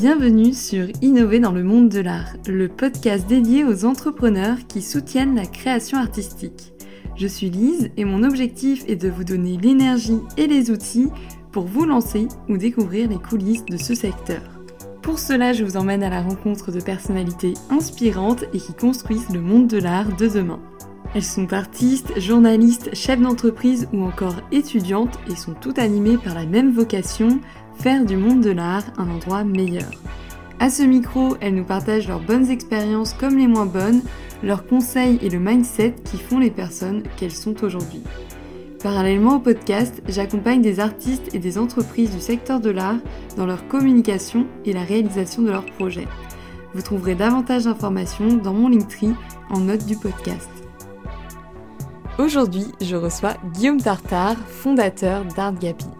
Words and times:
Bienvenue 0.00 0.54
sur 0.54 0.86
Innover 1.02 1.40
dans 1.40 1.50
le 1.50 1.64
monde 1.64 1.88
de 1.88 1.98
l'art, 1.98 2.36
le 2.46 2.68
podcast 2.68 3.26
dédié 3.26 3.64
aux 3.64 3.84
entrepreneurs 3.84 4.58
qui 4.68 4.80
soutiennent 4.80 5.34
la 5.34 5.44
création 5.44 5.98
artistique. 5.98 6.72
Je 7.16 7.26
suis 7.26 7.50
Lise 7.50 7.90
et 7.96 8.04
mon 8.04 8.22
objectif 8.22 8.84
est 8.86 8.94
de 8.94 9.08
vous 9.08 9.24
donner 9.24 9.56
l'énergie 9.56 10.20
et 10.36 10.46
les 10.46 10.70
outils 10.70 11.08
pour 11.50 11.64
vous 11.64 11.84
lancer 11.84 12.28
ou 12.48 12.56
découvrir 12.56 13.08
les 13.08 13.18
coulisses 13.18 13.64
de 13.64 13.76
ce 13.76 13.96
secteur. 13.96 14.42
Pour 15.02 15.18
cela, 15.18 15.52
je 15.52 15.64
vous 15.64 15.76
emmène 15.76 16.04
à 16.04 16.10
la 16.10 16.22
rencontre 16.22 16.70
de 16.70 16.80
personnalités 16.80 17.54
inspirantes 17.68 18.44
et 18.54 18.58
qui 18.58 18.74
construisent 18.74 19.30
le 19.34 19.40
monde 19.40 19.66
de 19.66 19.78
l'art 19.78 20.14
de 20.14 20.28
demain. 20.28 20.60
Elles 21.16 21.24
sont 21.24 21.52
artistes, 21.52 22.20
journalistes, 22.20 22.94
chefs 22.94 23.20
d'entreprise 23.20 23.88
ou 23.92 24.04
encore 24.04 24.36
étudiantes 24.52 25.18
et 25.28 25.34
sont 25.34 25.54
toutes 25.54 25.80
animées 25.80 26.18
par 26.18 26.34
la 26.36 26.46
même 26.46 26.70
vocation, 26.70 27.40
faire 27.78 28.04
du 28.04 28.16
monde 28.16 28.40
de 28.40 28.50
l'art 28.50 28.84
un 28.98 29.08
endroit 29.08 29.44
meilleur. 29.44 29.90
À 30.60 30.70
ce 30.70 30.82
micro, 30.82 31.36
elles 31.40 31.54
nous 31.54 31.64
partagent 31.64 32.08
leurs 32.08 32.20
bonnes 32.20 32.50
expériences 32.50 33.12
comme 33.12 33.38
les 33.38 33.46
moins 33.46 33.66
bonnes, 33.66 34.02
leurs 34.42 34.66
conseils 34.66 35.18
et 35.22 35.30
le 35.30 35.38
mindset 35.38 35.94
qui 36.04 36.18
font 36.18 36.38
les 36.38 36.50
personnes 36.50 37.04
qu'elles 37.16 37.30
sont 37.30 37.64
aujourd'hui. 37.64 38.02
Parallèlement 38.82 39.36
au 39.36 39.38
podcast, 39.40 40.02
j'accompagne 40.08 40.62
des 40.62 40.80
artistes 40.80 41.34
et 41.34 41.38
des 41.38 41.58
entreprises 41.58 42.10
du 42.10 42.20
secteur 42.20 42.60
de 42.60 42.70
l'art 42.70 42.98
dans 43.36 43.46
leur 43.46 43.66
communication 43.68 44.46
et 44.64 44.72
la 44.72 44.82
réalisation 44.82 45.42
de 45.42 45.50
leurs 45.50 45.66
projets. 45.66 46.06
Vous 46.74 46.82
trouverez 46.82 47.14
davantage 47.14 47.64
d'informations 47.64 48.36
dans 48.36 48.52
mon 48.52 48.68
Linktree 48.68 49.14
en 49.50 49.60
note 49.60 49.86
du 49.86 49.96
podcast. 49.96 50.50
Aujourd'hui, 52.18 52.66
je 52.80 52.96
reçois 52.96 53.34
Guillaume 53.52 53.80
Tartare, 53.80 54.36
fondateur 54.36 55.24
d'ArtGapi. 55.36 55.97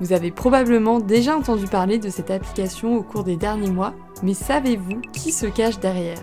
Vous 0.00 0.12
avez 0.12 0.30
probablement 0.30 1.00
déjà 1.00 1.36
entendu 1.36 1.66
parler 1.66 1.98
de 1.98 2.08
cette 2.08 2.30
application 2.30 2.96
au 2.96 3.02
cours 3.02 3.24
des 3.24 3.36
derniers 3.36 3.70
mois, 3.70 3.94
mais 4.22 4.34
savez-vous 4.34 5.00
qui 5.12 5.30
se 5.32 5.46
cache 5.46 5.78
derrière? 5.78 6.22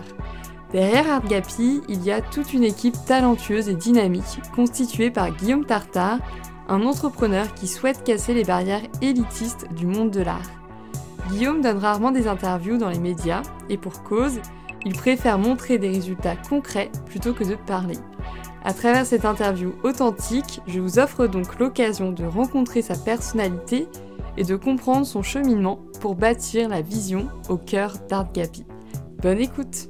Derrière 0.72 1.10
ArtGapi, 1.10 1.82
il 1.88 2.02
y 2.02 2.10
a 2.10 2.20
toute 2.20 2.54
une 2.54 2.64
équipe 2.64 2.96
talentueuse 3.06 3.68
et 3.68 3.74
dynamique 3.74 4.40
constituée 4.54 5.10
par 5.10 5.30
Guillaume 5.30 5.66
Tartare, 5.66 6.18
un 6.68 6.82
entrepreneur 6.82 7.52
qui 7.54 7.66
souhaite 7.66 8.04
casser 8.04 8.34
les 8.34 8.44
barrières 8.44 8.82
élitistes 9.02 9.66
du 9.74 9.86
monde 9.86 10.10
de 10.10 10.22
l'art. 10.22 10.50
Guillaume 11.28 11.60
donne 11.60 11.78
rarement 11.78 12.10
des 12.10 12.26
interviews 12.26 12.78
dans 12.78 12.88
les 12.88 12.98
médias 12.98 13.42
et 13.68 13.76
pour 13.76 14.02
cause, 14.02 14.40
il 14.84 14.94
préfère 14.94 15.38
montrer 15.38 15.78
des 15.78 15.90
résultats 15.90 16.36
concrets 16.36 16.90
plutôt 17.06 17.34
que 17.34 17.44
de 17.44 17.54
parler. 17.54 17.98
À 18.64 18.72
travers 18.72 19.04
cette 19.06 19.24
interview 19.24 19.74
authentique, 19.82 20.60
je 20.68 20.78
vous 20.78 21.00
offre 21.00 21.26
donc 21.26 21.58
l'occasion 21.58 22.12
de 22.12 22.24
rencontrer 22.24 22.80
sa 22.80 22.94
personnalité 22.94 23.88
et 24.36 24.44
de 24.44 24.54
comprendre 24.54 25.04
son 25.04 25.24
cheminement 25.24 25.80
pour 26.00 26.14
bâtir 26.14 26.68
la 26.68 26.80
vision 26.80 27.28
au 27.48 27.56
cœur 27.56 27.94
d'ArtGapi. 28.08 28.64
Bonne 29.20 29.40
écoute 29.40 29.88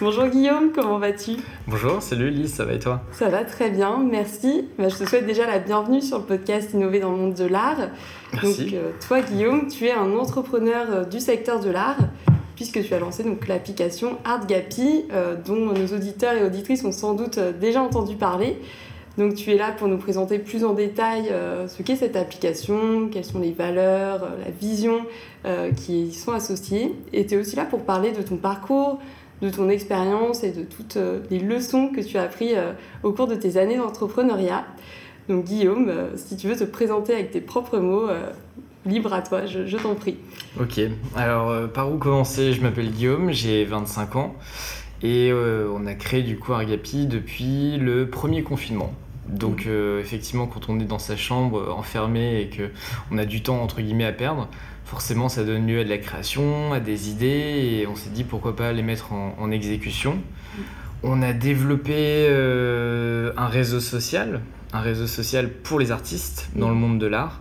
Bonjour 0.00 0.26
Guillaume, 0.28 0.72
comment 0.74 0.98
vas-tu? 0.98 1.32
Bonjour, 1.68 2.02
salut 2.02 2.30
Lise, 2.30 2.54
ça 2.54 2.64
va 2.64 2.72
et 2.72 2.78
toi? 2.78 3.02
Ça 3.12 3.28
va 3.28 3.44
très 3.44 3.70
bien, 3.70 3.98
merci. 3.98 4.66
Bah, 4.78 4.88
je 4.88 4.96
te 4.96 5.04
souhaite 5.04 5.26
déjà 5.26 5.46
la 5.46 5.58
bienvenue 5.58 6.00
sur 6.00 6.18
le 6.18 6.24
podcast 6.24 6.72
Innover 6.72 7.00
dans 7.00 7.12
le 7.12 7.18
monde 7.18 7.34
de 7.34 7.44
l'art. 7.44 7.90
Merci. 8.32 8.64
Donc, 8.64 8.74
euh, 8.74 8.90
toi 9.06 9.20
Guillaume, 9.20 9.68
tu 9.68 9.84
es 9.84 9.92
un 9.92 10.16
entrepreneur 10.16 10.86
euh, 10.90 11.04
du 11.04 11.20
secteur 11.20 11.60
de 11.60 11.70
l'art 11.70 11.98
puisque 12.60 12.86
tu 12.86 12.92
as 12.92 12.98
lancé 12.98 13.24
l'application 13.48 14.18
ArtGapi, 14.22 15.06
euh, 15.12 15.34
dont 15.34 15.72
nos 15.72 15.96
auditeurs 15.96 16.34
et 16.34 16.44
auditrices 16.44 16.84
ont 16.84 16.92
sans 16.92 17.14
doute 17.14 17.38
euh, 17.38 17.52
déjà 17.58 17.80
entendu 17.80 18.16
parler. 18.16 18.58
Donc 19.16 19.34
tu 19.34 19.50
es 19.50 19.56
là 19.56 19.72
pour 19.72 19.88
nous 19.88 19.96
présenter 19.96 20.38
plus 20.38 20.62
en 20.62 20.74
détail 20.74 21.30
euh, 21.30 21.68
ce 21.68 21.82
qu'est 21.82 21.96
cette 21.96 22.16
application, 22.16 23.08
quelles 23.10 23.24
sont 23.24 23.38
les 23.38 23.52
valeurs, 23.52 24.28
la 24.44 24.50
vision 24.50 25.06
qui 25.74 26.02
y 26.02 26.12
sont 26.12 26.32
associées. 26.32 26.94
Et 27.14 27.24
tu 27.24 27.34
es 27.34 27.38
aussi 27.38 27.56
là 27.56 27.64
pour 27.64 27.80
parler 27.80 28.12
de 28.12 28.20
ton 28.20 28.36
parcours, 28.36 28.98
de 29.40 29.48
ton 29.48 29.70
expérience 29.70 30.44
et 30.44 30.52
de 30.52 30.62
toutes 30.62 30.98
les 31.30 31.38
leçons 31.38 31.88
que 31.88 32.02
tu 32.02 32.18
as 32.18 32.24
apprises 32.24 32.58
au 33.02 33.12
cours 33.12 33.26
de 33.26 33.36
tes 33.36 33.56
années 33.56 33.78
d'entrepreneuriat. 33.78 34.66
Donc 35.30 35.44
Guillaume, 35.44 35.90
si 36.16 36.36
tu 36.36 36.46
veux 36.46 36.56
te 36.56 36.64
présenter 36.64 37.14
avec 37.14 37.30
tes 37.30 37.40
propres 37.40 37.78
mots, 37.78 38.08
libre 38.86 39.12
à 39.12 39.22
toi, 39.22 39.46
je, 39.46 39.76
t'en 39.76 39.94
prie. 39.94 40.16
Ok, 40.58 40.80
alors 41.16 41.50
euh, 41.50 41.66
par 41.66 41.92
où 41.92 41.98
commencer? 41.98 42.52
Je 42.52 42.60
m'appelle 42.62 42.90
Guillaume, 42.90 43.30
j'ai 43.32 43.64
25 43.64 44.16
ans 44.16 44.34
et 45.02 45.30
euh, 45.30 45.70
on 45.74 45.86
a 45.86 45.94
créé 45.94 46.22
du 46.22 46.38
coup 46.38 46.52
Argapi 46.52 47.06
depuis 47.06 47.76
le 47.78 48.08
premier 48.08 48.42
confinement. 48.42 48.92
Donc 49.28 49.64
mmh. 49.64 49.68
euh, 49.68 50.00
effectivement 50.00 50.46
quand 50.46 50.68
on 50.68 50.80
est 50.80 50.84
dans 50.84 50.98
sa 50.98 51.16
chambre 51.16 51.74
enfermé 51.76 52.40
et 52.40 52.48
que 52.48 52.70
on 53.10 53.18
a 53.18 53.24
du 53.24 53.42
temps 53.42 53.62
entre 53.62 53.80
guillemets 53.80 54.06
à 54.06 54.12
perdre, 54.12 54.48
forcément 54.84 55.28
ça 55.28 55.44
donne 55.44 55.66
lieu 55.66 55.80
à 55.80 55.84
de 55.84 55.88
la 55.88 55.98
création, 55.98 56.72
à 56.72 56.80
des 56.80 57.10
idées 57.10 57.26
et 57.80 57.86
on 57.86 57.96
s'est 57.96 58.10
dit 58.10 58.24
pourquoi 58.24 58.56
pas 58.56 58.72
les 58.72 58.82
mettre 58.82 59.12
en, 59.12 59.50
exécution. 59.50 60.14
Mmh. 60.14 60.60
On 61.02 61.22
a 61.22 61.32
développé 61.32 62.28
un 63.36 63.46
réseau 63.46 63.80
social, 63.80 64.40
un 64.72 64.80
réseau 64.80 65.06
social 65.06 65.48
pour 65.48 65.78
les 65.78 65.92
artistes 65.92 66.50
dans 66.56 66.68
mmh. 66.68 66.70
le 66.70 66.76
monde 66.76 66.98
de 66.98 67.06
l'art 67.06 67.40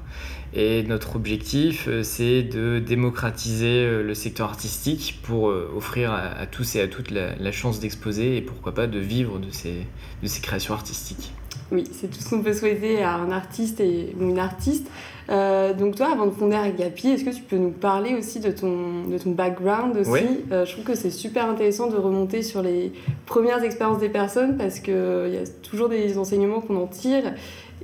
et 0.53 0.83
notre 0.83 1.15
objectif, 1.15 1.87
euh, 1.87 2.01
c'est 2.01 2.41
de 2.41 2.79
démocratiser 2.79 3.85
euh, 3.85 4.01
le 4.01 4.15
secteur 4.15 4.49
artistique 4.49 5.19
pour 5.21 5.49
euh, 5.49 5.71
offrir 5.75 6.11
à, 6.11 6.47
tous 6.47 6.75
et 6.75 6.81
à 6.81 6.87
toutes 6.87 7.11
la, 7.11 7.51
chance 7.51 7.79
d'exposer 7.79 8.37
et 8.37 8.41
pourquoi 8.41 8.73
pas 8.73 8.87
de 8.87 8.99
vivre 8.99 9.37
de 9.37 9.51
ces, 9.51 9.85
de 10.23 10.27
ces 10.27 10.41
créations 10.41 10.73
artistiques. 10.73 11.33
Oui, 11.71 11.83
c'est 11.91 12.09
tout 12.09 12.19
ce 12.19 12.29
qu'on 12.29 12.41
peut 12.41 12.53
souhaiter 12.53 13.03
à 13.03 13.15
un 13.15 13.31
artiste 13.31 13.79
et, 13.79 14.15
ou 14.19 14.23
une 14.23 14.39
artiste. 14.39 14.87
donc 15.27 15.95
toi, 15.95 16.11
avant 16.11 16.25
de 16.25 16.31
fonder 16.31 16.55
Agapi, 16.55 17.09
est-ce 17.09 17.23
que 17.23 17.35
tu 17.35 17.43
peux 17.43 17.57
nous 17.57 17.69
parler 17.69 18.15
aussi 18.15 18.39
de 18.39 18.49
ton, 18.49 19.03
de 19.07 19.17
ton 19.19 19.31
background 19.31 19.97
aussi 19.97 20.09
oui. 20.09 20.45
Je 20.49 20.71
trouve 20.71 20.83
que 20.83 20.95
c'est 20.95 21.11
super 21.11 21.47
intéressant 21.47 21.87
de 21.87 21.95
remonter 21.95 22.41
sur 22.41 22.63
les 22.63 22.91
premières 23.27 23.63
expériences 23.63 23.99
des 23.99 24.09
personnes 24.09 24.57
parce 24.57 24.79
qu'il 24.79 24.93
y 24.93 25.37
a 25.37 25.47
toujours 25.61 25.89
des 25.89 26.17
enseignements 26.17 26.61
qu'on 26.61 26.77
en 26.77 26.87
tire 26.87 27.33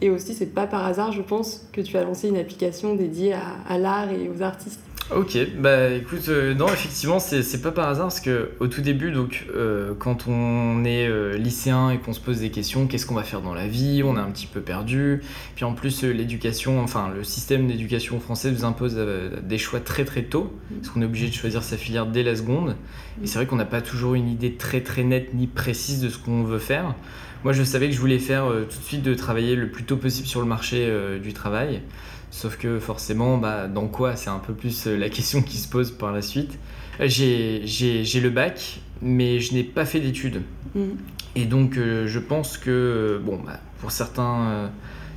et 0.02 0.10
aussi, 0.10 0.34
c'est 0.34 0.54
pas 0.54 0.68
par 0.68 0.86
hasard, 0.86 1.12
je 1.12 1.22
pense, 1.22 1.68
que 1.72 1.82
tu 1.82 1.98
as 1.98 2.04
lancé 2.04 2.28
une 2.28 2.38
application 2.38 2.96
dédiée 2.96 3.34
à, 3.34 3.78
l'art 3.78 4.12
et 4.12 4.30
aux 4.30 4.42
artistes. 4.42 4.82
Ok, 5.16 5.38
bah 5.60 5.92
écoute, 5.92 6.30
euh, 6.30 6.56
non, 6.56 6.68
effectivement, 6.68 7.20
c'est 7.20 7.62
pas 7.62 7.72
par 7.72 7.90
hasard 7.90 8.08
parce 8.08 8.20
que 8.20 8.50
au 8.60 8.66
tout 8.66 8.82
début, 8.82 9.12
donc, 9.12 9.46
euh, 9.56 9.94
quand 10.00 10.28
on 10.28 10.84
est 10.84 11.08
euh, 11.08 11.38
lycéen 11.38 11.92
et 11.92 12.00
qu'on 12.00 12.12
se 12.12 12.20
pose 12.20 12.40
des 12.40 12.50
questions, 12.50 12.88
qu'est-ce 12.88 13.06
qu'on 13.06 13.14
va 13.14 13.24
faire 13.24 13.42
dans 13.42 13.54
la 13.54 13.68
vie 13.68 14.02
On 14.04 14.18
est 14.18 14.20
un 14.20 14.32
petit 14.32 14.48
peu 14.48 14.62
perdu. 14.62 15.22
Puis 15.56 15.64
en 15.64 15.74
plus, 15.74 16.04
l'éducation, 16.04 16.82
enfin, 16.82 17.12
le 17.16 17.24
système 17.24 17.68
d'éducation 17.68 18.20
français 18.20 18.50
nous 18.50 18.66
impose 18.66 19.00
des 19.44 19.58
choix 19.60 19.80
très 19.80 20.06
très 20.06 20.24
tôt, 20.24 20.52
parce 20.82 20.90
qu'on 20.90 21.04
est 21.04 21.06
obligé 21.06 21.28
de 21.28 21.34
choisir 21.34 21.62
sa 21.62 21.78
filière 21.78 22.08
dès 22.08 22.24
la 22.24 22.36
seconde. 22.36 22.76
Et 23.24 23.28
c'est 23.28 23.38
vrai 23.38 23.46
qu'on 23.46 23.58
n'a 23.58 23.66
pas 23.66 23.82
toujours 23.82 24.16
une 24.16 24.28
idée 24.28 24.56
très 24.56 24.82
très 24.82 25.04
nette 25.04 25.36
ni 25.36 25.46
précise 25.46 26.02
de 26.02 26.10
ce 26.10 26.18
qu'on 26.18 26.44
veut 26.44 26.60
faire. 26.60 26.96
Moi, 27.46 27.54
je 27.54 27.62
savais 27.62 27.90
que 27.90 27.94
je 27.94 28.00
voulais 28.00 28.18
faire 28.18 28.46
euh, 28.46 28.64
tout 28.64 28.80
de 28.80 28.84
suite 28.84 29.04
de 29.04 29.14
travailler 29.14 29.56
le 29.56 29.70
plus 29.70 29.84
tôt 29.84 29.98
possible 29.98 30.28
sur 30.28 30.42
le 30.42 30.48
marché 30.48 30.78
euh, 30.80 31.20
du 31.20 31.32
travail. 31.32 31.84
Sauf 32.32 32.58
que 32.58 32.80
forcément, 32.80 33.38
bah, 33.38 33.68
dans 33.68 33.86
quoi 33.86 34.16
C'est 34.16 34.32
un 34.32 34.40
peu 34.40 34.56
plus 34.56 34.88
euh, 34.88 34.98
la 34.98 35.10
question 35.12 35.44
qui 35.44 35.58
se 35.58 35.70
pose 35.70 35.92
par 35.92 36.12
la 36.12 36.24
suite. 36.24 36.58
J'ai 37.00 37.62
le 37.62 38.30
bac, 38.32 38.80
mais 39.00 39.40
je 39.40 39.54
n'ai 39.54 39.64
pas 39.64 39.86
fait 39.86 40.00
d'études. 40.00 40.42
Mmh. 40.74 40.82
Et 41.36 41.46
donc, 41.46 41.76
je 41.76 42.18
pense 42.18 42.58
que, 42.58 43.22
bon, 43.24 43.40
bah, 43.46 43.60
pour 43.80 43.92
certains, 43.92 44.72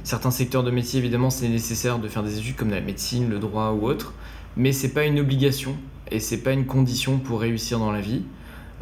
certains 0.05 0.31
secteurs 0.31 0.65
de 0.65 0.71
métier, 0.71 0.99
évidemment, 0.99 1.31
c'est 1.31 1.49
nécessaire 1.49 1.99
de 1.99 2.09
faire 2.09 2.25
des 2.25 2.37
études 2.37 2.57
comme 2.57 2.71
la 2.71 2.83
médecine, 2.83 3.31
le 3.31 3.39
droit 3.39 3.71
ou 3.71 3.87
autre. 3.87 4.13
Mais 4.55 4.73
c'est 4.73 4.93
pas 4.93 5.07
une 5.07 5.19
obligation 5.19 5.77
et 6.11 6.21
c'est 6.21 6.43
pas 6.43 6.53
une 6.53 6.67
condition 6.67 7.19
pour 7.19 7.41
réussir 7.41 7.79
dans 7.79 7.91
la 7.91 8.03
vie. 8.03 8.25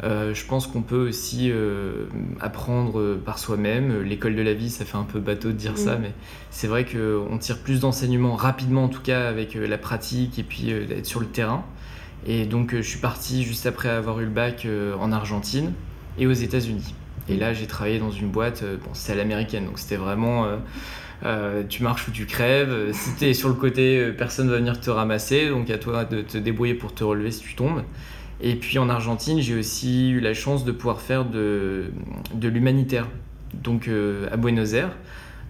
Euh, 0.03 0.33
je 0.33 0.45
pense 0.45 0.67
qu'on 0.67 0.83
peut 0.83 1.07
aussi 1.07 1.49
euh, 1.51 2.05
apprendre 2.39 3.15
par 3.15 3.39
soi-même. 3.39 4.03
L'école 4.03 4.35
de 4.35 4.41
la 4.41 4.53
vie, 4.53 4.69
ça 4.69 4.85
fait 4.85 4.97
un 4.97 5.03
peu 5.03 5.19
bateau 5.19 5.49
de 5.49 5.53
dire 5.53 5.77
ça, 5.77 5.97
mais 5.97 6.11
c'est 6.51 6.67
vrai 6.67 6.85
qu'on 6.85 7.37
tire 7.37 7.59
plus 7.59 7.79
d'enseignements 7.79 8.35
rapidement, 8.35 8.85
en 8.85 8.89
tout 8.89 9.01
cas 9.01 9.27
avec 9.27 9.55
euh, 9.55 9.67
la 9.67 9.77
pratique 9.77 10.37
et 10.37 10.43
puis 10.43 10.73
d'être 10.87 11.05
sur 11.05 11.19
le 11.19 11.25
terrain. 11.25 11.65
Et 12.25 12.45
donc, 12.45 12.75
je 12.75 12.81
suis 12.81 12.99
parti 12.99 13.43
juste 13.43 13.65
après 13.65 13.89
avoir 13.89 14.19
eu 14.19 14.25
le 14.25 14.31
bac 14.31 14.67
en 14.99 15.11
Argentine 15.11 15.71
et 16.17 16.27
aux 16.27 16.33
États-Unis. 16.33 16.93
Et 17.29 17.37
là, 17.37 17.53
j'ai 17.53 17.67
travaillé 17.67 17.99
dans 17.99 18.11
une 18.11 18.29
boîte, 18.29 18.63
bon, 18.83 18.89
c'était 18.93 19.13
à 19.13 19.15
l'américaine, 19.15 19.65
donc 19.65 19.79
c'était 19.79 19.97
vraiment. 19.97 20.47
tu 21.69 21.83
marches 21.83 22.07
ou 22.07 22.11
tu 22.11 22.25
crèves. 22.25 22.91
Si 22.93 23.15
tu 23.15 23.25
es 23.25 23.33
sur 23.33 23.49
le 23.49 23.55
côté, 23.55 24.11
personne 24.17 24.49
va 24.49 24.57
venir 24.57 24.81
te 24.81 24.89
ramasser, 24.89 25.47
donc 25.49 25.69
à 25.69 25.77
toi 25.77 26.05
de 26.05 26.21
te 26.21 26.37
débrouiller 26.37 26.73
pour 26.73 26.93
te 26.93 27.03
relever 27.03 27.31
si 27.31 27.41
tu 27.41 27.55
tombes. 27.55 27.83
Et 28.41 28.55
puis 28.55 28.77
en 28.77 28.89
Argentine, 28.89 29.41
j'ai 29.41 29.55
aussi 29.55 30.11
eu 30.11 30.19
la 30.19 30.33
chance 30.33 30.63
de 30.63 30.71
pouvoir 30.71 31.01
faire 31.01 31.25
de, 31.25 31.85
de 32.33 32.47
l'humanitaire, 32.47 33.07
donc 33.53 33.87
euh, 33.87 34.27
à 34.31 34.37
Buenos 34.37 34.73
Aires, 34.73 34.95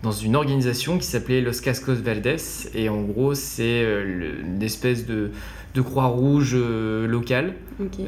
dans 0.03 0.11
une 0.11 0.35
organisation 0.35 0.97
qui 0.97 1.05
s'appelait 1.05 1.41
Los 1.41 1.61
Cascos 1.61 1.95
Verdes. 1.95 2.39
Et 2.73 2.87
en 2.87 3.01
gros, 3.01 3.33
c'est 3.33 3.83
euh, 3.83 4.41
une 4.41 4.63
espèce 4.63 5.05
de, 5.05 5.31
de 5.73 5.81
Croix-Rouge 5.81 6.53
euh, 6.53 7.07
locale 7.07 7.55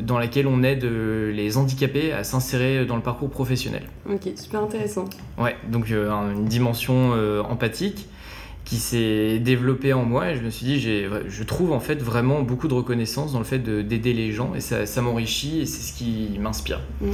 dans 0.01 0.17
laquelle 0.17 0.47
on 0.47 0.63
aide 0.63 0.83
les 0.83 1.57
handicapés 1.57 2.11
à 2.11 2.23
s'insérer 2.23 2.85
dans 2.85 2.95
le 2.95 3.03
parcours 3.03 3.29
professionnel. 3.29 3.83
Ok, 4.09 4.29
super 4.35 4.63
intéressant. 4.63 5.05
Ouais, 5.37 5.55
donc 5.67 5.89
une 5.89 6.45
dimension 6.45 7.11
empathique 7.47 8.07
qui 8.69 8.77
s'est 8.77 9.39
développé 9.39 9.93
en 9.93 10.05
moi 10.05 10.29
et 10.29 10.35
je 10.35 10.41
me 10.41 10.51
suis 10.51 10.63
dit, 10.63 10.79
je 10.79 11.43
trouve 11.43 11.71
en 11.71 11.79
fait 11.79 12.03
vraiment 12.03 12.43
beaucoup 12.43 12.67
de 12.67 12.75
reconnaissance 12.75 13.33
dans 13.33 13.39
le 13.39 13.45
fait 13.45 13.57
d'aider 13.57 14.13
les 14.13 14.31
gens 14.31 14.53
et 14.53 14.59
ça, 14.59 14.85
ça 14.85 15.01
m'enrichit 15.01 15.61
et 15.61 15.65
c'est 15.65 15.81
ce 15.81 15.97
qui 15.97 16.37
m'inspire. 16.39 16.79
Mm. 17.01 17.07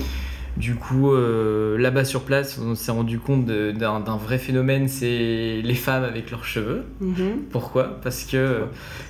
Du 0.58 0.76
coup, 0.76 1.12
euh, 1.12 1.78
là-bas 1.78 2.06
sur 2.06 2.22
place, 2.24 2.60
on 2.60 2.76
s'est 2.76 2.92
rendu 2.92 3.20
compte 3.20 3.46
d'un 3.46 4.18
vrai 4.18 4.38
phénomène, 4.38 4.88
c'est 4.88 5.62
les 5.62 5.76
femmes 5.76 6.04
avec 6.04 6.32
leurs 6.32 6.46
cheveux. 6.46 6.86
Mhm. 7.02 7.44
Pourquoi? 7.52 8.00
Parce 8.02 8.24
que 8.24 8.64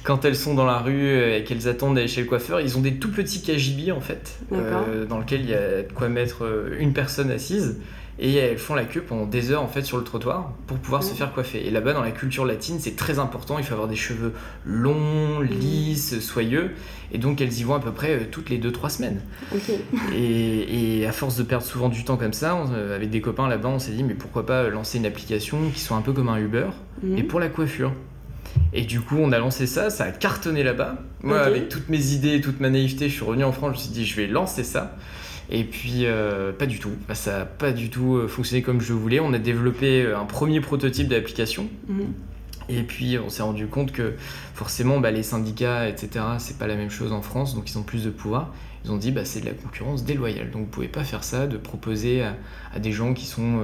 quand 0.03 0.25
elles 0.25 0.35
sont 0.35 0.55
dans 0.55 0.65
la 0.65 0.79
rue 0.79 1.33
et 1.33 1.43
qu'elles 1.43 1.67
attendent 1.67 1.95
d'aller 1.95 2.07
chez 2.07 2.21
le 2.21 2.27
coiffeur, 2.27 2.61
ils 2.61 2.77
ont 2.77 2.81
des 2.81 2.95
tout 2.95 3.11
petits 3.11 3.41
KGB 3.41 3.91
en 3.91 4.01
fait, 4.01 4.39
euh, 4.53 5.05
dans 5.05 5.19
lequel 5.19 5.41
il 5.41 5.49
y 5.49 5.53
a 5.53 5.83
de 5.83 5.91
quoi 5.93 6.09
mettre 6.09 6.45
euh, 6.45 6.77
une 6.79 6.93
personne 6.93 7.29
assise 7.29 7.79
et 8.17 8.35
elles 8.35 8.57
font 8.57 8.75
la 8.75 8.85
queue 8.85 9.01
pendant 9.01 9.25
des 9.25 9.51
heures 9.51 9.61
en 9.61 9.67
fait 9.67 9.83
sur 9.83 9.97
le 9.97 10.03
trottoir 10.03 10.53
pour 10.67 10.77
pouvoir 10.77 11.03
se 11.03 11.13
faire 11.13 11.33
coiffer. 11.33 11.65
Et 11.65 11.71
là-bas 11.71 11.93
dans 11.93 12.01
la 12.01 12.11
culture 12.11 12.45
latine 12.45 12.77
c'est 12.79 12.95
très 12.95 13.19
important, 13.19 13.57
il 13.57 13.65
faut 13.65 13.73
avoir 13.73 13.87
des 13.87 13.95
cheveux 13.95 14.33
longs, 14.65 15.41
lisses, 15.41 16.19
soyeux, 16.19 16.71
et 17.11 17.17
donc 17.17 17.41
elles 17.41 17.53
y 17.53 17.63
vont 17.63 17.75
à 17.75 17.79
peu 17.79 17.91
près 17.91 18.11
euh, 18.11 18.23
toutes 18.29 18.49
les 18.49 18.59
2-3 18.59 18.89
semaines. 18.89 19.21
Et, 20.15 21.05
à 21.05 21.11
force 21.11 21.35
de 21.35 21.43
perdre 21.43 21.65
souvent 21.65 21.89
du 21.89 22.03
temps 22.03 22.17
comme 22.17 22.33
ça, 22.33 22.57
euh, 22.71 22.95
avec 22.95 23.09
des 23.09 23.21
copains 23.21 23.47
là-bas 23.47 23.69
on 23.69 23.79
s'est 23.79 23.91
dit 23.91 24.03
mais 24.03 24.15
pourquoi 24.15 24.45
pas 24.45 24.69
lancer 24.69 24.97
une 24.97 25.05
application 25.05 25.69
qui 25.73 25.79
soit 25.79 25.97
un 25.97 26.01
peu 26.01 26.13
comme 26.13 26.29
un 26.29 26.37
Uber, 26.37 26.67
et 27.03 27.21
mhm. 27.21 27.27
pour 27.27 27.39
la 27.39 27.49
coiffure. 27.49 27.91
Et 28.73 28.83
du 28.83 29.01
coup, 29.01 29.17
on 29.19 29.31
a 29.31 29.39
lancé 29.39 29.67
ça, 29.67 29.89
ça 29.89 30.05
a 30.05 30.11
cartonné 30.11 30.63
là-bas. 30.63 30.97
Moi, 31.23 31.39
avec 31.39 31.69
toutes 31.69 31.89
mes 31.89 32.11
idées, 32.11 32.41
toute 32.41 32.59
ma 32.59 32.69
naïveté, 32.69 33.09
je 33.09 33.15
suis 33.15 33.23
revenu 33.23 33.43
en 33.43 33.51
France, 33.51 33.71
je 33.73 33.77
me 33.77 33.83
suis 33.83 33.91
dit, 33.91 34.05
je 34.05 34.15
vais 34.15 34.27
lancer 34.27 34.63
ça. 34.63 34.95
Et 35.49 35.63
puis, 35.63 36.05
euh, 36.05 36.51
pas 36.51 36.65
du 36.65 36.79
tout. 36.79 36.91
Ça 37.13 37.39
n'a 37.39 37.45
pas 37.45 37.71
du 37.71 37.89
tout 37.89 38.15
euh, 38.15 38.27
fonctionné 38.27 38.61
comme 38.61 38.81
je 38.81 38.93
voulais. 38.93 39.19
On 39.19 39.33
a 39.33 39.39
développé 39.39 40.03
euh, 40.03 40.19
un 40.19 40.25
premier 40.25 40.59
prototype 40.61 41.07
d'application. 41.07 41.67
Mhm. 41.87 42.13
Et 42.67 42.81
puis, 42.81 43.19
on 43.19 43.29
s'est 43.29 43.43
rendu 43.43 43.67
compte 43.67 43.91
que 43.91 44.13
forcément, 44.55 44.99
bah, 44.99 45.11
les 45.11 45.21
syndicats, 45.21 45.87
etc., 45.87 46.25
c'est 46.39 46.57
pas 46.57 46.65
la 46.65 46.75
même 46.75 46.89
chose 46.89 47.11
en 47.11 47.21
France, 47.21 47.53
donc 47.53 47.69
ils 47.69 47.77
ont 47.77 47.83
plus 47.83 48.03
de 48.03 48.09
pouvoir. 48.09 48.53
Ils 48.83 48.91
ont 48.91 48.97
dit, 48.97 49.11
bah, 49.11 49.23
c'est 49.23 49.41
de 49.41 49.45
la 49.45 49.53
concurrence 49.53 50.03
déloyale. 50.03 50.49
Donc, 50.49 50.63
vous 50.63 50.69
pouvez 50.69 50.87
pas 50.87 51.03
faire 51.03 51.23
ça, 51.23 51.45
de 51.45 51.57
proposer 51.57 52.23
à, 52.23 52.79
des 52.79 52.91
gens 52.91 53.13
qui 53.13 53.25
sont 53.25 53.59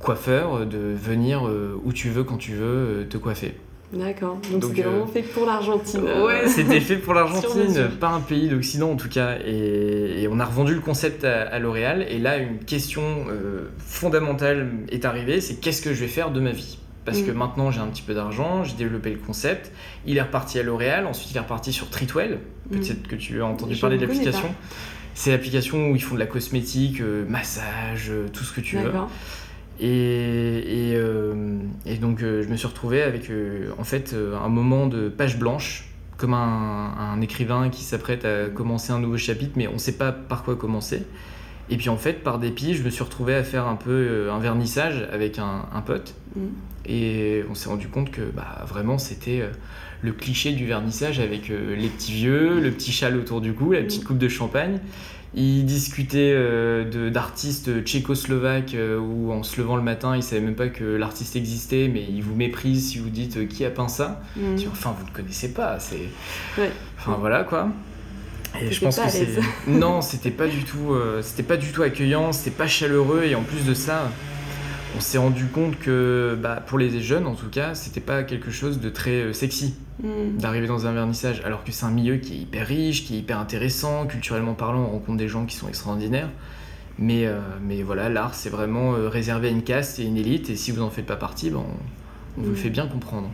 coiffeurs 0.00 0.66
de 0.66 0.78
venir 0.78 1.48
où 1.84 1.92
tu 1.92 2.10
veux, 2.10 2.24
quand 2.24 2.36
tu 2.36 2.52
veux, 2.52 3.06
te 3.08 3.16
coiffer. 3.16 3.54
D'accord, 3.92 4.38
donc 4.50 4.64
c'était 4.64 4.82
vraiment 4.82 5.04
euh, 5.04 5.12
fait 5.12 5.22
pour 5.22 5.46
l'Argentine. 5.46 6.02
Ouais, 6.02 6.48
c'était 6.48 6.80
fait 6.80 6.96
pour 6.96 7.14
l'Argentine, 7.14 7.88
pas 8.00 8.08
un 8.08 8.20
pays 8.20 8.48
d'Occident 8.48 8.90
en 8.90 8.96
tout 8.96 9.08
cas. 9.08 9.36
Et, 9.46 10.26
on 10.30 10.40
a 10.40 10.44
revendu 10.44 10.74
le 10.74 10.80
concept 10.80 11.24
à, 11.24 11.58
L'Oréal. 11.60 12.04
Et 12.10 12.18
là, 12.18 12.36
une 12.38 12.58
question 12.58 13.02
euh, 13.30 13.68
fondamentale 13.78 14.70
est 14.90 15.04
arrivée, 15.04 15.40
c'est 15.40 15.60
qu'est-ce 15.60 15.82
que 15.82 15.94
je 15.94 16.00
vais 16.00 16.08
faire 16.08 16.30
de 16.30 16.40
ma 16.40 16.50
vie? 16.50 16.78
Parce 17.04 17.22
que 17.22 17.30
mm. 17.30 17.34
maintenant 17.36 17.70
j'ai 17.70 17.78
un 17.78 17.86
petit 17.86 18.02
peu 18.02 18.14
d'argent, 18.14 18.64
j'ai 18.64 18.74
développé 18.74 19.10
le 19.10 19.18
concept, 19.18 19.70
il 20.04 20.16
est 20.16 20.22
reparti 20.22 20.58
à 20.58 20.64
L'Oréal, 20.64 21.06
ensuite 21.06 21.30
il 21.30 21.36
est 21.36 21.40
reparti 21.40 21.72
sur 21.72 21.88
Treatwell, 21.88 22.40
mm. 22.70 22.76
peut-être 22.76 23.06
que 23.06 23.14
tu 23.14 23.40
as 23.40 23.46
entendu 23.46 23.76
parler 23.76 23.98
de 23.98 24.04
l'application. 24.04 24.52
C'est 25.14 25.30
l'application 25.30 25.90
où 25.90 25.94
ils 25.94 26.02
font 26.02 26.16
de 26.16 26.20
la 26.20 26.26
cosmétique, 26.26 27.00
euh, 27.00 27.24
massage, 27.28 28.10
tout 28.32 28.44
ce 28.44 28.52
que 28.52 28.60
tu 28.60 28.76
veux. 28.76 28.92
Et, 29.78 30.92
euh, 30.94 31.58
et, 31.84 31.96
donc 31.96 32.22
euh, 32.22 32.42
je 32.42 32.48
me 32.48 32.56
suis 32.56 32.66
retrouvé 32.66 33.02
avec 33.02 33.30
euh, 33.30 33.70
en 33.78 33.84
fait 33.84 34.14
un 34.14 34.48
moment 34.48 34.86
de 34.86 35.08
page 35.08 35.38
blanche, 35.38 35.88
comme 36.16 36.32
un, 36.32 37.20
écrivain 37.20 37.68
qui 37.68 37.82
s'apprête 37.82 38.24
à 38.24 38.46
commencer 38.46 38.92
un 38.92 39.00
nouveau 39.00 39.18
chapitre, 39.18 39.52
mais 39.56 39.68
on 39.68 39.74
ne 39.74 39.78
sait 39.78 39.96
pas 39.96 40.12
par 40.12 40.44
quoi 40.44 40.56
commencer. 40.56 41.02
Et 41.68 41.76
puis 41.76 41.88
en 41.88 41.96
fait, 41.96 42.22
par 42.22 42.38
dépit, 42.38 42.74
je 42.74 42.82
me 42.82 42.90
suis 42.90 43.02
retrouvé 43.02 43.34
à 43.34 43.42
faire 43.42 43.66
un 43.66 43.74
peu 43.74 44.28
un 44.32 44.38
vernissage 44.38 45.06
avec 45.12 45.38
un, 45.38 45.82
pote. 45.84 46.14
Mm. 46.36 46.40
Et 46.86 47.44
on 47.50 47.54
s'est 47.54 47.68
rendu 47.68 47.88
compte 47.88 48.10
que 48.10 48.22
bah, 48.22 48.64
vraiment 48.66 48.98
c'était 48.98 49.42
le 50.00 50.12
cliché 50.12 50.52
du 50.52 50.64
vernissage 50.64 51.18
avec 51.18 51.48
les 51.48 51.88
petits 51.88 52.12
vieux, 52.12 52.60
le 52.60 52.70
petit 52.70 52.92
châle 52.92 53.16
autour 53.16 53.40
du 53.40 53.52
cou, 53.52 53.72
la 53.72 53.82
petite 53.82 54.04
mm. 54.04 54.06
coupe 54.06 54.18
de 54.18 54.28
champagne. 54.28 54.78
Il 55.38 55.66
discutait 55.66 56.32
euh, 56.34 57.10
d'artistes 57.10 57.84
tchécoslovaques 57.84 58.74
euh, 58.74 58.98
où 58.98 59.30
en 59.32 59.42
se 59.42 59.60
levant 59.60 59.76
le 59.76 59.82
matin, 59.82 60.16
il 60.16 60.22
savait 60.22 60.40
même 60.40 60.54
pas 60.54 60.68
que 60.68 60.82
l'artiste 60.82 61.36
existait, 61.36 61.90
mais 61.92 62.06
il 62.08 62.22
vous 62.22 62.34
méprise 62.34 62.88
si 62.88 62.98
vous 62.98 63.10
dites 63.10 63.36
euh, 63.36 63.44
qui 63.44 63.62
a 63.66 63.70
peint 63.70 63.88
ça? 63.88 64.22
Mm. 64.34 64.56
Enfin, 64.72 64.96
vous 64.98 65.04
ne 65.04 65.10
connaissez 65.10 65.52
pas. 65.52 65.78
C'est. 65.78 66.08
Enfin 66.98 67.18
voilà 67.20 67.44
quoi. 67.44 67.68
Et 68.62 68.72
je 68.72 68.80
pense 68.80 68.98
que 68.98 69.10
c'est. 69.10 69.28
non, 69.66 70.00
c'était 70.00 70.30
pas 70.30 70.46
du 70.46 70.64
tout. 70.64 70.96
c'était 71.20 71.42
pas 71.42 71.58
du 71.58 71.70
tout 71.70 71.82
accueillant. 71.82 72.32
C'était 72.32 72.56
pas 72.56 72.66
chaleureux 72.66 73.24
et 73.24 73.34
en 73.34 73.42
plus 73.42 73.66
de 73.66 73.74
ça 73.74 74.10
on 74.96 75.00
s'est 75.00 75.18
rendu 75.18 75.46
compte 75.46 75.78
que 75.78 76.38
bah, 76.40 76.62
pour 76.66 76.78
les 76.78 77.00
jeunes 77.00 77.26
en 77.26 77.34
tout 77.34 77.50
cas, 77.50 77.74
c'était 77.74 78.00
pas 78.00 78.22
quelque 78.22 78.50
chose 78.50 78.80
de 78.80 78.88
très 78.88 79.22
euh, 79.22 79.32
sexy 79.32 79.74
hmm. 80.02 80.38
d'arriver 80.38 80.66
dans 80.66 80.86
un 80.86 80.92
vernissage, 80.92 81.42
alors 81.44 81.64
que 81.64 81.72
c'est 81.72 81.84
un 81.84 81.90
milieu 81.90 82.16
qui 82.16 82.34
est 82.34 82.38
hyper 82.38 82.66
riche, 82.66 83.04
qui 83.04 83.16
est 83.16 83.18
hyper 83.18 83.38
intéressant, 83.38 84.06
culturellement 84.06 84.54
parlant, 84.54 84.80
on 84.80 84.90
rencontre 84.92 85.18
des 85.18 85.28
gens 85.28 85.44
qui 85.44 85.56
sont 85.56 85.68
extraordinaires. 85.68 86.30
Mais, 86.98 87.26
euh, 87.26 87.38
mais 87.62 87.82
voilà, 87.82 88.08
l'art 88.08 88.34
c'est 88.34 88.48
vraiment 88.48 88.94
euh, 88.94 89.08
réservé 89.08 89.48
à 89.48 89.50
une 89.50 89.62
caste 89.62 89.98
et 89.98 90.04
une 90.04 90.16
élite, 90.16 90.48
et 90.48 90.56
si 90.56 90.70
vous 90.70 90.80
n'en 90.80 90.90
faites 90.90 91.06
pas 91.06 91.16
partie, 91.16 91.50
ben, 91.50 91.58
on, 92.38 92.40
vous 92.40 92.46
le 92.46 92.52
hmm. 92.52 92.56
fait 92.56 92.70
bien 92.70 92.86
comprendre. 92.86 93.30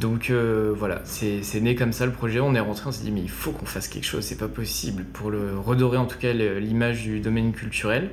Donc 0.00 0.30
voilà, 0.30 1.02
c'est 1.04 1.60
né 1.60 1.74
comme 1.74 1.92
ça 1.92 2.06
le 2.06 2.12
projet. 2.12 2.40
On 2.40 2.54
est 2.54 2.60
rentré, 2.60 2.88
on 2.88 2.92
s'est 2.92 3.04
dit, 3.04 3.12
mais 3.12 3.20
il 3.20 3.28
faut 3.28 3.52
qu'on 3.52 3.66
fasse 3.66 3.88
quelque 3.88 4.06
chose, 4.06 4.24
c'est 4.24 4.38
pas 4.38 4.48
possible 4.48 5.04
pour 5.04 5.30
le 5.30 5.58
redorer 5.58 5.98
en 5.98 6.06
tout 6.06 6.18
cas 6.18 6.32
l'image 6.32 7.02
du 7.02 7.20
domaine 7.20 7.52
culturel. 7.52 8.08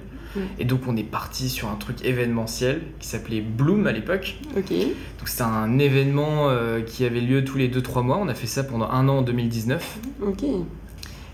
Et 0.59 0.65
donc 0.65 0.81
on 0.87 0.95
est 0.95 1.03
parti 1.03 1.49
sur 1.49 1.69
un 1.69 1.75
truc 1.75 2.03
événementiel 2.03 2.81
qui 2.99 3.07
s'appelait 3.07 3.41
Bloom 3.41 3.87
à 3.87 3.91
l'époque. 3.91 4.37
Donc 4.55 5.27
c'était 5.27 5.43
un 5.43 5.79
événement 5.79 6.49
euh, 6.49 6.81
qui 6.81 7.05
avait 7.05 7.21
lieu 7.21 7.43
tous 7.43 7.57
les 7.57 7.69
2-3 7.69 8.03
mois. 8.03 8.17
On 8.17 8.27
a 8.27 8.33
fait 8.33 8.47
ça 8.47 8.63
pendant 8.63 8.89
un 8.89 9.07
an 9.07 9.19
en 9.19 9.21
2019. 9.21 9.99
Ok. 10.21 10.43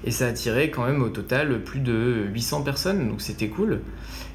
Et 0.03 0.11
ça 0.11 0.25
a 0.25 0.29
attiré 0.29 0.69
quand 0.69 0.85
même 0.85 1.01
au 1.01 1.09
total 1.09 1.63
plus 1.63 1.79
de 1.79 2.25
800 2.31 2.61
personnes, 2.61 3.09
donc 3.09 3.21
c'était 3.21 3.47
cool. 3.47 3.81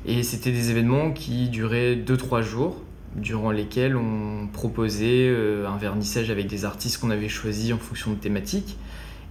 Et 0.04 0.22
c'était 0.24 0.50
des 0.50 0.70
événements 0.70 1.12
qui 1.12 1.48
duraient 1.48 1.94
2-3 1.94 2.42
jours, 2.42 2.82
durant 3.14 3.52
lesquels 3.52 3.96
on 3.96 4.48
proposait 4.52 5.28
euh, 5.28 5.68
un 5.68 5.76
vernissage 5.76 6.30
avec 6.30 6.48
des 6.48 6.64
artistes 6.64 7.00
qu'on 7.00 7.10
avait 7.10 7.28
choisis 7.28 7.72
en 7.72 7.78
fonction 7.78 8.10
de 8.10 8.16
thématiques. 8.16 8.76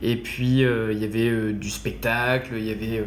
Et 0.01 0.15
puis 0.15 0.63
euh, 0.63 0.93
il 0.93 0.99
y 0.99 1.03
avait 1.03 1.53
du 1.53 1.69
spectacle, 1.69 2.53
il 2.57 2.63
y 2.63 2.71
avait 2.71 3.03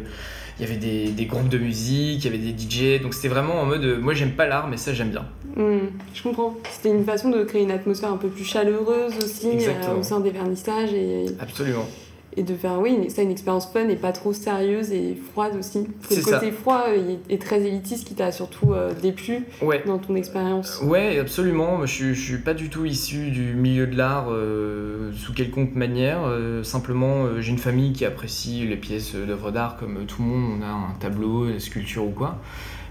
il 0.59 0.65
y 0.65 0.69
avait 0.69 0.77
des, 0.77 1.25
groupes 1.25 1.49
de 1.49 1.57
musique, 1.57 2.23
il 2.23 2.25
y 2.25 2.27
avait 2.27 2.37
des 2.37 2.51
DJ, 2.57 3.01
donc 3.01 3.13
c'était 3.13 3.27
vraiment 3.27 3.61
en 3.61 3.65
mode 3.65 3.99
moi 4.01 4.13
j'aime 4.13 4.31
pas 4.31 4.45
l'art 4.45 4.67
mais 4.67 4.77
ça 4.77 4.93
j'aime 4.93 5.09
bien. 5.09 5.25
Hmm, 5.55 5.87
je 6.13 6.23
comprends. 6.23 6.55
C'était 6.71 6.89
une 6.89 7.03
façon 7.03 7.29
de 7.29 7.43
créer 7.43 7.63
une 7.63 7.71
atmosphère 7.71 8.11
un 8.11 8.17
peu 8.17 8.29
plus 8.29 8.45
chaleureuse 8.45 9.13
aussi 9.23 9.49
euh, 9.51 9.99
au 9.99 10.03
sein 10.03 10.19
des 10.19 10.31
vernissages 10.31 10.93
et 10.93 11.25
absolument 11.39 11.87
et 12.37 12.43
de 12.43 12.53
faire 12.55 12.79
oui 12.79 13.09
ça 13.09 13.21
une 13.21 13.31
expérience 13.31 13.71
fun 13.71 13.87
et 13.87 13.95
pas 13.95 14.11
trop 14.11 14.33
sérieuse 14.33 14.91
et 14.91 15.17
froide 15.31 15.55
aussi. 15.57 15.87
Le 16.09 16.23
côté 16.23 16.51
froid 16.51 16.85
euh, 16.89 17.15
est 17.29 17.41
très 17.41 17.61
élitiste 17.61 18.07
qui 18.07 18.15
t'a 18.15 18.31
surtout 18.31 18.73
euh, 18.73 18.93
déplu 19.01 19.45
dans 19.85 19.97
ton 19.97 20.15
expérience. 20.15 20.81
Ouais 20.83 21.19
absolument. 21.19 21.85
Je, 21.85 22.13
je 22.13 22.21
suis 22.21 22.37
pas 22.37 22.53
du 22.53 22.69
tout 22.69 22.85
issu 22.85 23.31
du 23.31 23.53
milieu 23.53 23.87
de 23.87 23.95
l'art 23.95 24.27
euh, 24.29 25.11
sous 25.13 25.33
quelconque 25.33 25.75
manière. 25.75 26.21
Simplement 26.63 27.39
j'ai 27.39 27.51
une 27.51 27.57
famille 27.57 27.93
qui 27.93 28.05
apprécie 28.05 28.65
les 28.67 28.77
pièces 28.77 29.15
d'œuvres 29.15 29.51
d'art 29.51 29.77
comme 29.77 30.05
tout 30.05 30.21
le 30.21 30.27
monde. 30.27 30.59
On 30.59 30.63
a 30.63 30.67
un 30.67 30.95
tableau 30.99 31.47
une 31.47 31.59
sculpture 31.59 32.05
ou 32.05 32.11
quoi 32.11 32.39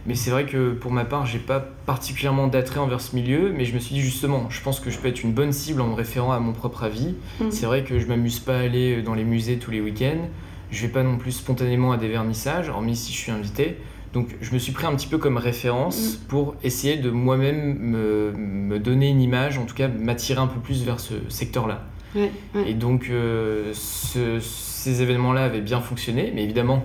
mais 0.06 0.14
c'est 0.14 0.30
vrai 0.30 0.44
que 0.44 0.72
pour 0.72 0.90
ma 0.92 1.04
part, 1.04 1.24
j'ai 1.24 1.38
pas 1.38 1.60
particulièrement 1.60 2.46
d'attrait 2.46 2.80
envers 2.80 3.00
ce 3.00 3.16
milieu, 3.16 3.52
mais 3.56 3.64
je 3.64 3.74
me 3.74 3.78
suis 3.78 3.94
dit 3.94 4.02
justement, 4.02 4.50
je 4.50 4.60
pense 4.60 4.80
que 4.80 4.90
je 4.90 4.98
peux 4.98 5.08
être 5.08 5.22
une 5.22 5.32
bonne 5.32 5.52
cible 5.52 5.80
en 5.80 5.88
me 5.88 5.94
référant 5.94 6.32
à 6.32 6.40
mon 6.40 6.52
propre 6.52 6.84
avis. 6.84 7.14
Mm. 7.40 7.50
C'est 7.50 7.66
vrai 7.66 7.84
que 7.84 7.98
je 7.98 8.06
m'amuse 8.06 8.38
pas 8.38 8.56
à 8.56 8.60
aller 8.60 9.02
dans 9.02 9.14
les 9.14 9.24
musées 9.24 9.56
tous 9.56 9.70
les 9.70 9.80
week-ends, 9.80 10.28
je 10.70 10.82
vais 10.82 10.92
pas 10.92 11.02
non 11.02 11.16
plus 11.16 11.32
spontanément 11.32 11.92
à 11.92 11.96
des 11.96 12.08
vernissages, 12.08 12.68
hormis 12.68 12.96
si 12.96 13.12
je 13.12 13.18
suis 13.18 13.32
invité. 13.32 13.78
Donc 14.12 14.36
je 14.40 14.52
me 14.52 14.58
suis 14.58 14.72
pris 14.72 14.86
un 14.86 14.94
petit 14.94 15.08
peu 15.08 15.18
comme 15.18 15.38
référence 15.38 16.18
mm. 16.18 16.26
pour 16.28 16.54
essayer 16.62 16.96
de 16.98 17.10
moi-même 17.10 17.78
me, 17.78 18.78
donner 18.78 19.08
une 19.08 19.22
image, 19.22 19.56
en 19.56 19.64
tout 19.64 19.74
cas 19.74 19.88
m'attirer 19.88 20.40
un 20.40 20.46
peu 20.48 20.60
plus 20.60 20.84
vers 20.84 21.00
ce 21.00 21.14
secteur-là. 21.28 21.84
Et 22.66 22.74
donc 22.74 23.08
euh, 23.10 23.72
ces 23.72 25.02
événements-là 25.02 25.46
avaient 25.46 25.60
bien 25.60 25.80
fonctionné, 25.80 26.30
mais 26.32 26.44
évidemment, 26.44 26.84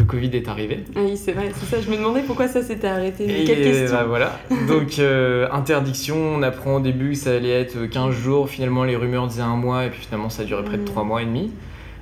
le 0.00 0.06
Covid 0.06 0.30
est 0.34 0.48
arrivé. 0.48 0.84
Ah 0.96 1.00
oui, 1.04 1.16
c'est 1.16 1.32
vrai, 1.32 1.52
c'est 1.54 1.66
ça. 1.66 1.80
Je 1.80 1.90
me 1.90 1.96
demandais 1.96 2.22
pourquoi 2.22 2.48
ça 2.48 2.62
s'était 2.62 2.88
arrêté. 2.88 3.26
Mais 3.26 3.44
quelle 3.44 3.62
question 3.62 3.96
bah, 3.96 4.04
voilà. 4.04 4.40
Donc, 4.66 4.98
euh, 4.98 5.46
interdiction, 5.52 6.16
on 6.16 6.42
apprend 6.42 6.76
au 6.76 6.80
début 6.80 7.10
que 7.10 7.16
ça 7.16 7.32
allait 7.32 7.50
être 7.50 7.86
15 7.86 8.14
jours. 8.14 8.48
Finalement, 8.48 8.84
les 8.84 8.96
rumeurs 8.96 9.26
disaient 9.26 9.42
un 9.42 9.56
mois, 9.56 9.84
et 9.84 9.90
puis 9.90 10.00
finalement, 10.00 10.30
ça 10.30 10.44
duré 10.44 10.64
près 10.64 10.78
de 10.78 10.84
3 10.84 11.04
mm. 11.04 11.06
mois 11.06 11.22
et 11.22 11.26
demi. 11.26 11.52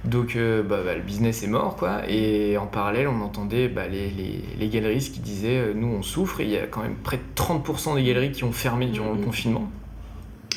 Donc, 0.04 0.36
euh, 0.36 0.62
bah, 0.62 0.78
bah, 0.84 0.94
le 0.94 1.02
business 1.02 1.42
est 1.42 1.48
mort, 1.48 1.76
quoi. 1.76 2.02
Et 2.08 2.56
en 2.56 2.66
parallèle, 2.66 3.08
on 3.08 3.20
entendait 3.20 3.68
les, 3.90 4.10
les, 4.10 4.44
les, 4.58 4.68
galeries 4.68 5.10
qui 5.12 5.20
disaient 5.20 5.58
euh, 5.58 5.72
Nous, 5.74 5.88
on 5.88 6.02
souffre. 6.02 6.40
Et 6.40 6.44
il 6.44 6.50
y 6.50 6.56
a 6.56 6.66
quand 6.66 6.82
même 6.82 6.94
près 7.02 7.16
de 7.16 7.22
30% 7.34 7.96
des 7.96 8.04
galeries 8.04 8.30
qui 8.30 8.44
ont 8.44 8.52
fermé 8.52 8.86
durant 8.86 9.12
le 9.12 9.20
mm. 9.20 9.24
confinement. 9.24 9.68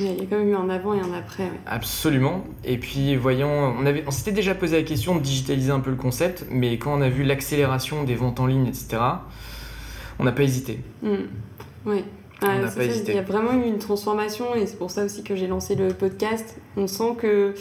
Il 0.03 0.17
y 0.17 0.22
a 0.22 0.25
quand 0.29 0.38
même 0.38 0.50
eu 0.50 0.55
un 0.55 0.70
avant 0.70 0.93
et 0.93 1.00
un 1.00 1.13
après. 1.13 1.50
Absolument. 1.65 2.43
Et 2.63 2.77
puis, 2.77 3.15
voyons, 3.15 3.75
on, 3.77 3.86
avait, 3.86 4.03
on 4.08 4.12
s'était 4.12 4.31
déjà 4.31 4.55
posé 4.55 4.77
la 4.77 4.84
question 4.84 5.15
de 5.15 5.22
digitaliser 5.22 5.72
un 5.72 5.79
peu 5.79 5.91
le 5.91 5.98
concept, 5.98 6.46
mais 6.50 6.77
quand 6.77 6.93
on 6.98 7.01
a 7.01 7.10
vu 7.10 7.24
l'accélération 7.24 8.03
des 8.03 8.15
ventes 8.15 8.39
en 8.39 8.48
ligne, 8.48 8.67
etc., 8.67 8.98
on 10.20 10.24
n'a 10.24 10.31
pas 10.31 10.43
hésité. 10.43 10.79
Hmm. 11.01 11.27
Oui. 11.86 12.03
on 12.41 12.48
n'a 12.48 12.67
pas 12.67 12.84
hésité. 12.84 13.13
Il 13.13 13.15
y 13.15 13.20
a 13.20 13.24
vraiment 13.24 13.53
eu 13.53 13.67
une 13.67 13.79
transformation 13.79 14.55
et 14.55 14.65
c'est 14.65 14.77
pour 14.77 14.91
ça 14.91 15.05
aussi 15.05 15.24
que 15.24 15.36
j'ai 15.36 15.48
lancé 15.48 15.75
le 15.75 15.89
podcast. 15.89 16.58
On 16.77 16.88
sent 16.88 17.15
que 17.17 17.55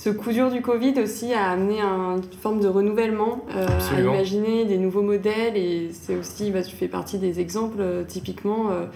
ce 0.00 0.08
coup 0.08 0.32
dur 0.32 0.50
du 0.50 0.62
Covid 0.62 0.94
aussi 1.02 1.34
a 1.34 1.50
amené 1.50 1.80
une 1.80 2.22
forme 2.40 2.60
de 2.60 2.68
renouvellement, 2.68 3.44
euh, 3.54 3.66
à 3.66 4.00
imaginer 4.00 4.64
des 4.64 4.78
nouveaux 4.78 5.02
modèles 5.02 5.56
et 5.56 5.90
c'est 5.92 6.16
aussi, 6.16 6.50
bah, 6.50 6.62
tu 6.62 6.74
fais 6.74 6.88
partie 6.88 7.18
des 7.18 7.38
exemples 7.38 7.80
euh, 7.80 8.04
typiquement 8.04 8.70
euh, 8.70 8.86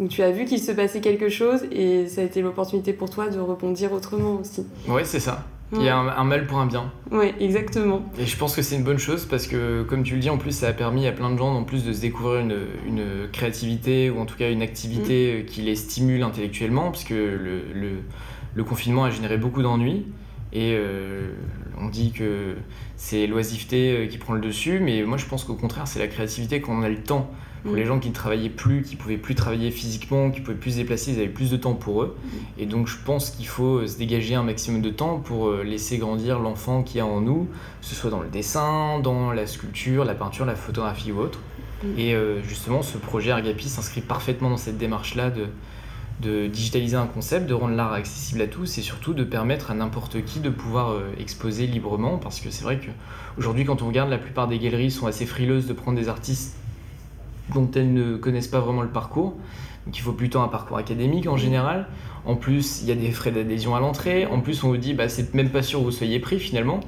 où 0.00 0.08
tu 0.08 0.22
as 0.22 0.32
vu 0.32 0.46
qu'il 0.46 0.58
se 0.58 0.72
passait 0.72 1.00
quelque 1.00 1.28
chose 1.28 1.60
et 1.70 2.08
ça 2.08 2.22
a 2.22 2.24
été 2.24 2.40
l'opportunité 2.42 2.92
pour 2.92 3.10
toi 3.10 3.28
de 3.28 3.38
rebondir 3.38 3.92
autrement 3.92 4.40
aussi. 4.40 4.66
Ouais, 4.88 5.04
c'est 5.04 5.20
ça. 5.20 5.46
Il 5.72 5.82
y 5.82 5.88
a 5.88 5.96
un, 5.96 6.24
mal 6.24 6.48
pour 6.48 6.58
un 6.58 6.66
bien. 6.66 6.90
Oui, 7.12 7.32
exactement. 7.38 8.02
Et 8.18 8.26
je 8.26 8.36
pense 8.36 8.56
que 8.56 8.62
c'est 8.62 8.74
une 8.74 8.82
bonne 8.82 8.98
chose 8.98 9.24
parce 9.26 9.46
que, 9.46 9.84
comme 9.84 10.02
tu 10.02 10.14
le 10.14 10.20
dis, 10.20 10.28
en 10.28 10.36
plus, 10.36 10.50
ça 10.50 10.66
a 10.66 10.72
permis 10.72 11.06
à 11.06 11.12
plein 11.12 11.30
de 11.30 11.38
gens, 11.38 11.54
en 11.54 11.62
plus, 11.62 11.84
de 11.84 11.92
se 11.92 12.00
découvrir 12.00 12.40
une, 12.40 12.56
une 12.88 13.28
créativité 13.30 14.10
ou 14.10 14.18
en 14.18 14.26
tout 14.26 14.36
cas 14.36 14.50
une 14.50 14.62
activité 14.62 15.42
mm. 15.42 15.46
qui 15.46 15.62
les 15.62 15.76
stimule 15.76 16.24
intellectuellement, 16.24 16.90
puisque 16.90 17.10
le, 17.10 17.62
le, 17.72 17.90
le 18.52 18.64
confinement 18.64 19.04
a 19.04 19.10
généré 19.10 19.36
beaucoup 19.36 19.62
d'ennuis. 19.62 20.06
Et 20.52 20.74
euh, 20.74 21.30
on 21.80 21.88
dit 21.88 22.10
que 22.10 22.56
c'est 22.96 23.28
l'oisiveté 23.28 23.92
euh, 23.92 24.06
qui 24.06 24.18
prend 24.18 24.32
le 24.32 24.40
dessus, 24.40 24.80
mais 24.80 25.02
moi 25.04 25.16
je 25.16 25.26
pense 25.26 25.44
qu'au 25.44 25.54
contraire, 25.54 25.86
c'est 25.86 26.00
la 26.00 26.08
créativité 26.08 26.60
quand 26.60 26.72
on 26.72 26.82
a 26.82 26.88
le 26.88 27.00
temps. 27.00 27.30
Pour 27.64 27.74
les 27.74 27.84
mm. 27.84 27.86
gens 27.86 27.98
qui 27.98 28.08
ne 28.08 28.14
travaillaient 28.14 28.48
plus, 28.48 28.82
qui 28.82 28.96
pouvaient 28.96 29.16
plus 29.16 29.34
travailler 29.34 29.70
physiquement, 29.70 30.30
qui 30.30 30.40
pouvaient 30.40 30.56
plus 30.56 30.72
se 30.72 30.76
déplacer, 30.76 31.12
ils 31.12 31.18
avaient 31.18 31.28
plus 31.28 31.50
de 31.50 31.56
temps 31.56 31.74
pour 31.74 32.02
eux. 32.02 32.16
Mm. 32.22 32.28
Et 32.58 32.66
donc 32.66 32.86
je 32.86 32.96
pense 33.04 33.30
qu'il 33.30 33.46
faut 33.46 33.86
se 33.86 33.98
dégager 33.98 34.34
un 34.34 34.42
maximum 34.42 34.80
de 34.82 34.90
temps 34.90 35.18
pour 35.18 35.48
euh, 35.48 35.62
laisser 35.62 35.98
grandir 35.98 36.38
l'enfant 36.38 36.82
qui 36.82 36.98
y 36.98 37.00
a 37.00 37.06
en 37.06 37.20
nous, 37.20 37.48
que 37.80 37.86
ce 37.86 37.94
soit 37.94 38.10
dans 38.10 38.20
le 38.20 38.28
dessin, 38.28 39.00
dans 39.00 39.32
la 39.32 39.46
sculpture, 39.46 40.04
la 40.04 40.14
peinture, 40.14 40.46
la 40.46 40.54
photographie 40.54 41.12
ou 41.12 41.20
autre. 41.20 41.40
Mm. 41.82 41.98
Et 41.98 42.14
justement, 42.46 42.82
ce 42.82 42.98
projet 42.98 43.30
Argapi 43.30 43.68
s'inscrit 43.68 44.02
parfaitement 44.02 44.50
dans 44.50 44.58
cette 44.58 44.76
démarche-là 44.76 45.30
de, 45.30 45.46
de 46.20 46.46
digitaliser 46.46 46.96
un 46.96 47.06
concept, 47.06 47.46
de 47.46 47.54
rendre 47.54 47.74
l'art 47.74 47.92
accessible 47.92 48.42
à 48.42 48.46
tous 48.46 48.78
et 48.78 48.82
surtout 48.82 49.14
de 49.14 49.24
permettre 49.24 49.70
à 49.70 49.74
n'importe 49.74 50.22
qui 50.24 50.40
de 50.40 50.50
pouvoir 50.50 50.90
euh, 50.90 51.12
exposer 51.18 51.66
librement 51.66 52.18
parce 52.18 52.40
que 52.40 52.50
c'est 52.50 52.64
vrai 52.64 52.78
qu'aujourd'hui 52.78 53.64
quand 53.64 53.82
on 53.82 53.88
regarde 53.88 54.10
la 54.10 54.18
plupart 54.18 54.46
des 54.46 54.58
galeries 54.58 54.90
sont 54.90 55.06
assez 55.06 55.26
frileuses 55.26 55.66
de 55.66 55.72
prendre 55.72 55.98
des 55.98 56.08
artistes 56.08 56.56
dont 57.52 57.70
elles 57.74 57.92
ne 57.92 58.16
connaissent 58.16 58.48
pas 58.48 58.60
vraiment 58.60 58.82
le 58.82 58.88
parcours 58.88 59.34
donc 59.86 59.96
il 59.96 60.00
faut 60.00 60.12
plutôt 60.12 60.40
un 60.40 60.48
parcours 60.48 60.76
académique 60.76 61.26
en 61.26 61.36
général 61.36 61.88
en 62.26 62.36
plus 62.36 62.82
il 62.82 62.88
y 62.88 62.92
a 62.92 62.94
des 62.94 63.10
frais 63.10 63.32
d'adhésion 63.32 63.74
à 63.74 63.80
l'entrée 63.80 64.26
en 64.26 64.40
plus 64.40 64.62
on 64.62 64.68
vous 64.68 64.76
dit 64.76 64.94
bah 64.94 65.08
c'est 65.08 65.34
même 65.34 65.50
pas 65.50 65.62
sûr 65.62 65.78
que 65.80 65.84
vous 65.84 65.90
soyez 65.90 66.18
pris 66.18 66.38
finalement 66.38 66.80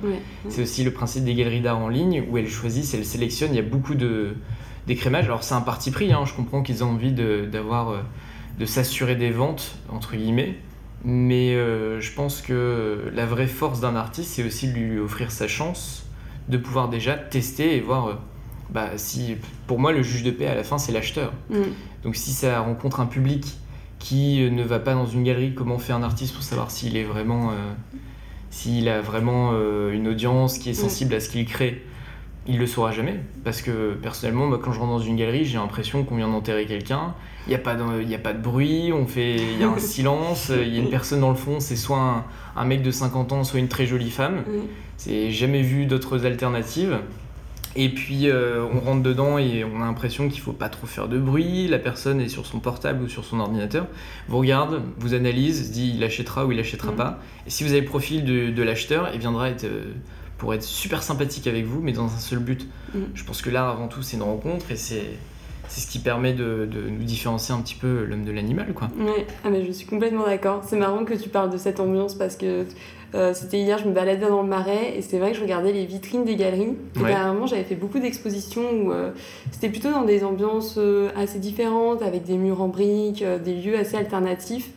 c'est 0.49 0.63
aussi 0.63 0.85
le 0.85 0.93
principe 0.93 1.25
des 1.25 1.35
galeries 1.35 1.63
d'art 1.63 1.79
en 1.79 1.89
ligne 1.89 2.25
où 2.31 2.37
elles 2.37 2.49
choisissent 2.49 2.93
elles 2.93 3.07
sélectionnent 3.07 3.53
il 3.53 3.57
y 3.57 3.61
a 3.61 3.63
beaucoup 3.63 3.95
de 3.95 4.35
d'écrémage 4.87 5.25
alors 5.25 5.43
c'est 5.43 5.55
un 5.55 5.61
parti 5.61 5.91
pris 5.91 6.13
hein. 6.13 6.25
je 6.27 6.35
comprends 6.35 6.63
qu'ils 6.63 6.85
ont 6.85 6.91
envie 6.91 7.13
d'avoir 7.13 7.91
euh, 7.91 8.01
de 8.59 8.67
s'assurer 8.67 9.17
des 9.17 9.31
ventes, 9.31 9.77
entre 9.89 10.17
guillemets. 10.17 10.57
Mais 11.05 11.55
euh, 11.55 12.01
je 12.01 12.13
pense 12.13 12.43
que 12.43 13.11
la 13.13 13.27
vraie 13.27 13.49
force 13.49 13.81
d'un 13.81 13.97
artiste, 13.97 14.35
c'est 14.35 14.45
aussi 14.45 14.69
de 14.69 14.79
lui 14.79 14.99
offrir 15.01 15.33
sa 15.33 15.49
chance 15.49 16.07
de 16.49 16.57
pouvoir 16.57 16.89
déjà 16.89 17.17
tester 17.17 17.77
et 17.77 17.81
voir. 17.81 18.21
Euh, 18.73 18.89
bah, 18.89 18.91
si, 18.97 19.37
pour 19.67 19.79
moi, 19.79 19.93
le 19.93 20.03
juge 20.03 20.23
de 20.23 20.31
paix 20.31 20.47
à 20.47 20.55
la 20.55 20.65
fin, 20.65 20.79
c'est 20.79 20.93
l'acheteur. 20.93 21.33
Mm. 21.51 21.63
Donc 22.05 22.17
si 22.17 22.33
ça 22.33 22.61
rencontre 22.61 23.01
un 23.01 23.07
public 23.07 23.47
qui 23.99 24.51
ne 24.51 24.65
va 24.65 24.81
pas 24.81 24.95
dans 24.95 25.07
une 25.07 25.23
galerie, 25.23 25.55
comment 25.55 25.79
fait 25.79 25.93
un 25.93 26.03
artiste 26.03 26.35
pour 26.35 26.43
savoir 26.43 26.71
s'il 26.71 26.97
est 26.97 27.05
vraiment, 27.05 27.51
euh, 27.51 27.55
s'il 28.51 28.89
a 28.89 29.01
vraiment 29.01 29.53
une 29.93 30.09
audience 30.09 30.59
qui 30.59 30.71
est 30.71 30.75
sensible 30.75 31.15
à 31.15 31.21
ce 31.21 31.29
qu'il 31.29 31.47
crée? 31.47 31.85
Il 32.49 32.59
le 32.59 32.67
saura 32.67 32.91
jamais. 32.91 33.21
Parce 33.45 33.63
que 33.63 33.95
personnellement 33.95 34.47
moi, 34.47 34.59
quand 34.61 34.73
je 34.73 34.81
rentre 34.81 34.91
dans 34.91 34.99
une 34.99 35.15
galerie 35.15 35.45
j'ai 35.45 35.59
l'impression 35.59 36.03
qu'on 36.03 36.17
vient 36.17 36.27
d'enterrer 36.27 36.67
quelqu'un. 36.67 37.15
Il 37.47 37.51
n'y 37.51 37.55
a, 37.55 37.59
pas 37.59 37.77
de, 37.77 38.15
a 38.15 38.19
pas 38.19 38.33
de 38.33 38.43
bruit 38.43 38.93
on 38.93 39.07
fait 39.07 39.37
il 39.37 39.61
y 39.61 39.63
a 39.65 39.69
un 39.69 39.79
silence 39.81 40.53
il 40.55 40.75
y 40.75 40.79
a 40.79 40.81
une 40.81 40.91
personne 40.91 41.21
dans 41.21 41.31
le 41.31 41.37
fond 41.37 41.59
c'est 41.59 41.75
soit 41.75 42.25
un, 42.55 42.65
mec 42.65 42.83
de 42.83 42.93
50 42.93 43.33
ans 43.33 43.45
soit 43.45 43.61
une 43.61 43.69
très 43.69 43.87
jolie 43.87 44.11
femme. 44.11 44.43
C'est 44.97 45.31
jamais 45.31 45.63
vu 45.63 45.87
d'autres 45.87 46.27
alternatives 46.27 46.99
et 47.75 47.89
puis 47.89 48.29
euh, 48.29 48.65
on 48.73 48.81
rentre 48.81 49.03
dedans 49.03 49.39
et 49.39 49.65
on 49.65 49.83
a 49.83 49.87
l'impression 49.87 50.29
qu'il 50.29 50.41
faut 50.41 50.53
pas 50.53 50.69
trop 50.69 50.87
faire 50.87 51.09
de 51.09 51.19
bruit 51.19 51.69
la 51.69 51.79
personne 51.79 52.21
est 52.21 52.29
sur 52.29 52.47
son 52.47 52.61
portable 52.61 53.03
ou 53.03 53.09
sur 53.09 53.25
son 53.25 53.41
ordinateur 53.41 53.87
vous 54.29 54.39
regarde 54.39 54.83
vous 54.99 55.15
analyse 55.15 55.69
se 55.69 55.73
dit 55.73 55.93
il 55.97 56.05
achètera 56.05 56.47
ou 56.47 56.53
il 56.53 56.61
achètera 56.61 56.93
pas 56.93 57.21
et 57.47 57.51
si 57.51 57.65
vous 57.65 57.71
avez 57.71 57.81
le 57.81 57.87
profil 57.87 58.25
de, 58.25 58.63
l'acheteur 58.63 59.11
il 59.15 59.21
viendra 59.21 59.49
être 59.49 59.65
euh, 59.65 59.93
pour 60.43 60.53
être 60.55 60.65
super 60.65 61.05
sympathique 61.05 61.47
avec 61.47 61.67
vous, 61.67 61.81
mais 61.81 61.93
dans 61.93 62.07
un 62.07 62.19
seul 62.19 62.41
but. 62.41 62.67
Mm. 62.93 62.99
Je 63.15 63.23
pense 63.23 63.43
que 63.43 63.49
l'art, 63.49 63.69
avant 63.69 63.87
tout, 63.87 64.03
c'est 64.03 64.17
une 64.17 64.25
rencontre 64.25 64.73
et 64.73 64.77
c'est 64.77 65.05
c'est 65.69 65.81
ce 65.81 65.87
qui 65.87 66.01
permet 66.01 66.35
de, 66.35 66.69
de, 66.71 66.91
nous 66.91 67.05
différencier 67.05 67.55
un 67.55 67.61
petit 67.61 67.77
peu 67.77 68.05
l'homme 68.05 68.25
de 68.25 68.33
l'animal, 68.33 68.75
quoi. 68.75 68.91
Ouais, 68.99 69.27
ah, 69.43 69.49
mais 69.49 69.65
je 69.65 69.73
suis 69.73 69.87
complètement 69.87 70.27
d'accord. 70.27 70.63
C'est 70.67 70.77
marrant 70.77 71.05
que 71.05 71.15
tu 71.15 71.31
parles 71.31 71.51
de 71.51 71.57
cette 71.57 71.81
ambiance 71.81 72.15
parce 72.15 72.37
que 72.37 72.67
euh, 73.15 73.35
c'était 73.35 73.59
hier, 73.59 73.79
je 73.79 73.87
me 73.87 73.93
baladais 73.93 74.29
dans 74.29 74.43
le 74.43 74.49
marais 74.49 74.97
et 74.97 75.03
c'est 75.03 75.19
vrai 75.19 75.33
que 75.33 75.37
je 75.37 75.43
regardais 75.43 75.73
les 75.73 75.85
vitrines 75.85 76.25
des 76.25 76.37
galeries. 76.37 76.77
Et 76.97 77.01
dernièrement, 77.01 77.47
j'avais 77.47 77.65
fait 77.65 77.75
beaucoup 77.75 77.99
d'expositions 77.99 78.63
où 78.63 78.93
euh, 78.93 79.11
c'était 79.51 79.69
plutôt 79.69 79.91
dans 79.91 80.05
des 80.05 80.25
ambiances 80.25 80.77
euh, 80.79 81.11
assez 81.17 81.39
différentes, 81.39 82.03
avec 82.03 82.25
des 82.25 82.37
murs 82.37 82.63
en 82.63 82.69
briques, 82.69 83.25
des 83.45 83.55
lieux 83.55 83.79
assez 83.79 83.97
alternatifs. 83.97 84.71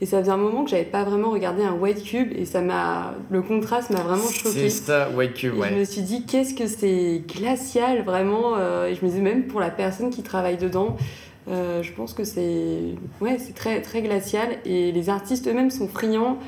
Et 0.00 0.06
ça 0.06 0.20
faisait 0.20 0.30
un 0.30 0.36
moment 0.36 0.62
que 0.62 0.70
j'avais 0.70 0.84
pas 0.84 1.02
vraiment 1.02 1.30
regardé 1.30 1.64
un 1.64 1.72
White 1.72 2.04
Cube 2.04 2.32
et 2.36 2.44
ça 2.44 2.60
m'a 2.60 3.14
le 3.30 3.42
contraste 3.42 3.90
m'a 3.90 4.00
vraiment 4.00 4.28
choqué. 4.28 4.68
C'est 4.68 4.86
ça, 4.86 5.08
White 5.10 5.34
Cube, 5.34 5.54
et 5.56 5.70
Je 5.70 5.74
me 5.74 5.84
suis 5.84 6.02
dit 6.02 6.24
qu'est-ce 6.24 6.54
que 6.54 6.68
c'est 6.68 7.24
glacial 7.26 8.04
vraiment 8.04 8.56
et 8.86 8.94
je 8.94 9.04
me 9.04 9.10
disais 9.10 9.22
même 9.22 9.48
pour 9.48 9.58
la 9.58 9.70
personne 9.70 10.10
qui 10.10 10.22
travaille 10.22 10.56
dedans, 10.56 10.96
euh, 11.50 11.82
je 11.82 11.92
pense 11.92 12.12
que 12.12 12.24
c'est 12.24 12.94
ouais 13.22 13.38
c'est 13.38 13.54
très 13.54 13.80
très 13.80 14.02
glacial 14.02 14.58
et 14.66 14.92
les 14.92 15.08
artistes 15.08 15.48
eux-mêmes 15.48 15.70
sont 15.70 15.88
friands 15.88 16.38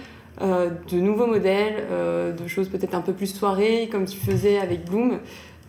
de 0.41 0.97
nouveaux 0.97 1.27
modèles, 1.27 1.85
de 1.91 2.47
choses 2.49 2.69
peut-être 2.69 2.95
un 2.95 3.01
peu 3.01 3.13
plus 3.13 3.35
soirées 3.35 3.89
comme 3.93 4.07
tu 4.07 4.19
faisais 4.19 4.59
avec 4.59 4.85
Bloom. 4.85 5.19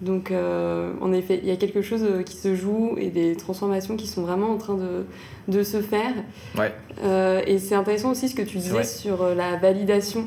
Donc, 0.01 0.31
euh, 0.31 0.93
en 0.99 1.13
effet, 1.13 1.39
il 1.43 1.47
y 1.47 1.51
a 1.51 1.55
quelque 1.55 1.83
chose 1.83 2.03
euh, 2.03 2.23
qui 2.23 2.35
se 2.35 2.55
joue 2.55 2.95
et 2.97 3.09
des 3.09 3.35
transformations 3.35 3.95
qui 3.95 4.07
sont 4.07 4.23
vraiment 4.23 4.49
en 4.49 4.57
train 4.57 4.73
de, 4.73 5.05
de 5.47 5.63
se 5.63 5.79
faire. 5.79 6.13
Ouais. 6.57 6.73
Euh, 7.03 7.41
et 7.45 7.59
c'est 7.59 7.75
intéressant 7.75 8.11
aussi 8.11 8.27
ce 8.27 8.35
que 8.35 8.41
tu 8.41 8.57
disais 8.57 8.83
sur 8.83 9.23
la 9.35 9.57
validation. 9.57 10.25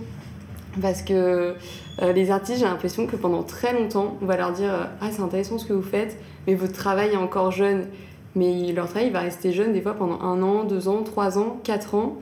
Parce 0.81 1.03
que 1.03 1.55
les 2.03 2.33
artistes, 2.33 2.59
j'ai 2.59 2.65
l'impression 2.65 3.07
que 3.07 3.15
pendant 3.15 3.45
très 3.45 3.73
longtemps, 3.73 4.17
on 4.21 4.27
va 4.27 4.37
leur 4.37 4.53
dire 4.53 4.73
Ah, 5.01 5.09
c'est 5.13 5.23
intéressant 5.23 5.57
ce 5.57 5.67
que 5.67 5.73
vous 5.73 5.83
faites, 5.83 6.19
mais 6.49 6.57
votre 6.57 6.73
travail 6.73 7.11
est 7.11 7.17
encore 7.17 7.53
jeune. 7.53 7.87
Mais 8.35 8.73
leur 8.73 8.89
travail 8.89 9.11
va 9.11 9.21
rester 9.21 9.53
jeune 9.53 9.73
des 9.73 9.81
fois 9.81 9.95
pendant 9.95 10.21
un 10.21 10.43
an, 10.43 10.65
deux 10.65 10.89
ans, 10.89 11.05
trois 11.05 11.39
ans, 11.39 11.61
quatre 11.63 11.95
ans. 11.95 12.17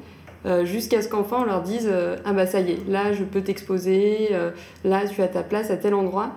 Jusqu'à 0.64 1.02
ce 1.02 1.08
qu'enfin 1.08 1.38
on 1.40 1.44
leur 1.44 1.62
dise 1.62 1.88
ah 2.24 2.32
bah 2.32 2.46
ça 2.46 2.60
y 2.60 2.72
est 2.72 2.88
là 2.88 3.12
je 3.12 3.22
peux 3.22 3.42
t'exposer 3.42 4.30
là 4.84 5.02
tu 5.06 5.22
as 5.22 5.28
ta 5.28 5.42
place 5.42 5.70
à 5.70 5.76
tel 5.76 5.94
endroit 5.94 6.32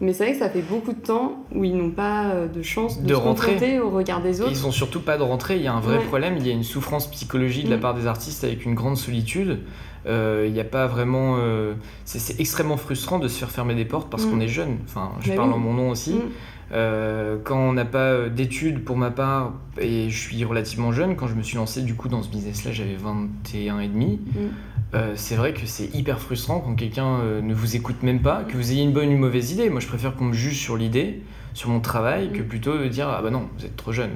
mais 0.00 0.12
c'est 0.12 0.24
vrai 0.24 0.32
que 0.32 0.38
ça 0.38 0.50
fait 0.50 0.62
beaucoup 0.62 0.92
de 0.92 1.00
temps 1.00 1.44
où 1.54 1.64
ils 1.64 1.76
n'ont 1.76 1.90
pas 1.90 2.26
euh, 2.26 2.48
de 2.48 2.62
chance 2.62 3.00
de, 3.00 3.08
se 3.08 3.14
rentrer 3.14 3.78
au 3.78 3.90
regard 3.90 4.20
des 4.22 4.40
autres. 4.40 4.52
ils 4.52 4.62
n'ont 4.62 4.72
surtout 4.72 5.00
pas 5.00 5.16
de 5.16 5.22
rentrée. 5.22 5.56
Il 5.56 5.62
y 5.62 5.66
a 5.66 5.72
un 5.72 5.80
vrai 5.80 5.98
problème. 6.00 6.36
Il 6.38 6.46
y 6.46 6.50
a 6.50 6.52
une 6.52 6.64
souffrance 6.64 7.10
psychologique 7.10 7.66
de 7.66 7.70
la 7.70 7.76
mm. 7.76 7.80
part 7.80 7.94
des 7.94 8.06
artistes 8.06 8.44
avec 8.44 8.64
une 8.64 8.74
grande 8.74 8.96
solitude. 8.96 9.60
Euh, 10.06 10.44
il 10.46 10.52
n'y 10.52 10.60
a 10.60 10.64
pas 10.64 10.86
vraiment. 10.86 11.36
Euh, 11.38 11.74
c'est 12.04 12.38
extrêmement 12.40 12.76
frustrant 12.76 13.18
de 13.18 13.28
se 13.28 13.38
faire 13.38 13.50
fermer 13.50 13.74
des 13.74 13.84
portes 13.84 14.10
parce 14.10 14.24
mm. 14.24 14.30
qu'on 14.30 14.40
est 14.40 14.48
jeune. 14.48 14.78
Enfin, 14.84 15.12
je 15.20 15.30
bah 15.30 15.36
parle 15.36 15.52
en 15.52 15.58
mon 15.58 15.72
nom 15.72 15.90
aussi. 15.90 16.20
Mm. 16.74 17.38
quand 17.44 17.58
on 17.58 17.72
n'a 17.72 17.84
pas 17.84 18.28
d'études 18.28 18.84
pour 18.84 18.96
ma 18.96 19.10
part, 19.10 19.52
et 19.78 20.10
je 20.10 20.18
suis 20.18 20.44
relativement 20.44 20.92
jeune, 20.92 21.16
quand 21.16 21.26
je 21.26 21.34
me 21.34 21.42
suis 21.42 21.56
lancé 21.56 21.82
du 21.82 21.94
coup 21.94 22.08
dans 22.08 22.22
ce 22.22 22.28
business-là, 22.28 22.72
j'avais 22.72 22.96
21 22.96 23.80
et 23.80 23.88
demi. 23.88 24.20
Euh, 24.94 25.14
c'est 25.16 25.34
vrai 25.34 25.52
que 25.52 25.66
c'est 25.66 25.92
hyper 25.94 26.20
frustrant 26.20 26.60
quand 26.60 26.74
quelqu'un 26.74 27.18
euh, 27.18 27.40
ne 27.42 27.52
vous 27.52 27.74
écoute 27.74 28.02
même 28.02 28.22
pas, 28.22 28.44
que 28.44 28.56
vous 28.56 28.70
ayez 28.70 28.82
une 28.82 28.92
bonne 28.92 29.08
ou 29.08 29.12
une 29.12 29.18
mauvaise 29.18 29.50
idée. 29.50 29.68
Moi, 29.68 29.80
je 29.80 29.88
préfère 29.88 30.14
qu'on 30.14 30.26
me 30.26 30.32
juge 30.32 30.60
sur 30.60 30.76
l'idée, 30.76 31.22
sur 31.52 31.70
mon 31.70 31.80
travail, 31.80 32.30
que 32.30 32.42
mm. 32.42 32.46
plutôt 32.46 32.78
de 32.78 32.86
dire 32.86 33.08
Ah 33.08 33.20
bah 33.20 33.30
non, 33.30 33.48
vous 33.58 33.64
êtes 33.64 33.76
trop 33.76 33.92
jeune, 33.92 34.10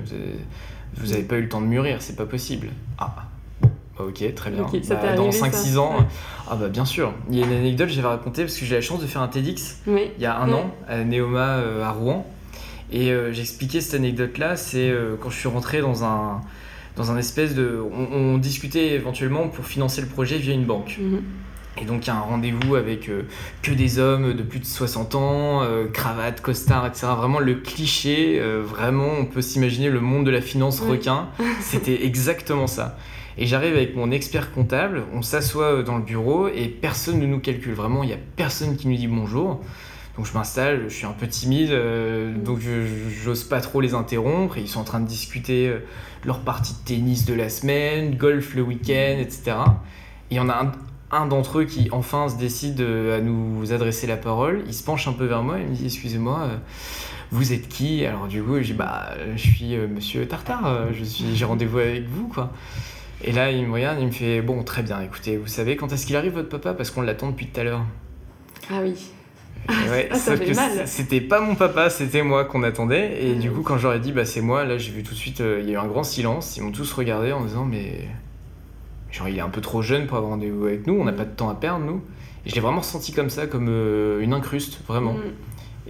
vous 0.95 1.09
n'avez 1.09 1.23
pas 1.23 1.37
eu 1.37 1.43
le 1.43 1.49
temps 1.49 1.61
de 1.61 1.67
mûrir, 1.67 2.01
c'est 2.01 2.17
pas 2.17 2.27
possible. 2.27 2.69
Ah, 2.99 3.27
bah, 3.61 3.69
ok, 3.99 4.35
très 4.35 4.51
bien. 4.51 4.63
Bah, 4.63 5.15
dans 5.17 5.31
5-6 5.31 5.79
ans, 5.79 5.97
ah 6.49 6.57
bah 6.57 6.69
bien 6.69 6.85
sûr. 6.85 7.13
Il 7.31 7.37
y 7.37 7.43
a 7.43 7.47
une 7.47 7.53
anecdote 7.53 7.89
que 7.89 7.95
j'avais 7.95 8.09
racontée 8.09 8.43
parce 8.43 8.57
que 8.57 8.65
j'ai 8.65 8.77
la 8.77 8.81
chance 8.81 9.01
de 9.01 9.07
faire 9.07 9.23
un 9.23 9.29
TEDx 9.29 9.83
il 9.87 10.23
y 10.23 10.27
a 10.27 10.39
un 10.39 10.53
an 10.53 10.71
à 10.89 11.03
Neoma 11.03 11.57
euh, 11.59 11.85
à 11.85 11.91
Rouen. 11.91 12.27
Et 12.91 13.13
j'expliquais 13.33 13.81
cette 13.81 13.95
anecdote-là, 13.95 14.57
c'est 14.57 14.93
quand 15.21 15.31
je 15.31 15.37
suis 15.37 15.49
rentré 15.49 15.81
dans 15.81 16.05
un 16.05 16.41
dans 16.99 17.11
un 17.11 17.17
espèce 17.17 17.55
de. 17.55 17.81
On, 18.13 18.37
discutait 18.39 18.91
éventuellement 18.91 19.49
pour 19.49 19.65
financer 19.65 20.03
le 20.03 20.09
projet 20.09 20.37
via 20.37 20.53
une 20.53 20.65
banque. 20.65 20.99
Mhm. 21.01 21.23
Et 21.81 21.85
donc 21.85 22.07
il 22.07 22.09
y 22.09 22.11
a 22.11 22.17
un 22.17 22.21
rendez-vous 22.21 22.75
avec 22.75 23.09
euh, 23.09 23.23
que 23.63 23.71
des 23.71 24.01
hommes 24.01 24.35
de 24.35 24.43
plus 24.43 24.59
de 24.59 24.65
60 24.65 25.15
ans, 25.15 25.63
euh, 25.63 25.87
cravate, 25.87 26.41
costard, 26.41 26.87
etc. 26.87 27.07
Vraiment 27.17 27.39
le 27.39 27.55
cliché, 27.55 28.41
euh, 28.41 28.63
vraiment 28.65 29.09
on 29.21 29.27
peut 29.27 29.43
s'imaginer 29.43 29.89
le 29.89 30.01
monde 30.01 30.27
de 30.27 30.31
la 30.33 30.41
finance 30.41 30.81
requin. 30.81 31.29
C'était 31.61 32.05
exactement 32.05 32.67
ça. 32.67 32.99
Et 33.37 33.47
j'arrive 33.47 33.77
avec 33.77 33.95
mon 33.95 34.11
expert 34.11 34.53
comptable, 34.53 35.05
on 35.15 35.23
s'assoit 35.23 35.85
dans 35.85 35.97
le 35.97 36.03
bureau 36.03 36.49
et 36.49 36.67
personne 36.67 37.21
ne 37.21 37.27
nous 37.27 37.39
calcule. 37.39 37.75
Vraiment, 37.75 38.03
il 38.03 38.09
n'y 38.09 38.13
a 38.13 38.19
personne 38.35 38.77
qui 38.77 38.89
nous 38.89 38.97
dit 38.97 39.07
bonjour. 39.07 39.61
Donc 40.19 40.27
je 40.27 40.33
m'installe, 40.35 40.83
je 40.89 40.95
suis 40.95 41.07
un 41.07 41.13
peu 41.13 41.27
timide, 41.29 41.71
euh, 41.71 42.33
Mm. 42.35 42.43
donc 42.43 42.59
j'ose 43.25 43.45
pas 43.45 43.61
trop 43.61 43.81
les 43.81 43.95
interrompre. 43.95 44.59
Et 44.59 44.63
ils 44.63 44.69
sont 44.69 44.81
en 44.81 44.85
train 44.85 44.99
de 45.01 45.07
discuter 45.07 45.69
euh, 45.69 45.79
leur 46.25 46.41
partie 46.41 46.73
de 46.75 46.79
tennis 46.85 47.25
de 47.25 47.33
la 47.35 47.49
semaine, 47.49 48.17
golf 48.17 48.55
le 48.57 48.63
week-end, 48.63 49.17
etc. 49.21 49.53
Et 50.31 50.35
il 50.35 50.37
y 50.37 50.41
en 50.41 50.49
a 50.49 50.55
un, 50.65 50.73
un 51.17 51.27
d'entre 51.27 51.61
eux 51.61 51.65
qui 51.65 51.89
enfin 51.93 52.29
se 52.29 52.37
décide 52.37 52.81
euh, 52.81 53.17
à 53.17 53.21
nous 53.21 53.73
adresser 53.73 54.07
la 54.09 54.17
parole. 54.17 54.65
Il 54.67 54.75
se 54.75 54.83
penche 54.83 55.07
un 55.07 55.13
peu 55.13 55.25
vers 55.25 55.43
moi 55.45 55.59
et 55.61 55.65
me 55.65 55.73
dit 55.75 55.85
Excusez-moi, 55.87 56.41
euh, 56.51 56.57
vous 57.31 57.53
êtes 57.53 57.69
qui? 57.69 58.05
Alors 58.05 58.27
du 58.27 58.43
coup, 58.43 58.57
je 58.59 58.65
dis 58.65 58.73
Bah, 58.73 59.11
je 59.37 59.41
suis 59.41 59.77
euh, 59.77 59.87
monsieur 59.87 60.27
Tartare, 60.27 60.93
je 60.93 61.05
suis- 61.05 61.37
j'ai 61.37 61.45
rendez-vous 61.45 61.79
avec 61.79 62.09
vous, 62.09 62.27
quoi. 62.27 62.53
Et 63.23 63.31
là, 63.33 63.51
il 63.53 63.67
me 63.67 63.73
regarde, 63.73 63.99
il 64.01 64.07
me 64.07 64.11
fait 64.13 64.43
Bon, 64.43 64.65
très 64.65 64.83
bien, 64.83 65.01
écoutez, 65.01 65.37
vous 65.37 65.47
savez 65.47 65.77
quand 65.77 65.93
est-ce 65.93 66.07
qu'il 66.07 66.17
arrive 66.17 66.33
votre 66.35 66.49
papa? 66.49 66.75
Parce 66.75 66.91
qu'on 66.91 67.03
l'attend 67.03 67.31
depuis 67.31 67.47
tout 67.47 67.61
à 67.61 67.63
l'heure. 67.65 67.85
Ah 68.71 68.81
oui. 68.83 68.95
Ouais, 69.69 70.09
Ah, 70.11 70.17
sauf 70.19 70.41
que 70.41 70.53
c'était 70.87 71.21
pas 71.21 71.41
mon 71.41 71.55
papa, 71.55 71.91
c'était 71.91 72.23
moi 72.23 72.45
qu'on 72.47 72.63
attendait. 72.63 73.23
Et 73.23 73.35
Ah 73.37 73.41
du 73.41 73.51
coup, 73.51 73.63
quand 73.63 73.77
j'aurais 73.79 74.01
dit 74.01 74.13
bah 74.13 74.25
c'est 74.25 74.41
moi, 74.41 74.65
là 74.65 74.79
j'ai 74.79 74.93
vu 74.93 75.03
tout 75.03 75.13
de 75.13 75.19
suite, 75.19 75.41
euh, 75.43 75.61
il 75.63 75.69
y 75.69 75.71
a 75.71 75.75
eu 75.75 75.77
un 75.77 75.87
grand 75.87 76.05
silence. 76.05 76.57
Ils 76.57 76.63
m'ont 76.63 76.73
tous 76.73 76.91
regardé 76.93 77.33
en 77.33 77.45
disant 77.45 77.65
mais 77.67 78.09
genre 79.11 79.29
il 79.29 79.37
est 79.37 79.41
un 79.43 79.49
peu 79.51 79.61
trop 79.61 79.83
jeune 79.83 80.07
pour 80.07 80.17
avoir 80.17 80.33
rendez-vous 80.33 80.65
avec 80.67 80.87
nous, 80.87 80.95
on 80.95 81.05
n'a 81.05 81.13
Mm. 81.13 81.17
pas 81.17 81.25
de 81.25 81.35
temps 81.35 81.49
à 81.51 81.55
perdre 81.55 81.85
nous. 81.85 82.01
Et 82.47 82.51
je 82.51 82.55
l'ai 82.55 82.61
vraiment 82.63 82.83
senti 82.83 83.13
comme 83.13 83.29
ça, 83.31 83.47
comme 83.47 83.67
euh, 83.69 84.21
une 84.21 84.33
incruste, 84.33 84.81
vraiment. 84.87 85.13
Mm. 85.15 85.23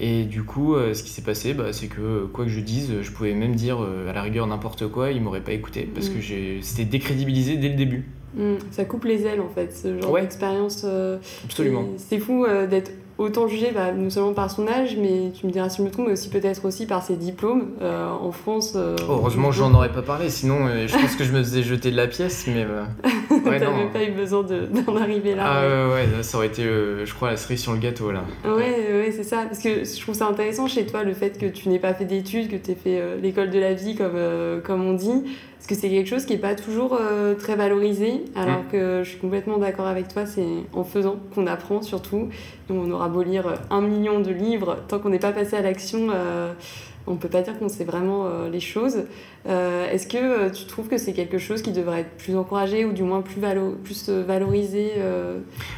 Et 0.01 0.25
du 0.25 0.43
coup, 0.45 0.75
euh, 0.75 0.95
ce 0.95 1.03
qui 1.03 1.11
s'est 1.11 1.23
passé, 1.23 1.55
bah, 1.55 1.73
c'est 1.73 1.89
que 1.89 2.27
quoi 2.33 2.45
que 2.45 2.51
je 2.51 2.61
dise, 2.61 2.93
je 3.03 3.11
pouvais 3.13 3.35
même 3.35 3.55
dire 3.55 3.79
à 4.09 4.13
la 4.13 4.23
rigueur 4.23 4.47
n'importe 4.47 4.89
quoi, 4.89 5.11
ils 5.13 5.21
m'auraient 5.21 5.41
pas 5.41 5.53
écouté 5.53 5.89
parce 5.93 6.09
Mm. 6.09 6.15
que 6.15 6.21
c'était 6.63 6.85
décrédibilisé 6.85 7.57
dès 7.59 7.69
le 7.69 7.75
début. 7.77 8.09
Ça 8.73 8.85
coupe 8.85 9.05
les 9.05 9.23
ailes 9.27 9.41
en 9.41 9.49
fait, 9.49 9.73
ce 9.77 10.01
genre 10.01 10.11
Ouais. 10.13 10.23
d'expérience. 10.23 10.85
Absolument. 11.45 11.87
C'est 11.97 12.19
fou 12.19 12.45
d'être 12.71 12.91
autant 13.19 13.49
jugé, 13.49 13.73
bah, 13.75 13.93
non 13.93 14.11
seulement 14.11 14.33
par 14.33 14.51
son 14.51 14.67
âge, 14.69 14.97
mais 15.01 15.33
tu 15.39 15.47
me 15.47 15.51
diras 15.53 15.69
si 15.69 15.79
je 15.79 15.83
me 15.83 15.91
trompe, 15.91 16.07
mais 16.07 16.13
aussi 16.13 16.31
peut-être 16.31 16.65
aussi 16.65 16.87
par 16.87 17.03
ses 17.03 17.17
diplômes. 17.17 17.71
Euh, 17.83 18.09
en 18.11 18.33
France. 18.33 18.75
euh, 18.77 18.97
Heureusement, 19.09 19.49
on- 19.49 19.53
j'en 19.53 19.75
aurais 19.75 19.93
pas 19.93 20.03
parlé, 20.03 20.31
sinon 20.31 20.67
euh, 20.67 20.87
je 20.87 20.97
pense 20.97 21.17
que 21.17 21.25
je 21.25 21.33
me 21.33 21.39
faisais 21.43 21.63
jeter 21.63 21.91
de 21.91 21.97
la 21.97 22.07
pièce, 22.07 22.47
mais. 22.47 22.65
euh, 22.65 22.85
ouais, 23.31 23.59
T'as 23.59 23.67
non. 23.71 23.77
même 23.77 23.91
pas 23.91 24.05
eu 24.05 24.13
besoin 24.13 24.43
de- 24.43 24.67
d'en 24.67 24.97
arriver 24.97 25.35
là. 25.35 25.45
Ah 25.47 25.89
ouais. 25.95 26.23
ça 26.23 26.39
aurait 26.39 26.47
été, 26.47 26.63
je 26.63 27.15
crois, 27.15 27.31
la 27.31 27.37
cerise 27.37 27.61
sur 27.61 27.73
le 27.73 27.79
gâteau 27.79 28.11
là. 28.13 28.23
Ouais, 28.45 28.53
ouais, 28.93 29.13
c'est 29.15 29.25
ça. 29.25 29.43
Parce 29.49 29.59
que 29.59 29.85
je 29.85 30.01
trouve 30.01 30.15
ça 30.15 30.27
intéressant 30.29 30.67
chez 30.69 30.87
toi 30.87 31.03
le 31.05 31.13
fait 31.15 31.39
que 31.39 31.47
tu 31.47 31.69
n'aies 31.69 31.79
pas 31.79 31.95
fait 31.95 32.05
d'études, 32.05 32.49
que 32.51 32.57
tu 32.57 32.71
aies 32.71 32.75
fait 32.77 33.03
l'école 33.21 33.51
de 33.51 33.59
la 33.59 33.75
vie, 33.75 33.95
comme, 33.97 34.17
comme 34.65 34.85
on 34.87 34.95
dit. 34.95 35.25
Parce 35.69 35.81
que 35.83 35.87
c'est 35.87 35.93
quelque 35.93 36.09
chose 36.09 36.25
qui 36.25 36.33
n'est 36.33 36.39
pas 36.39 36.55
toujours 36.55 36.97
euh, 36.99 37.35
très 37.35 37.55
valorisé. 37.55 38.25
Alors 38.35 38.61
Mm. 38.61 38.73
que 38.73 39.01
je 39.05 39.11
suis 39.11 39.19
complètement 39.19 39.59
d'accord 39.59 39.87
avec 39.87 40.09
toi, 40.09 40.25
c'est 40.25 40.47
en 40.73 40.83
faisant 40.83 41.17
qu'on 41.35 41.47
apprend 41.47 41.83
surtout. 41.83 42.29
On 42.71 42.91
aura 42.91 43.09
beau 43.11 43.23
lire 43.23 43.45
un 43.71 43.83
million 43.83 44.21
de 44.21 44.31
livres, 44.31 44.79
tant 44.89 44.99
qu'on 44.99 45.11
n'est 45.11 45.19
pas 45.19 45.33
passé 45.33 45.57
à 45.57 45.61
l'action, 45.61 46.09
euh, 46.15 46.55
on 47.07 47.17
peut 47.17 47.29
pas 47.29 47.43
dire 47.43 47.59
qu'on 47.59 47.69
sait 47.69 47.85
vraiment 47.85 48.25
euh, 48.27 48.49
les 48.49 48.61
choses. 48.61 49.03
Est-ce 49.47 50.07
que 50.07 50.51
tu 50.51 50.65
trouves 50.67 50.89
que 50.89 50.97
c'est 50.99 51.13
quelque 51.15 51.39
chose 51.39 51.61
qui 51.63 51.73
devrait 51.73 52.01
être 52.01 52.17
plus 52.19 52.37
encouragé 52.37 52.85
ou 52.87 52.93
du 52.93 53.03
moins 53.03 53.21
plus, 53.23 53.41
valo 53.41 53.77
plus 53.85 54.09
valorisé 54.11 54.93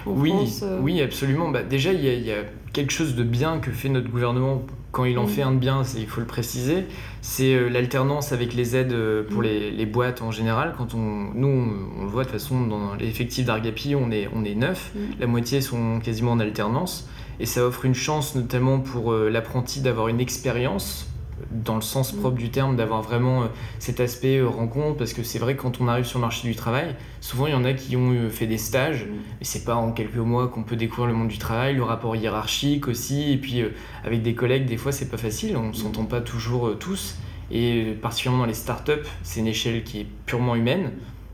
en 0.07 0.11
Oui, 0.13 0.31
France 0.31 0.65
oui, 0.83 1.01
absolument. 1.03 1.49
Bah, 1.51 1.63
déjà, 1.63 1.93
il 1.93 2.05
y, 2.05 2.09
a- 2.09 2.15
il 2.15 2.27
y 2.27 2.33
a 2.33 2.43
quelque 2.73 2.91
chose 2.93 3.15
de 3.17 3.23
bien 3.23 3.59
que 3.61 3.71
fait 3.71 3.89
notre 3.89 4.09
gouvernement 4.11 4.63
quand 4.93 5.05
il 5.05 5.19
en 5.19 5.25
Mm. 5.25 5.29
fait 5.29 5.43
un 5.43 5.53
de 5.53 5.59
bien, 5.59 5.83
il 5.97 6.07
faut 6.07 6.21
le 6.21 6.27
préciser. 6.27 6.85
C'est 7.23 7.55
euh, 7.55 7.69
l'alternance 7.69 8.33
avec 8.33 8.55
les 8.55 8.77
aides 8.77 8.93
euh, 8.93 9.23
pour 9.23 9.41
Mm. 9.41 9.45
les, 9.45 9.71
les 9.71 9.87
boîtes 9.87 10.23
en 10.23 10.31
général. 10.31 10.75
Quand 10.77 10.95
on, 10.95 11.31
nous, 11.35 11.47
on, 11.47 12.01
on 12.01 12.05
le 12.05 12.11
voit 12.11 12.25
de 12.25 12.29
toute 12.31 12.39
façon 12.41 12.67
dans 12.67 12.95
l'effectif 12.95 13.47
d'Argapi, 13.47 13.95
on 13.95 14.11
est, 14.11 14.29
on 14.35 14.45
est 14.45 14.55
neuf. 14.55 14.91
Mm. 14.95 14.99
La 15.21 15.27
moitié 15.27 15.61
sont 15.61 16.01
quasiment 16.01 16.33
en 16.33 16.41
alternance. 16.41 17.09
Et 17.39 17.47
ça 17.47 17.65
offre 17.67 17.85
une 17.87 17.95
chance 17.95 18.35
notamment 18.35 18.81
pour 18.81 19.13
euh, 19.13 19.31
l'apprenti 19.31 19.81
d'avoir 19.81 20.09
une 20.09 20.21
expérience 20.21 21.07
dans 21.51 21.75
le 21.75 21.83
sens 21.83 22.13
propre 22.13 22.37
du 22.37 22.51
terme, 22.51 22.77
d'avoir 22.77 23.03
vraiment 23.03 23.43
euh, 23.43 23.47
cet 23.79 24.01
aspect 24.01 24.39
euh, 24.39 24.49
rencontre, 24.49 24.97
parce 24.97 25.13
que 25.13 25.23
c'est 25.23 25.39
vrai 25.39 25.57
que 25.57 25.63
quand 25.63 25.81
on 25.81 25.89
arrive 25.89 26.05
sur 26.05 26.19
le 26.19 26.23
marché 26.23 26.47
du 26.47 26.55
travail, 26.55 26.95
souvent 27.21 27.47
il 27.47 27.53
y 27.53 27.57
en 27.57 27.65
a 27.65 27.73
qui 27.73 27.97
ont 27.97 28.13
euh, 28.13 28.31
fait 28.31 28.47
des 28.47 28.59
stages, 28.59 29.07
et 29.41 29.45
c'est 29.45 29.65
pas 29.65 29.75
en 29.75 29.93
quelques 29.93 30.17
mois 30.17 30.49
qu'on 30.49 30.63
peut 30.63 30.77
découvrir 30.77 31.07
le 31.09 31.15
monde 31.15 31.29
du 31.29 31.39
travail, 31.39 31.75
le 31.75 31.83
rapport 31.83 32.15
hiérarchique 32.17 32.89
aussi, 32.89 33.33
et 33.33 33.37
puis 33.37 33.63
avec 34.05 34.23
des 34.23 34.35
collègues, 34.35 34.67
des 34.67 34.77
fois 34.77 34.93
c'est 34.93 35.11
pas 35.11 35.19
facile, 35.19 35.57
on 35.57 35.73
s'entend 35.73 36.05
pas 36.05 36.21
toujours 36.21 36.79
tous, 36.79 37.17
et 37.51 37.97
particulièrement 38.01 38.43
dans 38.43 38.49
les 38.49 38.55
startups, 38.55 38.93
c'est 39.23 39.41
une 39.41 39.49
échelle 39.49 39.83
qui 39.83 40.01
est 40.01 40.07
purement 40.27 40.55
humaine, 40.55 40.93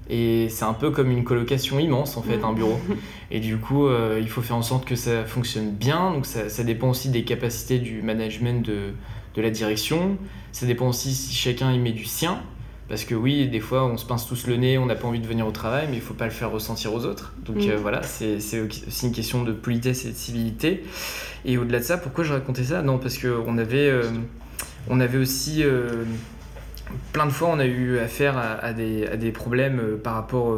et 0.08 0.48
c'est 0.50 0.64
un 0.64 0.72
peu 0.72 0.90
comme 0.90 1.10
une 1.10 1.24
colocation 1.24 1.78
immense 1.78 2.16
en 2.16 2.22
fait, 2.22 2.42
un 2.44 2.52
bureau. 2.52 2.78
Et 3.30 3.40
du 3.40 3.56
coup, 3.56 3.88
euh, 3.88 4.18
il 4.20 4.28
faut 4.28 4.40
faire 4.40 4.56
en 4.56 4.62
sorte 4.62 4.84
que 4.84 4.94
ça 4.94 5.24
fonctionne 5.24 5.72
bien, 5.72 6.12
donc 6.12 6.26
ça, 6.26 6.48
ça 6.48 6.62
dépend 6.62 6.90
aussi 6.90 7.08
des 7.08 7.24
capacités 7.24 7.78
du 7.78 8.02
management 8.02 8.64
de, 8.64 8.92
de 9.36 9.42
la 9.42 9.50
direction, 9.50 10.16
ça 10.52 10.66
dépend 10.66 10.88
aussi 10.88 11.14
si 11.14 11.34
chacun 11.34 11.72
y 11.72 11.78
met 11.78 11.92
du 11.92 12.04
sien. 12.04 12.40
Parce 12.88 13.04
que 13.04 13.16
oui, 13.16 13.48
des 13.48 13.58
fois, 13.58 13.84
on 13.84 13.96
se 13.96 14.06
pince 14.06 14.28
tous 14.28 14.46
le 14.46 14.54
nez, 14.56 14.78
on 14.78 14.86
n'a 14.86 14.94
pas 14.94 15.08
envie 15.08 15.18
de 15.18 15.26
venir 15.26 15.44
au 15.44 15.50
travail, 15.50 15.88
mais 15.90 15.96
il 15.96 16.00
faut 16.00 16.14
pas 16.14 16.26
le 16.26 16.30
faire 16.30 16.52
ressentir 16.52 16.94
aux 16.94 17.04
autres. 17.04 17.34
Donc 17.44 17.56
Mm. 17.56 17.70
euh, 17.70 17.76
voilà, 17.76 18.02
c'est 18.04 18.36
aussi 18.60 19.06
une 19.06 19.12
question 19.12 19.42
de 19.42 19.52
politesse 19.52 20.04
et 20.04 20.10
de 20.10 20.14
civilité. 20.16 20.84
Et 21.44 21.58
au-delà 21.58 21.80
de 21.80 21.84
ça, 21.84 21.98
pourquoi 21.98 22.22
je 22.22 22.32
racontais 22.32 22.62
ça? 22.62 22.82
Non, 22.82 22.98
parce 22.98 23.18
qu'on 23.18 23.58
avait, 23.58 23.88
euh, 23.88 24.04
on 24.88 25.00
avait 25.00 25.18
aussi... 25.18 25.64
euh, 25.64 26.04
plein 27.12 27.26
de 27.26 27.32
fois, 27.32 27.48
on 27.50 27.58
a 27.58 27.66
eu 27.66 27.98
affaire 27.98 28.38
à, 28.38 28.52
à 28.52 28.72
des, 28.72 29.04
à 29.08 29.16
des 29.16 29.32
problèmes 29.32 29.98
par 30.02 30.14
rapport 30.14 30.56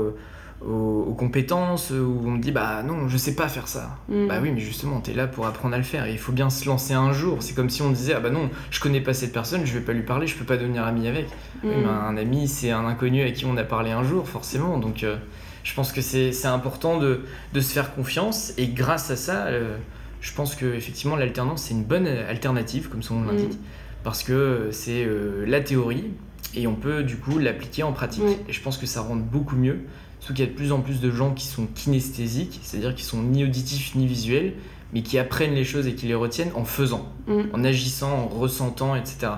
aux, 0.66 1.04
aux 1.08 1.14
compétences, 1.14 1.90
où 1.90 2.20
on 2.26 2.30
me 2.32 2.38
dit, 2.40 2.50
bah 2.52 2.82
non, 2.82 3.08
je 3.08 3.16
sais 3.16 3.34
pas 3.34 3.48
faire 3.48 3.68
ça. 3.68 3.96
Mm. 4.08 4.26
Bah 4.26 4.34
oui, 4.42 4.50
mais 4.52 4.60
justement, 4.60 5.00
t'es 5.00 5.14
là 5.14 5.26
pour 5.26 5.46
apprendre 5.46 5.74
à 5.74 5.78
le 5.78 5.84
faire. 5.84 6.06
Et 6.06 6.12
il 6.12 6.18
faut 6.18 6.32
bien 6.32 6.50
se 6.50 6.66
lancer 6.66 6.94
un 6.94 7.12
jour. 7.12 7.38
C'est 7.40 7.54
comme 7.54 7.70
si 7.70 7.82
on 7.82 7.90
disait, 7.90 8.14
ah 8.14 8.20
bah 8.20 8.30
non, 8.30 8.50
je 8.70 8.80
connais 8.80 9.00
pas 9.00 9.14
cette 9.14 9.32
personne, 9.32 9.64
je 9.64 9.72
vais 9.74 9.80
pas 9.84 9.92
lui 9.92 10.02
parler, 10.02 10.26
je 10.26 10.36
peux 10.36 10.44
pas 10.44 10.56
devenir 10.56 10.84
ami 10.84 11.06
avec. 11.06 11.26
Oui, 11.64 11.70
Mm. 11.70 11.86
un 11.88 12.16
ami, 12.16 12.48
c'est 12.48 12.70
un 12.70 12.86
inconnu 12.86 13.22
à 13.22 13.30
qui 13.30 13.44
on 13.46 13.56
a 13.56 13.64
parlé 13.64 13.90
un 13.90 14.02
jour, 14.02 14.28
forcément. 14.28 14.78
Donc, 14.78 15.04
euh, 15.04 15.16
je 15.64 15.74
pense 15.74 15.92
que 15.92 16.00
c'est 16.00 16.46
important 16.46 16.98
de, 16.98 17.20
de 17.52 17.60
se 17.60 17.72
faire 17.72 17.94
confiance. 17.94 18.52
Et 18.58 18.66
grâce 18.68 19.10
à 19.10 19.16
ça, 19.16 19.46
euh, 19.46 19.76
je 20.20 20.32
pense 20.34 20.54
que 20.56 20.66
effectivement 20.74 21.14
l'alternance, 21.14 21.62
c'est 21.62 21.74
une 21.74 21.84
bonne 21.84 22.06
alternative, 22.08 22.88
comme 22.88 23.02
son 23.02 23.14
nom 23.20 23.32
Mm. 23.32 23.36
l'indique, 23.36 23.58
parce 24.02 24.22
que 24.24 24.32
euh, 24.32 24.72
c'est 24.72 25.04
euh, 25.04 25.44
la 25.46 25.60
théorie 25.60 26.06
et 26.54 26.66
on 26.66 26.74
peut 26.74 27.02
du 27.04 27.16
coup 27.18 27.38
l'appliquer 27.38 27.82
en 27.84 27.92
pratique. 27.92 28.24
Et 28.48 28.52
je 28.52 28.60
pense 28.62 28.78
que 28.78 28.86
ça 28.86 29.02
rend 29.02 29.16
beaucoup 29.16 29.54
mieux. 29.56 29.80
Surtout 30.20 30.34
qu'il 30.34 30.44
y 30.44 30.48
a 30.48 30.50
de 30.50 30.56
plus 30.56 30.72
en 30.72 30.80
plus 30.80 31.00
de 31.00 31.10
gens 31.10 31.32
qui 31.32 31.46
sont 31.46 31.66
kinesthésiques, 31.74 32.60
c'est-à-dire 32.62 32.94
qui 32.94 33.04
sont 33.04 33.22
ni 33.22 33.44
auditifs 33.44 33.94
ni 33.94 34.06
visuels, 34.06 34.54
mais 34.92 35.02
qui 35.02 35.18
apprennent 35.18 35.54
les 35.54 35.64
choses 35.64 35.86
et 35.86 35.94
qui 35.94 36.06
les 36.06 36.14
retiennent 36.14 36.52
en 36.54 36.64
faisant 36.64 37.06
Mm. 37.26 37.40
en 37.52 37.64
agissant, 37.64 38.10
en 38.10 38.26
ressentant, 38.28 38.94
etc. 38.96 39.32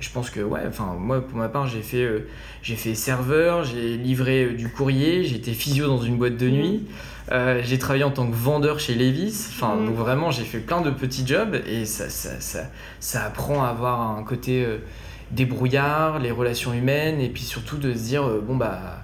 Je 0.00 0.08
pense 0.10 0.28
que 0.30 0.40
ouais, 0.40 0.60
enfin 0.68 0.96
moi 0.98 1.20
pour 1.20 1.38
ma 1.38 1.48
part 1.48 1.66
j'ai 1.66 1.80
fait 1.82 2.02
euh, 2.02 2.28
j'ai 2.62 2.76
fait 2.76 2.94
serveur, 2.94 3.64
j'ai 3.64 3.96
livré 3.96 4.44
euh, 4.44 4.52
du 4.54 4.68
courrier, 4.68 5.24
j'ai 5.24 5.36
été 5.36 5.52
physio 5.52 5.86
dans 5.86 6.00
une 6.02 6.16
boîte 6.16 6.36
de 6.36 6.48
nuit, 6.50 6.84
euh, 7.32 7.60
j'ai 7.64 7.78
travaillé 7.78 8.04
en 8.04 8.10
tant 8.10 8.26
que 8.28 8.34
vendeur 8.34 8.80
chez 8.80 8.94
Levis. 8.94 9.48
Enfin 9.50 9.76
Mhm. 9.76 9.86
donc 9.86 9.94
vraiment 9.96 10.30
j'ai 10.30 10.44
fait 10.44 10.58
plein 10.58 10.80
de 10.80 10.90
petits 10.90 11.26
jobs 11.26 11.56
et 11.66 11.86
ça 11.86 12.08
ça, 12.10 12.38
ça, 12.40 12.64
ça 13.00 13.24
apprend 13.24 13.64
à 13.64 13.68
avoir 13.68 14.00
un 14.16 14.22
côté 14.24 14.66
débrouillard, 15.30 16.18
les 16.18 16.30
relations 16.30 16.72
humaines 16.72 17.20
et 17.20 17.28
puis 17.28 17.42
surtout 17.42 17.76
de 17.78 17.92
se 17.92 17.98
dire 17.98 18.28
bon 18.46 18.56
bah 18.56 19.03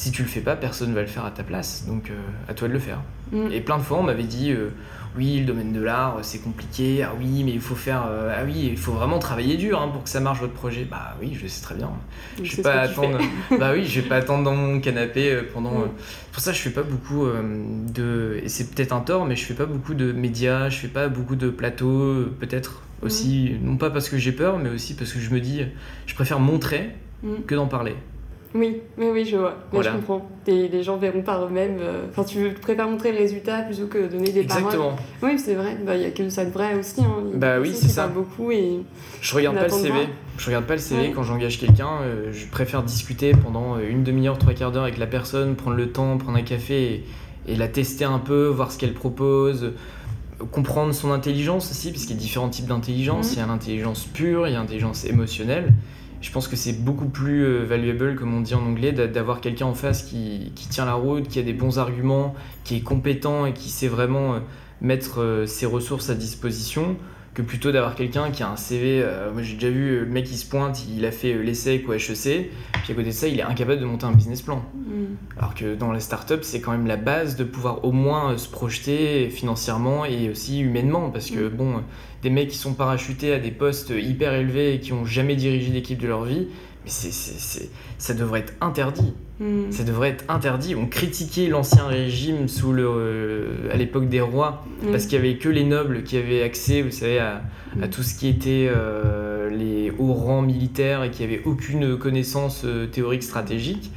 si 0.00 0.12
tu 0.12 0.22
le 0.22 0.28
fais 0.28 0.40
pas 0.40 0.56
personne 0.56 0.94
va 0.94 1.02
le 1.02 1.06
faire 1.06 1.26
à 1.26 1.30
ta 1.30 1.42
place 1.42 1.84
donc 1.86 2.08
euh, 2.08 2.14
à 2.48 2.54
toi 2.54 2.68
de 2.68 2.72
le 2.72 2.78
faire. 2.78 3.02
Mm. 3.32 3.52
Et 3.52 3.60
plein 3.60 3.76
de 3.76 3.82
fois, 3.82 3.98
on 3.98 4.02
m'avait 4.02 4.22
dit 4.22 4.50
euh, 4.50 4.70
oui, 5.14 5.40
le 5.40 5.44
domaine 5.44 5.74
de 5.74 5.80
l'art, 5.82 6.16
euh, 6.16 6.20
c'est 6.22 6.38
compliqué. 6.38 7.02
Ah 7.02 7.12
oui, 7.20 7.44
mais 7.44 7.52
il 7.52 7.60
faut 7.60 7.74
faire. 7.74 8.04
ah 8.08 8.42
oui, 8.46 8.68
il 8.70 8.78
faut 8.78 8.92
vraiment 8.92 9.18
travailler 9.18 9.58
dur 9.58 9.78
hein, 9.78 9.88
pour 9.88 10.02
que 10.04 10.08
ça 10.08 10.20
marche 10.20 10.40
votre 10.40 10.54
projet. 10.54 10.86
Bah 10.90 11.16
oui, 11.20 11.36
je 11.38 11.46
sais 11.46 11.60
très 11.60 11.74
bien. 11.74 11.90
Donc, 12.38 12.46
Je 12.46 12.56
vais 12.56 12.62
pas 12.62 12.80
attendre. 12.80 13.18
bah 13.58 13.72
oui, 13.74 13.84
je 13.84 14.00
vais 14.00 14.08
pas 14.08 14.16
attendre 14.16 14.42
dans 14.42 14.54
mon 14.54 14.80
canapé 14.80 15.38
pendant. 15.52 15.80
Mm. 15.80 15.90
Pour 16.32 16.40
ça, 16.40 16.54
je 16.54 16.62
fais 16.62 16.70
pas 16.70 16.82
beaucoup 16.82 17.26
de. 17.94 18.40
Et 18.42 18.48
c'est 18.48 18.74
peut-être 18.74 18.92
un 18.94 19.00
tort, 19.00 19.26
mais 19.26 19.36
je 19.36 19.44
fais 19.44 19.54
pas 19.54 19.66
beaucoup 19.66 19.92
de 19.92 20.12
médias. 20.12 20.70
Je 20.70 20.78
fais 20.78 20.88
pas 20.88 21.08
beaucoup 21.08 21.36
de 21.36 21.50
plateaux. 21.50 22.24
Peut-être 22.40 22.84
aussi, 23.02 23.52
non 23.62 23.76
pas 23.76 23.90
parce 23.90 24.08
que 24.08 24.16
j'ai 24.16 24.32
peur, 24.32 24.56
mais 24.58 24.70
aussi 24.70 24.94
parce 24.94 25.12
que 25.12 25.20
je 25.20 25.28
me 25.28 25.40
dis, 25.40 25.62
je 26.06 26.14
préfère 26.14 26.40
montrer 26.40 26.94
Mm. 27.22 27.42
que 27.46 27.54
d'en 27.54 27.66
parler. 27.66 27.94
Oui, 28.52 28.78
oui, 28.98 29.06
oui, 29.12 29.24
je 29.24 29.36
vois. 29.36 29.54
Mais 29.72 29.78
Voilà. 29.78 29.90
je 29.92 29.96
comprends. 29.96 30.28
Et 30.48 30.66
les 30.68 30.82
gens 30.82 30.96
verront 30.96 31.22
par 31.22 31.44
eux-mêmes. 31.44 31.76
euh, 31.80 32.06
Enfin, 32.10 32.24
tu 32.24 32.50
préfères 32.60 32.88
montrer 32.88 33.12
le 33.12 33.18
résultat 33.18 33.62
plutôt 33.62 33.86
que 33.86 34.08
donner 34.08 34.32
des 34.32 34.42
paroles. 34.42 34.62
Exactement. 34.64 34.96
Oui, 35.22 35.38
c'est 35.38 35.54
vrai. 35.54 35.76
Bah, 35.86 35.94
Il 35.96 36.02
y 36.02 36.04
a 36.06 36.10
que 36.10 36.28
ça 36.28 36.44
de 36.44 36.50
vrai 36.50 36.74
aussi. 36.74 37.00
Hein. 37.00 37.22
Bah 37.34 37.60
oui, 37.60 37.70
c'est 37.74 37.86
ça. 37.88 38.08
beaucoup 38.08 38.50
et. 38.50 38.80
Je 39.20 39.34
regarde 39.36 39.56
pas 39.56 39.64
le 39.66 39.70
CV. 39.70 39.88
voir. 39.90 40.02
Je 40.36 40.46
regarde 40.46 40.64
pas 40.64 40.74
le 40.74 40.80
CV 40.80 41.00
Ouais. 41.02 41.12
quand 41.14 41.22
j'engage 41.22 41.60
quelqu'un. 41.60 41.90
euh, 42.02 42.32
je 42.32 42.46
préfère 42.46 42.82
discuter 42.82 43.32
pendant 43.32 43.76
euh, 43.76 43.88
une 43.88 44.02
demi-heure, 44.02 44.36
trois 44.38 44.52
quarts 44.54 44.72
d'heure 44.72 44.82
avec 44.84 44.98
la 44.98 45.06
personne, 45.06 45.54
prendre 45.54 45.76
le 45.76 45.92
temps, 45.92 46.18
prendre 46.18 46.36
un 46.36 46.42
café 46.42 47.04
et, 47.46 47.52
et 47.52 47.56
la 47.56 47.68
tester 47.68 48.04
un 48.04 48.18
peu, 48.18 48.46
voir 48.48 48.72
ce 48.72 48.78
qu'elle 48.78 48.94
propose, 48.94 49.74
comprendre 50.50 50.92
son 50.92 51.12
intelligence 51.12 51.70
aussi, 51.70 51.92
parce 51.92 52.04
qu'il 52.04 52.16
y 52.16 52.18
a 52.18 52.20
différents 52.20 52.48
types 52.48 52.66
d'intelligence. 52.66 53.28
Mhm. 53.28 53.32
Il 53.34 53.38
y 53.38 53.42
a 53.42 53.46
l'intelligence 53.46 54.04
pure, 54.06 54.48
il 54.48 54.52
y 54.54 54.56
a 54.56 54.58
l'intelligence 54.58 55.04
émotionnelle. 55.04 55.72
Je 56.20 56.30
pense 56.30 56.48
que 56.48 56.56
c'est 56.56 56.84
beaucoup 56.84 57.08
plus 57.08 57.44
euh, 57.44 57.64
valuable, 57.64 58.14
comme 58.14 58.34
on 58.34 58.40
dit 58.40 58.54
en 58.54 58.62
anglais, 58.62 58.92
d'a- 58.92 59.06
d'avoir 59.06 59.40
quelqu'un 59.40 59.66
en 59.66 59.74
face 59.74 60.02
qui, 60.02 60.52
qui 60.54 60.68
tient 60.68 60.84
la 60.84 60.94
route, 60.94 61.28
qui 61.28 61.38
a 61.38 61.42
des 61.42 61.54
bons 61.54 61.78
arguments, 61.78 62.34
qui 62.64 62.76
est 62.76 62.82
compétent 62.82 63.46
et 63.46 63.52
qui 63.52 63.70
sait 63.70 63.88
vraiment 63.88 64.34
euh, 64.34 64.38
mettre 64.82 65.44
ses 65.46 65.66
ressources 65.66 66.08
à 66.10 66.14
disposition 66.14 66.96
que 67.34 67.42
plutôt 67.42 67.70
d'avoir 67.70 67.94
quelqu'un 67.94 68.30
qui 68.30 68.42
a 68.42 68.50
un 68.50 68.56
CV. 68.56 69.04
moi 69.32 69.42
j'ai 69.42 69.54
déjà 69.54 69.70
vu 69.70 70.00
le 70.00 70.06
mec 70.06 70.24
qui 70.24 70.36
se 70.36 70.44
pointe, 70.44 70.84
il 70.88 71.04
a 71.04 71.12
fait 71.12 71.34
l'ESSEC 71.34 71.86
ou 71.86 71.92
HEC, 71.92 72.50
puis 72.82 72.92
à 72.92 72.94
côté 72.94 73.04
de 73.04 73.10
ça, 73.12 73.28
il 73.28 73.38
est 73.38 73.42
incapable 73.42 73.78
de 73.78 73.84
monter 73.84 74.06
un 74.06 74.12
business 74.12 74.42
plan. 74.42 74.64
Mm. 74.74 75.04
Alors 75.38 75.54
que 75.54 75.74
dans 75.76 75.92
les 75.92 76.00
startups, 76.00 76.42
c'est 76.42 76.60
quand 76.60 76.72
même 76.72 76.86
la 76.86 76.96
base 76.96 77.36
de 77.36 77.44
pouvoir 77.44 77.84
au 77.84 77.92
moins 77.92 78.36
se 78.36 78.48
projeter 78.48 79.30
financièrement 79.30 80.04
et 80.04 80.28
aussi 80.28 80.60
humainement, 80.60 81.10
parce 81.10 81.30
que 81.30 81.46
mm. 81.46 81.50
bon, 81.50 81.82
des 82.22 82.30
mecs 82.30 82.48
qui 82.48 82.56
sont 82.56 82.74
parachutés 82.74 83.32
à 83.32 83.38
des 83.38 83.50
postes 83.50 83.90
hyper 83.90 84.34
élevés 84.34 84.74
et 84.74 84.80
qui 84.80 84.92
ont 84.92 85.04
jamais 85.04 85.36
dirigé 85.36 85.70
d'équipe 85.70 85.98
de 85.98 86.06
leur 86.06 86.24
vie, 86.24 86.48
mais 86.84 86.90
c'est, 86.90 87.70
ça 87.98 88.14
devrait 88.14 88.40
être 88.40 88.54
interdit. 88.60 89.12
Hmm. 89.38 89.70
Ça 89.70 89.84
devrait 89.84 90.10
être 90.10 90.24
interdit. 90.28 90.74
On 90.74 90.86
critiquait 90.86 91.46
l'ancien 91.48 91.86
régime 91.86 92.46
sous 92.48 92.72
le, 92.72 92.86
euh, 92.86 93.72
à 93.72 93.76
l'époque 93.76 94.08
des 94.08 94.20
rois 94.20 94.64
hmm. 94.82 94.90
parce 94.90 95.04
qu'il 95.04 95.14
y 95.14 95.18
avait 95.18 95.36
que 95.36 95.48
les 95.48 95.64
nobles 95.64 96.02
qui 96.02 96.18
avaient 96.18 96.42
accès, 96.42 96.82
vous 96.82 96.90
savez, 96.90 97.18
à, 97.18 97.42
à 97.80 97.86
hmm. 97.86 97.90
tout 97.90 98.02
ce 98.02 98.14
qui 98.14 98.28
était 98.28 98.68
euh, 98.70 99.48
les 99.50 99.92
hauts 99.98 100.12
rangs 100.12 100.42
militaires 100.42 101.02
et 101.04 101.10
qui 101.10 101.22
n'avaient 101.22 101.42
aucune 101.44 101.96
connaissance 101.96 102.62
euh, 102.64 102.86
théorique 102.86 103.22
stratégique. 103.22 103.90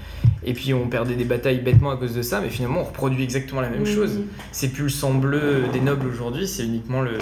Et 0.45 0.53
puis 0.53 0.73
on 0.73 0.87
perdait 0.87 1.15
des 1.15 1.23
batailles 1.23 1.59
bêtement 1.59 1.91
à 1.91 1.97
cause 1.97 2.13
de 2.13 2.21
ça, 2.21 2.41
mais 2.41 2.49
finalement 2.49 2.81
on 2.81 2.85
reproduit 2.85 3.23
exactement 3.23 3.61
la 3.61 3.69
même 3.69 3.85
chose. 3.85 4.19
C'est 4.51 4.69
plus 4.69 4.83
le 4.83 4.89
sang 4.89 5.13
bleu 5.13 5.63
des 5.71 5.79
nobles 5.79 6.07
aujourd'hui, 6.07 6.47
c'est 6.47 6.63
uniquement 6.63 7.01
le, 7.01 7.17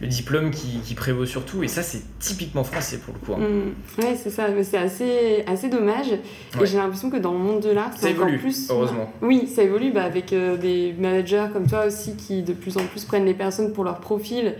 le 0.00 0.06
diplôme 0.06 0.50
qui, 0.50 0.80
qui, 0.84 0.94
prévaut 0.94 1.26
sur 1.26 1.44
tout. 1.44 1.62
Et 1.62 1.68
ça, 1.68 1.82
c'est 1.82 2.02
typiquement 2.18 2.64
français 2.64 2.98
pour 2.98 3.14
le 3.14 3.20
coup. 3.20 3.40
Hein. 3.40 4.02
Ouais, 4.02 4.16
c'est 4.16 4.30
ça, 4.30 4.48
mais 4.48 4.64
c'est 4.64 4.78
assez, 4.78 5.44
assez 5.46 5.68
dommage. 5.68 6.12
Et 6.60 6.66
j'ai 6.66 6.76
l'impression 6.76 7.10
que 7.10 7.16
dans 7.16 7.32
le 7.32 7.38
monde 7.38 7.60
de 7.60 7.70
l'art, 7.70 7.90
c'est 7.96 8.12
encore 8.12 8.28
plus. 8.38 8.70
Heureusement. 8.70 9.12
Oui, 9.22 9.46
ça 9.46 9.62
évolue 9.62 9.92
bah, 9.92 10.04
avec 10.04 10.32
euh, 10.32 10.56
des 10.56 10.94
managers 10.98 11.46
comme 11.52 11.66
toi 11.66 11.86
aussi 11.86 12.16
qui 12.16 12.42
de 12.42 12.52
plus 12.52 12.76
en 12.76 12.84
plus 12.84 13.04
prennent 13.04 13.24
les 13.24 13.34
personnes 13.34 13.72
pour 13.72 13.84
leur 13.84 14.00
profil 14.00 14.54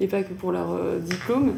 et 0.00 0.06
pas 0.06 0.22
que 0.22 0.32
pour 0.32 0.52
leur 0.52 0.72
euh, 0.72 0.98
diplôme. 0.98 1.54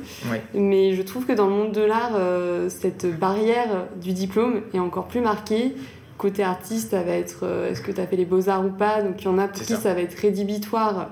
Mais 0.55 0.95
je 0.95 1.03
trouve 1.03 1.27
que 1.27 1.33
dans 1.33 1.47
le 1.47 1.53
monde 1.53 1.73
de 1.73 1.83
l'art, 1.83 2.13
euh, 2.17 2.69
cette 2.69 3.07
barrière 3.19 3.87
du 4.01 4.13
diplôme 4.13 4.63
est 4.75 4.81
encore 4.81 5.07
plus 5.07 5.21
marquée. 5.21 5.75
Côté 6.23 6.43
artiste, 6.45 6.91
ça 6.91 7.03
va 7.03 7.13
être 7.13 7.45
est-ce 7.69 7.83
que 7.83 7.91
tu 7.91 8.01
as 8.01 8.07
fait 8.07 8.17
les 8.17 8.25
beaux-arts 8.25 8.65
ou 8.65 8.71
pas? 8.71 9.03
Donc 9.03 9.21
il 9.21 9.25
y 9.25 9.29
en 9.29 9.39
a 9.39 9.49
pour 9.49 9.61
qui 9.61 9.75
ça. 9.75 9.93
va 9.93 10.01
être 10.01 10.15
rédhibitoire, 10.15 11.11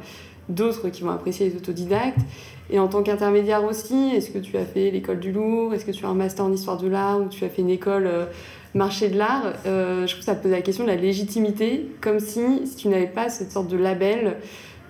d'autres 0.49 0.89
qui 0.89 1.03
vont 1.03 1.11
apprécier 1.11 1.49
les 1.49 1.57
autodidactes. 1.57 2.21
Et 2.71 2.79
en 2.79 2.87
tant 2.87 3.03
qu'intermédiaire 3.03 3.65
aussi, 3.65 4.13
est-ce 4.15 4.31
que 4.31 4.39
tu 4.39 4.57
as 4.57 4.65
fait 4.65 4.93
l'école 4.93 5.19
du 5.19 5.33
Louvre? 5.33 5.75
Est-ce 5.75 5.85
que 5.85 5.91
tu 5.91 6.07
as 6.07 6.09
un 6.09 6.15
master 6.15 6.45
en 6.45 6.53
histoire 6.53 6.79
de 6.79 6.87
l'art 6.87 7.21
ou 7.21 7.29
tu 7.29 7.45
as 7.45 7.49
fait 7.49 7.63
une 7.63 7.71
école 7.71 8.09
marché 8.75 9.09
de 9.09 9.19
l'art, 9.19 9.53
euh, 9.67 10.07
je 10.07 10.13
trouve 10.13 10.21
que 10.21 10.25
ça 10.25 10.35
pose 10.35 10.51
la 10.51 10.63
question 10.63 10.85
de 10.85 10.91
la 10.91 10.97
légitimité, 10.97 11.89
comme 12.01 12.21
si, 12.21 12.67
si 12.67 12.77
tu 12.77 12.89
n'avais 12.89 13.07
pas 13.07 13.29
cette 13.29 13.53
sorte 13.53 13.69
de 13.69 13.77
label, 13.77 14.37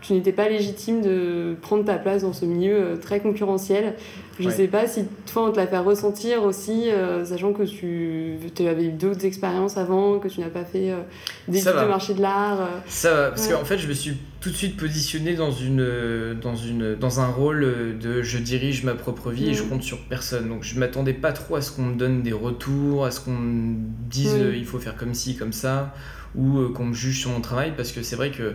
tu 0.01 0.13
n'étais 0.15 0.33
pas 0.33 0.49
légitime 0.49 1.03
de 1.03 1.57
prendre 1.61 1.85
ta 1.85 1.99
place 1.99 2.23
dans 2.23 2.33
ce 2.33 2.45
milieu 2.45 2.75
euh, 2.75 2.97
très 2.97 3.21
concurrentiel. 3.21 3.95
Je 4.41 4.49
ne 4.49 4.53
sais 4.53 4.69
pas 4.69 4.87
si 4.87 5.05
toi, 5.31 5.49
on 5.49 5.53
te 5.53 5.59
l'a 5.59 5.67
fait 5.67 5.79
ressentir 5.79 6.43
aussi, 6.43 6.91
euh, 6.91 7.25
sachant 7.25 7.53
que 7.53 7.63
tu, 7.63 8.39
avais 8.61 8.87
eu 8.87 8.93
d'autres 8.93 9.25
expériences 9.25 9.77
avant, 9.77 10.19
que 10.19 10.29
tu 10.29 10.41
n'as 10.41 10.49
pas 10.49 10.65
fait 10.65 10.91
euh, 10.91 11.01
des 11.49 11.59
études 11.59 11.81
de 11.81 11.87
marché 11.87 12.15
de 12.15 12.23
l'art. 12.23 12.61
Euh. 12.61 12.67
Ça 12.87 13.15
va, 13.15 13.29
parce 13.31 13.49
qu'en 13.49 13.65
fait, 13.65 13.79
je 13.79 13.87
me 13.87 13.93
suis 13.93 14.17
tout 14.41 14.51
de 14.51 14.55
suite 14.55 14.77
positionné 14.77 15.35
dans, 15.35 15.51
une, 15.51 16.35
dans, 16.41 16.57
une, 16.57 16.95
dans 16.95 17.21
un 17.21 17.27
rôle 17.27 17.99
de 18.01 18.23
je 18.23 18.39
dirige 18.39 18.85
ma 18.85 18.95
propre 18.95 19.31
vie 19.31 19.51
et 19.51 19.55
je 19.55 19.63
compte 19.63 19.83
sur 19.83 19.99
personne. 20.07 20.49
Donc 20.49 20.65
je 20.65 20.79
m'attendais 20.79 21.13
pas 21.13 21.33
trop 21.33 21.57
à 21.57 21.63
ce 21.63 21.73
qu'on 21.73 21.83
me 21.83 21.97
donne 21.97 22.23
des 22.23 22.33
retours, 22.33 23.05
à 23.05 23.11
ce 23.11 23.21
qu'on 23.21 23.33
me 23.33 23.77
dise 24.09 24.35
il 24.55 24.65
faut 24.65 24.79
faire 24.79 24.97
comme 24.97 25.13
ci, 25.13 25.37
comme 25.37 25.53
ça, 25.53 25.95
ou 26.35 26.69
qu'on 26.75 26.87
me 26.87 26.95
juge 26.95 27.21
sur 27.21 27.31
mon 27.31 27.43
travail, 27.43 27.75
parce 27.77 27.93
que 27.93 28.03
c'est 28.03 28.17
vrai 28.17 28.31
que 28.31 28.55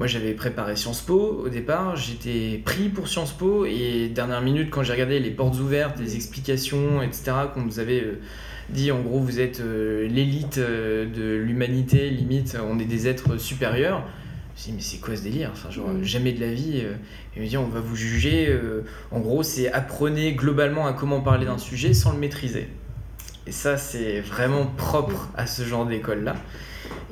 moi, 0.00 0.06
j'avais 0.06 0.32
préparé 0.32 0.76
Sciences 0.76 1.02
Po 1.02 1.42
au 1.44 1.50
départ, 1.50 1.94
j'étais 1.94 2.58
pris 2.64 2.88
pour 2.88 3.06
Sciences 3.06 3.34
Po 3.34 3.66
et 3.66 4.08
dernière 4.08 4.40
minute, 4.40 4.70
quand 4.70 4.82
j'ai 4.82 4.94
regardé 4.94 5.20
les 5.20 5.30
portes 5.30 5.60
ouvertes, 5.60 6.00
les 6.00 6.16
explications, 6.16 7.02
etc., 7.02 7.32
qu'on 7.52 7.60
nous 7.60 7.80
avait 7.80 8.00
euh, 8.00 8.18
dit 8.70 8.92
en 8.92 9.00
gros, 9.02 9.20
vous 9.20 9.40
êtes 9.40 9.60
euh, 9.60 10.08
l'élite 10.08 10.56
euh, 10.56 11.04
de 11.04 11.34
l'humanité, 11.34 12.08
limite, 12.08 12.56
on 12.66 12.78
est 12.78 12.86
des 12.86 13.08
êtres 13.08 13.36
supérieurs. 13.36 14.02
Je 14.02 14.52
me 14.52 14.56
suis 14.56 14.70
dit, 14.70 14.76
mais 14.78 14.82
c'est 14.82 15.00
quoi 15.04 15.16
ce 15.16 15.22
délire? 15.22 15.50
Enfin, 15.52 15.68
genre, 15.68 15.90
mm. 15.90 16.02
jamais 16.02 16.32
de 16.32 16.40
la 16.40 16.54
vie. 16.54 16.82
Et 17.36 17.40
me 17.40 17.46
dit, 17.46 17.58
on 17.58 17.68
va 17.68 17.80
vous 17.80 17.94
juger. 17.94 18.58
en 19.10 19.20
gros, 19.20 19.42
c'est 19.42 19.70
apprenez 19.70 20.32
globalement 20.32 20.86
à 20.86 20.94
comment 20.94 21.20
parler 21.20 21.44
d'un 21.44 21.58
sujet 21.58 21.92
sans 21.92 22.12
le 22.12 22.18
maîtriser. 22.18 22.68
Et 23.46 23.52
ça, 23.52 23.76
c'est 23.76 24.20
vraiment 24.20 24.66
propre 24.66 25.28
à 25.36 25.46
ce 25.46 25.62
genre 25.62 25.86
d'école-là. 25.86 26.36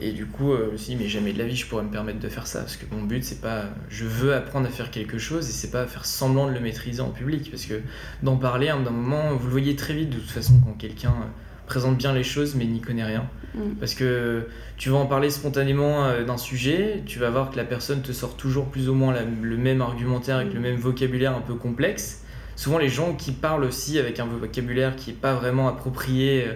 Et 0.00 0.12
du 0.12 0.26
coup, 0.26 0.52
euh, 0.52 0.66
je 0.66 0.72
me 0.72 0.76
suis 0.76 0.94
dit, 0.94 1.02
mais 1.02 1.08
jamais 1.08 1.32
de 1.32 1.38
la 1.38 1.46
vie 1.46 1.56
je 1.56 1.66
pourrais 1.66 1.82
me 1.82 1.90
permettre 1.90 2.20
de 2.20 2.28
faire 2.28 2.46
ça. 2.46 2.60
Parce 2.60 2.76
que 2.76 2.84
mon 2.94 3.02
but, 3.02 3.24
c'est 3.24 3.40
pas. 3.40 3.64
Je 3.88 4.04
veux 4.04 4.34
apprendre 4.34 4.66
à 4.66 4.70
faire 4.70 4.90
quelque 4.90 5.18
chose 5.18 5.48
et 5.48 5.52
c'est 5.52 5.70
pas 5.70 5.86
faire 5.86 6.04
semblant 6.04 6.46
de 6.46 6.52
le 6.52 6.60
maîtriser 6.60 7.00
en 7.00 7.10
public. 7.10 7.50
Parce 7.50 7.66
que 7.66 7.80
d'en 8.22 8.36
parler, 8.36 8.68
d'un 8.68 8.90
moment, 8.90 9.34
vous 9.34 9.46
le 9.46 9.52
voyez 9.52 9.76
très 9.76 9.94
vite 9.94 10.10
de 10.10 10.16
toute 10.16 10.30
façon 10.30 10.60
quand 10.64 10.72
quelqu'un 10.72 11.10
euh, 11.10 11.26
présente 11.66 11.98
bien 11.98 12.12
les 12.12 12.22
choses 12.22 12.54
mais 12.54 12.66
n'y 12.66 12.80
connaît 12.80 13.04
rien. 13.04 13.28
Mm. 13.54 13.74
Parce 13.80 13.94
que 13.94 14.46
tu 14.76 14.90
vas 14.90 14.98
en 14.98 15.06
parler 15.06 15.30
spontanément 15.30 16.04
euh, 16.04 16.24
d'un 16.24 16.38
sujet, 16.38 17.02
tu 17.06 17.18
vas 17.18 17.30
voir 17.30 17.50
que 17.50 17.56
la 17.56 17.64
personne 17.64 18.02
te 18.02 18.12
sort 18.12 18.36
toujours 18.36 18.66
plus 18.66 18.88
ou 18.88 18.94
moins 18.94 19.14
le 19.42 19.56
même 19.56 19.80
argumentaire 19.80 20.36
avec 20.36 20.52
le 20.52 20.60
mm. 20.60 20.62
même 20.62 20.76
vocabulaire 20.76 21.36
un 21.36 21.40
peu 21.40 21.54
complexe. 21.54 22.24
Souvent, 22.58 22.78
les 22.78 22.88
gens 22.88 23.14
qui 23.14 23.30
parlent 23.30 23.62
aussi 23.62 24.00
avec 24.00 24.18
un 24.18 24.26
vocabulaire 24.26 24.96
qui 24.96 25.10
n'est 25.10 25.16
pas 25.16 25.32
vraiment 25.32 25.68
approprié 25.68 26.48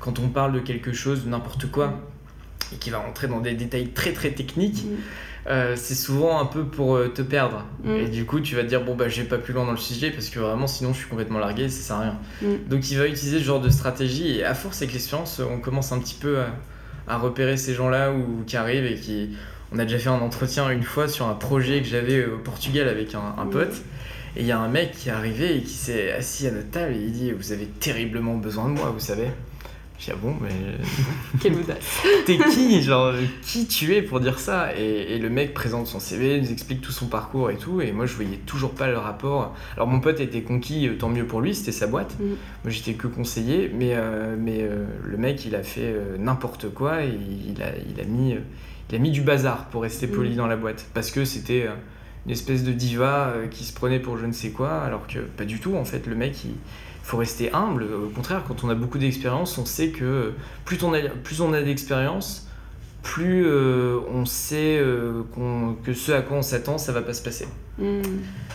quand 0.00 0.18
on 0.18 0.26
parle 0.26 0.52
de 0.52 0.58
quelque 0.58 0.92
chose, 0.92 1.24
de 1.24 1.28
n'importe 1.28 1.70
quoi 1.70 1.94
et 2.72 2.76
qui 2.76 2.90
va 2.90 2.98
rentrer 2.98 3.28
dans 3.28 3.38
des 3.38 3.54
détails 3.54 3.90
très 3.90 4.12
très 4.12 4.32
techniques, 4.32 4.84
mm. 4.84 4.88
euh, 5.46 5.74
c'est 5.76 5.94
souvent 5.94 6.40
un 6.40 6.46
peu 6.46 6.64
pour 6.64 6.96
euh, 6.96 7.06
te 7.06 7.22
perdre. 7.22 7.64
Mm. 7.84 7.90
Et 7.90 8.08
du 8.08 8.24
coup, 8.24 8.40
tu 8.40 8.56
vas 8.56 8.62
te 8.62 8.66
dire, 8.66 8.82
bon, 8.82 8.96
bah, 8.96 9.08
j'ai 9.08 9.22
pas 9.22 9.38
plus 9.38 9.52
loin 9.54 9.64
dans 9.64 9.70
le 9.70 9.76
sujet 9.76 10.10
parce 10.10 10.28
que 10.28 10.40
vraiment, 10.40 10.66
sinon, 10.66 10.92
je 10.92 10.98
suis 10.98 11.08
complètement 11.08 11.38
largué, 11.38 11.68
ça 11.68 11.82
sert 11.82 11.96
à 11.96 12.00
rien. 12.00 12.18
Mm. 12.42 12.68
Donc, 12.68 12.90
il 12.90 12.98
va 12.98 13.06
utiliser 13.06 13.38
ce 13.38 13.44
genre 13.44 13.60
de 13.60 13.70
stratégie 13.70 14.38
et 14.38 14.44
à 14.44 14.54
force, 14.54 14.82
avec 14.82 14.92
l'expérience, 14.92 15.40
on 15.40 15.60
commence 15.60 15.92
un 15.92 16.00
petit 16.00 16.16
peu 16.16 16.38
à, 17.06 17.16
repérer 17.16 17.56
ces 17.56 17.74
gens-là 17.74 18.12
ou, 18.12 18.42
qui 18.44 18.56
arrivent 18.56 18.86
et 18.86 18.96
qui. 18.96 19.36
On 19.72 19.78
a 19.78 19.84
déjà 19.84 19.98
fait 19.98 20.08
un 20.08 20.20
entretien 20.20 20.70
une 20.70 20.84
fois 20.84 21.08
sur 21.08 21.26
un 21.26 21.34
projet 21.34 21.80
que 21.80 21.88
j'avais 21.88 22.26
au 22.26 22.38
Portugal 22.38 22.88
avec 22.88 23.14
un, 23.14 23.34
un 23.38 23.46
pote. 23.46 23.82
Et 24.36 24.40
il 24.40 24.46
y 24.46 24.52
a 24.52 24.58
un 24.58 24.68
mec 24.68 24.92
qui 24.92 25.08
est 25.08 25.12
arrivé 25.12 25.56
et 25.58 25.62
qui 25.62 25.74
s'est 25.74 26.12
assis 26.12 26.46
à 26.46 26.50
notre 26.50 26.70
table 26.70 26.94
et 26.94 27.00
il 27.00 27.12
dit 27.12 27.32
Vous 27.32 27.52
avez 27.52 27.66
terriblement 27.66 28.36
besoin 28.36 28.68
de 28.68 28.74
moi, 28.74 28.90
vous 28.90 29.00
savez. 29.00 29.28
Je 29.98 30.06
dis, 30.06 30.10
ah 30.12 30.18
bon, 30.20 30.34
mais. 30.40 30.50
Quelle 31.40 31.54
audace 31.54 32.02
T'es 32.26 32.36
qui 32.36 32.82
Genre, 32.82 33.14
qui 33.42 33.66
tu 33.66 33.94
es 33.94 34.02
pour 34.02 34.18
dire 34.18 34.40
ça? 34.40 34.74
Et, 34.76 35.18
le 35.18 35.30
mec 35.30 35.54
présente 35.54 35.86
son 35.86 36.00
CV, 36.00 36.40
nous 36.40 36.50
explique 36.50 36.80
tout 36.80 36.90
son 36.90 37.06
parcours 37.06 37.50
et 37.50 37.56
tout, 37.56 37.80
et 37.80 37.92
moi 37.92 38.06
je 38.06 38.14
voyais 38.14 38.38
toujours 38.38 38.72
pas 38.72 38.88
le 38.88 38.98
rapport. 38.98 39.54
Alors 39.76 39.86
mon 39.86 40.00
pote 40.00 40.18
était 40.20 40.42
conquis, 40.42 40.88
euh, 40.88 40.96
tant 40.98 41.08
mieux 41.08 41.26
pour 41.26 41.40
lui, 41.40 41.54
c'était 41.54 41.72
sa 41.72 41.86
boîte. 41.86 42.18
Mm. 42.18 42.24
Moi 42.24 42.70
j'étais 42.70 42.94
que 42.94 43.06
conseiller, 43.06 43.70
mais, 43.72 43.92
euh, 43.94 44.34
mais 44.38 44.62
euh, 44.62 44.84
le 45.04 45.16
mec 45.16 45.44
il 45.46 45.54
a 45.54 45.62
fait 45.62 45.94
n'importe 46.18 46.68
quoi 46.74 47.04
et 47.04 47.16
il 47.48 47.62
a, 47.62 47.68
il, 47.88 48.00
a 48.00 48.04
mis, 48.04 48.36
il 48.90 48.96
a 48.96 48.98
mis 48.98 49.12
du 49.12 49.22
bazar 49.22 49.66
pour 49.66 49.82
rester 49.82 50.08
poli 50.08 50.32
mm. 50.32 50.36
dans 50.36 50.46
la 50.48 50.56
boîte. 50.56 50.86
Parce 50.92 51.12
que 51.12 51.24
c'était 51.24 51.68
une 52.26 52.32
espèce 52.32 52.64
de 52.64 52.72
diva 52.72 53.34
qui 53.50 53.64
se 53.64 53.72
prenait 53.72 54.00
pour 54.00 54.16
je 54.18 54.26
ne 54.26 54.32
sais 54.32 54.50
quoi, 54.50 54.80
alors 54.80 55.06
que 55.06 55.18
pas 55.18 55.44
du 55.44 55.60
tout 55.60 55.76
en 55.76 55.84
fait. 55.84 56.06
Le 56.06 56.14
mec 56.14 56.44
il 56.44 56.54
faut 57.02 57.18
rester 57.18 57.52
humble. 57.52 57.84
Au 57.84 58.08
contraire, 58.08 58.44
quand 58.48 58.64
on 58.64 58.70
a 58.70 58.74
beaucoup 58.74 58.96
d'expérience, 58.96 59.58
on 59.58 59.66
sait 59.66 59.90
que 59.90 60.32
plus 60.64 60.82
on 60.82 60.94
a, 60.94 61.00
plus 61.00 61.42
on 61.42 61.52
a 61.52 61.60
d'expérience, 61.60 62.48
plus 63.02 63.46
euh, 63.46 64.00
on 64.10 64.24
sait 64.24 64.78
euh, 64.78 65.22
que 65.84 65.92
ce 65.92 66.12
à 66.12 66.22
quoi 66.22 66.38
on 66.38 66.42
s'attend, 66.42 66.78
ça 66.78 66.92
va 66.92 67.02
pas 67.02 67.12
se 67.12 67.22
passer. 67.22 67.46
Hmm. 67.78 68.00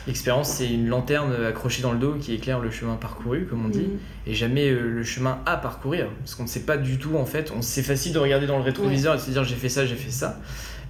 L'expérience, 0.07 0.49
c'est 0.49 0.67
une 0.67 0.87
lanterne 0.87 1.31
accrochée 1.45 1.83
dans 1.83 1.91
le 1.91 1.99
dos 1.99 2.15
qui 2.19 2.33
éclaire 2.33 2.59
le 2.59 2.71
chemin 2.71 2.95
parcouru, 2.95 3.45
comme 3.45 3.63
on 3.63 3.69
dit, 3.69 3.81
hmm. 3.81 3.99
et 4.25 4.33
jamais 4.33 4.67
euh, 4.71 4.89
le 4.89 5.03
chemin 5.03 5.39
à 5.45 5.55
parcourir, 5.55 6.07
parce 6.17 6.33
qu'on 6.33 6.43
ne 6.43 6.47
sait 6.47 6.61
pas 6.61 6.77
du 6.77 6.97
tout 6.97 7.17
en 7.17 7.25
fait. 7.25 7.53
C'est 7.61 7.83
facile 7.83 8.13
de 8.13 8.19
regarder 8.19 8.47
dans 8.47 8.57
le 8.57 8.63
rétroviseur 8.63 9.13
et 9.13 9.17
de 9.17 9.21
se 9.21 9.29
dire 9.29 9.43
j'ai 9.43 9.55
fait 9.55 9.69
ça, 9.69 9.85
j'ai 9.85 9.95
fait 9.95 10.11
ça. 10.11 10.39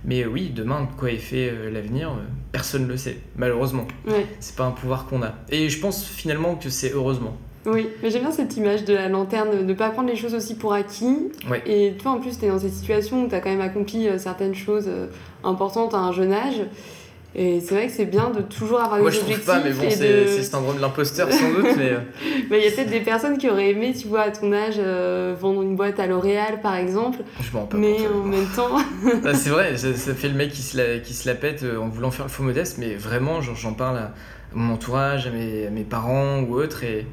Mais 0.06 0.26
oui, 0.26 0.52
demain, 0.56 0.82
de 0.82 0.98
quoi 0.98 1.12
est 1.12 1.18
fait 1.18 1.52
l'avenir, 1.72 2.12
personne 2.52 2.84
ne 2.84 2.88
le 2.88 2.98
sait, 2.98 3.18
malheureusement. 3.38 3.86
C'est 4.40 4.56
pas 4.56 4.66
un 4.66 4.72
pouvoir 4.72 5.06
qu'on 5.08 5.22
a. 5.24 5.34
Et 5.50 5.70
je 5.70 5.80
pense 5.80 6.06
finalement 6.06 6.56
que 6.56 6.70
c'est 6.70 6.94
heureusement. 6.94 7.38
Oui, 7.66 7.90
mais 8.02 8.10
j'aime 8.10 8.22
bien 8.22 8.32
cette 8.32 8.56
image 8.58 8.86
de 8.86 8.94
la 8.94 9.10
lanterne, 9.10 9.52
de 9.52 9.64
ne 9.64 9.74
pas 9.74 9.90
prendre 9.90 10.08
les 10.08 10.16
choses 10.16 10.34
aussi 10.34 10.56
pour 10.56 10.74
acquis. 10.74 11.32
Et 11.66 11.94
toi, 12.02 12.12
en 12.12 12.20
plus, 12.20 12.40
tu 12.40 12.46
es 12.46 12.48
dans 12.48 12.60
cette 12.60 12.74
situation 12.74 13.26
où 13.26 13.28
tu 13.28 13.36
as 13.36 13.42
quand 13.42 13.50
même 13.50 13.62
accompli 13.62 14.08
euh, 14.08 14.18
certaines 14.18 14.56
choses 14.56 14.86
euh, 14.88 15.08
importantes 15.44 15.94
à 15.94 15.98
un 15.98 16.12
jeune 16.12 16.32
âge. 16.32 16.62
Et 17.36 17.62
c'est 17.62 17.76
vrai 17.76 17.88
que 17.88 17.94
c'est 17.94 18.06
bien 18.06 18.32
de 18.32 18.42
toujours 18.42 18.80
avoir 18.80 19.00
Moi, 19.00 19.12
des 19.12 19.20
objectifs. 19.20 19.46
Moi, 19.46 19.56
je 19.58 19.62
trouve 19.62 19.78
pas, 19.78 19.84
mais 19.84 19.90
bon, 19.90 19.96
c'est 19.96 20.38
le 20.38 20.44
syndrome 20.44 20.78
de 20.78 20.82
l'imposteur 20.82 21.32
sans 21.32 21.52
doute. 21.52 21.68
Mais 21.78 21.92
euh. 21.92 22.00
il 22.52 22.58
y 22.58 22.68
a 22.68 22.72
peut-être 22.72 22.90
des 22.90 23.02
personnes 23.02 23.38
qui 23.38 23.50
auraient 23.50 23.70
aimé, 23.70 23.94
tu 23.94 24.08
vois, 24.08 24.22
à 24.22 24.32
ton 24.32 24.52
âge, 24.52 24.80
vendre 25.40 25.62
une 25.62 25.76
boîte 25.76 26.00
à 26.00 26.08
L'Oréal, 26.08 26.60
par 26.62 26.76
exemple. 26.76 27.20
Je 27.42 27.56
m'en 27.56 27.70
Mais 27.74 27.98
en 28.08 28.24
même 28.24 28.48
temps. 28.56 28.78
Bah, 29.24 29.34
c'est 29.36 29.50
vrai, 29.50 29.78
ça, 29.78 30.14
fait 30.14 30.30
le 30.30 30.36
mec 30.36 30.52
qui 30.52 30.62
se 30.64 30.78
la, 30.78 31.00
qui 31.00 31.14
se 31.14 31.28
la 31.28 31.36
pète 31.36 31.64
en 31.64 31.88
voulant 31.88 32.12
faire 32.12 32.26
le 32.26 32.32
faux 32.32 32.44
modeste, 32.44 32.78
mais 32.80 32.96
vraiment, 32.96 33.42
j'en 33.42 33.74
parle 33.74 33.98
à 33.98 34.12
mon 34.54 34.74
entourage, 34.74 35.28
à 35.28 35.30
mes, 35.30 35.68
à 35.68 35.70
mes 35.70 35.84
parents 35.84 36.40
ou 36.40 36.56
autres. 36.56 36.84
Et 36.84 37.06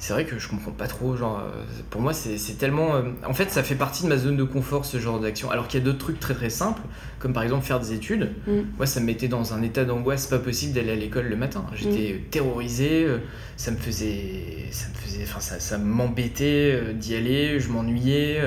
c'est 0.00 0.12
vrai 0.14 0.24
que 0.24 0.38
je 0.38 0.48
comprends 0.48 0.72
pas 0.72 0.88
trop. 0.88 1.14
Genre, 1.16 1.38
euh, 1.38 1.62
pour 1.90 2.00
moi, 2.00 2.12
c'est 2.12 2.58
tellement. 2.58 2.96
euh, 2.96 3.02
en 3.24 3.32
fait, 3.34 3.50
ça 3.50 3.62
fait 3.62 3.74
partie 3.76 4.02
de 4.02 4.08
ma 4.08 4.16
zone 4.16 4.36
de 4.36 4.42
confort, 4.44 4.84
ce 4.86 4.98
genre 4.98 5.20
d'action. 5.20 5.50
Alors 5.50 5.68
qu'il 5.68 5.78
y 5.78 5.82
a 5.82 5.84
d'autres 5.84 5.98
trucs 5.98 6.18
très 6.18 6.34
très 6.34 6.50
simples, 6.50 6.80
comme 7.18 7.32
par 7.32 7.42
exemple 7.44 7.64
faire 7.64 7.78
des 7.78 7.92
études. 7.92 8.32
Mm. 8.48 8.60
Moi, 8.78 8.86
ça 8.86 8.98
me 9.00 9.06
mettait 9.06 9.28
dans 9.28 9.54
un 9.54 9.62
état 9.62 9.84
d'angoisse 9.84 10.26
pas 10.26 10.38
possible 10.38 10.72
d'aller 10.72 10.90
à 10.92 10.96
l'école 10.96 11.26
le 11.28 11.36
matin. 11.36 11.64
J'étais 11.74 12.14
Mm. 12.14 12.30
terrorisé, 12.30 13.04
euh, 13.04 13.18
ça 13.56 13.70
me 13.70 13.76
faisait. 13.76 14.66
Ça 14.72 14.86
me 14.88 14.94
faisait. 14.94 15.22
Enfin, 15.22 15.40
ça, 15.40 15.60
ça 15.60 15.78
m'embêtait 15.78 16.80
d'y 16.94 17.14
aller, 17.14 17.60
je 17.60 17.68
m'ennuyais. 17.70 18.40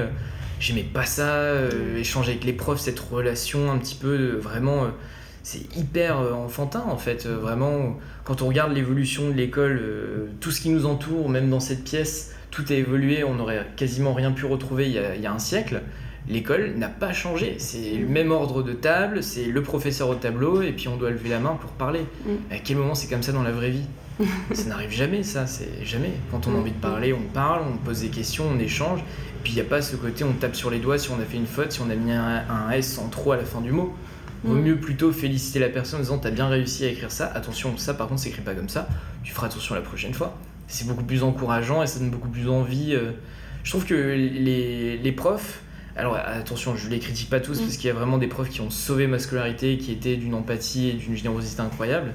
J'aimais 0.60 0.84
pas 0.84 1.06
ça, 1.06 1.24
euh, 1.34 1.98
échanger 1.98 2.32
avec 2.32 2.46
les 2.46 2.54
profs, 2.54 2.80
cette 2.80 3.00
relation 3.00 3.70
un 3.72 3.78
petit 3.78 3.96
peu 3.96 4.08
euh, 4.08 4.38
vraiment. 4.40 4.88
C'est 5.44 5.76
hyper 5.78 6.20
euh, 6.20 6.32
enfantin 6.34 6.84
en 6.88 6.98
fait, 6.98 7.26
euh, 7.26 7.38
vraiment. 7.38 7.98
Quand 8.24 8.42
on 8.42 8.48
regarde 8.48 8.74
l'évolution 8.74 9.30
de 9.30 9.34
l'école, 9.34 9.80
euh, 9.82 10.28
tout 10.40 10.52
ce 10.52 10.62
qui 10.62 10.70
nous 10.70 10.86
entoure, 10.86 11.28
même 11.30 11.50
dans 11.50 11.60
cette 11.60 11.84
pièce, 11.84 12.34
tout 12.50 12.64
a 12.70 12.74
évolué, 12.74 13.26
on 13.26 13.36
n'aurait 13.36 13.68
quasiment 13.76 14.14
rien 14.14 14.32
pu 14.32 14.46
retrouver 14.46 14.88
il 14.88 14.94
y 14.94 15.00
a, 15.00 15.16
il 15.16 15.22
y 15.22 15.28
a 15.28 15.34
un 15.34 15.40
siècle. 15.40 15.82
L'école 16.30 16.76
n'a 16.78 16.88
pas 16.88 17.12
changé, 17.12 17.56
c'est 17.58 17.96
le 17.96 18.08
même 18.08 18.32
ordre 18.32 18.64
de 18.64 18.72
table, 18.72 19.22
c'est 19.22 19.44
le 19.44 19.62
professeur 19.62 20.08
au 20.08 20.16
tableau, 20.16 20.62
et 20.62 20.72
puis 20.72 20.88
on 20.88 20.96
doit 20.96 21.10
lever 21.10 21.28
la 21.28 21.40
main 21.40 21.58
pour 21.60 21.72
parler. 21.72 22.06
Mm. 22.26 22.32
À 22.50 22.60
quel 22.60 22.78
moment 22.78 22.96
c'est 22.96 23.10
comme 23.10 23.24
ça 23.24 23.34
dans 23.34 23.44
la 23.44 23.52
vraie 23.52 23.72
vie? 23.72 23.86
Ça 24.54 24.70
n'arrive 24.70 24.92
jamais, 24.92 25.24
ça, 25.24 25.48
c'est 25.48 25.84
jamais. 25.84 26.12
Quand 26.30 26.48
on 26.48 26.54
a 26.54 26.60
envie 26.60 26.72
de 26.72 26.78
parler, 26.78 27.14
on 27.14 27.34
parle, 27.34 27.64
on 27.68 27.78
pose 27.78 28.02
des 28.02 28.10
questions, 28.10 28.46
on 28.48 28.60
échange, 28.60 29.00
et 29.00 29.44
puis 29.44 29.54
il 29.54 29.56
n'y 29.56 29.62
a 29.62 29.66
pas 29.66 29.82
ce 29.82 29.96
côté 29.96 30.24
on 30.24 30.34
tape 30.34 30.56
sur 30.56 30.70
les 30.70 30.78
doigts 30.78 31.00
si 31.00 31.10
on 31.10 31.20
a 31.20 31.26
fait 31.26 31.38
une 31.38 31.48
faute, 31.48 31.72
si 31.72 31.82
on 31.82 31.90
a 31.90 31.96
mis 31.96 32.12
un, 32.12 32.44
un 32.48 32.70
S 32.70 33.00
en 33.00 33.10
trop 33.10 33.32
à 33.32 33.38
la 33.38 33.44
fin 33.44 33.60
du 33.60 33.72
mot. 33.72 33.92
Vaut 34.44 34.56
Mm. 34.56 34.62
mieux 34.62 34.76
plutôt 34.78 35.12
féliciter 35.12 35.60
la 35.60 35.70
personne 35.70 36.00
en 36.00 36.04
disant 36.04 36.18
t'as 36.18 36.32
bien 36.32 36.48
réussi 36.48 36.84
à 36.86 36.90
écrire 36.90 37.12
ça, 37.12 37.32
attention, 37.34 37.78
ça 37.78 37.94
par 37.94 38.08
contre 38.08 38.22
s'écrit 38.22 38.42
pas 38.42 38.54
comme 38.54 38.70
ça, 38.70 38.88
tu 39.24 39.32
feras 39.34 39.48
attention 39.48 39.74
la 39.76 39.82
prochaine 39.82 40.14
fois. 40.14 40.38
C'est 40.68 40.88
beaucoup 40.88 41.04
plus 41.04 41.24
encourageant 41.24 41.82
et 41.84 41.88
ça 41.88 42.00
donne 42.00 42.10
beaucoup 42.10 42.30
plus 42.30 42.50
envie. 42.50 42.94
euh. 42.94 43.12
Je 43.64 43.70
trouve 43.72 43.86
que 43.86 43.94
les, 43.94 44.98
les 44.98 45.12
profs, 45.14 45.62
alors 45.96 46.16
attention, 46.16 46.76
je 46.76 46.90
les 46.90 47.00
critique 47.00 47.30
pas 47.30 47.40
tous 47.40 47.60
Mm. 47.60 47.64
parce 47.64 47.78
qu'il 47.78 47.88
y 47.88 47.92
a 47.92 47.94
vraiment 47.94 48.18
des 48.18 48.28
profs 48.28 48.50
qui 48.50 48.60
ont 48.62 48.70
sauvé 48.70 49.08
ma 49.08 49.20
scolarité, 49.20 49.78
qui 49.78 49.92
étaient 49.92 50.18
d'une 50.18 50.34
empathie 50.34 50.90
et 50.90 50.94
d'une 50.94 51.16
générosité 51.16 51.62
incroyable, 51.62 52.14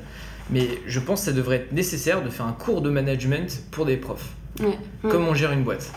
mais 0.50 0.66
je 0.86 0.98
pense 1.00 1.20
que 1.20 1.26
ça 1.26 1.32
devrait 1.32 1.56
être 1.56 1.72
nécessaire 1.72 2.22
de 2.22 2.28
faire 2.28 2.46
un 2.46 2.52
cours 2.52 2.82
de 2.82 2.90
management 2.90 3.62
pour 3.70 3.86
des 3.86 3.96
profs. 3.96 4.30
Comment 5.08 5.28
on 5.30 5.34
gère 5.34 5.52
une 5.52 5.62
boîte. 5.62 5.90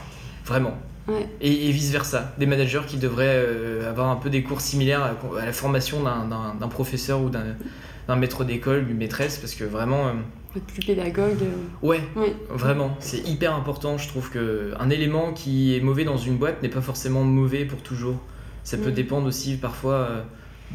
Vraiment. 0.45 0.77
Ouais. 1.07 1.27
Et, 1.41 1.67
et 1.67 1.71
vice-versa. 1.71 2.33
Des 2.37 2.45
managers 2.45 2.81
qui 2.87 2.97
devraient 2.97 3.25
euh, 3.45 3.89
avoir 3.89 4.09
un 4.09 4.15
peu 4.17 4.29
des 4.29 4.43
cours 4.43 4.61
similaires 4.61 5.01
à, 5.01 5.39
à 5.41 5.45
la 5.45 5.53
formation 5.53 6.03
d'un- 6.03 6.67
professeur 6.67 7.21
ou 7.21 7.29
d'un 7.29 8.15
maître 8.15 8.43
d'école, 8.43 8.85
d'une 8.85 8.97
maîtresse, 8.97 9.37
parce 9.37 9.55
que 9.55 9.63
vraiment, 9.63 10.07
euh, 10.07 10.11
Être 10.55 10.65
plus 10.65 10.85
pédagogue. 10.85 11.37
euh, 11.41 11.87
ouais, 11.87 12.01
Ouais. 12.15 12.35
vraiment, 12.49 12.95
c'est 12.99 13.27
hyper 13.27 13.55
important. 13.55 13.97
Je 13.97 14.07
trouve 14.09 14.29
que 14.29 14.73
un 14.79 14.89
élément 14.89 15.33
qui 15.33 15.75
est 15.75 15.79
mauvais 15.81 16.03
dans 16.03 16.17
une 16.17 16.37
boîte 16.37 16.61
n'est 16.61 16.69
pas 16.69 16.81
forcément 16.81 17.23
mauvais 17.23 17.65
pour 17.65 17.81
toujours. 17.81 18.17
Ça 18.63 18.77
peut 18.77 18.91
dépendre 18.91 19.25
aussi 19.27 19.55
parfois 19.57 19.93
euh, 19.93 20.21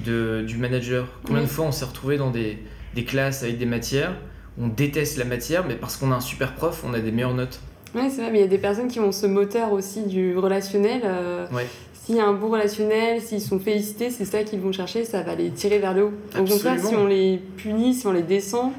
de, 0.04 0.44
du 0.46 0.56
manager. 0.56 1.06
Combien 1.24 1.42
de 1.42 1.46
fois 1.46 1.66
on 1.66 1.72
s'est 1.72 1.84
retrouvé 1.84 2.16
dans 2.16 2.30
des, 2.30 2.58
des 2.94 3.04
classes 3.04 3.42
avec 3.44 3.58
des 3.58 3.66
matières, 3.66 4.12
on 4.58 4.66
déteste 4.68 5.18
la 5.18 5.24
matière, 5.24 5.64
mais 5.68 5.74
parce 5.74 5.96
qu'on 5.96 6.10
a 6.10 6.16
un 6.16 6.20
super 6.20 6.54
prof, 6.54 6.82
on 6.84 6.94
a 6.94 6.98
des 7.00 7.12
meilleures 7.12 7.34
notes. 7.34 7.60
Ouais, 7.96 8.10
c'est 8.10 8.20
vrai, 8.22 8.30
mais 8.30 8.38
il 8.38 8.42
y 8.42 8.44
a 8.44 8.48
des 8.48 8.58
personnes 8.58 8.88
qui 8.88 9.00
ont 9.00 9.10
ce 9.12 9.26
moteur 9.26 9.72
aussi 9.72 10.02
du 10.02 10.36
relationnel. 10.36 11.00
euh, 11.04 11.46
Ouais. 11.52 11.66
S'il 12.04 12.14
y 12.16 12.20
a 12.20 12.24
un 12.26 12.34
bon 12.34 12.50
relationnel, 12.50 13.20
s'ils 13.20 13.40
sont 13.40 13.58
félicités, 13.58 14.10
c'est 14.10 14.24
ça 14.26 14.44
qu'ils 14.44 14.60
vont 14.60 14.70
chercher, 14.70 15.04
ça 15.04 15.22
va 15.22 15.34
les 15.34 15.50
tirer 15.50 15.78
vers 15.80 15.92
le 15.92 16.04
haut. 16.04 16.12
Au 16.38 16.44
contraire, 16.44 16.78
si 16.78 16.94
on 16.94 17.06
les 17.06 17.40
punit, 17.56 17.94
si 17.94 18.06
on 18.06 18.12
les 18.12 18.22
descend, 18.22 18.70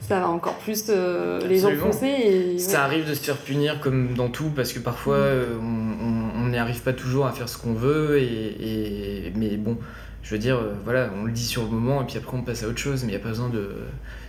ça 0.00 0.20
va 0.20 0.28
encore 0.28 0.56
plus 0.58 0.84
euh, 0.90 1.40
les 1.48 1.64
enfoncer. 1.64 2.06
Et, 2.08 2.58
Ça 2.58 2.70
ouais. 2.72 2.76
arrive 2.84 3.08
de 3.08 3.14
se 3.14 3.22
faire 3.22 3.38
punir 3.38 3.80
comme 3.80 4.12
dans 4.14 4.28
tout 4.28 4.50
parce 4.54 4.72
que 4.74 4.80
parfois 4.80 5.16
Mm. 5.16 5.20
euh, 5.22 5.46
on- 5.62 6.48
n'y 6.50 6.58
arrive 6.58 6.82
pas 6.82 6.92
toujours 6.92 7.24
à 7.26 7.32
faire 7.32 7.48
ce 7.48 7.56
qu'on 7.58 7.72
veut 7.72 8.18
et, 8.18 8.26
et- 8.26 9.32
mais 9.34 9.56
bon 9.56 9.76
je 10.24 10.30
veux 10.30 10.38
dire 10.38 10.56
euh, 10.56 10.74
voilà 10.84 11.10
on 11.16 11.24
le 11.24 11.30
dit 11.32 11.44
sur 11.44 11.62
le 11.62 11.68
moment 11.68 12.02
et 12.02 12.06
puis 12.06 12.16
après 12.18 12.36
on 12.36 12.42
passe 12.42 12.64
à 12.64 12.66
autre 12.68 12.78
chose 12.78 13.02
mais 13.04 13.12
il 13.12 13.14
n'y 13.14 13.20
a 13.20 13.22
pas 13.22 13.28
besoin 13.28 13.48
de 13.50 13.70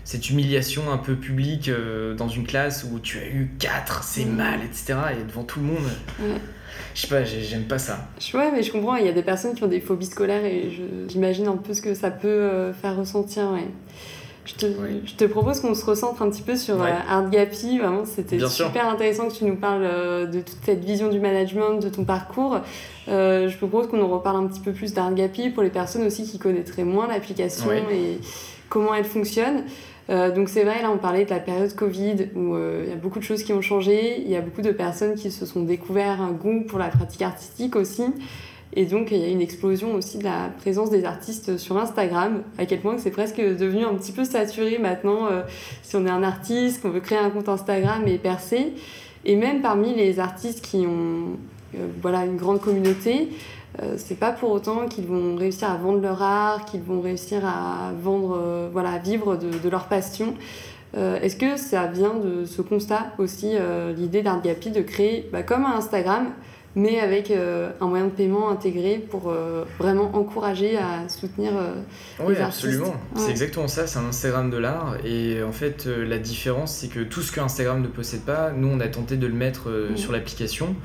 cette 0.03 0.29
humiliation 0.29 0.91
un 0.91 0.97
peu 0.99 1.15
publique 1.15 1.67
euh, 1.69 2.13
dans 2.13 2.27
une 2.27 2.45
classe 2.45 2.85
où 2.91 2.99
tu 2.99 3.17
as 3.17 3.25
eu 3.27 3.51
4 3.57 4.03
c'est 4.03 4.25
mal 4.25 4.59
etc 4.63 4.95
et 5.19 5.23
devant 5.23 5.43
tout 5.43 5.59
le 5.59 5.65
monde 5.65 5.85
Ouais. 6.21 6.35
je 6.93 7.01
sais 7.01 7.07
pas 7.07 7.23
j'ai- 7.23 7.41
j'aime 7.41 7.63
pas 7.63 7.79
ça 7.79 8.07
Ouais, 8.33 8.51
mais 8.51 8.61
je 8.63 8.71
comprends, 8.71 8.95
il 8.97 9.05
y 9.05 9.09
a 9.09 9.13
des 9.13 9.23
personnes 9.23 9.55
qui 9.55 9.63
ont 9.63 9.67
des 9.67 9.79
phobies 9.81 10.05
scolaires 10.05 10.43
et 10.45 10.69
j'imagine 11.09 11.47
un 11.47 11.57
peu 11.57 11.73
ce 11.73 11.81
que 11.81 11.93
ça 11.93 12.11
peut 12.11 12.27
euh, 12.27 12.73
faire 12.73 12.95
ressentir. 12.97 13.49
Ouais. 13.51 13.67
Je, 14.45 14.53
te, 14.53 14.65
Oui. 14.67 15.01
je 15.05 15.15
te 15.15 15.25
propose 15.25 15.59
qu'on 15.59 15.73
se 15.73 15.83
recentre 15.85 16.21
un 16.21 16.29
petit 16.29 16.41
peu 16.43 16.55
sur 16.55 16.75
Ouais. 16.77 16.91
euh, 16.91 17.09
Artgapi. 17.13 17.79
Vraiment, 17.79 18.05
c'était 18.05 18.37
Bien 18.37 18.47
sûr. 18.49 18.67
super 18.67 18.87
intéressant 18.87 19.27
que 19.27 19.33
tu 19.33 19.43
nous 19.45 19.55
parles 19.55 19.83
euh, 19.83 20.25
de 20.27 20.39
toute 20.39 20.57
cette 20.63 20.83
vision 20.85 21.09
du 21.09 21.19
management, 21.19 21.79
de 21.79 21.89
ton 21.89 22.03
parcours. 22.05 22.59
Euh, 23.07 23.49
je 23.49 23.57
propose 23.57 23.87
qu'on 23.87 24.01
en 24.01 24.07
reparle 24.07 24.37
un 24.43 24.47
petit 24.47 24.59
peu 24.61 24.71
plus 24.71 24.93
d'Artgapi 24.93 25.49
pour 25.49 25.63
les 25.63 25.69
personnes 25.69 26.03
aussi 26.05 26.23
qui 26.23 26.37
connaîtraient 26.39 26.83
moins 26.83 27.07
l'application 27.07 27.67
Ouais. 27.67 27.83
et 27.91 28.19
comment 28.69 28.93
elle 28.93 29.05
fonctionne. 29.05 29.63
Euh, 30.11 30.31
donc 30.31 30.49
c'est 30.49 30.63
vrai, 30.63 30.83
là 30.83 30.91
on 30.93 30.99
parlait 30.99 31.25
de 31.25 31.31
la 31.31 31.39
période 31.39 31.73
Covid 31.73 32.27
où 32.35 32.53
euh, 32.53 32.83
il 32.85 32.89
y 32.91 32.93
a 32.93 32.95
beaucoup 32.95 33.17
de 33.17 33.23
choses 33.23 33.41
qui 33.41 33.53
ont 33.53 33.61
changé, 33.61 34.21
il 34.21 34.29
y 34.29 34.35
a 34.35 34.41
beaucoup 34.41 34.61
de 34.61 34.69
personnes 34.71 35.15
qui 35.15 35.31
se 35.31 35.47
sont 35.47 35.63
découvert 35.63 36.21
un 36.21 36.31
goût 36.31 36.61
pour 36.67 36.77
la 36.77 36.89
pratique 36.89 37.23
artistique 37.23 37.75
aussi. 37.75 38.03
Et 38.75 38.85
donc 38.85 39.11
il 39.11 39.17
y 39.17 39.23
a 39.23 39.29
une 39.29 39.41
explosion 39.41 39.95
aussi 39.95 40.17
de 40.17 40.23
la 40.23 40.49
présence 40.59 40.89
des 40.89 41.05
artistes 41.05 41.57
sur 41.57 41.77
Instagram, 41.77 42.43
à 42.57 42.65
quel 42.65 42.81
point 42.81 42.97
c'est 42.97 43.11
presque 43.11 43.37
devenu 43.37 43.85
un 43.85 43.95
petit 43.95 44.11
peu 44.11 44.25
saturé 44.25 44.77
maintenant 44.79 45.27
euh, 45.27 45.43
si 45.81 45.95
on 45.95 46.05
est 46.05 46.09
un 46.09 46.23
artiste, 46.23 46.81
qu'on 46.81 46.89
veut 46.89 46.99
créer 46.99 47.17
un 47.17 47.29
compte 47.29 47.47
Instagram 47.47 48.05
et 48.07 48.17
percer. 48.17 48.73
Et 49.25 49.35
même 49.35 49.61
parmi 49.61 49.93
les 49.93 50.19
artistes 50.19 50.63
qui 50.63 50.85
ont 50.85 51.37
euh, 51.75 51.87
voilà, 52.01 52.25
une 52.25 52.37
grande 52.37 52.61
communauté, 52.61 53.29
euh, 53.81 53.95
c'est 53.97 54.19
pas 54.19 54.31
pour 54.31 54.51
autant 54.51 54.87
qu'ils 54.87 55.05
vont 55.05 55.35
réussir 55.35 55.69
à 55.69 55.77
vendre 55.77 55.99
leur 55.99 56.21
art, 56.21 56.65
qu'ils 56.65 56.81
vont 56.81 57.01
réussir 57.01 57.45
à 57.45 57.91
vendre, 57.99 58.39
euh, 58.39 58.69
voilà, 58.71 58.99
vivre 58.99 59.35
de, 59.35 59.69
leur 59.69 59.87
passion. 59.87 60.33
Est-ce 60.97 61.35
que 61.35 61.57
ça 61.57 61.87
vient 61.87 62.13
de 62.13 62.45
ce 62.45 62.61
constat 62.61 63.07
aussi, 63.17 63.51
l'idée 63.97 64.21
d'Artgapi 64.21 64.71
de 64.71 64.79
créer 64.79 65.27
bah, 65.29 65.43
comme 65.43 65.65
un 65.65 65.73
Instagram, 65.75 66.27
mais 66.75 66.99
avec 66.99 67.31
euh, 67.31 67.71
un 67.79 67.87
moyen 67.87 68.05
de 68.05 68.11
paiement 68.11 68.49
intégré 68.49 68.97
pour 68.97 69.29
euh, 69.29 69.63
vraiment 69.79 70.13
encourager 70.15 70.77
à 70.77 71.07
soutenir 71.07 71.53
euh, 71.55 71.73
Oui, 72.19 72.35
les 72.35 72.41
artistes. 72.41 72.65
absolument. 72.65 72.95
C'est 73.15 73.31
exactement 73.31 73.67
ça, 73.69 73.87
c'est 73.87 73.97
un 73.97 74.05
Instagram 74.05 74.49
de 74.49 74.57
l'art. 74.57 74.97
Et 75.05 75.41
en 75.41 75.53
fait, 75.53 75.85
la 75.85 76.17
différence, 76.17 76.73
c'est 76.73 76.89
que 76.89 76.99
tout 76.99 77.21
ce 77.21 77.31
que 77.31 77.39
Instagram 77.39 77.81
ne 77.81 77.87
possède 77.87 78.21
pas, 78.21 78.51
nous, 78.51 78.67
on 78.67 78.79
a 78.81 78.87
tenté 78.87 79.15
de 79.15 79.25
le 79.27 79.33
mettre 79.33 79.69
sur 79.95 80.11
l'application. 80.11 80.75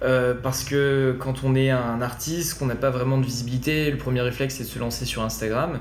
Parce 0.00 0.64
que 0.64 1.16
quand 1.18 1.42
on 1.44 1.54
est 1.54 1.70
un 1.70 2.02
artiste, 2.02 2.58
qu'on 2.58 2.66
n'a 2.66 2.74
pas 2.74 2.90
vraiment 2.90 3.18
de 3.18 3.24
visibilité, 3.24 3.90
le 3.90 3.96
premier 3.96 4.20
réflexe, 4.20 4.56
c'est 4.56 4.64
de 4.64 4.68
se 4.68 4.78
lancer 4.78 5.04
sur 5.04 5.22
Instagram. 5.22 5.80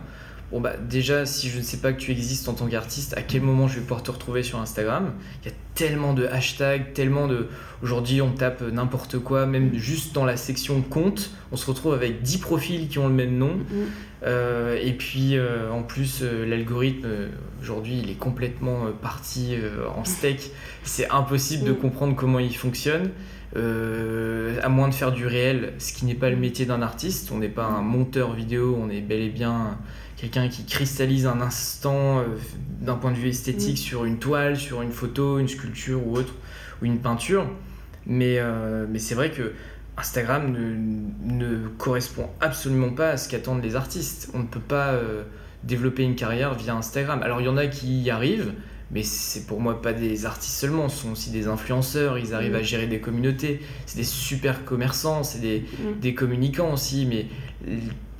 Bon, 0.51 0.59
bah, 0.62 0.73
déjà, 0.77 1.25
si 1.27 1.47
je 1.49 1.59
ne 1.59 1.63
sais 1.63 1.77
pas 1.77 1.93
que 1.93 1.99
tu 1.99 2.12
existes 2.12 2.49
en 2.49 2.53
tant 2.53 2.67
qu'artiste, 2.67 3.15
à 3.15 3.21
quel 3.21 3.41
moment 3.41 3.67
je 3.67 3.75
vais 3.75 3.81
pouvoir 3.81 4.01
te 4.01 4.09
retrouver 4.09 4.41
sur 4.41 4.59
Instagram? 4.59 5.13
Il 5.43 5.49
y 5.49 5.51
a 5.51 5.55
tellement 5.75 6.13
de 6.13 6.25
hashtags, 6.25 6.93
tellement 6.93 7.27
de. 7.27 7.47
Aujourd'hui, 7.83 8.21
on 8.21 8.31
tape 8.31 8.62
n'importe 8.62 9.19
quoi, 9.19 9.45
même 9.45 9.75
juste 9.75 10.13
dans 10.15 10.25
la 10.25 10.38
section 10.38 10.81
compte, 10.81 11.29
on 11.51 11.55
se 11.55 11.65
retrouve 11.67 11.93
avec 11.93 12.23
10 12.23 12.39
profils 12.39 12.88
qui 12.88 12.97
ont 12.99 13.07
le 13.07 13.13
même 13.13 13.38
nom. 13.38 13.57
Euh, 14.25 14.77
et 14.81 14.91
puis 14.93 15.38
euh, 15.38 15.71
en 15.71 15.83
plus, 15.83 16.19
euh, 16.23 16.45
l'algorithme 16.45 17.07
aujourd'hui 17.62 18.01
il 18.03 18.09
est 18.09 18.17
complètement 18.17 18.88
parti 19.01 19.55
en 19.95 20.03
steak. 20.03 20.51
C'est 20.83 21.09
impossible 21.09 21.63
de 21.63 21.71
Mm. 21.71 21.77
comprendre 21.77 22.15
comment 22.15 22.39
il 22.39 22.55
fonctionne. 22.55 23.12
Euh, 23.55 24.59
à 24.62 24.69
moins 24.69 24.89
de 24.89 24.93
faire 24.93 25.12
du 25.12 25.25
réel, 25.25 25.73
ce 25.79 25.91
qui 25.93 26.05
n'est 26.05 26.13
pas 26.13 26.29
le 26.29 26.35
métier 26.35 26.65
d'un 26.65 26.81
artiste. 26.81 27.31
On 27.31 27.38
n'est 27.39 27.49
pas 27.49 27.65
un 27.65 27.81
monteur 27.81 28.33
vidéo, 28.33 28.77
on 28.79 28.89
est 28.89 29.01
bel 29.01 29.21
et 29.21 29.29
bien 29.29 29.77
quelqu'un 30.19 30.49
qui 30.49 30.65
cristallise 30.65 31.25
un 31.27 31.39
instant 31.41 32.19
euh, 32.19 32.23
d'un 32.82 32.95
point 32.95 33.12
de 33.12 33.17
vue 33.17 33.29
esthétique 33.29 33.75
Mm. 33.75 33.77
sur 33.77 34.05
une 34.05 34.17
toile, 34.19 34.58
sur 34.58 34.82
une 34.82 34.91
photo, 34.91 35.39
une 35.39 35.47
sculpture 35.47 36.05
ou 36.05 36.15
autre, 36.17 36.34
ou 36.82 36.86
une 36.86 36.99
peinture. 36.99 37.47
Mais, 38.05 38.36
euh, 38.39 38.86
mais 38.89 38.99
c'est 38.99 39.15
vrai 39.15 39.32
que 39.32 39.53
Instagram 39.97 40.51
ne, 40.51 41.34
ne 41.34 41.67
correspond 41.77 42.27
absolument 42.41 42.89
pas 42.91 43.12
à 43.12 43.17
ce 43.17 43.29
qu'attendent 43.29 43.63
les 43.63 43.75
artistes. 43.75 44.29
On 44.34 44.39
ne 44.39 44.47
peut 44.47 44.60
pas 44.62 44.89
euh, 44.93 45.23
développer 45.63 46.03
une 46.03 46.15
carrière 46.15 46.53
via 46.53 46.73
Instagram. 46.75 47.21
Alors 47.23 47.41
il 47.41 47.45
y 47.45 47.49
en 47.49 47.58
a 47.58 47.67
qui 47.67 48.01
y 48.01 48.10
arrivent, 48.10 48.53
mais 48.91 49.03
c'est 49.03 49.45
pour 49.45 49.60
moi 49.62 49.82
pas 49.82 49.93
des 49.93 50.25
artistes 50.25 50.55
seulement, 50.55 50.88
ce 50.89 51.03
sont 51.03 51.12
aussi 51.12 51.29
des 51.32 51.47
influenceurs, 51.47 52.17
ils 52.17 52.34
arrivent 52.34 52.53
Mm. 52.53 52.55
à 52.55 52.62
gérer 52.63 52.88
des 52.88 52.99
communautés, 52.99 53.62
c'est 53.86 53.97
des 53.97 54.03
super 54.05 54.63
commerçants, 54.65 55.23
c'est 55.23 55.39
des, 55.39 55.60
Mm. 55.60 55.99
des 55.99 56.13
communicants 56.15 56.73
aussi, 56.73 57.05
mais 57.05 57.27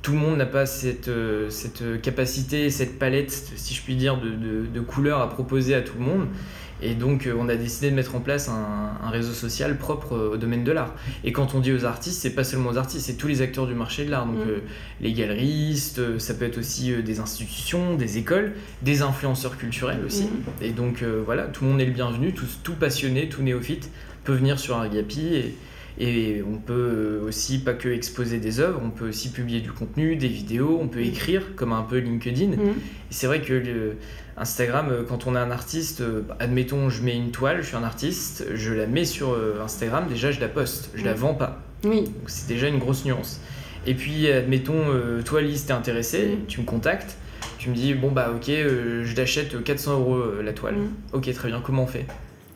tout 0.02 0.12
le 0.12 0.18
monde 0.18 0.38
n'a 0.38 0.46
pas 0.46 0.66
cette, 0.66 1.10
cette 1.50 2.00
capacité, 2.00 2.70
cette 2.70 2.98
palette, 2.98 3.30
si 3.30 3.74
je 3.74 3.82
puis 3.82 3.96
dire, 3.96 4.18
de, 4.18 4.30
de, 4.30 4.66
de 4.66 4.80
couleurs 4.80 5.20
à 5.20 5.28
proposer 5.28 5.74
à 5.74 5.82
tout 5.82 5.98
le 5.98 6.04
monde. 6.04 6.26
Et 6.82 6.94
donc, 6.94 7.26
euh, 7.26 7.34
on 7.38 7.48
a 7.48 7.56
décidé 7.56 7.90
de 7.90 7.94
mettre 7.94 8.14
en 8.14 8.20
place 8.20 8.48
un, 8.48 9.10
réseau 9.10 9.32
social 9.32 9.76
propre 9.76 10.14
euh, 10.14 10.32
au 10.32 10.36
domaine 10.36 10.64
de 10.64 10.72
l'art. 10.72 10.94
Et 11.24 11.32
quand 11.32 11.54
on 11.54 11.60
dit 11.60 11.72
aux 11.72 11.84
artistes, 11.84 12.20
c'est 12.20 12.34
pas 12.34 12.44
seulement 12.44 12.70
aux 12.70 12.78
artistes, 12.78 13.06
c'est 13.06 13.16
tous 13.16 13.26
les 13.26 13.42
acteurs 13.42 13.66
du 13.66 13.74
marché 13.74 14.04
de 14.04 14.10
l'art. 14.10 14.26
Donc, 14.26 14.36
mm. 14.36 14.48
euh, 14.48 14.58
les 15.00 15.12
galeristes, 15.12 16.18
ça 16.18 16.34
peut 16.34 16.44
être 16.44 16.58
aussi 16.58 17.02
des 17.02 17.20
institutions, 17.20 17.94
des 17.94 18.18
écoles, 18.18 18.52
des 18.82 19.02
influenceurs 19.02 19.58
culturels 19.58 20.00
aussi. 20.06 20.24
Mm. 20.24 20.64
Et 20.64 20.70
donc, 20.70 21.04
voilà, 21.24 21.44
tout 21.44 21.64
le 21.64 21.70
monde 21.70 21.80
est 21.80 21.86
le 21.86 21.92
bienvenu, 21.92 22.32
tout, 22.32 22.46
tout 22.62 22.74
passionné, 22.74 23.28
tout 23.28 23.42
néophyte 23.42 23.90
peut 24.24 24.34
venir 24.34 24.58
sur 24.58 24.76
Argapi 24.76 25.34
et, 25.34 25.54
et 26.00 26.42
on 26.42 26.56
peut 26.56 27.20
aussi 27.24 27.58
pas 27.58 27.74
que 27.74 27.88
exposer 27.88 28.38
des 28.38 28.58
œuvres, 28.58 28.80
on 28.82 28.90
peut 28.90 29.08
aussi 29.08 29.30
publier 29.30 29.60
du 29.60 29.70
contenu, 29.70 30.16
des 30.16 30.28
vidéos, 30.28 30.78
on 30.80 30.88
peut 30.88 31.00
mm. 31.00 31.04
écrire 31.04 31.42
comme 31.56 31.72
un 31.72 31.82
peu 31.82 31.98
LinkedIn. 31.98 32.52
Et 32.52 32.56
c'est 33.10 33.26
vrai 33.26 33.42
que 33.42 33.52
le, 33.52 33.96
Instagram, 34.40 34.88
euh, 34.90 35.02
quand 35.06 35.26
on 35.26 35.36
est 35.36 35.38
un 35.38 35.50
artiste, 35.50 36.00
euh, 36.00 36.22
admettons, 36.38 36.88
je 36.88 37.02
mets 37.02 37.14
une 37.14 37.30
toile, 37.30 37.60
je 37.60 37.66
suis 37.66 37.76
un 37.76 37.84
artiste, 37.84 38.46
je 38.54 38.72
la 38.72 38.86
mets 38.86 39.04
sur 39.04 39.32
euh, 39.32 39.60
Instagram, 39.62 40.06
déjà 40.08 40.32
je 40.32 40.40
la 40.40 40.48
poste, 40.48 40.90
je 40.94 41.04
la 41.04 41.12
vends 41.12 41.34
pas. 41.34 41.60
Oui. 41.84 42.10
C'est 42.26 42.48
déjà 42.48 42.68
une 42.68 42.78
grosse 42.78 43.04
nuance. 43.04 43.40
Et 43.86 43.94
puis, 43.94 44.30
admettons, 44.30 44.84
toi, 45.24 45.40
Lise, 45.40 45.64
t'es 45.64 45.72
intéressé, 45.72 46.36
tu 46.48 46.60
me 46.60 46.66
contactes, 46.66 47.16
tu 47.56 47.70
me 47.70 47.74
dis, 47.74 47.94
bon, 47.94 48.10
bah, 48.10 48.30
ok, 48.36 48.44
je 48.46 49.14
t'achète 49.14 49.64
400 49.64 49.92
euros 50.00 50.22
la 50.42 50.52
toile. 50.52 50.74
Ok, 51.14 51.32
très 51.32 51.48
bien, 51.48 51.62
comment 51.64 51.84
on 51.84 51.86
fait? 51.86 52.04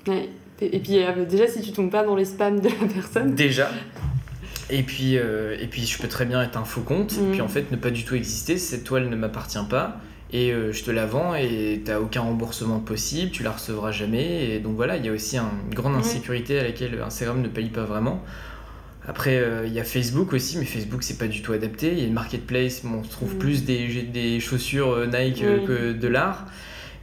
Ouais. 0.07 0.28
Et 0.72 0.81
puis, 0.81 0.98
déjà, 1.29 1.46
si 1.46 1.61
tu 1.61 1.72
tombes 1.72 1.90
pas 1.90 2.05
dans 2.05 2.16
les 2.16 2.24
spams 2.24 2.61
de 2.61 2.68
la 2.68 2.92
personne. 2.92 3.35
Déjà. 3.35 3.70
Et 4.70 4.83
puis, 4.83 5.14
et 5.14 5.66
puis, 5.70 5.87
je 5.87 5.98
peux 5.98 6.09
très 6.09 6.24
bien 6.24 6.42
être 6.42 6.57
un 6.57 6.64
faux 6.64 6.81
compte, 6.81 7.12
et 7.12 7.31
puis 7.33 7.40
en 7.40 7.48
fait, 7.48 7.70
ne 7.70 7.77
pas 7.77 7.90
du 7.90 8.05
tout 8.05 8.14
exister, 8.14 8.59
cette 8.59 8.85
toile 8.85 9.09
ne 9.09 9.16
m'appartient 9.16 9.59
pas 9.68 10.00
et 10.35 10.50
euh, 10.53 10.72
je 10.72 10.83
te 10.83 10.90
la 10.90 11.07
vends 11.07 11.37
et 11.37 11.81
tu 11.85 11.90
n'as 11.90 12.00
aucun 12.00 12.22
remboursement 12.22 12.81
possible, 12.81 13.31
tu 13.31 13.44
la 13.44 13.53
recevras 13.53 13.92
jamais. 13.92 14.50
Et 14.50 14.59
donc 14.59 14.74
voilà, 14.74 14.96
il 14.96 15.07
y 15.07 15.09
a 15.09 15.12
aussi 15.12 15.38
une 15.38 15.72
grande 15.72 15.94
insécurité 15.94 16.59
à 16.59 16.64
laquelle 16.64 17.00
Instagram 17.00 17.40
ne 17.40 17.46
paye 17.46 17.68
pas 17.68 17.85
vraiment. 17.85 18.20
Après, 19.07 19.37
euh, 19.37 19.64
il 19.66 19.72
y 19.72 19.79
a 19.79 19.85
Facebook 19.85 20.33
aussi, 20.33 20.59
mais 20.59 20.64
Facebook, 20.64 21.05
c'est 21.05 21.18
pas 21.18 21.29
du 21.29 21.40
tout 21.40 21.53
adapté. 21.53 21.92
Il 21.92 21.98
y 22.00 22.03
a 22.03 22.07
une 22.07 22.14
marketplace, 22.14 22.83
on 22.85 23.03
trouve 23.03 23.37
plus 23.37 23.64
des, 23.64 24.03
des 24.03 24.40
chaussures 24.40 24.90
euh, 24.90 25.07
Nike 25.07 25.44
que 25.66 25.92
de 25.92 26.09
l'art. 26.09 26.46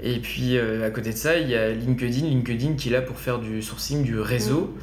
Et 0.04 0.20
puis, 0.20 0.58
à 0.58 0.90
côté 0.90 1.12
de 1.12 1.18
ça, 1.18 1.38
il 1.38 1.50
y 1.50 1.56
a 1.56 1.72
LinkedIn. 1.72 2.26
LinkedIn 2.26 2.74
qui 2.74 2.90
est 2.90 2.92
là 2.92 3.02
pour 3.02 3.20
faire 3.20 3.40
du 3.40 3.62
sourcing, 3.62 4.04
du 4.04 4.20
réseau. 4.20 4.76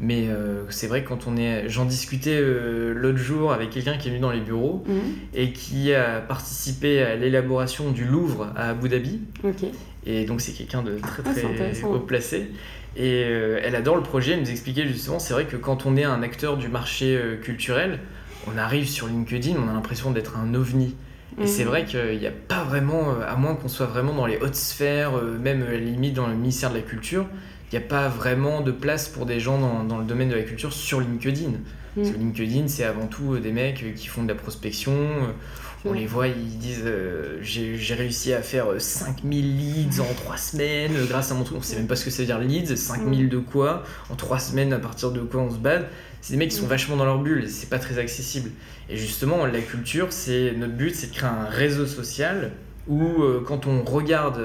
Mais 0.00 0.26
euh, 0.28 0.64
c'est 0.70 0.88
vrai 0.88 1.04
que 1.04 1.08
quand 1.08 1.26
on 1.26 1.36
est. 1.36 1.68
J'en 1.68 1.84
discutais 1.84 2.36
euh, 2.40 2.92
l'autre 2.94 3.18
jour 3.18 3.52
avec 3.52 3.70
quelqu'un 3.70 3.96
qui 3.96 4.08
est 4.08 4.10
venu 4.10 4.20
dans 4.20 4.32
les 4.32 4.40
bureaux 4.40 4.82
mhm. 4.86 4.96
et 5.34 5.52
qui 5.52 5.94
a 5.94 6.20
participé 6.20 7.02
à 7.02 7.14
l'élaboration 7.14 7.92
du 7.92 8.04
Louvre 8.04 8.52
à 8.56 8.70
Abu 8.70 8.88
Dhabi. 8.88 9.20
Et 10.06 10.24
donc 10.24 10.40
c'est 10.40 10.52
quelqu'un 10.52 10.82
de 10.82 10.98
très 10.98 11.22
ah, 11.24 11.30
très 11.32 11.82
haut 11.84 12.00
placé. 12.00 12.50
Et 12.96 13.24
euh, 13.24 13.60
elle 13.62 13.76
adore 13.76 13.96
le 13.96 14.02
projet, 14.02 14.32
elle 14.32 14.40
nous 14.40 14.50
expliquait 14.50 14.86
justement, 14.86 15.18
c'est 15.18 15.32
vrai 15.32 15.46
que 15.46 15.56
quand 15.56 15.86
on 15.86 15.96
est 15.96 16.04
un 16.04 16.22
acteur 16.22 16.56
du 16.56 16.68
marché 16.68 17.18
culturel, 17.42 18.00
on 18.52 18.58
arrive 18.58 18.88
sur 18.88 19.06
LinkedIn, 19.06 19.54
on 19.56 19.68
a 19.68 19.72
l'impression 19.72 20.10
d'être 20.10 20.36
un 20.36 20.54
ovni. 20.54 20.94
Et 21.40 21.46
c'est 21.46 21.64
mhm. 21.64 21.68
vrai 21.68 21.84
qu'il 21.84 22.18
n'y 22.18 22.26
a 22.26 22.32
pas 22.32 22.62
vraiment, 22.62 23.14
à 23.26 23.34
moins 23.36 23.54
qu'on 23.54 23.68
soit 23.68 23.86
vraiment 23.86 24.14
dans 24.14 24.26
les 24.26 24.38
hautes 24.38 24.54
sphères, 24.54 25.12
même 25.20 25.62
à 25.62 25.72
la 25.72 25.78
limite 25.78 26.14
dans 26.14 26.28
le 26.28 26.34
ministère 26.34 26.70
de 26.70 26.76
la 26.76 26.82
Culture, 26.82 27.26
il 27.74 27.78
n'y 27.78 27.84
a 27.84 27.88
pas 27.88 28.08
vraiment 28.08 28.60
de 28.60 28.70
place 28.70 29.08
pour 29.08 29.26
des 29.26 29.40
gens 29.40 29.58
dans, 29.58 29.82
dans, 29.82 29.98
le 29.98 30.04
domaine 30.04 30.28
de 30.28 30.36
la 30.36 30.42
culture 30.42 30.72
sur 30.72 31.00
LinkedIn. 31.00 31.54
Mm. 31.96 32.02
LinkedIn, 32.02 32.68
c'est 32.68 32.84
avant 32.84 33.06
tout 33.06 33.34
euh, 33.34 33.40
des 33.40 33.52
mecs 33.52 33.94
qui 33.96 34.06
font 34.06 34.22
de 34.22 34.28
la 34.28 34.34
prospection. 34.34 34.92
Euh, 34.92 35.32
on 35.86 35.92
les 35.92 36.06
voit, 36.06 36.28
ils 36.28 36.58
disent 36.58 36.84
euh, 36.86 37.38
j'ai 37.42 37.94
réussi 37.94 38.32
à 38.32 38.40
faire 38.40 38.66
5000 38.78 39.56
leads 39.56 40.00
en 40.00 40.14
3 40.14 40.36
semaines 40.36 40.92
grâce 41.08 41.30
à 41.30 41.34
mon 41.34 41.44
truc. 41.44 41.58
On 41.58 41.62
sait 41.62 41.76
même 41.76 41.86
pas 41.86 41.96
ce 41.96 42.04
que 42.04 42.10
ça 42.10 42.22
veut 42.22 42.26
dire 42.26 42.38
leads, 42.38 42.76
5000 42.76 43.26
mm. 43.26 43.28
de 43.28 43.38
quoi 43.38 43.82
En 44.08 44.14
3 44.14 44.38
semaines, 44.38 44.72
à 44.72 44.78
partir 44.78 45.10
de 45.10 45.20
quoi 45.20 45.42
on 45.42 45.50
se 45.50 45.58
bat 45.58 45.80
C'est 46.24 46.32
des 46.32 46.38
mecs 46.38 46.48
qui 46.48 46.56
sont 46.56 46.64
mm. 46.64 46.70
vachement 46.70 46.96
dans 46.96 47.04
leur 47.04 47.18
bulle, 47.18 47.50
c'est 47.50 47.68
pas 47.68 47.78
très 47.78 47.98
accessible. 47.98 48.50
Et 48.88 48.96
justement, 48.96 49.44
la 49.44 49.60
culture, 49.60 50.06
c'est 50.08 50.52
notre 50.52 50.72
but, 50.72 50.94
c'est 50.94 51.08
de 51.08 51.12
créer 51.14 51.28
un 51.28 51.44
réseau 51.44 51.84
social 51.84 52.52
où 52.88 53.22
quand 53.46 53.66
on 53.66 53.82
regarde 53.82 54.40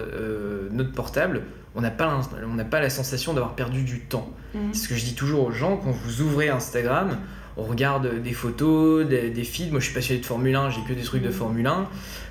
notre 0.72 0.92
portable, 0.92 1.44
on 1.76 1.82
n'a 1.82 1.92
pas, 1.92 2.22
pas 2.70 2.80
la 2.82 2.90
sensation 2.90 3.34
d'avoir 3.34 3.56
perdu 3.56 3.84
du 3.84 4.02
temps. 4.02 4.30
Mhm. 4.54 4.74
C'est 4.74 4.84
ce 4.84 4.90
que 4.90 4.96
je 4.96 5.06
dis 5.06 5.16
toujours 5.16 5.46
aux 5.46 5.52
gens, 5.52 5.78
quand 5.78 5.92
vous 5.92 6.22
ouvrez 6.22 6.50
Instagram, 6.50 7.18
on 7.56 7.64
regarde 7.64 8.22
des 8.22 8.34
photos, 8.34 9.08
des, 9.08 9.30
des 9.30 9.44
feeds. 9.44 9.72
Moi, 9.72 9.80
je 9.80 9.86
suis 9.86 9.94
passionné 9.94 10.20
de 10.20 10.26
Formule 10.26 10.56
1, 10.56 10.70
j'ai 10.72 10.82
que 10.82 10.94
des 10.94 11.04
trucs 11.04 11.22
de 11.22 11.28
mhm. 11.30 11.34
Formule 11.34 11.68
1. 11.68 11.88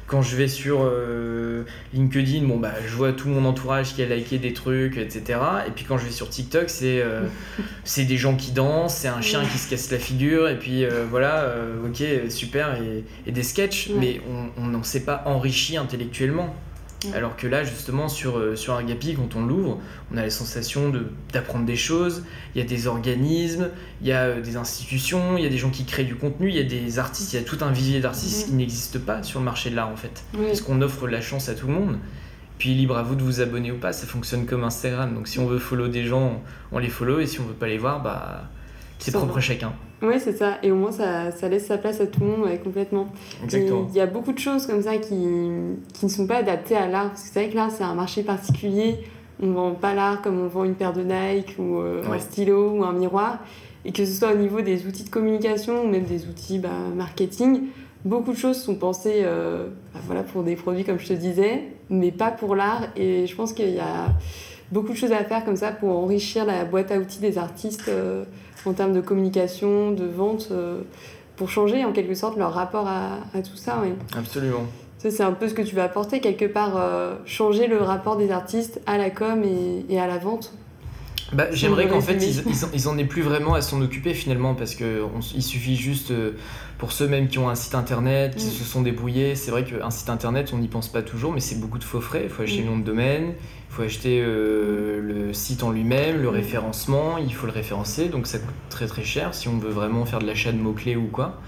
Quand 0.09 0.23
je 0.23 0.37
vais 0.37 0.49
sur 0.49 0.81
euh, 0.83 1.65
LinkedIn, 1.93 2.47
bon, 2.47 2.59
bah, 2.59 2.73
je 2.87 2.95
vois 2.95 3.13
tout 3.13 3.29
mon 3.29 3.45
entourage 3.45 3.95
qui 3.95 4.03
a 4.03 4.07
liké 4.07 4.39
des 4.39 4.55
trucs, 4.55 4.97
etc. 4.97 5.39
Et 5.67 5.71
puis 5.71 5.85
quand 5.85 5.99
je 5.99 6.07
vais 6.07 6.11
sur 6.11 6.31
TikTok, 6.31 6.71
c'est 6.71 7.03
euh, 7.03 7.27
c'est 7.85 8.05
des 8.05 8.17
gens 8.17 8.35
qui 8.35 8.53
dansent, 8.53 8.95
c'est 8.95 9.09
un 9.09 9.21
chien 9.21 9.45
qui 9.45 9.59
se 9.59 9.69
casse 9.69 9.91
la 9.91 9.99
figure, 9.99 10.49
et 10.49 10.59
puis 10.59 10.85
euh, 10.85 11.05
voilà, 11.09 11.55
ok, 11.85 12.03
super, 12.31 12.79
et, 13.27 13.31
des 13.31 13.43
sketchs, 13.43 13.91
mais 13.91 14.23
on 14.57 14.67
n'en 14.67 14.83
s'est 14.83 15.05
pas 15.05 15.23
enrichi 15.27 15.77
intellectuellement. 15.77 16.57
Alors 17.15 17.37
que 17.37 17.47
là, 17.47 17.63
justement, 17.65 18.09
sur, 18.09 18.39
euh, 18.39 18.57
sur 18.57 18.75
Agapi, 18.75 19.15
quand 19.15 19.37
on 19.37 19.47
l'ouvre, 19.47 19.79
on 20.13 20.17
a 20.17 20.23
la 20.23 20.31
sensation 20.31 20.93
d'apprendre 21.33 21.65
des 21.65 21.77
choses. 21.77 22.25
Il 22.55 22.61
y 22.61 22.65
a 22.65 22.67
des 22.67 22.89
organismes, 22.89 23.71
il 24.01 24.09
y 24.09 24.13
a 24.13 24.25
euh, 24.25 24.41
des 24.41 24.57
institutions, 24.57 25.37
il 25.37 25.45
y 25.45 25.47
a 25.47 25.51
des 25.51 25.59
gens 25.59 25.71
qui 25.71 25.85
créent 25.85 26.05
du 26.05 26.17
contenu, 26.17 26.49
il 26.49 26.57
y 26.57 26.61
a 26.61 26.65
des 26.65 26.99
artistes, 26.99 27.33
il 27.33 27.37
y 27.37 27.39
a 27.39 27.45
tout 27.45 27.59
un 27.61 27.71
vivier 27.71 28.01
d'artistes 28.01 28.49
qui 28.49 28.55
n'existe 28.55 28.99
pas 28.99 29.23
sur 29.23 29.39
le 29.39 29.45
marché 29.45 29.71
de 29.71 29.77
l'art 29.77 29.91
en 29.91 29.97
fait. 29.97 30.25
Parce 30.37 30.61
qu'on 30.61 30.83
offre 30.83 31.07
la 31.07 31.21
chance 31.21 31.49
à 31.49 31.55
tout 31.55 31.69
le 31.69 31.75
monde. 31.75 31.99
Puis 32.59 32.75
libre 32.75 32.97
à 32.97 33.05
vous 33.05 33.15
de 33.15 33.23
vous 33.23 33.41
abonner 33.41 33.71
ou 33.71 33.79
pas, 33.79 33.93
ça 33.93 34.07
fonctionne 34.07 34.45
comme 34.45 34.65
Instagram. 34.65 35.15
Donc 35.15 35.29
si 35.29 35.39
on 35.39 35.47
veut 35.47 35.61
follow 35.61 35.87
des 35.87 36.05
gens, 36.05 36.43
on 36.73 36.79
les 36.79 36.89
follow, 36.89 37.21
et 37.21 37.27
si 37.27 37.39
on 37.39 37.45
veut 37.45 37.55
pas 37.55 37.69
les 37.69 37.79
voir, 37.79 38.03
bah 38.03 38.51
c'est 38.99 39.13
propre 39.13 39.39
à 39.39 39.41
chacun. 39.41 39.73
Oui, 40.03 40.15
c'est 40.19 40.37
ça. 40.37 40.59
Et 40.63 40.71
au 40.71 40.77
moins, 40.77 40.93
ça, 40.93 41.31
ça, 41.33 41.49
laisse 41.49 41.67
sa 41.67 41.79
place 41.79 42.01
à 42.01 42.07
tout 42.07 42.21
le 42.21 42.27
monde 42.27 42.49
complètement. 42.63 43.09
Exactement. 43.43 43.87
Il 43.91 43.97
y 43.97 44.01
a 44.01 44.07
beaucoup 44.07 44.33
de 44.33 44.39
choses 44.39 44.67
comme 44.67 44.83
ça 44.83 44.97
qui, 44.97 45.17
qui 45.95 46.05
ne 46.07 46.11
sont 46.11 46.27
pas 46.27 46.37
adaptées 46.37 46.77
à 46.77 46.87
l'art. 46.87 47.09
Parce 47.09 47.23
que 47.23 47.29
c'est 47.33 47.41
vrai 47.41 47.51
que 47.51 47.57
l'art, 47.57 47.71
c'est 47.71 47.85
un 47.85 47.95
marché 47.95 48.23
particulier. 48.23 48.99
On 49.41 49.47
ne 49.47 49.53
vend 49.53 49.73
pas 49.73 49.95
l'art 49.95 50.23
comme 50.23 50.39
on 50.41 50.49
vend 50.49 50.65
une 50.65 50.75
paire 50.75 50.93
de 50.93 51.03
Nike 51.03 51.57
ou 51.59 51.79
euh, 51.79 52.03
un 52.11 52.19
stylo 52.19 52.73
ou 52.73 52.85
un 52.85 52.93
miroir. 52.93 53.39
Et 53.85 53.93
que 53.93 54.05
ce 54.05 54.13
soit 54.13 54.33
au 54.33 54.37
niveau 54.37 54.61
des 54.61 54.87
outils 54.87 55.05
de 55.05 55.11
communication 55.11 55.85
ou 55.85 55.89
même 55.89 56.05
des 56.05 56.27
outils 56.27 56.59
bah, 56.59 56.71
marketing, 56.95 57.63
beaucoup 58.05 58.33
de 58.33 58.37
choses 58.37 58.61
sont 58.61 58.75
pensées 58.75 59.23
euh, 59.23 59.69
bah, 59.95 60.01
voilà, 60.07 60.23
pour 60.23 60.43
des 60.43 60.57
produits, 60.57 60.85
comme 60.85 60.99
je 60.99 61.07
te 61.07 61.13
disais, 61.13 61.63
mais 61.89 62.11
pas 62.11 62.31
pour 62.31 62.55
l'art. 62.55 62.89
Et 62.97 63.27
je 63.27 63.35
pense 63.35 63.53
qu'il 63.53 63.71
y 63.71 63.81
a 63.81 64.13
beaucoup 64.73 64.93
de 64.93 64.97
choses 64.97 65.13
à 65.13 65.25
faire 65.25 65.45
comme 65.45 65.57
ça 65.57 65.73
pour 65.73 65.97
enrichir 65.97 66.45
la 66.45 66.65
boîte 66.65 66.91
à 66.91 66.99
outils 66.99 67.21
des 67.21 67.39
artistes. 67.39 67.89
Euh, 67.89 68.25
en 68.69 68.75
termes 68.75 68.93
de 68.93 69.01
communication, 69.01 69.93
de 69.93 70.05
vente, 70.05 70.49
euh, 70.51 70.83
pour 71.37 71.49
changer 71.49 71.85
en 71.85 71.93
quelque 71.93 72.15
sorte 72.15 72.37
leur 72.37 72.53
rapport 72.53 72.87
à, 72.87 73.19
tout 73.43 73.57
ça. 73.57 73.79
Oui. 73.83 73.91
Absolument. 74.17 74.65
c'est 74.99 75.21
un 75.21 75.33
peu 75.33 75.49
ce 75.49 75.55
que 75.55 75.63
tu 75.63 75.75
vas 75.75 75.85
apporter, 75.85 76.21
quelque 76.21 76.45
part, 76.45 76.77
euh, 76.77 77.15
changer 77.25 77.67
le 77.67 77.79
rapport 77.79 78.17
des 78.17 78.31
artistes 78.31 78.81
à 78.87 78.99
la 78.99 79.11
com 79.11 79.43
et, 79.89 80.01
à 80.01 80.07
la 80.07 80.19
vente. 80.19 80.53
Bah, 81.33 81.47
J'aimerais 81.53 81.89
qu'en 81.89 82.01
fait, 82.01 82.17
ils, 82.17 82.43
ils, 82.73 82.89
en 82.89 82.97
aient 82.97 83.05
plus 83.05 83.21
vraiment 83.23 83.55
à 83.55 83.61
s'en 83.61 83.83
occuper 83.83 84.15
finalement, 84.15 84.55
parce 84.55 84.75
qu'il 84.75 85.43
suffit 85.43 85.77
juste, 85.77 86.11
euh, 86.11 86.33
pour 86.79 86.93
ceux 86.93 87.07
même 87.07 87.29
qui 87.29 87.39
ont 87.39 87.51
un 87.51 87.55
site 87.55 87.75
internet, 87.75 88.37
qui 88.37 88.47
mm. 88.47 88.51
se 88.51 88.65
sont 88.65 88.83
débrouillés, 88.83 89.35
c'est 89.35 89.51
vrai 89.51 89.65
qu'un 89.65 89.91
site 89.91 90.09
internet, 90.09 90.53
on 90.55 90.59
n'y 90.59 90.69
pense 90.69 90.89
pas 90.89 91.03
toujours, 91.03 91.33
mais 91.33 91.41
c'est 91.41 91.61
beaucoup 91.61 91.79
de 91.79 91.85
faux 91.85 92.01
frais. 92.01 92.23
Il 92.25 92.31
faut 92.31 92.43
acheter 92.43 92.63
mm. 92.63 92.65
le 92.65 92.71
nom 92.71 92.79
de 92.79 92.85
domaine, 92.85 93.35
il 93.71 93.75
faut 93.75 93.83
acheter 93.83 94.23
euh, 94.23 95.01
le 95.03 95.35
site 95.35 95.63
en 95.63 95.71
lui-même, 95.71 96.23
le 96.23 96.31
mm. 96.31 96.35
référencement, 96.35 97.19
il 97.19 97.35
faut 97.35 97.47
le 97.47 97.53
référencer, 97.53 98.09
donc 98.09 98.27
ça 98.27 98.39
coûte 98.39 98.55
très 98.71 98.87
très 98.87 99.05
cher 99.05 99.35
si 99.35 99.49
on 99.49 99.59
veut 99.59 99.71
vraiment 99.71 100.07
faire 100.07 100.21
de 100.21 100.27
l'achat 100.27 100.53
de 100.53 100.59
mots-clés 100.59 100.97
ou 100.97 101.09
quoi. 101.09 101.41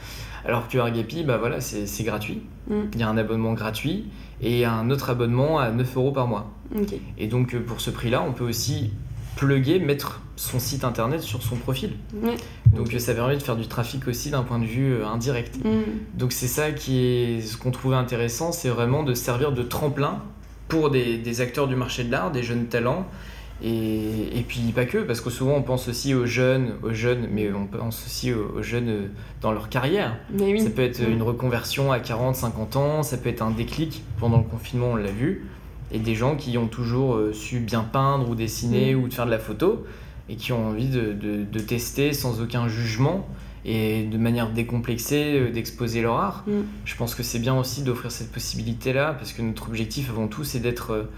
Alors 0.45 0.69
que 0.69 0.79
Argapi, 0.79 1.23
bah 1.23 1.37
voilà, 1.37 1.61
c'est 1.61 2.05
gratuit. 2.05 2.43
Il 2.71 2.99
y 2.99 3.03
a 3.03 3.09
un 3.09 3.17
abonnement 3.19 3.53
gratuit 3.53 4.07
et 4.41 4.65
un 4.65 4.89
autre 4.91 5.11
abonnement 5.11 5.59
à 5.59 5.71
9 5.71 5.97
euros 5.97 6.13
par 6.13 6.27
mois. 6.27 6.51
Et 7.19 7.27
donc 7.27 7.55
euh, 7.55 7.61
pour 7.61 7.81
ce 7.81 7.91
prix-là, 7.91 8.23
on 8.27 8.33
peut 8.33 8.45
aussi 8.45 8.93
plugger, 9.41 9.79
mettre 9.79 10.21
son 10.37 10.59
site 10.59 10.85
internet 10.85 11.23
sur 11.23 11.43
son 11.43 11.57
profil. 11.57 11.93
Donc 12.77 12.95
ça 12.99 13.15
permet 13.15 13.37
de 13.37 13.43
faire 13.43 13.57
du 13.57 13.67
trafic 13.67 14.07
aussi 14.07 14.31
d'un 14.31 14.43
point 14.43 14.59
de 14.59 14.67
vue 14.67 14.93
euh, 14.93 15.07
indirect. 15.07 15.57
Mm. 15.65 16.19
Donc 16.19 16.33
c'est 16.33 16.47
ça 16.47 16.73
qui 16.73 16.99
est 16.99 17.41
ce 17.41 17.57
qu'on 17.57 17.71
trouvait 17.71 17.97
intéressant, 17.97 18.53
c'est 18.53 18.69
vraiment 18.69 19.03
de 19.03 19.15
servir 19.15 19.53
de 19.53 19.63
tremplin 19.63 20.23
pour 20.69 20.91
des, 20.91 21.41
acteurs 21.41 21.67
du 21.67 21.75
marché 21.75 22.05
de 22.05 22.13
l'art, 22.13 22.31
des 22.31 22.43
jeunes 22.43 22.67
talents. 22.67 23.07
Et, 23.63 24.39
et, 24.39 24.43
puis 24.47 24.61
pas 24.75 24.87
que, 24.87 24.99
parce 24.99 25.21
que 25.21 25.29
souvent 25.29 25.55
on 25.55 25.63
pense 25.63 25.89
aussi 25.89 26.15
aux 26.15 26.25
jeunes, 26.25 26.75
aux 26.83 26.95
jeunes, 26.95 27.29
mais 27.31 27.53
on 27.53 27.67
pense 27.67 28.07
aussi 28.07 28.33
aux, 28.33 28.63
jeunes 28.63 28.89
euh, 28.89 29.07
dans 29.43 29.53
leur 29.53 29.69
carrière. 29.69 30.17
Ça 30.39 30.71
peut 30.71 30.83
être 30.83 31.01
mm. 31.01 31.13
une 31.13 31.23
reconversion 31.23 31.93
à 31.93 31.99
40, 31.99 32.37
50 32.37 32.77
ans, 32.77 33.03
ça 33.03 33.17
peut 33.17 33.31
être 33.31 33.43
un 33.43 33.51
déclic 33.51 34.03
pendant 34.19 34.39
le 34.39 34.45
confinement, 34.45 34.93
on 34.93 34.97
l'a 34.97 35.11
vu 35.11 35.47
et 35.93 35.99
des 35.99 36.15
gens 36.15 36.37
qui 36.37 36.57
ont 36.59 36.69
toujours 36.69 37.15
euh, 37.15 37.33
su 37.33 37.61
bien 37.61 37.83
peindre 37.83 38.29
ou 38.31 38.35
dessiner 38.35 38.95
mm. 38.95 39.03
ou 39.03 39.09
de 39.09 39.15
faire 39.15 39.27
de 39.27 39.31
la 39.31 39.39
photo 39.39 39.85
et 40.29 40.37
qui 40.37 40.53
ont 40.53 40.69
envie 40.69 40.89
de, 40.89 41.13
de, 41.13 41.61
tester 41.61 42.13
sans 42.13 42.41
aucun 42.41 42.69
jugement 42.69 43.29
et 43.65 44.05
de 44.05 44.17
manière 44.17 44.51
décomplexée 44.51 45.39
euh, 45.39 45.51
d'exposer 45.51 46.03
leur 46.03 46.15
art. 46.15 46.45
Mm. 46.47 46.61
Je 46.85 46.97
pense 46.97 47.15
que 47.15 47.23
c'est 47.23 47.41
bien 47.41 47.59
aussi 47.59 47.83
d'offrir 47.83 48.13
cette 48.13 48.31
possibilité-là, 48.31 49.15
parce 49.19 49.33
que 49.33 49.43
notre 49.43 49.69
objectif 49.69 50.09
avant 50.11 50.29
tout, 50.29 50.45
c'est 50.45 50.61
d'être... 50.61 50.93
euh, 50.93 51.11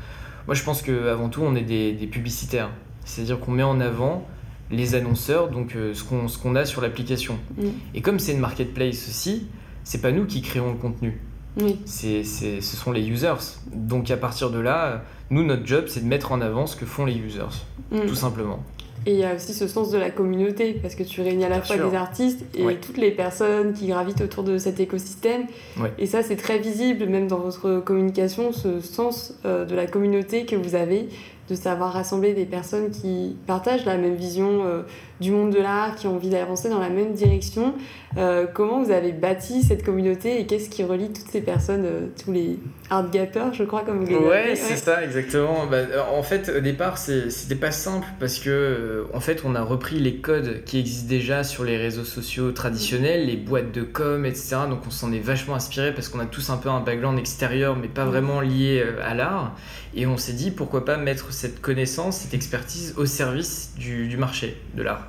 Moi, 0.46 0.54
je 0.54 0.62
pense 0.64 0.80
qu'avant 0.80 1.28
tout, 1.28 1.42
on 1.42 1.54
est 1.54 1.62
des, 1.62 1.92
des 1.92 2.06
publicitaires. 2.06 2.70
C'est-à-dire 3.04 3.38
qu'on 3.38 3.52
met 3.52 3.62
en 3.62 3.80
avant 3.80 4.26
les 4.70 4.94
annonceurs, 4.94 5.50
donc 5.50 5.76
ce 5.92 6.02
qu'on 6.02 6.28
ce 6.28 6.38
qu'on 6.38 6.54
a 6.54 6.64
sur 6.64 6.80
l'application. 6.80 7.38
Mm. 7.58 7.66
Et 7.94 8.00
comme 8.00 8.18
c'est 8.18 8.32
une 8.32 8.40
marketplace 8.40 9.06
aussi, 9.08 9.46
c'est 9.84 10.00
pas 10.00 10.12
nous 10.12 10.24
qui 10.24 10.40
créons 10.40 10.72
le 10.72 10.78
contenu, 10.78 11.20
Oui. 11.60 11.78
c'est 11.84 12.24
c'est- 12.24 12.60
ce 12.60 12.76
sont 12.76 12.92
les 12.92 13.06
users. 13.08 13.34
Donc 13.74 14.10
à 14.10 14.16
partir 14.16 14.50
de 14.50 14.58
là, 14.58 15.02
nous, 15.30 15.44
notre 15.44 15.66
job, 15.66 15.84
c'est 15.88 16.00
de 16.00 16.06
mettre 16.08 16.32
en 16.32 16.40
avant 16.40 16.66
ce 16.66 16.76
que 16.76 16.86
font 16.86 17.04
les 17.04 17.16
users, 17.16 17.42
Mm. 17.90 18.06
tout 18.06 18.14
simplement. 18.14 18.60
Et 19.04 19.14
il 19.14 19.18
y 19.18 19.24
a 19.24 19.34
aussi 19.34 19.52
ce 19.52 19.66
sens 19.66 19.90
de 19.90 19.98
la 19.98 20.10
communauté, 20.10 20.74
parce 20.80 20.94
que 20.94 21.02
tu 21.02 21.22
réunis 21.22 21.44
à 21.44 21.48
la 21.48 21.56
Bien 21.56 21.64
fois 21.64 21.76
sûr. 21.76 21.90
des 21.90 21.96
artistes 21.96 22.44
et 22.54 22.62
Ouais. 22.64 22.76
toutes 22.80 22.98
les 22.98 23.10
personnes 23.10 23.72
qui 23.72 23.88
gravitent 23.88 24.20
autour 24.20 24.44
de 24.44 24.58
cet 24.58 24.78
écosystème. 24.78 25.42
Ouais. 25.80 25.92
Et 25.98 26.06
ça, 26.06 26.22
c'est 26.22 26.36
très 26.36 26.58
visible, 26.58 27.06
même 27.06 27.26
dans 27.26 27.40
votre 27.40 27.80
communication, 27.80 28.52
ce 28.52 28.80
sens 28.80 29.34
euh, 29.44 29.64
de 29.64 29.74
la 29.74 29.86
communauté 29.88 30.46
que 30.46 30.54
vous 30.54 30.76
avez, 30.76 31.08
de 31.48 31.54
savoir 31.54 31.92
rassembler 31.92 32.34
des 32.34 32.44
personnes 32.44 32.90
qui 32.90 33.36
partagent 33.46 33.84
la 33.84 33.96
même 33.96 34.14
vision 34.14 34.64
euh, 34.64 34.82
du 35.20 35.32
monde 35.32 35.50
de 35.50 35.58
l'art, 35.58 35.96
qui 35.96 36.06
ont 36.06 36.14
envie 36.14 36.30
d'avancer 36.30 36.68
dans 36.68 36.78
la 36.78 36.88
même 36.88 37.14
direction. 37.14 37.74
Euh, 38.16 38.46
comment 38.52 38.82
vous 38.82 38.90
avez 38.90 39.12
bâti 39.12 39.62
cette 39.62 39.84
communauté 39.84 40.40
et 40.40 40.46
qu'est-ce 40.46 40.68
qui 40.68 40.84
relie 40.84 41.08
toutes 41.08 41.28
ces 41.30 41.40
personnes, 41.40 41.84
euh, 41.84 42.06
tous 42.22 42.32
les 42.32 42.58
art 42.90 43.10
gappers, 43.10 43.54
je 43.54 43.64
crois, 43.64 43.82
comme 43.82 44.04
vous 44.04 44.06
les 44.06 44.16
Ouais, 44.16 44.54
c'est 44.54 44.76
ça, 44.76 45.02
exactement. 45.02 45.66
Bah, 45.66 45.78
en 46.12 46.22
fait, 46.22 46.52
au 46.56 46.60
départ, 46.60 46.96
c'était 46.98 47.54
pas 47.56 47.72
simple 47.72 48.06
parce 48.20 48.38
que, 48.38 49.06
en 49.12 49.20
fait, 49.20 49.42
on 49.44 49.54
a 49.54 49.62
repris 49.62 49.98
les 49.98 50.16
codes 50.16 50.62
qui 50.64 50.78
existent 50.78 51.08
déjà 51.08 51.42
sur 51.42 51.64
les 51.64 51.76
réseaux 51.76 52.04
sociaux 52.04 52.52
traditionnels, 52.52 53.26
les 53.26 53.36
boîtes 53.36 53.72
de 53.72 53.82
com, 53.82 54.24
etc. 54.26 54.56
Donc, 54.68 54.80
on 54.86 54.90
s'en 54.90 55.12
est 55.12 55.20
vachement 55.20 55.54
inspiré 55.54 55.92
parce 55.92 56.08
qu'on 56.08 56.20
a 56.20 56.26
tous 56.26 56.50
un 56.50 56.56
peu 56.56 56.68
un 56.68 56.80
background 56.80 57.18
extérieur, 57.18 57.76
mais 57.76 57.88
pas 57.88 58.04
vraiment 58.04 58.40
lié 58.40 58.84
à 59.04 59.14
l'art. 59.14 59.56
Et 59.94 60.06
on 60.06 60.16
s'est 60.16 60.32
dit, 60.32 60.50
pourquoi 60.50 60.84
pas 60.84 60.96
mettre 60.96 61.31
cette 61.32 61.60
connaissance, 61.60 62.18
cette 62.18 62.34
expertise 62.34 62.94
au 62.96 63.06
service 63.06 63.72
du, 63.76 64.08
du 64.08 64.16
marché 64.16 64.60
de 64.74 64.82
l'art. 64.82 65.08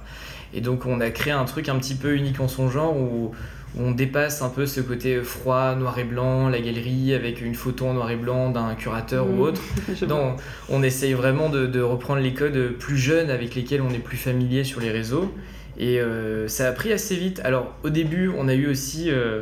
Et 0.54 0.62
donc, 0.62 0.86
on 0.86 1.02
a 1.02 1.10
créé 1.10 1.34
un 1.34 1.46
truc 1.46 1.70
un 1.70 1.78
petit 1.78 1.96
peu 1.96 2.16
unique 2.16 2.40
en 2.40 2.48
son 2.48 2.70
genre 2.70 2.96
où 2.96 3.34
où 3.76 3.82
on 3.82 3.92
dépasse 3.92 4.42
un 4.42 4.50
peu 4.50 4.66
ce 4.66 4.82
côté 4.82 5.22
froid, 5.22 5.76
noir 5.76 5.98
et 5.98 6.04
blanc, 6.04 6.50
la 6.50 6.60
galerie 6.60 7.14
avec 7.14 7.42
une 7.42 7.56
photo 7.56 7.88
en 7.88 7.94
noir 7.94 8.12
et 8.12 8.16
blanc 8.16 8.52
d'un 8.52 8.76
curateur 8.76 9.28
ou 9.28 9.42
autre. 9.42 9.62
Vois. 9.88 10.08
Non, 10.08 10.36
on 10.70 10.84
essaye 10.84 11.14
vraiment 11.14 11.50
de, 11.50 11.66
de 11.66 11.82
reprendre 11.82 12.22
les 12.22 12.34
codes 12.34 12.74
plus 12.78 12.98
jeunes 12.98 13.30
avec 13.30 13.56
lesquels 13.56 13.82
on 13.82 13.90
est 13.90 14.00
plus 14.00 14.18
familier 14.18 14.64
sur 14.64 14.80
les 14.80 14.92
réseaux. 14.92 15.34
Et 15.78 16.00
euh, 16.00 16.48
ça 16.48 16.68
a 16.68 16.72
pris 16.72 16.94
assez 16.94 17.16
vite. 17.16 17.42
Alors 17.44 17.74
au 17.84 17.90
début, 17.90 18.32
on 18.38 18.48
a 18.48 18.54
eu 18.54 18.68
aussi 18.68 19.10
euh, 19.10 19.42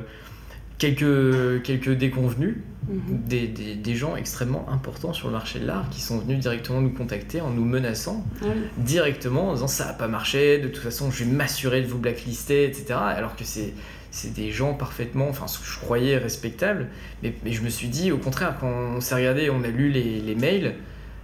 quelques, 0.81 1.61
quelques 1.63 1.91
déconvenus, 1.91 2.57
Mhm. 2.89 2.99
des, 3.27 3.47
des- 3.47 3.75
des 3.75 3.95
gens 3.95 4.15
extrêmement 4.15 4.67
importants 4.69 5.13
sur 5.13 5.27
le 5.27 5.33
marché 5.33 5.59
de 5.59 5.67
l'art 5.67 5.87
qui 5.91 6.01
sont 6.01 6.17
venus 6.17 6.39
directement 6.39 6.81
nous 6.81 6.89
contacter 6.89 7.39
en 7.39 7.51
nous 7.51 7.63
menaçant 7.63 8.25
Ah 8.41 8.47
directement 8.79 9.49
en 9.49 9.53
disant 9.53 9.67
ça 9.67 9.85
n'a 9.85 9.93
pas 9.93 10.07
marché, 10.07 10.57
de 10.57 10.67
toute 10.67 10.81
façon 10.83 11.11
je 11.11 11.23
vais 11.23 11.29
m'assurer 11.31 11.81
de 11.81 11.87
vous 11.87 11.99
blacklister, 11.99 12.65
etc. 12.65 12.85
Alors 12.99 13.35
que 13.35 13.43
c'est 13.45 13.73
c'est 14.09 14.33
des 14.33 14.51
gens 14.51 14.73
parfaitement, 14.73 15.29
enfin 15.29 15.47
ce 15.47 15.59
que 15.59 15.65
je 15.65 15.77
croyais 15.79 16.17
respectables, 16.17 16.87
mais, 17.23 17.33
mais 17.45 17.51
je 17.53 17.61
me 17.61 17.69
suis 17.69 17.87
dit 17.87 18.11
au 18.11 18.17
contraire 18.17 18.57
quand 18.59 18.67
on 18.97 18.99
s'est 18.99 19.15
regardé, 19.15 19.49
on 19.51 19.63
a 19.63 19.67
lu 19.69 19.89
les, 19.91 20.19
les 20.19 20.35
mails, 20.35 20.73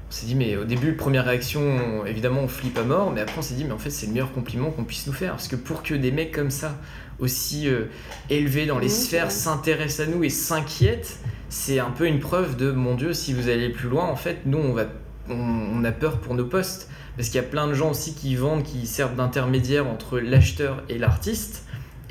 on 0.09 0.11
s'est 0.11 0.27
dit 0.27 0.35
mais 0.35 0.55
au 0.55 0.63
début 0.63 0.93
première 0.93 1.25
réaction 1.25 1.59
on- 1.61 2.05
évidemment 2.05 2.41
on 2.41 2.47
flippe 2.47 2.77
à 2.77 2.83
mort, 2.83 3.11
mais 3.11 3.19
après 3.21 3.39
on 3.39 3.41
s'est 3.41 3.55
dit 3.55 3.65
mais 3.65 3.73
en 3.73 3.79
fait 3.79 3.89
c'est 3.89 4.05
le 4.05 4.13
meilleur 4.13 4.31
compliment 4.31 4.69
qu'on 4.69 4.83
puisse 4.85 5.07
nous 5.07 5.11
faire 5.13 5.31
parce 5.31 5.47
que 5.49 5.55
pour 5.57 5.81
que 5.83 5.95
des 5.95 6.11
mecs 6.11 6.31
comme 6.31 6.51
ça 6.51 6.77
aussi 7.19 7.67
euh, 7.67 7.85
élevés 8.29 8.65
dans 8.65 8.79
les 8.79 8.87
Oui, 8.87 8.93
sphères 8.93 9.31
s'intéressent 9.31 10.07
à 10.07 10.11
nous 10.11 10.23
et 10.23 10.29
s'inquiètent, 10.29 11.17
c'est 11.49 11.79
un 11.79 11.91
peu 11.91 12.05
une 12.07 12.19
preuve 12.19 12.57
de 12.57 12.71
mon 12.71 12.95
Dieu 12.95 13.13
si 13.13 13.33
vous 13.33 13.49
allez 13.49 13.69
plus 13.69 13.89
loin 13.89 14.05
en 14.05 14.15
fait 14.15 14.39
nous 14.45 14.57
on 14.57 14.73
va 14.73 14.85
on, 15.29 15.35
on 15.35 15.83
a 15.83 15.91
peur 15.91 16.19
pour 16.19 16.35
nos 16.35 16.45
postes. 16.45 16.89
Parce 17.15 17.29
qu'il 17.29 17.41
y 17.41 17.43
a 17.43 17.47
plein 17.47 17.67
de 17.67 17.73
gens 17.73 17.89
aussi 17.91 18.13
qui 18.13 18.35
vendent, 18.35 18.63
qui 18.63 18.85
servent 18.85 19.15
d'intermédiaire 19.15 19.87
entre 19.87 20.19
l'acheteur 20.19 20.83
et 20.87 20.99
l'artiste, 20.99 21.63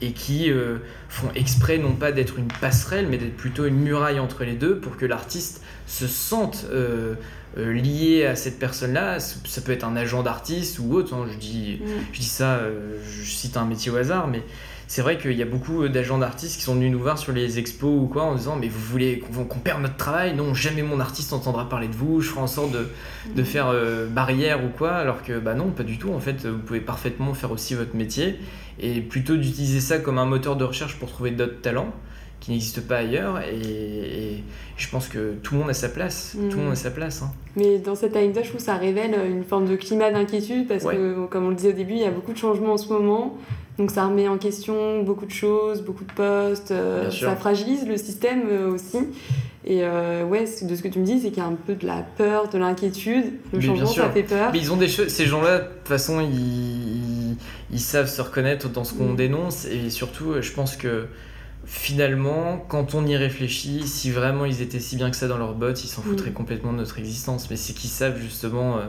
et 0.02 0.12
qui 0.12 0.50
euh, 0.50 0.78
font 1.08 1.28
exprès 1.34 1.78
non 1.78 1.92
pas 1.92 2.12
d'être 2.12 2.38
une 2.38 2.48
passerelle, 2.48 3.06
mais 3.08 3.16
d'être 3.16 3.36
plutôt 3.36 3.64
une 3.66 3.76
muraille 3.76 4.18
entre 4.18 4.44
les 4.44 4.54
deux 4.54 4.78
pour 4.78 4.96
que 4.96 5.06
l'artiste 5.06 5.62
se 5.86 6.06
sente 6.06 6.66
euh, 6.70 7.14
euh, 7.56 7.72
lié 7.72 8.26
à 8.26 8.36
cette 8.36 8.58
personne-là. 8.58 9.18
Ça 9.20 9.60
peut 9.60 9.72
être 9.72 9.84
un 9.84 9.96
agent 9.96 10.22
d'artiste 10.22 10.78
ou 10.78 10.92
autre. 10.94 11.14
hein, 11.14 11.26
je, 11.30 11.36
dis, 11.38 11.80
Mm. 11.80 11.86
je 12.12 12.18
dis 12.20 12.26
ça, 12.26 12.56
euh, 12.56 12.98
je 13.10 13.30
cite 13.30 13.56
un 13.56 13.64
métier 13.64 13.90
au 13.90 13.96
hasard, 13.96 14.26
mais 14.28 14.42
c'est 14.88 15.02
vrai 15.02 15.18
qu'il 15.18 15.32
y 15.32 15.42
a 15.42 15.46
beaucoup 15.46 15.88
d'agents 15.88 16.18
d'artistes 16.18 16.58
qui 16.58 16.62
sont 16.62 16.74
venus 16.74 16.92
nous 16.92 17.00
voir 17.00 17.18
sur 17.18 17.32
les 17.32 17.58
expos 17.58 17.90
ou 17.90 18.06
quoi 18.06 18.22
en 18.22 18.36
disant 18.36 18.54
mais 18.54 18.68
vous 18.68 18.78
voulez 18.78 19.18
qu'on 19.18 19.42
qu'on 19.44 19.58
perde 19.58 19.82
notre 19.82 19.96
travail? 19.96 20.36
Non, 20.36 20.54
jamais 20.54 20.82
mon 20.82 21.00
artiste 21.00 21.32
entendra 21.32 21.68
parler 21.68 21.88
de 21.88 21.94
vous, 21.94 22.20
je 22.20 22.28
ferai 22.28 22.40
en 22.42 22.46
sorte 22.46 22.70
de, 22.70 22.86
de 23.34 23.42
faire 23.42 23.66
euh, 23.68 24.06
barrière 24.06 24.64
ou 24.64 24.68
quoi, 24.68 24.92
alors 24.92 25.22
que 25.24 25.40
bah 25.40 25.54
non, 25.54 25.70
pas 25.70 25.82
du 25.82 25.98
tout. 25.98 26.12
En 26.12 26.20
fait, 26.20 26.46
vous 26.46 26.58
pouvez 26.58 26.80
parfaitement 26.80 27.34
faire 27.34 27.50
aussi 27.50 27.74
votre 27.74 27.96
métier 27.96 28.38
et 28.78 29.00
plutôt 29.00 29.36
d'utiliser 29.36 29.80
ça 29.80 29.98
comme 29.98 30.18
un 30.18 30.26
moteur 30.26 30.54
de 30.54 30.62
recherche 30.64 30.96
pour 31.00 31.10
trouver 31.10 31.32
d'autres 31.32 31.60
talents 31.62 31.92
qui 32.40 32.50
n'existent 32.52 32.82
pas 32.86 32.98
ailleurs. 32.98 33.40
Et, 33.40 33.56
et 34.36 34.44
je 34.76 34.88
pense 34.88 35.08
que 35.08 35.34
tout 35.42 35.54
le 35.54 35.60
monde 35.60 35.70
a 35.70 35.74
sa 35.74 35.88
place. 35.88 36.36
Tout 36.50 36.56
le 36.58 36.62
monde 36.64 36.72
a 36.72 36.76
sa 36.76 36.90
place. 36.90 37.22
hein. 37.22 37.30
Mais 37.56 37.78
dans 37.78 37.94
cette 37.94 38.14
anecdote, 38.16 38.44
je 38.44 38.48
trouve 38.50 38.60
que 38.60 38.66
ça 38.66 38.76
révèle 38.76 39.14
une 39.30 39.44
forme 39.44 39.66
de 39.66 39.76
climat 39.76 40.10
d'inquiétude 40.10 40.68
parce 40.68 40.84
Ouais. 40.84 40.94
que, 40.96 41.26
comme 41.26 41.46
on 41.46 41.50
le 41.50 41.56
disait 41.56 41.70
au 41.70 41.76
début, 41.76 41.94
il 41.94 42.00
y 42.00 42.04
a 42.04 42.10
beaucoup 42.10 42.32
de 42.32 42.38
changements 42.38 42.74
en 42.74 42.76
ce 42.78 42.92
moment. 42.92 43.36
Donc 43.78 43.90
ça 43.90 44.06
remet 44.06 44.26
en 44.26 44.38
question 44.38 45.02
beaucoup 45.02 45.26
de 45.26 45.30
choses, 45.32 45.82
beaucoup 45.82 46.04
de 46.04 46.12
postes. 46.12 46.70
euh, 46.70 47.10
ça 47.10 47.36
fragilise 47.36 47.86
le 47.86 47.98
système 47.98 48.44
euh, 48.50 48.70
aussi. 48.72 48.96
Et 49.66 49.80
euh, 49.82 50.24
ouais, 50.24 50.44
de 50.62 50.74
ce 50.76 50.80
que 50.82 50.88
tu 50.88 50.98
me 50.98 51.04
dis, 51.04 51.20
c'est 51.20 51.28
qu'il 51.28 51.38
y 51.38 51.40
a 51.40 51.46
un 51.48 51.56
peu 51.66 51.74
de 51.74 51.84
la 51.86 52.02
peur, 52.16 52.48
de 52.48 52.56
l'inquiétude. 52.56 53.32
Le 53.52 53.58
Mais 53.58 53.64
changement, 53.66 53.86
ça 53.86 54.08
fait 54.10 54.22
peur. 54.22 54.50
Mais 54.52 54.60
ils 54.60 54.72
ont 54.72 54.76
des 54.76 54.88
choses. 54.88 55.08
Ces 55.08 55.26
gens-là, 55.26 55.58
de 55.58 55.64
toute 55.64 55.88
façon, 55.88 56.20
ils, 56.20 57.36
ils, 57.70 57.80
savent 57.80 58.08
se 58.08 58.22
reconnaître 58.22 58.68
dans 58.70 58.84
ce 58.84 58.94
qu'on 58.94 59.10
Mhm. 59.10 59.16
dénonce. 59.16 59.66
Et 59.66 59.90
surtout, 59.90 60.34
je 60.40 60.52
pense 60.52 60.76
que 60.76 61.06
finalement, 61.66 62.64
quand 62.68 62.94
on 62.94 63.04
y 63.06 63.16
réfléchit, 63.16 63.86
si 63.86 64.10
vraiment 64.10 64.44
ils 64.44 64.62
étaient 64.62 64.80
si 64.80 64.96
bien 64.96 65.10
que 65.10 65.16
ça 65.16 65.28
dans 65.28 65.38
leur 65.38 65.54
bottes, 65.54 65.84
ils 65.84 65.88
s'en 65.88 66.02
Mhm. 66.02 66.08
foutraient 66.10 66.30
complètement 66.32 66.72
de 66.72 66.78
notre 66.78 66.98
existence. 66.98 67.50
Mais 67.50 67.56
c'est 67.56 67.72
qu'ils 67.74 67.90
savent 67.90 68.18
justement. 68.20 68.78
euh, 68.78 68.82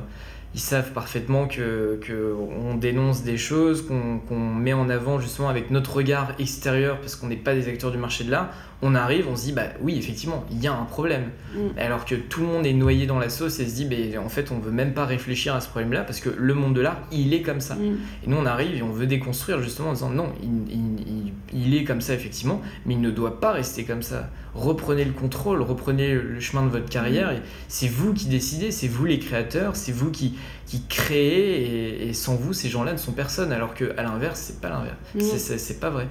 ils 0.56 0.62
savent 0.62 0.92
parfaitement 0.94 1.46
que, 1.48 2.00
que 2.02 2.34
on 2.66 2.76
dénonce 2.76 3.22
des 3.22 3.38
choses, 3.38 3.86
qu'on 3.86 4.20
qu'on 4.20 4.40
met 4.40 4.74
en 4.74 4.90
avant 4.90 5.20
justement 5.20 5.50
avec 5.50 5.70
notre 5.72 5.94
regard 5.98 6.32
extérieur 6.40 7.00
parce 7.02 7.16
qu'on 7.16 7.28
n'est 7.28 7.36
pas 7.36 7.54
des 7.54 7.68
acteurs 7.68 7.92
du 7.92 7.98
marché 7.98 8.24
de 8.24 8.32
l'art. 8.32 8.50
On 8.84 8.94
arrive, 8.94 9.28
on 9.28 9.36
se 9.36 9.46
dit 9.46 9.54
bah 9.54 9.64
oui 9.82 9.98
effectivement 9.98 10.46
il 10.52 10.60
y 10.62 10.68
a 10.68 10.74
un 10.74 10.84
problème. 10.86 11.32
Mm. 11.56 11.58
Alors 11.80 12.06
que 12.06 12.14
tout 12.14 12.42
le 12.42 12.46
monde 12.46 12.64
est 12.66 12.74
noyé 12.74 13.08
dans 13.08 13.18
la 13.18 13.30
sauce 13.30 13.60
et 13.60 13.68
se 13.68 13.74
dit 13.74 13.86
bah, 13.86 14.22
en 14.24 14.30
fait 14.30 14.52
on 14.52 14.60
veut 14.60 14.70
même 14.72 14.94
pas 14.94 15.06
réfléchir 15.06 15.56
à 15.56 15.62
ce 15.62 15.68
problème-là 15.68 16.04
parce 16.04 16.20
que 16.20 16.30
le 16.30 16.54
monde 16.54 16.76
de 16.76 16.82
l'art 16.82 17.00
il 17.12 17.34
est 17.34 17.42
comme 17.42 17.60
ça. 17.60 17.74
Mm. 17.74 17.98
Et 18.24 18.28
nous 18.30 18.38
on 18.38 18.46
arrive 18.46 18.76
et 18.76 18.84
on 18.84 18.92
veut 18.92 19.08
déconstruire 19.08 19.62
justement 19.64 19.90
en 19.90 19.94
disant 19.94 20.10
non 20.12 20.32
il, 20.44 20.72
il- 20.72 21.08
il- 21.08 21.34
il 21.54 21.76
est 21.76 21.86
comme 21.86 22.02
ça 22.02 22.14
effectivement 22.14 22.62
mais 22.86 22.94
il 22.94 23.02
ne 23.02 23.10
doit 23.10 23.40
pas 23.40 23.52
rester 23.52 23.84
comme 23.84 24.04
ça. 24.04 24.30
Reprenez 24.54 25.06
le 25.06 25.12
contrôle, 25.14 25.62
reprenez 25.64 26.14
le 26.14 26.40
chemin 26.40 26.64
de 26.64 26.70
votre 26.70 26.90
carrière 26.90 27.32
et 27.32 27.42
c'est 27.68 27.88
vous 27.88 28.14
qui 28.14 28.26
décidez, 28.26 28.72
c'est 28.72 28.88
vous 28.88 29.06
les 29.06 29.18
créateurs, 29.20 29.76
c'est 29.76 29.92
vous 29.92 30.12
qui, 30.12 30.36
qui 30.68 30.84
créez 30.88 31.62
et, 32.04 32.10
et 32.10 32.14
sans 32.14 32.36
vous 32.36 32.54
ces 32.54 32.70
gens-là 32.70 32.94
ne 32.94 32.98
sont 32.98 33.12
personne 33.12 33.52
alors 33.52 33.74
que 33.74 33.94
à 33.98 34.04
l'inverse 34.04 34.40
c'est 34.40 34.62
pas 34.62 34.70
l'inverse. 34.70 34.98
Mm. 35.16 35.58
C'est 35.58 35.80
pas 35.80 35.90
vrai. 35.90 36.08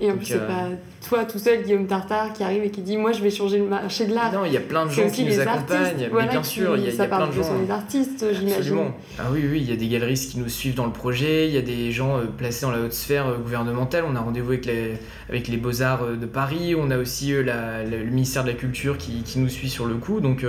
Et 0.00 0.06
en 0.06 0.10
Donc, 0.10 0.18
plus, 0.18 0.26
c'est 0.26 0.34
euh, 0.34 0.46
pas 0.46 0.68
toi 1.08 1.24
tout 1.24 1.38
seul, 1.38 1.62
Guillaume 1.64 1.86
Tartare, 1.86 2.32
qui 2.32 2.42
arrive 2.44 2.62
et 2.64 2.70
qui 2.70 2.82
dit 2.82 2.96
Moi, 2.96 3.12
je 3.12 3.20
vais 3.22 3.30
changer 3.30 3.58
le 3.58 3.64
marché 3.66 4.06
de 4.06 4.14
l'art. 4.14 4.32
Non, 4.32 4.44
il 4.44 4.52
y 4.52 4.56
a 4.56 4.60
plein 4.60 4.86
de 4.86 4.90
gens 4.90 5.08
qui 5.10 5.24
nous 5.24 5.40
accompagnent, 5.40 5.78
artistes, 5.80 5.96
mais 6.00 6.08
voilà, 6.08 6.28
bien 6.28 6.42
sûr, 6.44 6.76
il 6.76 6.82
y 6.82 6.86
a, 6.86 6.88
il 6.88 6.94
y 6.94 6.96
ça 6.96 7.02
a 7.04 7.06
plein 7.08 7.26
de 7.26 7.32
gens. 7.32 7.42
sur 7.42 7.54
les 7.58 7.70
artistes, 7.70 8.24
j'imagine. 8.32 8.52
Absolument. 8.58 8.94
Ah 9.18 9.22
oui, 9.32 9.44
oui, 9.50 9.58
il 9.60 9.68
y 9.68 9.72
a 9.72 9.76
des 9.76 9.88
galeristes 9.88 10.30
qui 10.30 10.38
nous 10.38 10.48
suivent 10.48 10.74
dans 10.76 10.86
le 10.86 10.92
projet, 10.92 11.48
il 11.48 11.54
y 11.54 11.58
a 11.58 11.62
des 11.62 11.90
gens 11.90 12.18
euh, 12.18 12.24
placés 12.26 12.62
dans 12.66 12.70
la 12.70 12.80
haute 12.80 12.92
sphère 12.92 13.26
euh, 13.26 13.38
gouvernementale. 13.38 14.04
On 14.08 14.14
a 14.14 14.20
rendez-vous 14.20 14.50
avec 14.52 14.66
les, 14.66 14.94
avec 15.28 15.48
les 15.48 15.56
Beaux-Arts 15.56 16.06
de 16.20 16.26
Paris, 16.26 16.74
on 16.78 16.90
a 16.92 16.98
aussi 16.98 17.32
la- 17.32 17.82
la- 17.82 17.84
le 17.84 18.04
ministère 18.04 18.44
de 18.44 18.48
la 18.50 18.54
Culture 18.54 18.98
qui, 18.98 19.22
qui 19.24 19.40
nous 19.40 19.48
suit 19.48 19.68
sur 19.70 19.86
le 19.86 19.94
coup. 19.94 20.20
Donc 20.20 20.44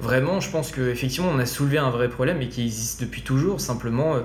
vraiment, 0.00 0.40
je 0.40 0.50
pense 0.50 0.70
qu'effectivement, 0.70 1.30
on 1.34 1.38
a 1.38 1.46
soulevé 1.46 1.78
un 1.78 1.90
vrai 1.90 2.08
problème 2.08 2.40
et 2.42 2.48
qui 2.48 2.62
existe 2.62 3.00
depuis 3.00 3.22
toujours. 3.22 3.60
Simplement, 3.60 4.16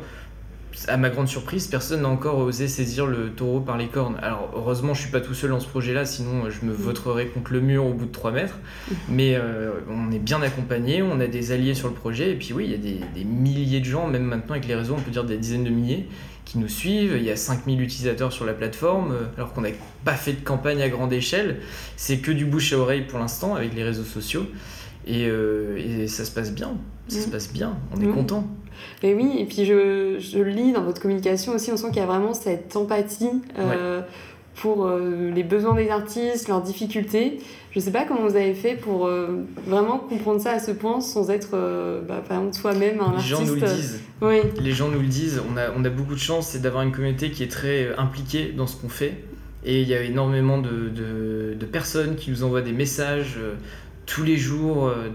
à 0.88 0.98
ma 0.98 1.10
grande 1.10 1.28
surprise, 1.28 1.68
personne 1.68 2.04
n'a 2.04 2.10
encore 2.10 2.38
osé 2.38 2.68
saisir 2.68 3.06
le 3.06 3.32
taureau 3.32 3.60
par 3.60 3.78
les 3.78 3.88
cornes. 3.88 4.18
Alors 4.22 4.52
heureusement, 4.56 4.94
je 4.94 5.02
suis 5.02 5.12
pas 5.12 5.22
tout 5.22 5.34
seul 5.34 5.50
dans 5.50 5.60
ce 5.60 5.68
projet-là, 5.68 6.06
sinon 6.06 6.46
euh, 6.46 6.50
je 6.50 6.66
me 6.66 6.72
vautrerais 6.72 7.28
contre 7.28 7.54
le 7.54 7.62
mur 7.62 7.86
au 7.86 7.94
bout 7.94 8.06
de 8.06 8.12
3 8.12 8.32
mètres. 8.32 8.58
Mais 9.10 9.36
euh, 9.36 9.72
on 9.90 10.12
est 10.12 10.20
bien 10.20 10.42
accompagné, 10.42 11.02
on 11.02 11.20
a 11.20 11.28
des 11.28 11.52
alliés 11.52 11.74
sur 11.74 11.88
le 11.88 11.94
projet, 11.94 12.32
et 12.32 12.36
puis 12.36 12.54
oui, 12.54 12.66
il 12.66 12.72
y 12.72 12.76
a 12.76 12.78
des, 12.78 13.02
des 13.14 13.24
milliers 13.26 13.80
de 13.80 13.86
gens, 13.86 14.08
même 14.08 14.24
maintenant 14.24 14.52
avec 14.52 14.68
les 14.68 14.76
réseaux, 14.76 14.96
on 14.98 15.02
peut 15.02 15.12
dire 15.12 15.24
des 15.24 15.38
dizaines 15.38 15.64
de 15.64 15.70
milliers, 15.70 16.08
qui 16.46 16.58
nous 16.58 16.68
suivent. 16.68 17.16
Il 17.18 17.24
y 17.24 17.32
a 17.32 17.36
5000 17.36 17.82
utilisateurs 17.82 18.34
sur 18.34 18.46
la 18.46 18.54
plateforme, 18.54 19.12
euh, 19.12 19.26
alors 19.38 19.54
qu'on 19.54 19.62
n'a 19.62 19.70
pas 20.04 20.16
fait 20.16 20.34
de 20.34 20.42
campagne 20.42 20.82
à 20.82 20.90
grande 20.90 21.14
échelle. 21.14 21.60
C'est 21.96 22.18
que 22.18 22.32
du 22.32 22.46
bouche 22.46 22.74
à 22.74 22.78
oreille 22.78 23.02
pour 23.02 23.20
l'instant 23.20 23.56
avec 23.56 23.76
les 23.76 23.84
réseaux 23.84 24.04
sociaux. 24.04 24.48
Et, 25.08 25.24
et 25.26 26.08
ça 26.08 26.26
se 26.26 26.32
passe 26.32 26.52
bien, 26.54 26.72
ça 27.08 27.20
se 27.22 27.28
Mm. 27.28 27.32
passe 27.32 27.52
bien, 27.54 27.78
on 27.96 28.02
est 28.02 28.06
Mm. 28.06 28.14
content. 28.14 28.48
Et 29.04 29.14
oui, 29.14 29.36
et 29.40 29.46
puis 29.46 29.66
je, 29.66 30.18
je 30.20 30.40
lis 30.40 30.72
dans 30.72 30.84
votre 30.84 31.02
communication 31.02 31.54
aussi, 31.54 31.72
on 31.72 31.78
sent 31.78 31.88
qu'il 31.88 31.98
y 31.98 32.02
a 32.02 32.06
vraiment 32.06 32.34
cette 32.34 32.76
empathie 32.76 33.30
euh, 33.58 34.02
pour 34.62 34.86
euh, 34.86 35.32
les 35.34 35.44
besoins 35.44 35.74
des 35.76 35.90
artistes, 35.90 36.48
leurs 36.48 36.62
difficultés. 36.62 37.40
Je 37.72 37.80
sais 37.80 37.92
pas 37.92 38.06
comment 38.06 38.22
vous 38.28 38.36
avez 38.36 38.54
fait 38.54 38.76
pour 38.76 39.06
euh, 39.08 39.46
vraiment 39.66 39.98
comprendre 40.00 40.42
ça 40.42 40.52
à 40.52 40.60
ce 40.60 40.72
point 40.72 41.02
sans 41.02 41.30
être, 41.30 41.50
euh, 41.54 42.02
bah, 42.02 42.22
par 42.28 42.38
exemple, 42.40 42.56
soi-même 42.56 43.00
un 43.02 43.16
Les 43.18 43.22
gens 43.22 43.38
artiste. 43.38 43.56
nous 43.56 43.62
le 43.62 43.68
disent. 43.68 44.00
Oui, 44.22 44.38
Les 44.62 44.72
gens 44.72 44.90
nous 44.90 45.00
le 45.00 45.08
disent, 45.08 45.42
on 45.54 45.58
a, 45.58 45.72
on 45.78 45.84
a 45.86 45.90
beaucoup 45.90 46.14
de 46.16 46.20
chance, 46.20 46.48
c'est 46.50 46.62
d'avoir 46.62 46.84
une 46.84 46.92
communauté 46.92 47.32
qui 47.32 47.44
est 47.44 47.52
très 47.52 47.86
euh, 47.86 47.94
impliquée 48.00 48.54
dans 48.56 48.68
ce 48.68 48.76
qu'on 48.76 48.90
fait. 48.90 49.24
Et 49.66 49.82
il 49.82 49.88
y 49.90 49.94
a 49.94 50.02
énormément 50.04 50.58
de, 50.58 50.88
de- 50.90 51.54
de 51.60 51.66
personnes 51.66 52.16
qui 52.16 52.30
nous 52.32 52.44
envoient 52.44 52.62
des 52.62 52.72
messages 52.72 53.36
euh, 53.38 53.56
tous 54.10 54.24
les 54.24 54.38
jours. 54.38 54.88
euh, 54.88 55.10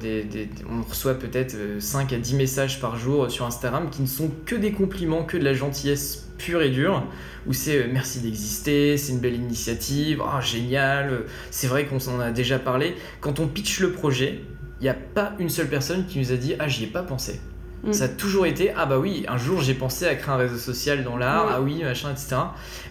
on 0.71 0.83
reçoit 0.89 1.15
peut-être 1.15 1.55
euh, 1.57 1.81
5 1.81 2.13
à 2.13 2.19
10 2.19 2.37
messages 2.37 2.81
par 2.81 2.97
jour 2.97 3.25
euh, 3.25 3.29
sur 3.29 3.45
Instagram 3.45 3.91
qui 3.91 4.03
ne 4.03 4.07
sont 4.07 4.31
que 4.47 4.55
des 4.55 4.73
compliments, 4.73 5.25
que 5.25 5.37
de 5.37 5.45
la 5.45 5.53
gentillesse 5.53 6.29
pure 6.39 6.63
et 6.63 6.71
dure. 6.71 7.03
Où 7.47 7.53
c'est 7.53 7.77
euh, 7.79 7.87
merci 7.93 8.21
d'exister, 8.21 8.97
c'est 8.97 9.13
une 9.13 9.19
belle 9.19 9.35
initiative, 9.35 10.23
ah, 10.25 10.41
génial, 10.41 11.11
euh, 11.11 11.27
c'est 11.51 11.67
vrai 11.67 11.87
qu'on 11.87 11.99
s'en 11.99 12.21
a 12.21 12.31
déjà 12.31 12.59
parlé. 12.59 12.95
Quand 13.21 13.41
on 13.41 13.49
pitch 13.49 13.81
le 13.81 13.91
projet, 13.91 14.41
il 14.81 14.85
n'y 14.85 14.89
a 14.89 14.95
pas 14.95 15.35
une 15.41 15.49
seule 15.51 15.69
personne 15.69 16.07
qui 16.07 16.21
nous 16.21 16.33
a 16.33 16.37
dit 16.37 16.55
ah, 16.59 16.69
j'y 16.69 16.85
ai 16.85 16.87
pas 16.87 17.03
pensé. 17.03 17.41
Mm. 17.87 17.93
Ça 17.93 18.05
a 18.05 18.09
toujours 18.09 18.47
été 18.47 18.73
ah 18.77 18.87
bah 18.87 18.99
oui, 18.99 19.25
un 19.29 19.37
jour 19.37 19.61
j'ai 19.61 19.75
pensé 19.75 20.07
à 20.07 20.15
créer 20.15 20.33
un 20.35 20.37
réseau 20.39 20.57
social 20.57 21.05
dans 21.05 21.17
l'art, 21.17 21.47
Ouais. 21.47 21.53
ah 21.57 21.61
oui, 21.61 21.83
machin, 21.83 22.11
etc. 22.11 22.37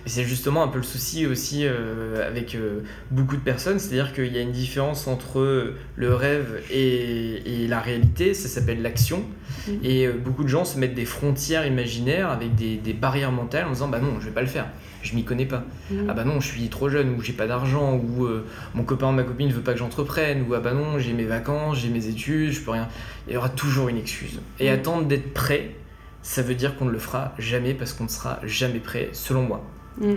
Mais 0.06 0.10
c'est 0.12 0.24
justement 0.24 0.64
un 0.64 0.68
peu 0.68 0.78
le 0.78 0.84
souci 0.84 1.26
aussi 1.26 1.66
euh, 1.66 2.28
avec 2.28 2.56
euh, 2.56 2.82
beaucoup 3.12 3.36
de 3.36 3.42
personnes, 3.42 3.80
c'est-à-dire 3.80 4.14
qu'il 4.14 4.34
y 4.34 4.38
a 4.38 4.42
une 4.42 4.52
différence 4.52 5.08
entre 5.08 5.74
le 5.96 6.14
rêve 6.14 6.62
et, 6.72 7.64
et 7.64 7.68
la 7.68 7.80
réalité, 7.80 8.34
ça 8.34 8.48
s'appelle 8.48 8.82
l'action. 8.82 9.24
Mm. 9.68 9.72
Et 9.84 10.06
euh, 10.08 10.14
beaucoup 10.14 10.44
de 10.44 10.50
gens 10.50 10.66
se 10.66 10.78
mettent 10.78 10.96
des 10.96 11.06
frontières 11.06 11.66
imaginaires 11.66 12.30
avec 12.30 12.56
des, 12.56 12.76
des 12.78 12.94
barrières 12.94 13.32
mentales 13.32 13.66
en 13.66 13.72
disant 13.72 13.88
bah 13.88 14.00
non, 14.00 14.20
je 14.20 14.26
vais 14.26 14.32
pas 14.32 14.42
le 14.42 14.48
faire, 14.48 14.68
je 15.04 15.14
m'y 15.16 15.24
connais 15.24 15.46
pas. 15.46 15.64
Mm. 15.92 15.96
Ah 16.10 16.14
bah 16.14 16.24
non, 16.24 16.40
je 16.40 16.48
suis 16.48 16.68
trop 16.70 16.90
jeune, 16.90 17.16
ou 17.16 17.22
j'ai 17.22 17.34
pas 17.34 17.46
d'argent, 17.46 17.94
ou 17.96 18.26
euh, 18.26 18.46
mon 18.74 18.84
copain 18.84 19.10
ou 19.10 19.12
ma 19.12 19.24
copine 19.24 19.48
ne 19.50 19.54
veut 19.54 19.62
pas 19.62 19.74
que 19.74 19.80
j'entreprenne, 19.80 20.46
ou 20.50 20.54
ah 20.56 20.60
bah 20.60 20.74
non, 20.74 20.98
j'ai 20.98 21.14
mes 21.14 21.26
vacances, 21.26 21.78
j'ai 21.80 21.90
mes 21.90 22.08
études, 22.08 22.52
je 22.52 22.62
peux 22.62 22.72
rien. 22.72 22.88
Il 23.28 23.34
y 23.34 23.38
aura 23.38 23.50
toujours 23.50 23.90
une 23.90 23.98
excuse. 23.98 24.40
Et 24.60 24.70
Mm. 24.72 24.74
attendre 24.74 25.06
d'être 25.06 25.34
prêt, 25.34 25.76
ça 26.22 26.42
veut 26.42 26.56
dire 26.56 26.78
qu'on 26.78 26.86
ne 26.86 26.92
le 26.92 27.00
fera 27.00 27.34
jamais 27.38 27.74
parce 27.74 27.94
qu'on 27.94 28.06
ne 28.06 28.10
sera 28.10 28.40
jamais 28.44 28.80
prêt, 28.80 29.10
selon 29.12 29.44
moi. 29.44 29.64
Mm. 30.00 30.14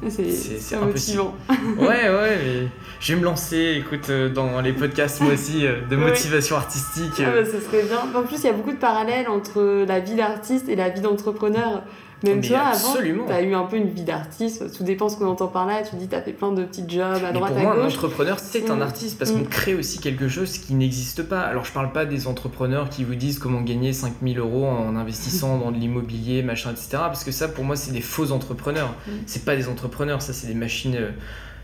Et 0.00 0.30
C'est 0.30 0.76
motivant. 0.78 1.34
Ouais, 1.76 2.08
ouais, 2.08 2.38
mais 2.44 2.68
je 3.00 3.12
vais 3.14 3.18
me 3.18 3.24
lancer, 3.24 3.74
écoute, 3.84 4.10
euh, 4.10 4.28
dans 4.28 4.60
les 4.60 4.72
podcasts 4.72 5.20
moi 5.20 5.32
aussi 5.32 5.66
euh, 5.66 5.80
de 5.90 5.96
motivation 5.96 6.54
artistique. 6.54 7.14
Ah 7.18 7.22
euh, 7.30 7.42
bah, 7.42 7.50
ce 7.50 7.60
serait 7.60 7.82
bien. 7.82 7.98
En 8.14 8.22
plus, 8.22 8.36
il 8.36 8.44
y 8.44 8.48
a 8.48 8.52
beaucoup 8.52 8.70
de 8.70 8.76
parallèles 8.76 9.26
entre 9.28 9.84
la 9.88 9.98
vie 9.98 10.14
d'artiste 10.14 10.68
et 10.68 10.76
la 10.76 10.88
vie 10.90 11.00
d'entrepreneur. 11.00 11.82
Même 12.24 12.40
Mais 12.40 12.48
toi, 12.48 12.60
absolument. 12.72 13.24
avant, 13.24 13.32
tu 13.32 13.38
as 13.38 13.42
eu 13.42 13.54
un 13.54 13.62
peu 13.64 13.76
une 13.76 13.90
vie 13.90 14.02
d'artiste. 14.02 14.76
Tout 14.76 14.82
dépend 14.82 15.08
ce 15.08 15.16
qu'on 15.16 15.26
entend 15.28 15.46
par 15.46 15.66
là. 15.66 15.82
Tu 15.88 15.94
dis, 15.96 16.08
tu 16.08 16.14
as 16.16 16.22
fait 16.22 16.32
plein 16.32 16.50
de 16.52 16.64
petits 16.64 16.84
jobs 16.88 17.02
à 17.02 17.28
Mais 17.28 17.32
droite, 17.32 17.52
pour 17.52 17.62
moi, 17.62 17.74
à 17.74 17.78
un 17.80 17.86
entrepreneur, 17.86 18.38
c'est 18.40 18.68
un 18.70 18.76
Mm. 18.76 18.82
artiste 18.82 19.18
parce 19.18 19.30
Mm. 19.30 19.38
qu'on 19.38 19.44
crée 19.44 19.74
aussi 19.74 20.00
quelque 20.00 20.28
chose 20.28 20.58
qui 20.58 20.74
n'existe 20.74 21.22
pas. 21.22 21.40
Alors, 21.42 21.64
je 21.64 21.72
parle 21.72 21.92
pas 21.92 22.06
des 22.06 22.26
entrepreneurs 22.26 22.88
qui 22.90 23.04
vous 23.04 23.14
disent 23.14 23.38
comment 23.38 23.60
gagner 23.60 23.92
5000 23.92 24.38
euros 24.38 24.66
en 24.66 24.96
investissant 24.96 25.58
dans 25.64 25.70
de 25.70 25.78
l'immobilier, 25.78 26.42
machin, 26.42 26.70
etc. 26.72 26.88
Parce 26.92 27.22
que 27.22 27.30
ça, 27.30 27.46
pour 27.48 27.62
moi, 27.64 27.76
c'est 27.76 27.92
des 27.92 28.00
faux 28.00 28.32
entrepreneurs. 28.32 28.94
Mm. 29.06 29.10
C'est 29.26 29.44
pas 29.44 29.54
des 29.54 29.68
entrepreneurs, 29.68 30.20
ça, 30.20 30.32
c'est 30.32 30.48
des 30.48 30.54
machines. 30.54 30.96
euh, 30.96 31.10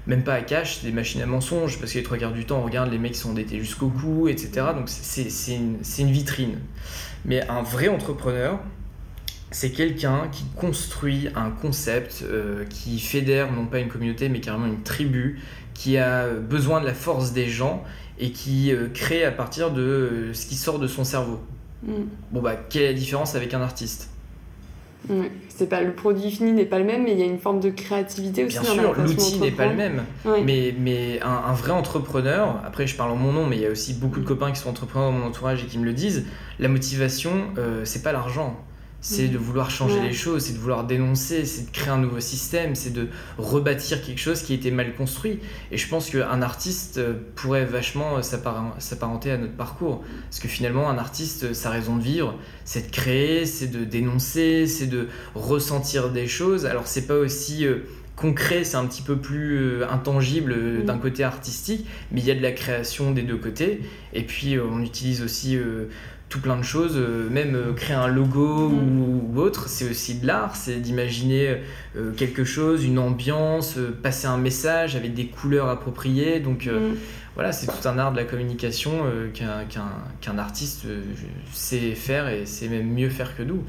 Même 0.06 0.22
pas 0.22 0.34
à 0.34 0.42
cash, 0.42 0.80
c'est 0.80 0.86
des 0.86 0.92
machines 0.92 1.22
à 1.22 1.26
mensonges, 1.26 1.78
parce 1.80 1.90
que 1.92 1.96
les 1.98 2.04
trois 2.04 2.18
quarts 2.18 2.32
du 2.32 2.44
temps, 2.44 2.58
on 2.58 2.64
regarde 2.64 2.92
les 2.92 2.98
mecs 2.98 3.12
qui 3.12 3.18
sont 3.20 3.30
endettés 3.30 3.58
jusqu'au 3.58 3.88
cou, 3.88 4.28
etc. 4.28 4.66
Donc 4.76 4.84
c'est 4.90 5.22
une, 5.54 5.78
c'est 5.80 6.02
une 6.02 6.10
vitrine. 6.10 6.58
Mais 7.24 7.40
un 7.48 7.62
vrai 7.62 7.88
entrepreneur, 7.88 8.58
c'est 9.54 9.70
quelqu'un 9.70 10.22
qui 10.32 10.42
construit 10.56 11.28
un 11.36 11.50
concept, 11.50 12.24
euh, 12.28 12.64
qui 12.64 12.98
fédère 12.98 13.52
non 13.52 13.66
pas 13.66 13.78
une 13.78 13.86
communauté, 13.86 14.28
mais 14.28 14.40
carrément 14.40 14.66
une 14.66 14.82
tribu, 14.82 15.38
qui 15.74 15.96
a 15.96 16.26
besoin 16.28 16.80
de 16.80 16.86
la 16.86 16.92
force 16.92 17.32
des 17.32 17.46
gens 17.46 17.84
et 18.18 18.32
qui 18.32 18.72
euh, 18.72 18.88
crée 18.92 19.24
à 19.24 19.30
partir 19.30 19.70
de 19.70 19.80
euh, 19.80 20.34
ce 20.34 20.46
qui 20.46 20.56
sort 20.56 20.80
de 20.80 20.88
son 20.88 21.04
cerveau. 21.04 21.38
Mm. 21.84 21.92
Bon 22.32 22.42
bah, 22.42 22.56
quelle 22.68 22.82
est 22.82 22.86
la 22.88 22.92
différence 22.94 23.36
avec 23.36 23.54
un 23.54 23.60
artiste? 23.60 24.10
Ouais. 25.08 25.30
C'est 25.48 25.68
pas, 25.68 25.82
le 25.82 25.92
produit 25.92 26.32
fini 26.32 26.50
n'est 26.50 26.64
pas 26.64 26.80
le 26.80 26.84
même, 26.84 27.04
mais 27.04 27.12
il 27.12 27.18
y 27.20 27.22
a 27.22 27.26
une 27.26 27.38
forme 27.38 27.60
de 27.60 27.70
créativité 27.70 28.44
aussi. 28.44 28.58
Bien 28.58 28.74
dans 28.74 28.94
sûr, 28.94 29.02
l'outil 29.04 29.38
n'est 29.38 29.52
pas 29.52 29.66
le 29.66 29.76
même. 29.76 30.02
Mais, 30.44 30.74
mais 30.76 31.20
un, 31.22 31.30
un 31.30 31.52
vrai 31.52 31.70
entrepreneur, 31.70 32.60
après 32.66 32.88
je 32.88 32.96
parle 32.96 33.12
en 33.12 33.16
mon 33.16 33.30
nom, 33.30 33.46
mais 33.46 33.56
il 33.56 33.62
y 33.62 33.66
a 33.66 33.70
aussi 33.70 33.94
beaucoup 33.94 34.18
de 34.18 34.26
copains 34.26 34.50
qui 34.50 34.58
sont 34.58 34.70
entrepreneurs 34.70 35.12
dans 35.12 35.18
mon 35.18 35.26
entourage 35.26 35.62
et 35.62 35.66
qui 35.66 35.78
me 35.78 35.84
le 35.84 35.92
disent, 35.92 36.24
la 36.58 36.66
motivation, 36.66 37.30
c'est 37.84 38.02
pas 38.02 38.10
l'argent. 38.10 38.63
C'est 39.06 39.28
de 39.28 39.36
vouloir 39.36 39.70
changer 39.70 39.98
Ouais. 40.00 40.06
les 40.08 40.12
choses, 40.14 40.44
c'est 40.44 40.54
de 40.54 40.58
vouloir 40.58 40.84
dénoncer, 40.86 41.44
c'est 41.44 41.66
de 41.66 41.70
créer 41.70 41.90
un 41.90 41.98
nouveau 41.98 42.20
système, 42.20 42.74
c'est 42.74 42.92
de 42.92 43.08
rebâtir 43.36 44.00
quelque 44.02 44.18
chose 44.18 44.40
qui 44.40 44.54
était 44.54 44.70
mal 44.70 44.94
construit. 44.94 45.40
Et 45.70 45.76
je 45.76 45.86
pense 45.88 46.08
qu'un 46.08 46.40
artiste 46.40 46.96
euh, 46.96 47.12
pourrait 47.34 47.66
vachement 47.66 48.16
euh, 48.16 48.22
s'apparen- 48.22 48.72
s'apparenter 48.78 49.30
à 49.30 49.36
notre 49.36 49.52
parcours. 49.52 50.02
Parce 50.30 50.40
que 50.40 50.48
finalement, 50.48 50.88
un 50.88 50.96
artiste, 50.96 51.44
euh, 51.44 51.52
sa 51.52 51.68
raison 51.68 51.96
de 51.96 52.02
vivre, 52.02 52.38
c'est 52.64 52.86
de 52.86 52.90
créer, 52.90 53.44
c'est 53.44 53.66
de 53.70 53.84
dénoncer, 53.84 54.66
c'est 54.66 54.86
de 54.86 55.08
ressentir 55.34 56.08
des 56.10 56.26
choses. 56.26 56.64
Alors 56.64 56.86
c'est 56.86 57.06
pas 57.06 57.16
aussi 57.18 57.66
concret, 58.16 58.64
c'est 58.64 58.76
un 58.76 58.86
petit 58.86 59.02
peu 59.02 59.16
plus 59.16 59.82
intangible 59.84 60.54
Mhm. 60.56 60.84
d'un 60.84 60.96
côté 60.98 61.24
artistique, 61.24 61.84
mais 62.10 62.20
il 62.22 62.26
y 62.26 62.30
a 62.30 62.34
de 62.34 62.42
la 62.42 62.52
création 62.52 63.10
des 63.10 63.22
deux 63.22 63.36
côtés. 63.36 63.80
Et 64.14 64.22
puis 64.22 64.56
on 64.58 64.80
utilise 64.80 65.20
aussi 65.20 65.58
tout 66.34 66.40
plein 66.40 66.56
de 66.56 66.64
choses, 66.64 66.94
euh, 66.96 67.30
même 67.30 67.54
euh, 67.54 67.72
créer 67.74 67.94
un 67.94 68.08
logo 68.08 68.68
Mhm. 68.68 68.98
ou, 69.00 69.30
ou 69.36 69.40
autre, 69.40 69.68
c'est 69.68 69.88
aussi 69.88 70.16
de 70.16 70.26
l'art, 70.26 70.56
c'est 70.56 70.80
d'imaginer 70.80 71.58
euh, 71.96 72.10
quelque 72.16 72.42
chose, 72.42 72.84
une 72.84 72.98
ambiance, 72.98 73.78
passer 74.02 74.26
un 74.26 74.36
message 74.36 74.96
avec 74.96 75.14
des 75.14 75.26
couleurs 75.26 75.68
appropriées. 75.68 76.40
Donc 76.40 76.66
Mm. 76.66 76.96
voilà, 77.36 77.52
c'est 77.52 77.66
tout 77.68 77.86
un 77.88 77.98
art 77.98 78.10
de 78.10 78.16
la 78.16 78.24
communication 78.24 79.04
qu'un 79.32 80.38
artiste 80.38 80.86
sait 81.52 81.94
faire 81.94 82.28
et 82.28 82.46
sait 82.46 82.68
même 82.68 82.88
mieux 82.92 83.10
faire 83.10 83.36
que 83.36 83.42
nous. 83.44 83.62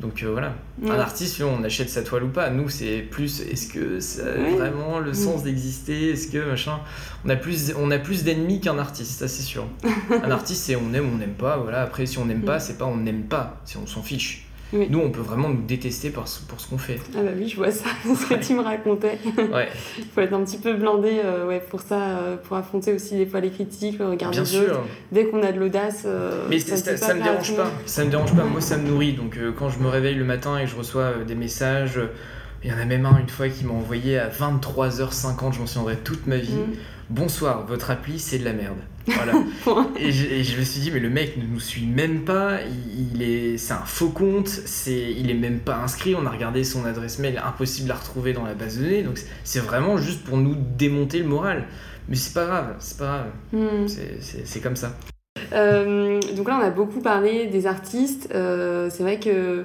Donc 0.00 0.22
euh, 0.22 0.30
voilà, 0.30 0.54
un 0.84 0.98
artiste, 1.00 1.40
on 1.40 1.64
achète 1.64 1.88
sa 1.88 2.02
toile 2.02 2.24
ou 2.24 2.28
pas. 2.28 2.50
Nous, 2.50 2.68
c'est 2.68 2.98
plus 2.98 3.40
est-ce 3.40 3.66
que 3.68 3.98
ça 3.98 4.26
a 4.26 4.50
vraiment 4.50 4.98
le 4.98 5.14
sens 5.14 5.42
d'exister? 5.42 6.10
Est-ce 6.10 6.28
que 6.28 6.38
machin? 6.38 6.80
On 7.24 7.30
a 7.30 7.36
plus, 7.36 7.72
on 7.78 7.90
a 7.90 7.98
plus 7.98 8.22
d'ennemis 8.22 8.60
qu'un 8.60 8.78
artiste, 8.78 9.18
ça 9.20 9.26
c'est 9.28 9.42
sûr. 9.42 9.66
un 10.22 10.30
artiste, 10.30 10.64
c'est 10.64 10.76
on 10.76 10.92
aime, 10.92 11.08
on 11.14 11.16
n'aime 11.16 11.32
pas. 11.34 11.56
Voilà. 11.56 11.80
Après, 11.80 12.04
si 12.04 12.18
on 12.18 12.26
n'aime 12.26 12.42
pas, 12.42 12.58
Mm. 12.58 12.60
c'est 12.60 12.78
pas 12.78 12.84
on 12.84 12.96
n'aime 12.98 13.24
pas, 13.24 13.60
c'est 13.64 13.78
on 13.78 13.86
s'en 13.86 14.02
fiche. 14.02 14.45
Oui. 14.72 14.88
Nous, 14.90 14.98
on 14.98 15.10
peut 15.10 15.20
vraiment 15.20 15.48
nous 15.48 15.62
détester 15.62 16.10
pour, 16.10 16.26
ce- 16.26 16.40
pour 16.40 16.60
ce 16.60 16.68
qu'on 16.68 16.76
fait. 16.78 16.98
Ah 17.16 17.20
bah 17.22 17.30
oui, 17.38 17.48
je 17.48 17.56
vois 17.56 17.70
ça, 17.70 17.84
ce 18.04 18.26
que 18.26 18.34
Ouais. 18.34 18.40
tu 18.40 18.54
me 18.54 18.62
racontais. 18.62 19.18
Ouais, 19.52 19.68
Il 19.98 20.04
faut 20.14 20.20
être 20.20 20.32
un 20.32 20.42
petit 20.44 20.58
peu 20.58 20.74
blindé 20.74 21.20
euh, 21.24 21.46
ouais, 21.46 21.60
pour 21.70 21.80
ça, 21.80 22.00
euh, 22.18 22.36
pour 22.36 22.56
affronter 22.56 22.92
aussi 22.92 23.16
des 23.16 23.26
fois 23.26 23.38
les 23.40 23.50
critiques, 23.50 23.98
le 24.00 24.08
regard 24.08 24.32
bien 24.32 24.42
des 24.42 24.56
autres. 24.56 24.66
sûr. 24.66 24.80
Dès 25.12 25.26
qu'on 25.26 25.42
a 25.44 25.52
de 25.52 25.60
l'audace, 25.60 26.02
euh, 26.04 26.46
Mais 26.50 26.58
ça, 26.58 26.76
ça, 26.76 27.14
me 27.14 27.22
dérange 27.22 27.54
pas. 27.56 27.70
Ça 27.86 28.04
me 28.04 28.10
dérange 28.10 28.34
pas. 28.34 28.44
Moi, 28.50 28.60
ça 28.60 28.76
me 28.76 28.88
nourrit. 28.88 29.12
Donc, 29.12 29.36
euh, 29.36 29.52
quand 29.56 29.68
je 29.68 29.78
me 29.78 29.88
réveille 29.88 30.16
le 30.16 30.24
matin 30.24 30.58
et 30.58 30.64
que 30.64 30.70
je 30.70 30.76
reçois 30.76 31.02
euh, 31.02 31.24
des 31.24 31.36
messages, 31.36 31.98
euh, 31.98 32.08
il 32.64 32.70
y 32.70 32.72
en 32.74 32.78
a 32.78 32.84
même 32.84 33.06
un 33.06 33.18
une 33.20 33.28
fois 33.28 33.48
qui 33.48 33.64
m'a 33.64 33.72
envoyé 33.74 34.18
à 34.18 34.28
23h50. 34.28 35.52
Je 35.54 35.60
m'en 35.60 35.66
souviendrai 35.66 35.96
toute 35.96 36.26
ma 36.26 36.38
vie. 36.38 36.54
Mm. 36.54 36.72
Bonsoir, 37.10 37.64
votre 37.66 37.92
appli, 37.92 38.18
c'est 38.18 38.38
de 38.38 38.44
la 38.44 38.52
merde. 38.52 38.78
Voilà. 39.06 39.32
Et, 39.98 40.12
je, 40.12 40.26
et 40.26 40.44
je 40.44 40.58
me 40.58 40.64
suis 40.64 40.80
dit, 40.80 40.90
mais 40.90 41.00
le 41.00 41.10
mec 41.10 41.36
ne 41.36 41.44
nous 41.44 41.60
suit 41.60 41.86
même 41.86 42.20
pas. 42.24 42.58
Il, 42.62 43.16
il 43.16 43.22
est, 43.22 43.58
c'est 43.58 43.72
un 43.72 43.84
faux 43.84 44.08
compte. 44.10 44.48
C'est, 44.48 45.12
il 45.16 45.30
est 45.30 45.34
même 45.34 45.58
pas 45.60 45.76
inscrit. 45.76 46.14
On 46.14 46.26
a 46.26 46.30
regardé 46.30 46.64
son 46.64 46.84
adresse 46.84 47.18
mail, 47.18 47.40
impossible 47.44 47.90
à 47.90 47.94
retrouver 47.94 48.32
dans 48.32 48.44
la 48.44 48.54
base 48.54 48.78
de 48.78 48.84
données. 48.84 49.02
Donc, 49.02 49.18
c'est- 49.44 49.60
vraiment 49.60 49.96
juste 49.96 50.24
pour 50.24 50.36
nous 50.36 50.54
démonter 50.78 51.18
le 51.18 51.26
moral. 51.26 51.64
Mais 52.08 52.14
c'est 52.16 52.34
pas 52.34 52.46
grave. 52.46 52.74
C'est 52.78 52.98
pas 52.98 53.26
grave. 53.52 53.62
Mm. 53.64 53.88
C'est, 53.88 54.18
c'est, 54.20 54.46
c'est 54.46 54.60
comme 54.60 54.76
ça. 54.76 54.92
Euh, 55.52 56.20
donc 56.36 56.48
là, 56.48 56.58
on 56.60 56.64
a 56.64 56.70
beaucoup 56.70 57.00
parlé 57.00 57.46
des 57.46 57.66
artistes. 57.66 58.28
Euh, 58.34 58.88
c'est 58.90 59.02
vrai 59.02 59.18
que 59.20 59.64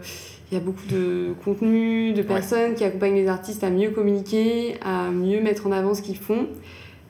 il 0.52 0.56
y 0.56 0.58
a 0.58 0.64
beaucoup 0.64 0.86
de 0.90 1.34
contenu, 1.46 2.12
de 2.12 2.22
personnes 2.24 2.76
qui 2.76 2.84
accompagnent 2.84 3.16
les 3.16 3.30
artistes 3.30 3.64
à 3.64 3.70
mieux 3.70 3.92
communiquer, 3.92 4.76
à 4.84 5.10
mieux 5.10 5.42
mettre 5.42 5.66
en 5.66 5.72
avant 5.72 5.94
ce 5.94 6.02
qu'ils 6.02 6.18
font. 6.18 6.48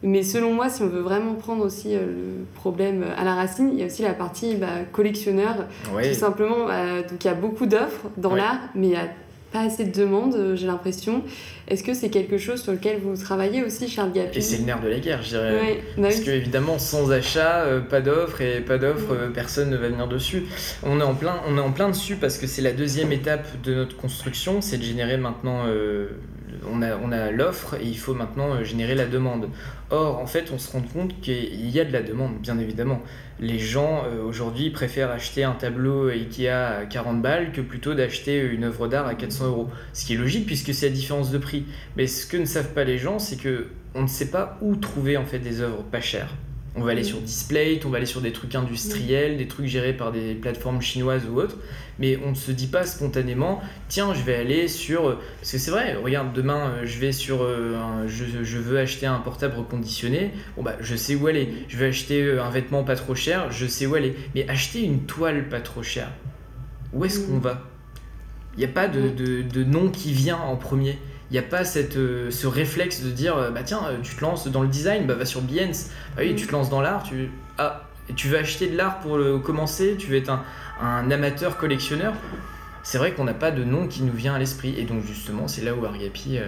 Mais 0.04 0.24
selon 0.24 0.54
moi, 0.54 0.70
si 0.70 0.82
on 0.82 0.88
veut 0.88 1.02
vraiment 1.02 1.36
prendre 1.36 1.64
aussi 1.64 1.96
euh, 1.96 2.06
le 2.06 2.46
problème 2.56 3.06
à 3.18 3.24
la 3.24 3.36
racine, 3.36 3.70
il 3.74 3.80
y 3.80 3.84
a 3.84 3.86
aussi 3.86 4.02
la 4.02 4.14
partie 4.14 4.56
bah, 4.56 4.68
collectionneur. 4.92 5.68
Tout 5.86 6.14
simplement, 6.14 6.66
bah, 6.66 7.02
donc 7.04 7.24
il 7.24 7.28
y 7.28 7.30
a 7.30 7.36
beaucoup 7.36 7.68
d'offres 7.68 8.08
dans 8.18 8.36
l'art, 8.36 8.60
mais 8.74 8.88
il 8.88 8.90
n'y 8.92 8.96
a 8.96 9.08
pas 9.52 9.62
assez 9.62 9.84
de 9.84 9.92
demandes, 9.92 10.36
euh, 10.36 10.56
j'ai 10.56 10.66
l'impression. 10.66 11.24
Est-ce 11.68 11.84
que 11.84 11.94
c'est 11.94 12.10
quelque 12.10 12.38
chose 12.38 12.62
sur 12.62 12.72
lequel 12.72 13.00
vous 13.00 13.16
travaillez 13.22 13.64
aussi, 13.64 13.88
Charles 13.88 14.12
Gapi 14.14 14.38
Et 14.38 14.42
c'est 14.42 14.58
le 14.58 14.64
nerf 14.64 14.82
de 14.82 14.88
la 14.88 15.00
guerre, 15.00 15.22
je 15.22 15.30
dirais. 15.30 15.54
Ouais, 15.54 15.84
bah 15.98 16.04
Parce 16.04 16.20
oui. 16.20 16.26
que 16.26 16.32
évidemment, 16.32 16.80
sans 16.80 17.12
achat, 17.12 17.64
euh, 17.64 17.82
pas 17.82 18.02
d'offre 18.02 18.42
et 18.42 18.62
pas 18.62 18.78
d'offre, 18.78 19.12
euh, 19.12 19.30
personne 19.30 19.70
ne 19.70 19.78
va 19.78 19.90
venir 19.90 20.08
dessus. 20.08 20.44
On 20.84 21.00
est 21.00 21.04
en 21.04 21.16
plein, 21.16 21.42
on 21.48 21.58
est 21.58 21.62
en 21.62 21.72
plein 21.72 21.90
dessus 21.90 22.16
parce 22.16 22.38
que 22.38 22.48
c'est 22.48 22.62
la 22.62 22.72
deuxième 22.72 23.12
étape 23.12 23.62
de 23.64 23.74
notre 23.76 23.98
construction, 23.98 24.62
c'est 24.62 24.78
de 24.78 24.84
générer 24.84 25.18
maintenant 25.18 25.64
euh, 25.68 26.08
on 26.72 26.82
a, 26.82 27.32
l'offre 27.32 27.76
et 27.76 27.86
il 27.86 27.98
faut 27.98 28.14
maintenant 28.14 28.54
euh, 28.54 28.64
générer 28.64 28.96
la 28.96 29.06
demande. 29.06 29.50
Or, 29.90 30.20
en 30.20 30.26
fait, 30.26 30.52
on 30.54 30.58
se 30.58 30.72
rend 30.72 30.82
compte 30.82 31.20
qu'il 31.22 31.70
y 31.70 31.80
a 31.80 31.86
de 31.86 31.92
la 31.92 32.02
demande, 32.02 32.40
bien 32.40 32.58
évidemment. 32.60 33.02
Les 33.40 33.60
gens 33.60 34.04
euh, 34.06 34.24
aujourd'hui 34.24 34.70
préfèrent 34.70 35.12
acheter 35.12 35.44
un 35.44 35.54
tableau 35.54 36.10
Ikea 36.10 36.50
à 36.50 36.86
40 36.86 37.22
balles 37.22 37.52
que 37.52 37.62
plutôt 37.62 37.94
d'acheter 37.94 38.40
une 38.40 38.64
œuvre 38.64 38.88
d'art 38.88 39.08
à 39.08 39.16
400 39.16 39.48
euros. 39.48 39.70
Ce 39.94 40.06
qui 40.06 40.14
est 40.14 40.18
logique 40.18 40.46
puisque 40.46 40.74
c'est 40.74 40.90
la 40.90 40.96
différence 40.96 41.32
de 41.32 41.38
prix. 41.38 41.66
Mais 41.98 42.08
ce 42.08 42.26
que 42.26 42.38
ne 42.38 42.46
savent 42.46 42.74
pas 42.74 42.84
les 42.84 42.98
gens, 42.98 43.20
c'est 43.20 43.38
que 43.38 43.68
on 43.94 44.04
ne 44.04 44.08
sait 44.08 44.30
pas 44.32 44.58
où 44.62 44.76
trouver 44.76 45.18
en 45.18 45.26
fait 45.26 45.40
des 45.40 45.62
œuvres 45.62 45.84
pas 45.84 46.02
chères. 46.02 46.36
On 46.74 46.84
va 46.84 46.92
aller 46.92 47.04
sur 47.04 47.20
Display, 47.20 47.82
on 47.84 47.90
va 47.90 47.98
aller 47.98 48.06
sur 48.06 48.22
des 48.22 48.32
trucs 48.32 48.56
industriels, 48.56 49.36
des 49.36 49.48
trucs 49.48 49.66
gérés 49.66 49.92
par 49.92 50.14
des 50.14 50.36
plateformes 50.36 50.82
chinoises 50.82 51.26
ou 51.30 51.38
autres, 51.38 51.58
mais 52.00 52.18
on 52.26 52.30
ne 52.30 52.36
se 52.36 52.52
dit 52.52 52.68
pas 52.68 52.86
spontanément, 52.86 53.62
tiens, 53.90 54.14
je 54.14 54.22
vais 54.24 54.36
aller 54.36 54.70
sur. 54.70 55.18
Parce 55.40 55.52
que 55.52 55.58
c'est 55.58 55.72
vrai, 55.72 55.96
regarde, 55.96 56.32
demain, 56.32 56.70
euh, 56.70 56.86
je 56.86 56.98
vais 57.00 57.12
sur. 57.12 57.44
Euh, 57.44 58.08
je, 58.08 58.58
veux 58.58 58.80
acheter 58.80 59.06
un 59.06 59.20
portable 59.20 59.58
reconditionné, 59.58 60.32
bon 60.56 60.64
bah, 60.64 60.78
je 60.80 60.96
sais 60.96 61.16
où 61.16 61.28
aller. 61.28 61.50
Je 61.68 61.76
vais 61.76 61.88
acheter 61.88 62.24
euh, 62.24 62.42
un 62.42 62.50
vêtement 62.50 62.86
pas 62.86 62.96
trop 62.96 63.16
cher, 63.16 63.52
je 63.52 63.66
sais 63.66 63.86
où 63.86 63.96
aller. 63.96 64.16
Mais 64.34 64.48
acheter 64.48 64.82
une 64.82 65.02
toile 65.02 65.50
pas 65.50 65.60
trop 65.60 65.84
chère, 65.84 66.12
où 66.94 67.04
est-ce 67.04 67.20
qu'on 67.20 67.40
va? 67.40 67.64
Il 68.56 68.60
n'y 68.60 68.66
a 68.66 68.70
pas 68.70 68.88
de, 68.88 69.10
de 69.42 69.64
nom 69.64 69.90
qui 69.90 70.14
vient 70.14 70.38
en 70.38 70.56
premier 70.56 70.98
il 71.32 71.36
n'y 71.36 71.40
a 71.40 71.44
pas 71.44 71.64
cette, 71.64 71.96
euh, 71.96 72.30
ce 72.30 72.46
réflexe 72.46 73.02
de 73.04 73.10
dire 73.10 73.38
euh, 73.38 73.52
bah 73.52 73.64
tiens 73.64 73.80
euh, 73.88 73.98
tu 74.04 74.16
te 74.16 74.22
lances 74.22 74.48
dans 74.50 74.62
le 74.62 74.68
design 74.68 75.08
bah 75.08 75.14
va 75.14 75.24
sur 75.24 75.42
Behance. 75.42 75.88
Bah 76.18 76.24
oui 76.26 76.36
tu 76.36 76.46
te 76.46 76.52
lances 76.52 76.70
dans 76.70 76.82
l'art 76.82 77.04
tu 77.04 77.30
ah 77.58 77.88
tu 78.18 78.28
veux 78.28 78.38
acheter 78.38 78.68
de 78.68 78.76
l'art 78.76 79.00
pour 79.00 79.18
le 79.18 79.40
commencer 79.40 79.96
tu 79.98 80.08
veux 80.08 80.18
être 80.18 80.30
un, 80.30 80.44
un 80.82 81.10
amateur 81.10 81.58
collectionneur. 81.58 82.14
C'est 82.84 82.98
vrai 82.98 83.14
qu'on 83.14 83.24
n'a 83.24 83.34
pas 83.34 83.52
de 83.52 83.64
nom 83.64 83.88
qui 83.88 84.04
nous 84.04 84.12
vient 84.12 84.34
à 84.34 84.40
l'esprit 84.40 84.76
et 84.78 84.84
donc 84.84 85.06
justement 85.06 85.48
c'est 85.48 85.62
là 85.62 85.74
où 85.74 85.86
Argapi 85.86 86.40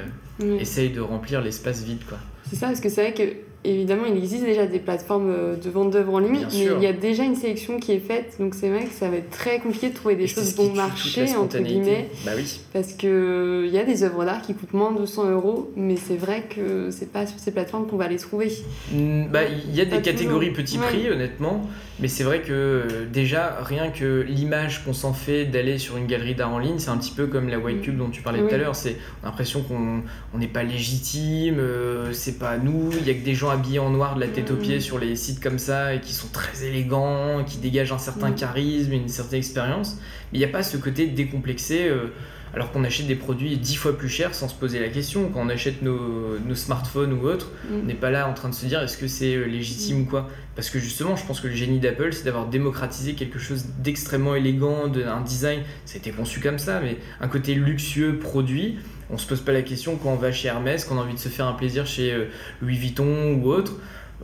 essaye 0.60 0.90
de 0.90 1.00
remplir 1.00 1.42
l'espace 1.42 1.84
vide 1.84 2.02
quoi. 2.10 2.18
C'est 2.50 2.58
ça 2.58 2.68
parce 2.68 2.82
que 2.82 2.90
c'est 2.90 3.04
vrai 3.04 3.14
que 3.14 3.36
évidemment, 3.64 4.04
il 4.06 4.18
existe 4.18 4.44
déjà 4.44 4.66
des 4.66 4.80
plateformes 4.80 5.32
euh, 5.32 5.56
de 5.56 5.70
vente 5.70 5.92
d'œuvres 5.92 6.16
en 6.16 6.20
ligne, 6.20 6.46
mais 6.52 6.68
il 6.78 6.84
y 6.84 6.88
a 6.88 6.94
déjà 6.94 7.24
une 7.24 7.36
sélection 7.36 7.80
qui 7.80 7.92
est 7.94 8.00
faite, 8.00 8.36
donc 8.40 8.56
c'est 8.56 8.70
vrai 8.70 8.86
que 8.86 8.94
ça 8.94 9.10
va 9.10 9.18
être 9.18 9.30
très 9.30 9.60
compliqué 9.60 9.90
de 9.90 9.96
trouver 9.96 10.16
des 10.16 10.28
choses 10.28 10.56
bon 10.56 10.74
marché, 10.74 11.36
entre 11.36 11.60
guillemets. 11.60 12.10
Bah 12.26 12.32
oui. 12.36 12.60
Parce 12.74 12.94
qu'il 12.94 13.10
euh, 13.10 13.68
y 13.68 13.78
a 13.78 13.84
des 13.84 14.04
œuvres 14.04 14.26
d'art 14.26 14.42
qui 14.42 14.54
coûtent 14.54 14.74
moins 14.74 14.92
de 14.92 15.00
200 15.00 15.32
euros, 15.32 15.72
mais 15.76 15.96
c'est 15.96 16.18
vrai 16.18 16.44
que 16.50 16.90
c'est 16.92 17.12
pas 17.12 17.26
sur 17.26 17.40
ces 17.40 17.52
plateformes 17.52 17.88
qu'on 17.88 17.98
va 17.98 18.08
les 18.08 18.18
trouver. 18.18 18.52
Bah, 18.92 19.42
il 19.46 19.76
y 19.76 19.82
a 19.82 19.86
des 19.86 20.02
catégories 20.02 20.52
petit 20.52 20.78
prix, 20.78 21.10
honnêtement, 21.10 21.62
mais 22.04 22.10
c'est 22.10 22.26
vrai 22.26 22.42
que 22.42 22.52
euh, 22.52 23.06
déjà, 23.10 23.60
rien 23.64 23.90
que 23.90 24.26
l'image 24.28 24.84
qu'on 24.84 24.92
s'en 24.92 25.14
fait 25.14 25.46
d'aller 25.46 25.78
sur 25.78 25.96
une 25.96 26.06
galerie 26.06 26.36
d'art 26.36 26.52
en 26.52 26.60
ligne, 26.60 26.78
c'est 26.78 26.90
un 26.90 26.98
petit 26.98 27.14
peu 27.14 27.28
comme 27.28 27.48
la 27.48 27.60
White. 27.60 27.82
Cube 27.82 27.98
dont 27.98 28.10
tu 28.10 28.22
parlais 28.22 28.42
tout 28.42 28.54
à 28.54 28.58
l'heure. 28.58 28.76
C'est 28.76 28.98
l'impression 29.24 29.62
qu'on 29.64 30.04
n'est 30.38 30.50
pas 30.50 30.64
légitime, 30.64 31.62
c'est 32.12 32.38
pas 32.40 32.58
nous, 32.58 32.92
il 33.00 33.08
y 33.08 33.10
a 33.10 33.14
que 33.14 33.24
des 33.24 33.36
gens 33.36 33.50
habillés 33.52 33.80
en 33.80 33.90
noir 33.90 34.16
de 34.16 34.20
la 34.20 34.28
tête 34.28 34.52
aux 34.52 34.58
pieds 34.58 34.80
mm. 34.80 34.82
sur 34.82 35.00
les 35.00 35.16
sites 35.16 35.42
comme 35.42 35.60
ça 35.60 35.94
et 35.94 36.02
qui 36.02 36.12
sont 36.12 36.28
très 36.28 36.66
élégants, 36.66 37.46
qui 37.46 37.60
dégagent 37.60 37.94
un 37.94 37.98
certain 37.98 38.32
mm. 38.32 38.36
charisme, 38.36 38.92
une 38.92 39.08
certaine 39.08 39.40
expérience. 39.40 39.96
Mais 40.34 40.40
il 40.40 40.42
n'y 40.42 40.46
a 40.46 40.50
pas 40.50 40.62
ce 40.62 40.76
côté 40.76 41.08
décomplexé. 41.08 41.88
Euh, 41.88 42.08
alors 42.54 42.72
qu'on 42.72 42.84
achète 42.84 43.08
des 43.08 43.16
produits 43.16 43.58
dix 43.58 43.76
fois 43.76 43.98
plus 43.98 44.10
chers 44.10 44.36
sans 44.36 44.48
se 44.48 44.56
poser 44.56 44.80
la 44.80 44.90
question. 44.90 45.30
Quand 45.34 45.42
on 45.42 45.50
achète 45.50 45.82
nos, 45.82 46.38
smartphones 46.56 47.14
ou 47.14 47.28
autres, 47.28 47.52
mm. 47.70 47.76
on 47.82 47.86
n'est 47.86 47.94
pas 47.94 48.12
là 48.12 48.28
en 48.28 48.34
train 48.34 48.50
de 48.50 48.54
se 48.54 48.66
dire 48.66 48.82
est-ce 48.82 48.98
que 48.98 49.08
c'est 49.08 49.36
euh, 49.36 49.46
légitime 49.46 50.02
ou 50.02 50.06
quoi? 50.06 50.30
Parce 50.56 50.70
que 50.70 50.80
justement, 50.80 51.16
je 51.16 51.26
pense 51.26 51.42
que 51.42 51.48
le 51.48 51.56
génie 51.56 51.80
d'Apple, 51.80 52.14
c'est 52.14 52.26
d'avoir 52.26 52.48
démocratisé 52.48 53.14
quelque 53.14 53.40
chose 53.40 53.66
d'extrêmement 53.80 54.36
élégant, 54.36 54.86
un 54.86 55.22
design, 55.22 55.62
ça 55.86 55.96
a 55.96 55.98
été 55.98 56.12
conçu 56.12 56.40
comme 56.40 56.60
ça, 56.60 56.80
mais 56.80 56.98
un 57.22 57.28
côté 57.28 57.56
luxueux 57.56 58.20
produit 58.20 58.78
on 59.10 59.18
se 59.18 59.28
pose 59.28 59.42
pas 59.42 59.52
la 59.52 59.62
question 59.62 59.96
quand 59.96 60.10
on 60.10 60.16
va 60.16 60.32
chez 60.32 60.48
Hermès, 60.48 60.86
quand 60.86 60.96
on 60.96 61.00
a 61.00 61.04
envie 61.04 61.14
de 61.14 61.20
se 61.20 61.30
faire 61.30 61.46
un 61.46 61.54
plaisir 61.54 61.86
chez 61.86 62.12
euh, 62.12 62.26
Louis 62.62 62.78
Vuitton 62.78 63.36
ou 63.36 63.48
autre. 63.48 63.74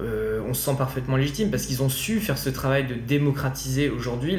Euh, 0.01 0.41
on 0.47 0.53
se 0.53 0.63
sent 0.63 0.75
parfaitement 0.77 1.17
légitime 1.17 1.51
parce 1.51 1.65
qu'ils 1.65 1.83
ont 1.83 1.89
su 1.89 2.19
faire 2.19 2.37
ce 2.37 2.49
travail 2.49 2.87
de 2.87 2.95
démocratiser 2.95 3.89
aujourd'hui. 3.89 4.37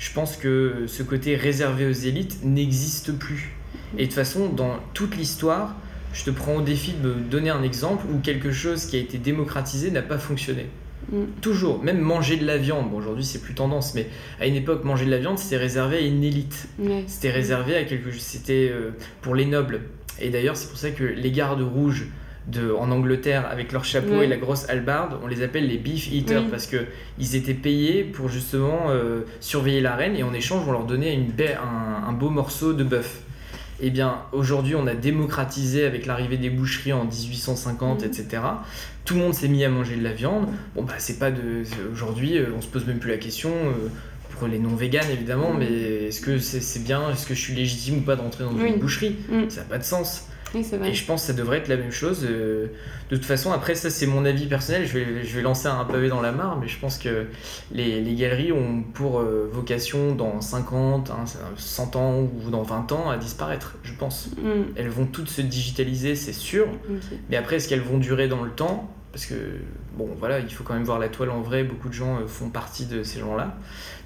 Je 0.00 0.10
pense 0.12 0.38
que 0.38 0.84
ce 0.86 1.02
côté 1.02 1.36
réservé 1.36 1.86
aux 1.86 1.92
élites 1.92 2.42
n'existe 2.42 3.12
plus. 3.12 3.54
Et 3.98 4.02
de 4.02 4.04
toute 4.06 4.14
façon, 4.14 4.48
dans 4.48 4.78
toute 4.94 5.14
l'histoire, 5.14 5.76
je 6.14 6.24
te 6.24 6.30
prends 6.30 6.56
au 6.56 6.62
défi 6.62 6.94
de 6.94 7.06
me 7.06 7.14
donner 7.20 7.50
un 7.50 7.62
exemple 7.62 8.06
où 8.10 8.18
quelque 8.18 8.50
chose 8.50 8.86
qui 8.86 8.96
a 8.96 8.98
été 8.98 9.18
démocratisé 9.18 9.90
n'a 9.90 10.00
pas 10.00 10.16
fonctionné. 10.16 10.66
Mm. 11.12 11.24
Toujours, 11.42 11.82
même 11.82 12.00
manger 12.00 12.38
de 12.38 12.46
la 12.46 12.56
viande, 12.56 12.90
bon 12.90 12.96
aujourd'hui 12.96 13.24
c'est 13.24 13.40
plus 13.40 13.54
tendance, 13.54 13.94
mais 13.94 14.06
à 14.40 14.46
une 14.46 14.54
époque 14.54 14.84
manger 14.84 15.04
de 15.04 15.10
la 15.10 15.18
viande 15.18 15.38
c'était 15.38 15.58
réservé 15.58 15.98
à 15.98 16.00
une 16.00 16.24
élite. 16.24 16.68
C'était 17.06 17.30
réservé 17.30 17.76
à 17.76 17.84
quelque 17.84 18.10
chose, 18.10 18.22
c'était 18.22 18.70
euh, 18.72 18.92
pour 19.20 19.34
les 19.34 19.44
nobles. 19.44 19.82
Et 20.18 20.30
d'ailleurs 20.30 20.56
c'est 20.56 20.68
pour 20.68 20.78
ça 20.78 20.90
que 20.90 21.04
les 21.04 21.30
gardes 21.30 21.62
rouges 21.62 22.06
de, 22.46 22.72
en 22.72 22.90
Angleterre 22.90 23.46
avec 23.50 23.72
leur 23.72 23.84
chapeau 23.84 24.22
et 24.22 24.26
la 24.26 24.36
grosse 24.36 24.68
hallebarde, 24.68 25.18
on 25.22 25.26
les 25.26 25.42
appelle 25.42 25.68
les 25.68 25.78
beef 25.78 26.10
eaters 26.12 26.46
parce 26.50 26.66
que 26.66 26.78
ils 27.18 27.36
étaient 27.36 27.54
payés 27.54 28.02
pour 28.02 28.28
justement 28.28 28.86
euh, 28.88 29.22
surveiller 29.40 29.80
la 29.80 29.94
reine 29.94 30.16
et 30.16 30.22
en 30.22 30.32
échange 30.32 30.62
on 30.66 30.72
leur 30.72 30.84
donnait 30.84 31.14
une 31.14 31.32
un, 31.40 32.08
un 32.08 32.12
beau 32.12 32.30
morceau 32.30 32.72
de 32.72 32.84
bœuf 32.84 33.22
eh 33.82 33.90
bien 33.90 34.18
aujourd'hui 34.32 34.74
on 34.74 34.86
a 34.86 34.94
démocratisé 34.94 35.84
avec 35.84 36.06
l'arrivée 36.06 36.36
des 36.36 36.50
boucheries 36.50 36.92
en 36.92 37.04
1850, 37.04 38.02
etc. 38.02 38.26
Mm. 38.34 38.56
Tout 39.04 39.14
le 39.14 39.20
monde 39.20 39.34
s'est 39.34 39.48
mis 39.48 39.64
à 39.64 39.68
manger 39.68 39.96
de 39.96 40.04
la 40.04 40.12
viande. 40.12 40.48
Bon 40.74 40.82
bah 40.82 40.94
c'est 40.98 41.18
pas 41.18 41.30
de 41.30 41.62
aujourd'hui 41.92 42.38
euh, 42.38 42.46
on 42.56 42.60
se 42.60 42.68
pose 42.68 42.86
même 42.86 42.98
plus 42.98 43.10
la 43.10 43.16
question 43.16 43.50
euh, 43.50 43.88
pour 44.30 44.48
les 44.48 44.58
non 44.58 44.74
véganes 44.74 45.10
évidemment, 45.10 45.52
mm. 45.52 45.58
mais 45.58 45.72
est-ce 46.08 46.20
que 46.20 46.38
c'est 46.38 46.82
bien, 46.82 47.10
est-ce 47.10 47.26
que 47.26 47.34
je 47.34 47.40
suis 47.40 47.54
légitime 47.54 47.98
ou 47.98 48.00
pas 48.02 48.16
de 48.16 48.20
rentrer 48.20 48.44
dans 48.44 48.56
une 48.56 48.78
boucherie? 48.78 49.16
Mm. 49.28 49.48
Ça 49.48 49.62
n'a 49.62 49.66
pas 49.66 49.78
de 49.78 49.84
sens. 49.84 50.26
Et 50.88 50.94
je 50.94 51.04
pense 51.04 51.22
que 51.22 51.26
ça 51.28 51.32
devrait 51.32 51.58
être 51.58 51.68
la 51.68 51.76
même 51.76 51.92
chose. 51.92 52.26
Euh, 52.28 52.66
de 53.10 53.16
toute 53.16 53.24
façon, 53.24 53.52
après, 53.52 53.74
ça, 53.74 53.90
c'est 53.90 54.06
mon 54.06 54.24
avis 54.24 54.46
personnel. 54.46 54.86
Je 54.86 54.98
vais, 54.98 55.24
je 55.24 55.36
vais 55.36 55.42
lancer 55.42 55.68
un 55.68 55.84
pavé 55.84 56.08
dans 56.08 56.20
la 56.20 56.32
mare, 56.32 56.58
mais 56.60 56.68
je 56.68 56.78
pense 56.78 56.98
que 56.98 57.26
les, 57.72 58.00
les 58.00 58.14
galeries 58.14 58.52
ont 58.52 58.82
pour 58.82 59.20
euh, 59.20 59.48
vocation, 59.52 60.14
dans 60.14 60.40
50, 60.40 61.10
100 61.56 61.96
ans 61.96 62.20
ou 62.20 62.50
dans 62.50 62.62
20 62.62 62.92
ans, 62.92 63.10
à 63.10 63.16
disparaître, 63.16 63.76
je 63.82 63.92
pense. 63.92 64.30
Mm. 64.38 64.72
Elles 64.76 64.88
vont 64.88 65.06
toutes 65.06 65.28
se 65.28 65.42
digitaliser, 65.42 66.14
c'est 66.16 66.32
sûr. 66.32 66.66
Mais 67.28 67.36
après, 67.36 67.56
est-ce 67.56 67.68
qu'elles 67.68 67.80
vont 67.80 67.98
durer 67.98 68.28
dans 68.28 68.42
le 68.42 68.50
temps? 68.50 68.88
Parce 69.12 69.26
que 69.26 69.34
bon 69.96 70.08
voilà 70.18 70.38
il 70.38 70.50
faut 70.50 70.62
quand 70.62 70.74
même 70.74 70.84
voir 70.84 70.98
la 70.98 71.08
toile 71.08 71.30
en 71.30 71.40
vrai 71.40 71.64
beaucoup 71.64 71.88
de 71.88 71.94
gens 71.94 72.18
euh, 72.18 72.26
font 72.26 72.48
partie 72.48 72.86
de 72.86 73.02
ces 73.02 73.18
gens 73.18 73.36
là 73.36 73.56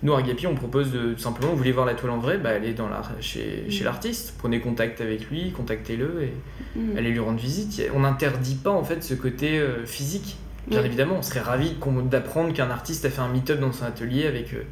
nous 0.03 0.15
à 0.15 0.23
Gapi 0.23 0.47
on 0.47 0.55
propose 0.55 0.93
de 0.93 1.15
simplement 1.17 1.51
vous 1.51 1.59
voulez 1.59 1.73
voir 1.73 1.87
la 1.87 1.95
toile 1.95 2.13
en 2.13 2.19
vrai 2.19 2.39
bah, 2.39 2.51
allez 2.51 2.73
dans 2.73 2.89
la, 2.89 3.03
chez, 3.21 3.67
chez 3.69 3.83
mm. 3.83 3.85
l'artiste 3.85 4.35
prenez 4.39 4.61
contact 4.61 5.01
avec 5.01 5.29
lui 5.29 5.53
contactez-le 5.53 6.23
et 6.23 6.79
mm. 6.79 6.97
allez 6.97 7.11
lui 7.11 7.21
rendre 7.21 7.39
visite 7.39 7.83
on 7.95 8.01
n'interdit 8.01 8.57
pas 8.57 8.71
en 8.71 8.85
fait 8.85 9.03
ce 9.03 9.15
côté 9.15 9.59
euh, 9.59 9.85
physique 9.85 10.37
bien 10.69 10.83
évidemment 10.83 11.17
on 11.19 11.23
serait 11.23 11.41
ravi 11.41 11.77
d'apprendre 12.11 12.55
qu'un 12.55 12.71
artiste 12.71 13.05
a 13.05 13.11
fait 13.11 13.21
un 13.21 13.29
meet-up 13.29 13.61
dans 13.61 13.73
son 13.73 13.85
atelier 13.85 14.27
avec 14.27 14.55
euh, 14.55 14.63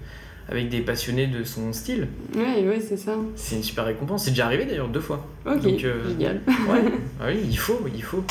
avec 0.48 0.68
des 0.68 0.80
passionnés 0.80 1.28
de 1.28 1.44
son 1.44 1.72
style. 1.72 2.08
Oui, 2.34 2.64
oui, 2.66 2.82
c'est 2.86 2.96
ça. 2.96 3.12
C'est 3.36 3.56
une 3.56 3.62
super 3.62 3.84
récompense. 3.84 4.24
C'est 4.24 4.30
déjà 4.30 4.46
arrivé 4.46 4.64
d'ailleurs 4.66 4.88
deux 4.88 5.00
fois. 5.00 5.24
Ok, 5.46 5.62
génial. 5.62 6.40
Ouais, 6.68 6.82
ah 7.20 7.26
oui, 7.28 7.38
il 7.48 7.56
faut, 7.56 7.78
il 7.94 8.02
faut. 8.02 8.24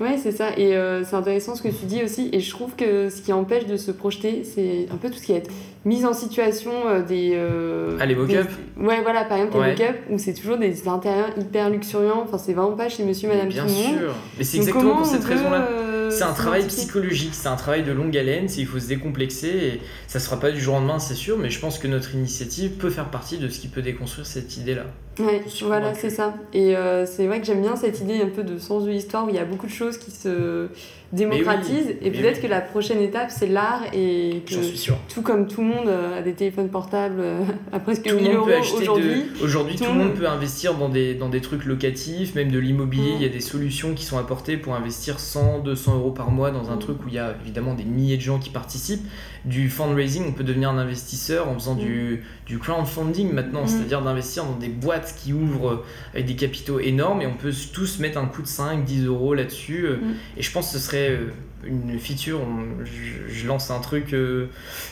Ouais, 0.00 0.16
c'est 0.16 0.32
ça. 0.32 0.56
Et 0.56 0.76
euh, 0.76 1.02
c'est 1.04 1.16
intéressant 1.16 1.54
ce 1.54 1.62
que 1.62 1.68
tu 1.68 1.86
dis 1.86 2.04
aussi. 2.04 2.28
Et 2.32 2.40
je 2.40 2.50
trouve 2.50 2.74
que 2.76 3.08
ce 3.08 3.20
qui 3.20 3.32
empêche 3.32 3.66
de 3.66 3.76
se 3.76 3.90
projeter, 3.90 4.44
c'est 4.44 4.86
un 4.92 4.96
peu 4.96 5.10
tout 5.10 5.18
ce 5.18 5.24
qui 5.24 5.32
est 5.32 5.48
mise 5.84 6.04
en 6.04 6.12
situation 6.12 6.70
euh, 6.86 7.02
des. 7.02 7.32
Euh, 7.34 7.96
ah, 8.00 8.06
les 8.06 8.14
mock-up 8.14 8.48
Ouais, 8.78 9.00
voilà, 9.02 9.24
par 9.24 9.38
exemple, 9.38 9.64
les 9.64 9.70
mock-up, 9.72 9.96
où 10.10 10.18
c'est 10.18 10.34
toujours 10.34 10.56
des 10.56 10.86
intérieurs 10.86 11.30
hyper 11.38 11.70
luxuriants. 11.70 12.22
Enfin, 12.24 12.38
c'est 12.38 12.52
vraiment 12.52 12.76
pas 12.76 12.88
chez 12.88 13.04
monsieur, 13.04 13.28
madame, 13.28 13.48
Bien 13.48 13.66
sûr. 13.66 14.14
Mais 14.38 14.44
c'est 14.44 14.58
exactement 14.58 14.96
pour 14.96 15.06
cette 15.06 15.24
raison-là. 15.24 15.68
c'est 16.10 16.24
un 16.24 16.32
travail 16.32 16.64
psychologique, 16.66 17.34
c'est 17.34 17.48
un 17.48 17.56
travail 17.56 17.82
de 17.82 17.92
longue 17.92 18.16
haleine, 18.16 18.46
il 18.56 18.66
faut 18.66 18.78
se 18.78 18.88
décomplexer. 18.88 19.48
Et 19.48 19.80
ça 20.06 20.20
se 20.20 20.26
fera 20.26 20.38
pas 20.38 20.52
du 20.52 20.60
jour 20.60 20.74
au 20.74 20.78
lendemain, 20.78 21.00
c'est 21.00 21.14
sûr. 21.14 21.38
Mais 21.38 21.50
je 21.50 21.58
pense 21.58 21.78
que 21.78 21.88
notre 21.88 22.14
initiative 22.14 22.72
peut 22.72 22.90
faire 22.90 23.10
partie 23.10 23.38
de 23.38 23.48
ce 23.48 23.58
qui 23.58 23.66
peut 23.66 23.82
déconstruire 23.82 24.26
cette 24.26 24.56
idée-là. 24.56 24.84
Ouais, 25.18 25.42
voilà, 25.62 25.94
c'est 25.94 26.10
ça. 26.10 26.34
Et 26.52 26.74
c'est 27.06 27.26
vrai 27.26 27.40
que 27.40 27.46
j'aime 27.46 27.62
bien 27.62 27.76
cette 27.76 28.00
idée 28.00 28.20
un 28.20 28.28
peu 28.28 28.44
de 28.44 28.58
sens 28.58 28.84
de 28.84 28.90
l'histoire 28.90 29.26
où 29.26 29.28
il 29.28 29.34
y 29.34 29.40
a 29.40 29.44
beaucoup 29.44 29.66
de 29.66 29.72
choses 29.72 29.98
qui 29.98 30.10
se 30.10 30.68
démocratise. 31.12 31.94
et 32.02 32.10
peut-être 32.10 32.40
que 32.40 32.46
la 32.46 32.60
prochaine 32.60 33.00
étape, 33.00 33.30
c'est 33.30 33.46
l'art 33.46 33.82
et 33.94 34.42
que 34.46 35.12
tout 35.12 35.22
comme 35.22 35.46
tout 35.46 35.62
le 35.62 35.68
monde 35.68 35.88
a 35.88 36.22
des 36.22 36.34
téléphones 36.34 36.68
portables 36.68 37.20
euh, 37.20 37.40
à 37.72 37.80
presque 37.80 38.06
1000 38.06 38.30
euros 38.32 38.48
aujourd'hui. 38.80 39.24
Aujourd'hui, 39.42 39.76
tout, 39.76 39.84
le 39.84 39.92
monde 39.92 40.14
peut 40.14 40.28
investir 40.28 40.74
dans 40.74 40.88
des, 40.88 41.14
dans 41.14 41.28
des 41.28 41.40
trucs 41.40 41.64
locatifs, 41.64 42.34
même 42.34 42.50
de 42.50 42.58
l'immobilier. 42.58 43.12
Il 43.14 43.22
y 43.22 43.26
a 43.26 43.30
des 43.30 43.40
solutions 43.40 43.94
qui 43.94 44.04
sont 44.04 44.18
apportées 44.18 44.56
pour 44.56 44.74
investir 44.74 45.18
100, 45.18 45.60
200 45.60 45.96
euros 45.96 46.10
par 46.10 46.30
mois 46.30 46.50
dans 46.50 46.70
un 46.70 46.76
mm. 46.76 46.80
truc 46.80 46.98
où 47.04 47.08
il 47.08 47.14
y 47.14 47.18
a 47.18 47.34
évidemment 47.42 47.74
des 47.74 47.84
milliers 47.84 48.16
de 48.16 48.22
gens 48.22 48.38
qui 48.38 48.50
participent. 48.50 49.06
Du 49.44 49.70
fundraising, 49.70 50.24
on 50.28 50.32
peut 50.32 50.44
devenir 50.44 50.70
un 50.70 50.78
investisseur 50.78 51.48
en 51.48 51.54
faisant 51.54 51.74
mm. 51.74 51.78
du, 51.78 52.24
du 52.46 52.58
crowdfunding 52.58 53.32
maintenant, 53.32 53.64
mm. 53.64 53.68
c'est-à-dire 53.68 54.02
d'investir 54.02 54.44
dans 54.44 54.56
des 54.56 54.68
boîtes 54.68 55.14
qui 55.16 55.32
ouvrent 55.32 55.84
avec 56.12 56.26
des 56.26 56.36
capitaux 56.36 56.80
énormes 56.80 57.22
et 57.22 57.26
on 57.26 57.34
peut 57.34 57.52
tous 57.72 57.98
mettre 57.98 58.18
un 58.18 58.26
coup 58.26 58.42
de 58.42 58.46
5, 58.46 58.84
10 58.84 59.06
euros 59.06 59.34
là-dessus. 59.34 59.86
Et 60.36 60.42
je 60.42 60.52
pense 60.52 60.72
que 60.72 60.78
ce 60.78 60.84
serait 60.84 61.10
euh, 61.10 61.30
une 61.64 61.98
feature, 61.98 62.40
je, 62.84 63.46
lance 63.46 63.70
un 63.70 63.80
truc 63.80 64.12
euh, 64.12 64.48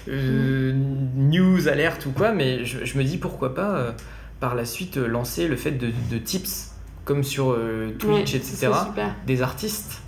euh, 0.09 0.73
news, 0.75 1.69
alerte 1.69 2.07
ou 2.07 2.11
quoi, 2.11 2.33
mais 2.33 2.65
je, 2.65 2.99
me 2.99 3.05
dis 3.05 3.19
pourquoi 3.19 3.55
pas 3.55 3.95
par 4.41 4.55
la 4.55 4.65
suite 4.65 4.97
lancer 4.97 5.49
le 5.49 5.57
fait 5.57 5.73
de, 5.73 6.19
tips 6.19 6.73
comme 7.05 7.23
sur 7.23 7.53
euh, 7.53 7.95
Twitch, 7.99 8.33
Ouais, 8.33 8.39
etc., 8.39 8.69
des 9.27 9.41
artistes. 9.41 10.03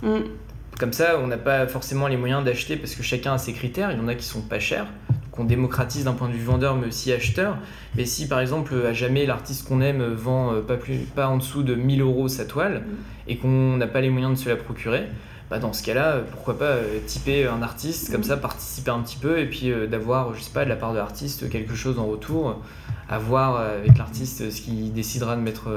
Mm. 0.79 0.81
Comme 0.81 0.93
ça, 0.93 1.19
on 1.21 1.27
n'a 1.27 1.37
pas 1.37 1.67
forcément 1.67 2.07
les 2.07 2.17
moyens 2.17 2.43
d'acheter 2.43 2.77
parce 2.77 2.95
que 2.95 3.03
chacun 3.03 3.33
a 3.33 3.37
ses 3.37 3.53
critères. 3.53 3.91
Il 3.91 3.97
y 3.97 4.01
en 4.01 4.07
a 4.07 4.15
qui 4.15 4.25
sont 4.25 4.41
pas 4.41 4.59
chers, 4.59 4.87
qu'on 5.31 5.43
démocratise 5.43 6.05
d'un 6.05 6.13
point 6.13 6.29
de 6.29 6.33
vue 6.33 6.43
vendeur, 6.43 6.75
mais 6.75 6.87
aussi 6.87 7.11
acheteur. 7.11 7.57
Mais 7.95 8.05
si 8.05 8.27
par 8.27 8.39
exemple, 8.39 8.73
à 8.87 8.93
jamais 8.93 9.25
l'artiste 9.25 9.67
qu'on 9.67 9.81
aime 9.81 10.03
vend 10.03 10.53
euh, 10.53 10.61
pas, 10.61 10.77
plus, 10.77 10.99
pas 10.99 11.27
en 11.27 11.37
dessous 11.37 11.63
de 11.63 11.75
1000 11.75 12.01
euros 12.01 12.27
sa 12.27 12.45
toile 12.45 12.83
et 13.27 13.37
qu'on 13.37 13.77
n'a 13.77 13.87
pas 13.87 14.01
les 14.01 14.09
moyens 14.09 14.37
de 14.37 14.43
se 14.43 14.49
la 14.49 14.55
procurer, 14.55 15.07
bah 15.49 15.59
dans 15.59 15.73
ce 15.73 15.83
cas-là, 15.83 16.13
euh, 16.13 16.21
pourquoi 16.31 16.57
pas 16.57 16.65
euh, 16.65 16.99
typer 17.05 17.47
un 17.47 17.61
artiste 17.61 18.11
comme 18.11 18.21
Mhm. 18.21 18.27
ça, 18.27 18.37
participer 18.37 18.91
un 18.91 19.01
petit 19.01 19.17
peu 19.17 19.39
et 19.39 19.45
puis 19.47 19.71
d'avoir, 19.89 20.33
je 20.33 20.41
sais 20.41 20.51
pas, 20.51 20.63
de 20.63 20.69
la 20.69 20.75
part 20.75 20.93
de 20.93 20.97
l'artiste 20.97 21.49
quelque 21.49 21.75
chose 21.75 21.99
en 21.99 22.05
retour, 22.05 22.61
à 23.09 23.19
voir 23.19 23.57
avec 23.57 23.97
l'artiste 23.97 24.49
ce 24.51 24.61
qu'il 24.61 24.93
décidera 24.93 25.35
de 25.35 25.41
mettre 25.41 25.67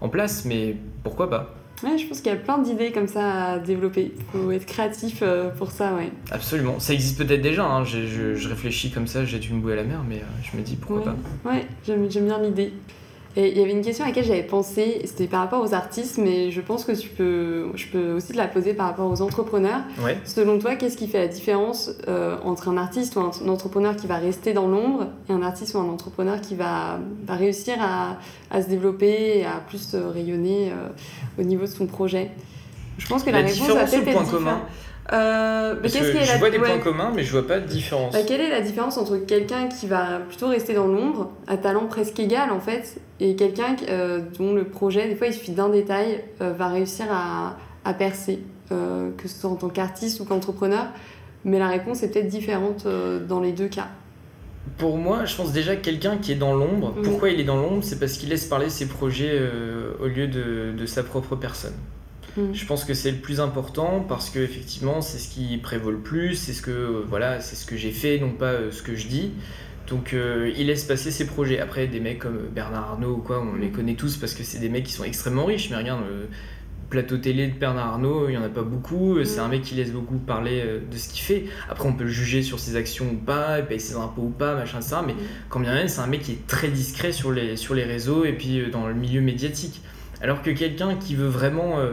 en 0.00 0.08
place. 0.08 0.44
Mais 0.44 0.76
pourquoi 1.02 1.30
pas? 1.30 1.54
Ouais, 1.82 1.98
je 1.98 2.06
pense 2.06 2.20
qu'il 2.22 2.32
y 2.32 2.34
a 2.34 2.38
plein 2.38 2.58
d'idées 2.58 2.90
comme 2.90 3.06
ça 3.06 3.52
à 3.52 3.58
développer. 3.58 4.12
Il 4.16 4.40
faut 4.40 4.50
être 4.50 4.64
créatif 4.66 5.18
euh, 5.22 5.50
pour 5.50 5.70
ça, 5.70 5.94
ouais. 5.94 6.10
Absolument. 6.30 6.80
Ça 6.80 6.94
existe 6.94 7.18
peut-être 7.18 7.42
déjà. 7.42 7.66
hein. 7.66 7.84
Je, 7.84 8.06
je- 8.06 8.34
je 8.34 8.48
réfléchis 8.48 8.90
comme 8.90 9.06
ça, 9.06 9.24
j'ai 9.26 9.38
une 9.44 9.60
bouée 9.60 9.74
à 9.74 9.76
la 9.76 9.84
mer, 9.84 10.00
mais 10.08 10.16
euh, 10.16 10.20
je 10.50 10.56
me 10.56 10.62
dis 10.62 10.76
pourquoi 10.76 10.98
ouais. 11.12 11.18
pas. 11.44 11.50
Ouais, 11.50 11.66
j'aime 11.86 12.06
bien 12.26 12.38
l'idée. 12.40 12.72
Et 13.38 13.50
il 13.50 13.58
y 13.58 13.60
avait 13.60 13.72
une 13.72 13.82
question 13.82 14.04
à 14.04 14.08
laquelle 14.08 14.24
j'avais 14.24 14.42
pensé, 14.42 15.02
c'était 15.04 15.26
par 15.26 15.40
rapport 15.40 15.62
aux 15.62 15.74
artistes, 15.74 16.16
mais 16.16 16.50
je 16.50 16.60
pense 16.62 16.84
que 16.86 16.92
tu 16.92 17.10
peux, 17.10 17.66
je 17.74 17.86
peux 17.88 18.12
aussi 18.12 18.32
te 18.32 18.36
la 18.38 18.48
poser 18.48 18.72
par 18.72 18.86
rapport 18.86 19.10
aux 19.10 19.20
entrepreneurs. 19.20 19.82
Ouais. 20.02 20.16
Selon 20.24 20.58
toi, 20.58 20.74
qu'est-ce 20.76 20.96
qui 20.96 21.06
fait 21.06 21.18
la 21.18 21.28
différence 21.28 21.90
euh, 22.08 22.36
entre 22.44 22.68
un 22.68 22.78
artiste 22.78 23.14
ou 23.16 23.20
un, 23.20 23.30
un 23.44 23.48
entrepreneur 23.48 23.94
qui 23.94 24.06
va 24.06 24.16
rester 24.16 24.54
dans 24.54 24.68
l'ombre 24.68 25.08
et 25.28 25.32
un 25.32 25.42
artiste 25.42 25.74
ou 25.74 25.78
un 25.78 25.88
entrepreneur 25.90 26.40
qui 26.40 26.54
va, 26.54 26.98
va 27.26 27.34
réussir 27.34 27.74
à, 27.78 28.16
à 28.50 28.62
se 28.62 28.68
développer 28.68 29.40
et 29.40 29.44
à 29.44 29.60
plus 29.68 29.92
euh, 29.92 30.08
rayonner 30.08 30.70
euh, 30.70 30.88
au 31.38 31.42
niveau 31.44 31.66
de 31.66 31.70
son 31.70 31.86
projet? 31.86 32.30
Je 32.96 33.06
pense 33.06 33.22
que 33.22 33.28
la, 33.28 33.42
La 33.42 33.48
réponse 33.48 33.60
différence 33.66 33.92
ou 33.92 34.00
peut-être 34.00 34.12
point 34.12 34.24
commun? 34.24 34.60
Euh, 35.12 35.74
mais 35.74 35.82
Parce 35.82 35.92
qu'est-ce 35.94 36.06
que 36.08 36.10
qui 36.12 36.18
est 36.18 36.24
je 36.24 36.32
la 36.32 36.38
vois 36.38 36.50
des 36.50 36.58
ouais. 36.58 36.66
points 36.66 36.78
communs, 36.78 37.12
mais 37.14 37.22
je 37.22 37.30
vois 37.30 37.46
pas 37.46 37.60
de 37.60 37.66
différence. 37.66 38.12
Bah, 38.12 38.20
quelle 38.26 38.40
est 38.40 38.50
la 38.50 38.60
différence 38.60 38.98
entre 38.98 39.16
quelqu'un 39.18 39.68
qui 39.68 39.86
va 39.86 40.18
plutôt 40.26 40.48
rester 40.48 40.74
dans 40.74 40.88
l'ombre, 40.88 41.30
à 41.46 41.56
talent 41.56 41.86
presque 41.86 42.18
égal 42.18 42.50
en 42.50 42.58
fait, 42.58 43.00
et 43.20 43.36
quelqu'un 43.36 43.76
euh, 43.88 44.20
dont 44.38 44.52
le 44.52 44.64
projet, 44.64 45.08
des 45.08 45.14
fois 45.14 45.28
il 45.28 45.32
suffit 45.32 45.52
d'un 45.52 45.68
détail, 45.68 46.24
euh, 46.40 46.52
va 46.52 46.68
réussir 46.68 47.06
à, 47.10 47.56
à 47.84 47.94
percer, 47.94 48.40
que 48.68 49.28
ce 49.28 49.40
soit 49.40 49.50
en 49.50 49.54
tant 49.54 49.68
qu'artiste 49.68 50.18
ou 50.18 50.24
qu'entrepreneur? 50.24 50.86
Mais 51.44 51.60
la 51.60 51.68
réponse 51.68 52.02
est 52.02 52.10
peut-être 52.10 52.26
différente 52.26 52.84
dans 53.28 53.38
les 53.38 53.52
deux 53.52 53.68
cas. 53.68 53.86
Pour 54.78 54.98
moi, 54.98 55.24
je 55.24 55.36
pense 55.36 55.52
déjà 55.52 55.76
que 55.76 55.84
quelqu'un 55.84 56.16
qui 56.16 56.32
est 56.32 56.36
dans 56.36 56.52
l'ombre, 56.52 56.92
pourquoi 57.04 57.30
il 57.30 57.38
est 57.38 57.44
dans 57.44 57.60
l'ombre? 57.60 57.84
C'est 57.84 58.00
parce 58.00 58.14
qu'il 58.14 58.28
laisse 58.28 58.46
parler 58.46 58.68
ses 58.68 58.88
projets 58.88 59.40
au 60.00 60.06
lieu 60.06 60.26
de, 60.26 60.72
de 60.76 60.86
sa 60.86 61.04
propre 61.04 61.36
personne. 61.36 61.74
Mm. 62.36 62.52
Je 62.52 62.66
pense 62.66 62.84
que 62.84 62.94
c'est 62.94 63.10
le 63.10 63.18
plus 63.18 63.40
important 63.40 64.04
parce 64.06 64.30
que 64.30 64.38
effectivement, 64.38 65.00
c'est 65.00 65.18
ce 65.18 65.28
qui 65.28 65.56
prévaut 65.58 65.90
le 65.90 65.98
plus, 65.98 66.34
c'est 66.34 66.52
ce 66.52 66.62
que 66.62 66.70
euh, 66.70 67.02
voilà, 67.06 67.40
c'est 67.40 67.56
ce 67.56 67.64
que 67.66 67.76
j'ai 67.76 67.92
fait, 67.92 68.18
non 68.18 68.30
pas 68.30 68.46
euh, 68.46 68.70
ce 68.70 68.82
que 68.82 68.94
je 68.94 69.06
dis. 69.08 69.32
Donc 69.88 70.14
euh, 70.14 70.52
il 70.56 70.66
laisse 70.66 70.84
passer 70.84 71.10
ses 71.10 71.26
projets. 71.26 71.60
Après, 71.60 71.86
des 71.86 72.00
mecs 72.00 72.18
comme 72.18 72.38
Bernard 72.54 72.90
Arnault 72.92 73.14
ou 73.14 73.22
quoi, 73.22 73.40
on 73.40 73.56
les 73.56 73.68
Mhm. 73.68 73.72
connaît 73.72 73.94
tous 73.94 74.16
parce 74.16 74.34
que 74.34 74.42
c'est 74.42 74.58
des 74.58 74.68
mecs 74.68 74.84
qui 74.84 74.92
sont 74.92 75.04
extrêmement 75.04 75.44
riches. 75.46 75.70
Mais 75.70 75.76
regarde, 75.76 76.00
le 76.10 76.28
plateau 76.90 77.16
télé 77.18 77.46
de 77.48 77.54
Bernard 77.58 77.94
Arnault, 77.94 78.28
il 78.28 78.34
y 78.34 78.36
en 78.36 78.42
a 78.42 78.48
pas 78.48 78.62
beaucoup. 78.62 79.22
C'est 79.24 79.38
un 79.40 79.48
mec 79.48 79.62
qui 79.62 79.74
laisse 79.76 79.92
beaucoup 79.92 80.18
parler 80.18 80.62
de 80.90 80.96
ce 80.96 81.08
qu'il 81.08 81.22
fait. 81.22 81.44
Après, 81.70 81.88
on 81.88 81.92
peut 81.92 82.04
le 82.04 82.10
juger 82.10 82.42
sur 82.42 82.58
ses 82.58 82.76
actions 82.76 83.06
ou 83.12 83.16
pas, 83.16 83.60
il 83.60 83.66
paye 83.66 83.80
ses 83.80 83.94
impôts 83.94 84.22
ou 84.22 84.30
pas, 84.30 84.54
machin, 84.56 84.80
ça. 84.80 85.02
Mais 85.06 85.14
quand 85.48 85.60
bien 85.60 85.72
même, 85.74 85.88
c'est 85.88 86.00
un 86.00 86.06
mec 86.08 86.22
qui 86.22 86.32
est 86.32 86.46
très 86.48 86.68
discret 86.68 87.12
sur 87.12 87.30
les, 87.32 87.56
sur 87.56 87.74
les 87.74 87.84
réseaux 87.84 88.24
et 88.24 88.32
puis 88.32 88.70
dans 88.70 88.86
le 88.88 88.94
milieu 88.94 89.20
médiatique. 89.20 89.80
Alors 90.20 90.42
que 90.42 90.50
quelqu'un 90.50 90.94
qui 90.96 91.14
veut 91.14 91.28
vraiment 91.28 91.78
euh, 91.78 91.92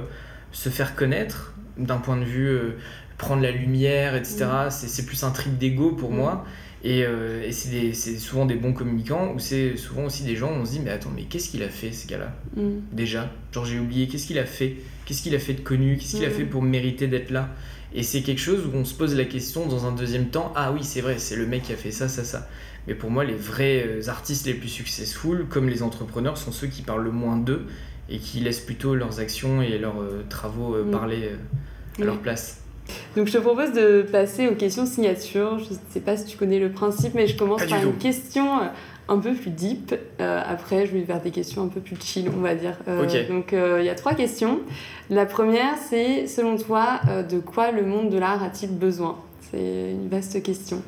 se 0.54 0.70
faire 0.70 0.96
connaître 0.96 1.54
d'un 1.78 1.98
point 1.98 2.16
de 2.18 2.24
vue 2.24 2.48
euh, 2.48 2.78
prendre 3.18 3.42
la 3.42 3.52
lumière, 3.52 4.16
etc., 4.16 4.46
c'est 4.70 4.88
c'est 4.88 5.06
plus 5.06 5.24
un 5.24 5.32
trip 5.32 5.58
d'ego 5.58 5.92
pour 5.92 6.12
Mm. 6.12 6.16
moi. 6.16 6.46
Et, 6.86 7.06
euh, 7.06 7.42
et 7.46 7.52
c'est 7.54 7.94
souvent 8.18 8.46
des 8.46 8.56
bons 8.56 8.74
communicants 8.74 9.32
ou 9.34 9.40
c'est 9.40 9.78
souvent 9.78 10.04
aussi 10.06 10.24
des 10.24 10.36
gens 10.36 10.50
où 10.52 10.56
on 10.62 10.66
se 10.66 10.72
dit 10.72 10.82
mais 10.84 10.92
attends 10.92 11.12
mais 11.16 11.24
qu'est-ce 11.24 11.48
qu'il 11.50 11.64
a 11.64 11.70
fait 11.70 11.94
ce 11.94 12.06
gars-là? 12.08 12.34
Mm. 12.58 12.80
déjà 12.92 13.32
genre 13.54 13.64
j'ai 13.66 13.80
oublié 13.80 14.08
qu'est-ce 14.10 14.28
qu'il 14.28 14.38
a 14.38 14.46
fait? 14.46 14.76
Qu'est-ce 15.06 15.22
qu'il 15.24 15.34
a 15.34 15.40
fait 15.40 15.54
de 15.54 15.62
connu? 15.62 15.96
Qu'est-ce 15.98 16.18
qu'il 16.18 16.26
a 16.26 16.30
fait 16.30 16.44
pour 16.44 16.62
mériter 16.62 17.08
d'être 17.08 17.32
là? 17.32 17.48
Et 17.96 18.04
c'est 18.04 18.22
quelque 18.22 18.42
chose 18.42 18.66
où 18.66 18.76
on 18.76 18.84
se 18.84 18.94
pose 18.96 19.16
la 19.16 19.24
question 19.24 19.66
dans 19.66 19.86
un 19.86 19.94
deuxième 19.94 20.28
temps 20.28 20.52
ah 20.58 20.74
oui 20.74 20.82
c'est 20.84 21.00
vrai 21.00 21.20
c'est 21.20 21.38
le 21.38 21.46
mec 21.48 21.64
qui 21.64 21.72
a 21.72 21.78
fait 21.78 21.92
ça 21.92 22.10
ça 22.10 22.26
ça 22.26 22.50
mais 22.86 22.96
pour 22.96 23.10
moi 23.12 23.24
les 23.24 23.36
vrais 23.36 23.86
euh, 23.88 24.10
artistes 24.10 24.46
les 24.46 24.54
plus 24.56 24.68
successful 24.68 25.46
comme 25.50 25.70
les 25.70 25.84
entrepreneurs 25.84 26.38
sont 26.38 26.52
ceux 26.52 26.68
qui 26.68 26.82
parlent 26.82 27.04
le 27.06 27.12
moins 27.12 27.38
d'eux 27.38 27.66
et 28.10 28.18
qui 28.18 28.40
laissent 28.40 28.60
plutôt 28.60 28.96
leurs 28.96 29.20
actions 29.20 29.62
et 29.62 29.78
leurs 29.78 30.02
euh, 30.02 30.24
travaux 30.30 30.76
euh, 30.76 30.84
Mhm. 30.84 30.92
parler 30.92 31.24
euh, 31.24 31.36
à 31.36 32.00
Oui. 32.00 32.06
leur 32.06 32.18
place 32.20 32.62
Donc 33.16 33.28
je 33.28 33.34
te 33.34 33.38
propose 33.38 33.72
de 33.74 34.02
passer 34.12 34.48
aux 34.48 34.56
questions 34.56 34.86
signature. 34.86 35.58
Je 35.60 35.70
ne 35.74 35.78
sais 35.90 36.02
pas 36.02 36.18
si 36.18 36.26
tu 36.26 36.38
connais 36.38 36.60
le 36.60 36.72
principe, 36.72 37.14
mais 37.14 37.28
je 37.28 37.38
commence 37.38 37.62
Pas 37.64 37.70
par 37.70 37.82
tout. 37.82 37.88
une 37.88 37.98
question 37.98 38.46
un 39.08 39.18
peu 39.20 39.34
plus 39.34 39.52
deep. 39.52 39.96
Euh, 40.20 40.42
après, 40.46 40.86
je 40.86 40.92
vais 40.94 41.02
vers 41.02 41.22
des 41.22 41.32
questions 41.32 41.64
un 41.64 41.68
peu 41.68 41.80
plus 41.82 41.96
chill, 42.02 42.30
on 42.36 42.42
va 42.42 42.56
dire. 42.56 42.78
Euh, 42.88 43.04
Ok. 43.06 43.28
Donc 43.30 43.54
euh, 43.54 43.78
il 43.80 43.86
y 43.86 43.90
a 43.90 43.96
trois 43.96 44.14
questions. 44.16 44.60
La 45.10 45.26
première, 45.26 45.76
c'est 45.90 46.28
selon 46.28 46.58
toi, 46.58 47.00
euh, 47.10 47.24
de 47.24 47.40
quoi 47.40 47.72
le 47.72 47.84
monde 47.86 48.10
de 48.10 48.18
l'art 48.18 48.44
a-t-il 48.44 48.72
besoin? 48.78 49.18
C'est 49.52 49.92
une 49.92 50.10
vaste 50.10 50.42
question. 50.44 50.82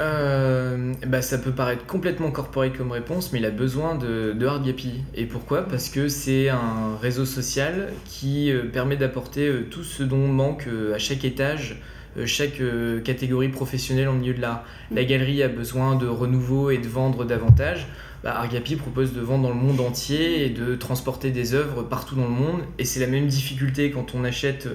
Euh, 0.00 0.94
bah, 1.06 1.20
ça 1.20 1.36
peut 1.36 1.50
paraître 1.50 1.84
complètement 1.84 2.30
corporate 2.30 2.76
comme 2.76 2.90
réponse, 2.90 3.32
mais 3.32 3.38
il 3.38 3.44
a 3.44 3.50
besoin 3.50 3.96
de, 3.96 4.32
de 4.32 4.46
Hardgappy. 4.46 5.02
Et 5.14 5.26
pourquoi? 5.26 5.62
Parce 5.62 5.90
que 5.90 6.08
c'est 6.08 6.48
un 6.48 6.96
réseau 7.00 7.26
social 7.26 7.92
qui 8.06 8.50
euh, 8.50 8.64
permet 8.64 8.96
d'apporter 8.96 9.46
euh, 9.46 9.66
tout 9.70 9.84
ce 9.84 10.02
dont 10.02 10.26
manque 10.26 10.68
à 10.94 10.98
chaque 10.98 11.24
étage, 11.24 11.82
chaque 12.24 12.60
catégorie 13.04 13.50
professionnelle 13.50 14.08
en 14.08 14.14
milieu 14.14 14.34
de 14.34 14.40
l'art. 14.40 14.64
La 14.90 15.04
galerie 15.04 15.44
a 15.44 15.48
besoin 15.48 15.94
de 15.94 16.08
renouveau 16.08 16.70
et 16.70 16.78
de 16.78 16.88
vendre 16.88 17.24
davantage. 17.24 17.86
Bah, 18.24 18.34
Argapi 18.36 18.76
propose 18.76 19.12
de 19.12 19.20
vendre 19.20 19.44
dans 19.44 19.54
le 19.54 19.60
monde 19.60 19.80
entier 19.80 20.44
et 20.44 20.50
de 20.50 20.74
transporter 20.74 21.30
des 21.30 21.54
œuvres 21.54 21.82
partout 21.82 22.16
dans 22.16 22.24
le 22.24 22.30
monde. 22.30 22.62
Et 22.78 22.84
c'est 22.84 23.00
la 23.00 23.06
même 23.06 23.28
difficulté 23.28 23.90
quand 23.90 24.14
on 24.14 24.24
achète 24.24 24.68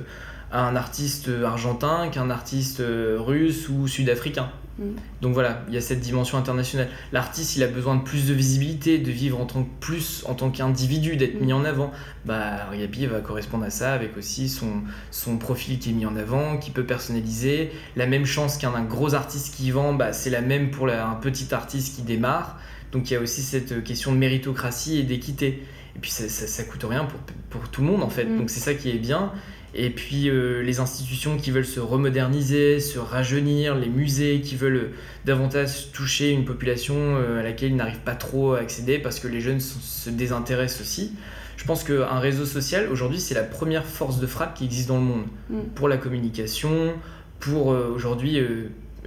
à 0.51 0.65
un 0.65 0.75
artiste 0.75 1.29
argentin 1.43 2.07
qu'un 2.09 2.29
artiste 2.29 2.81
russe 3.17 3.67
ou 3.67 3.87
sud-africain. 3.87 4.49
Mm. 4.77 4.83
Donc 5.21 5.33
voilà, 5.33 5.63
il 5.67 5.73
y 5.73 5.77
a 5.77 5.81
cette 5.81 5.99
dimension 6.01 6.37
internationale. 6.37 6.89
L'artiste, 7.11 7.55
il 7.55 7.63
a 7.63 7.67
besoin 7.67 7.95
de 7.95 8.01
plus 8.03 8.27
de 8.27 8.33
visibilité, 8.33 8.97
de 8.97 9.11
vivre 9.11 9.39
en 9.39 9.45
tant 9.45 9.63
que 9.63 9.69
plus 9.79 10.23
en 10.27 10.33
tant 10.33 10.49
qu'individu, 10.49 11.15
d'être 11.15 11.39
Mm. 11.41 11.45
mis 11.45 11.53
en 11.53 11.63
avant. 11.65 11.91
Bah, 12.25 12.65
Argapi 12.67 13.05
va 13.05 13.19
correspondre 13.21 13.63
à 13.65 13.69
ça 13.69 13.93
avec 13.93 14.17
aussi 14.17 14.49
son, 14.49 14.81
son 15.11 15.37
profil 15.37 15.79
qui 15.79 15.91
est 15.91 15.93
mis 15.93 16.05
en 16.05 16.15
avant, 16.15 16.57
qui 16.57 16.71
peut 16.71 16.83
personnaliser. 16.85 17.71
La 17.95 18.05
même 18.05 18.25
chance 18.25 18.57
qu'un 18.57 18.73
un 18.73 18.83
gros 18.83 19.13
artiste 19.13 19.55
qui 19.55 19.71
vend, 19.71 19.93
bah, 19.93 20.11
c'est 20.13 20.29
la 20.29 20.41
même 20.41 20.71
pour 20.71 20.87
la- 20.87 21.07
un 21.07 21.15
petit 21.15 21.53
artiste 21.53 21.95
qui 21.95 22.01
démarre. 22.01 22.59
Donc 22.91 23.09
il 23.09 23.13
y 23.13 23.17
a 23.17 23.19
aussi 23.21 23.41
cette 23.41 23.83
question 23.83 24.11
de 24.11 24.17
méritocratie 24.17 24.97
et 24.99 25.03
d'équité. 25.03 25.63
Et 25.95 25.99
puis 26.01 26.11
ça, 26.11 26.27
ça, 26.27 26.45
ça 26.47 26.63
coûte 26.63 26.83
rien 26.83 27.05
pour, 27.05 27.19
pour 27.49 27.69
tout 27.69 27.81
le 27.81 27.87
monde 27.87 28.03
en 28.03 28.09
fait. 28.09 28.25
Mm. 28.25 28.37
Donc 28.39 28.49
c'est 28.49 28.59
ça 28.59 28.73
qui 28.73 28.89
est 28.89 28.97
bien. 28.99 29.31
Et 29.77 29.89
puis 29.89 30.29
euh, 30.29 30.61
les 30.63 30.79
institutions 30.79 31.35
qui 31.37 31.51
veulent 31.51 31.65
se 31.65 31.81
remoderniser, 31.81 32.79
se 32.79 32.97
rajeunir, 32.97 33.75
les 33.75 33.89
musées 33.89 34.39
qui 34.39 34.55
veulent 34.55 34.75
euh, 34.75 34.91
davantage 35.25 35.91
toucher 35.91 36.31
une 36.31 36.45
population 36.45 36.95
euh, 36.97 37.41
à 37.41 37.43
laquelle 37.43 37.71
ils 37.71 37.75
n'arrivent 37.75 37.99
pas 37.99 38.15
trop 38.15 38.53
à 38.53 38.59
accéder 38.59 38.99
parce 38.99 39.19
que 39.19 39.27
les 39.27 39.41
jeunes 39.41 39.59
se, 39.59 39.75
se 39.81 40.09
désintéressent 40.09 40.81
aussi. 40.81 41.11
Je 41.57 41.65
pense 41.65 41.83
qu'un 41.83 42.19
réseau 42.19 42.45
social, 42.45 42.87
aujourd'hui, 42.89 43.19
c'est 43.19 43.33
la 43.35 43.43
première 43.43 43.85
force 43.85 44.19
de 44.19 44.27
frappe 44.27 44.53
qui 44.55 44.65
existe 44.65 44.87
dans 44.87 44.97
le 44.97 45.03
monde. 45.03 45.25
Mm. 45.49 45.59
Pour 45.75 45.89
la 45.89 45.97
communication, 45.97 46.93
pour 47.41 47.73
euh, 47.73 47.91
aujourd'hui, 47.93 48.39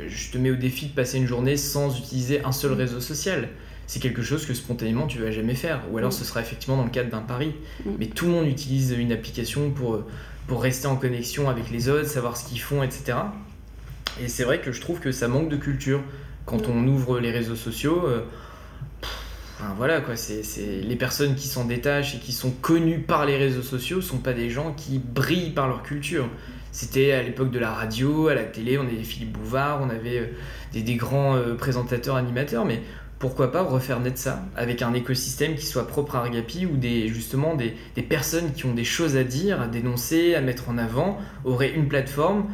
je 0.06 0.30
te 0.30 0.36
mets 0.38 0.50
au 0.50 0.56
défi 0.56 0.86
de 0.86 0.92
passer 0.92 1.16
une 1.18 1.26
journée 1.26 1.56
sans 1.56 1.98
utiliser 1.98 2.44
un 2.44 2.52
seul 2.52 2.72
Mm. 2.72 2.78
réseau 2.78 3.00
social. 3.00 3.48
C'est 3.86 4.00
quelque 4.00 4.20
chose 4.20 4.44
que 4.44 4.52
spontanément 4.52 5.06
tu 5.06 5.18
vas 5.18 5.30
jamais 5.30 5.54
faire. 5.54 5.80
Ou 5.90 5.96
alors 5.96 6.10
Mm. 6.10 6.12
ce 6.12 6.24
sera 6.24 6.40
effectivement 6.42 6.76
dans 6.76 6.84
le 6.84 6.90
cadre 6.90 7.10
d'un 7.10 7.20
pari. 7.22 7.52
Mais 7.98 8.06
tout 8.06 8.26
le 8.26 8.32
monde 8.32 8.46
utilise 8.46 8.90
une 8.98 9.12
application 9.12 9.70
pour, 9.70 10.02
pour 10.48 10.62
rester 10.62 10.88
en 10.88 10.96
connexion 10.96 11.48
avec 11.48 11.70
les 11.70 11.88
autres, 11.88 12.08
savoir 12.08 12.36
ce 12.36 12.48
qu'ils 12.48 12.60
font, 12.60 12.82
etc. 12.82 13.18
Et 14.20 14.26
c'est 14.28 14.42
vrai 14.44 14.60
que 14.60 14.72
je 14.72 14.80
trouve 14.80 14.98
que 14.98 15.12
ça 15.12 15.28
manque 15.28 15.48
de 15.48 15.56
culture. 15.56 16.02
Quand 16.46 16.66
on 16.68 16.86
ouvre 16.88 17.20
les 17.20 17.30
réseaux 17.30 17.54
sociaux, 17.54 18.04
euh, 18.06 18.22
voilà 19.76 20.00
quoi, 20.00 20.16
c'est 20.16 20.42
c'est- 20.42 20.80
les 20.80 20.96
personnes 20.96 21.34
qui 21.34 21.48
s'en 21.48 21.64
détachent 21.64 22.14
et 22.14 22.18
qui 22.18 22.32
sont 22.32 22.50
connues 22.50 23.00
par 23.00 23.26
les 23.26 23.36
réseaux 23.36 23.62
sociaux 23.62 24.00
sont 24.00 24.18
pas 24.18 24.32
des 24.32 24.50
gens 24.50 24.72
qui 24.72 24.98
brillent 24.98 25.50
par 25.50 25.68
leur 25.68 25.82
culture. 25.82 26.28
C'était 26.72 27.12
à 27.12 27.22
l'époque 27.22 27.50
de 27.50 27.58
la 27.58 27.72
radio, 27.72 28.28
à 28.28 28.34
la 28.34 28.44
télé, 28.44 28.78
on 28.78 28.82
avait 28.82 29.02
Philippe 29.02 29.32
Bouvard, 29.32 29.80
on 29.82 29.90
avait 29.90 30.18
euh, 30.18 30.26
des, 30.72 30.82
des 30.82 30.94
grands 30.94 31.34
euh, 31.36 31.54
présentateurs, 31.54 32.16
animateurs, 32.16 32.64
mais 32.64 32.82
pourquoi 33.18 33.50
pas 33.50 33.62
refaire 33.62 34.00
naître 34.00 34.18
ça 34.18 34.44
avec 34.56 34.82
un 34.82 34.94
écosystème 34.94 35.56
qui 35.56 35.66
soit 35.66 35.86
propre 35.86 36.16
à 36.16 36.20
Argapi 36.20 36.66
où 36.66 36.76
des, 36.76 37.08
justement 37.08 37.56
des, 37.56 37.74
des 37.96 38.02
personnes 38.02 38.52
qui 38.52 38.66
ont 38.66 38.74
des 38.74 38.84
choses 38.84 39.16
à 39.16 39.24
dire, 39.24 39.60
à 39.60 39.66
dénoncer, 39.66 40.34
à 40.34 40.40
mettre 40.40 40.68
en 40.70 40.78
avant, 40.78 41.18
auraient 41.44 41.72
une 41.72 41.88
plateforme 41.88 42.44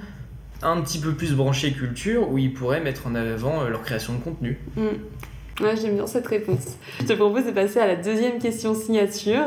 un 0.62 0.80
petit 0.80 0.98
peu 0.98 1.12
plus 1.12 1.34
branchée 1.34 1.72
culture 1.72 2.30
où 2.30 2.38
ils 2.38 2.52
pourraient 2.52 2.80
mettre 2.80 3.06
en 3.06 3.14
avant 3.14 3.62
euh, 3.62 3.68
leur 3.68 3.82
création 3.82 4.14
de 4.14 4.18
contenu. 4.18 4.58
Mm. 4.76 5.62
Ouais, 5.62 5.76
j'aime 5.76 5.94
bien 5.94 6.06
cette 6.06 6.26
réponse. 6.26 6.78
Je 7.00 7.04
te 7.04 7.12
propose 7.12 7.46
de 7.46 7.52
passer 7.52 7.78
à 7.78 7.86
la 7.86 7.94
deuxième 7.94 8.38
question 8.38 8.74
signature. 8.74 9.44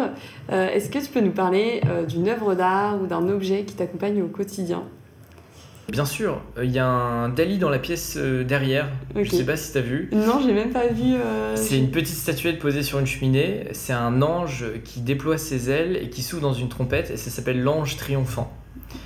Euh, 0.51 0.69
est-ce 0.69 0.89
que 0.89 0.99
tu 0.99 1.11
peux 1.11 1.19
nous 1.19 1.31
parler 1.31 1.81
euh, 1.85 2.05
d'une 2.05 2.29
œuvre 2.29 2.55
d'art 2.55 3.01
ou 3.01 3.07
d'un 3.07 3.27
objet 3.27 3.63
qui 3.63 3.75
t'accompagne 3.75 4.21
au 4.21 4.27
quotidien? 4.27 4.83
Bien 5.89 6.05
sûr, 6.05 6.41
euh, 6.57 6.65
il 6.65 6.71
y 6.71 6.79
a 6.79 6.87
un 6.87 7.29
Dali 7.29 7.57
dans 7.57 7.69
la 7.69 7.79
pièce 7.79 8.17
derrière. 8.17 8.89
Je 9.15 9.23
Je 9.23 9.31
sais 9.31 9.45
pas 9.45 9.55
si 9.55 9.71
tu 9.71 9.77
as 9.77 9.81
vu. 9.81 10.09
Non, 10.11 10.41
j'ai 10.45 10.53
même 10.53 10.71
pas 10.71 10.87
vu. 10.87 11.15
C'est 11.55 11.77
une 11.77 11.91
petite 11.91 12.15
statuette 12.15 12.59
posée 12.59 12.83
sur 12.83 12.99
une 12.99 13.07
cheminée. 13.07 13.67
C'est 13.71 13.93
un 13.93 14.21
ange 14.21 14.65
qui 14.83 15.01
déploie 15.01 15.37
ses 15.37 15.69
ailes 15.69 15.97
et 16.01 16.09
qui 16.09 16.21
s'ouvre 16.23 16.41
dans 16.41 16.53
une 16.53 16.69
trompette 16.69 17.11
et 17.11 17.17
ça 17.17 17.29
s'appelle 17.29 17.61
l'ange 17.61 17.97
triomphant. 17.97 18.53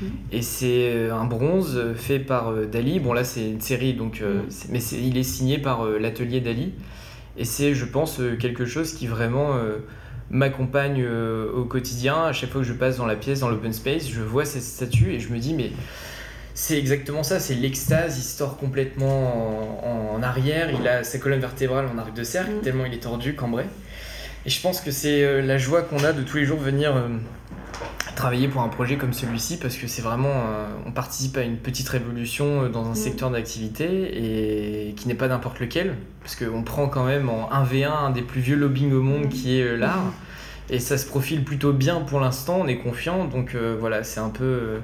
Mhm. 0.02 0.10
Et 0.32 0.42
c'est 0.42 1.10
un 1.10 1.26
bronze 1.26 1.80
fait 1.96 2.20
par 2.20 2.54
Dali. 2.54 3.00
Bon 3.00 3.14
là 3.14 3.24
c'est 3.24 3.48
une 3.48 3.62
série 3.62 3.94
donc, 3.94 4.22
mhm. 4.22 4.44
mais 4.70 4.80
il 4.80 5.18
est 5.18 5.24
signé 5.24 5.60
par 5.60 5.86
l'atelier 5.86 6.40
Dali. 6.40 6.74
Et 7.38 7.46
c'est, 7.46 7.74
je 7.74 7.86
pense, 7.86 8.20
euh, 8.20 8.36
quelque 8.36 8.66
chose 8.66 8.94
qui 8.94 9.08
vraiment 9.08 9.56
euh, 9.56 9.78
m'accompagne 10.30 11.02
euh, 11.02 11.52
au 11.54 11.66
quotidien. 11.66 12.26
À 12.26 12.34
chaque 12.34 12.50
fois 12.50 12.62
que 12.62 12.68
je 12.68 12.74
passe 12.74 12.98
dans 12.98 13.06
la 13.06 13.16
pièce, 13.16 13.40
dans 13.40 13.50
l'open 13.50 13.74
space, 13.74 14.10
je 14.10 14.22
vois 14.22 14.46
cette 14.46 14.64
statue 14.64 15.14
et 15.14 15.20
je 15.20 15.32
me 15.32 15.40
dis, 15.40 15.54
mais 15.54 15.72
c'est 16.62 16.78
exactement 16.78 17.24
ça, 17.24 17.40
c'est 17.40 17.56
l'extase, 17.56 18.18
il 18.18 18.24
sort 18.24 18.58
complètement 18.58 20.14
en, 20.14 20.22
arrière, 20.22 20.70
il 20.72 20.88
a 20.88 21.04
sa 21.04 21.18
colonne 21.18 21.40
vertébrale 21.40 21.88
en 21.88 21.98
arc 21.98 22.14
de 22.14 22.24
cercle, 22.24 22.52
mm. 22.52 22.62
tellement 22.62 22.86
il 22.86 22.94
est 22.94 23.04
tordu, 23.04 23.36
cambré. 23.36 23.66
Et 24.46 24.50
je 24.50 24.62
pense 24.62 24.80
que 24.80 24.92
c'est 24.92 25.42
la 25.42 25.58
joie 25.58 25.82
qu'on 25.82 26.04
a 26.04 26.14
de 26.14 26.22
tous 26.22 26.38
les 26.38 26.46
jours 26.46 26.60
venir 26.60 26.94
travailler 28.22 28.48
pour 28.48 28.62
un 28.62 28.68
projet 28.68 28.98
comme 28.98 29.14
celui-ci 29.14 29.58
parce 29.58 29.76
que 29.78 29.88
c'est 29.88 30.04
vraiment 30.04 30.30
euh, 30.30 30.68
on 30.86 30.92
participe 30.92 31.38
à 31.38 31.42
une 31.42 31.58
petite 31.58 31.90
révolution 31.90 32.64
euh, 32.64 32.70
dans 32.70 32.86
un 32.86 32.92
mm. 32.92 32.96
secteur 32.96 33.32
d'activité 33.32 33.88
et 34.88 34.94
qui 34.94 35.08
n'est 35.08 35.16
pas 35.16 35.28
n'importe 35.28 35.60
lequel 35.60 35.96
parce 36.22 36.36
qu'on 36.36 36.62
prend 36.62 36.88
quand 36.88 37.04
même 37.04 37.30
en 37.30 37.50
1v1 37.50 37.90
un 37.90 38.10
des 38.12 38.22
plus 38.22 38.42
vieux 38.42 38.56
lobbying 38.56 38.94
au 38.94 39.02
monde 39.02 39.30
qui 39.30 39.60
est 39.60 39.64
euh, 39.64 39.76
l'art 39.76 40.04
mm. 40.04 40.74
et 40.74 40.80
ça 40.80 41.00
se 41.00 41.08
profile 41.08 41.44
plutôt 41.44 41.74
bien 41.74 42.02
pour 42.02 42.20
l'instant 42.20 42.60
on 42.62 42.68
est 42.68 42.78
confiant 42.78 43.26
donc 43.26 43.56
voilà 43.56 44.04
c'est 44.04 44.20
un 44.20 44.30
peu 44.30 44.80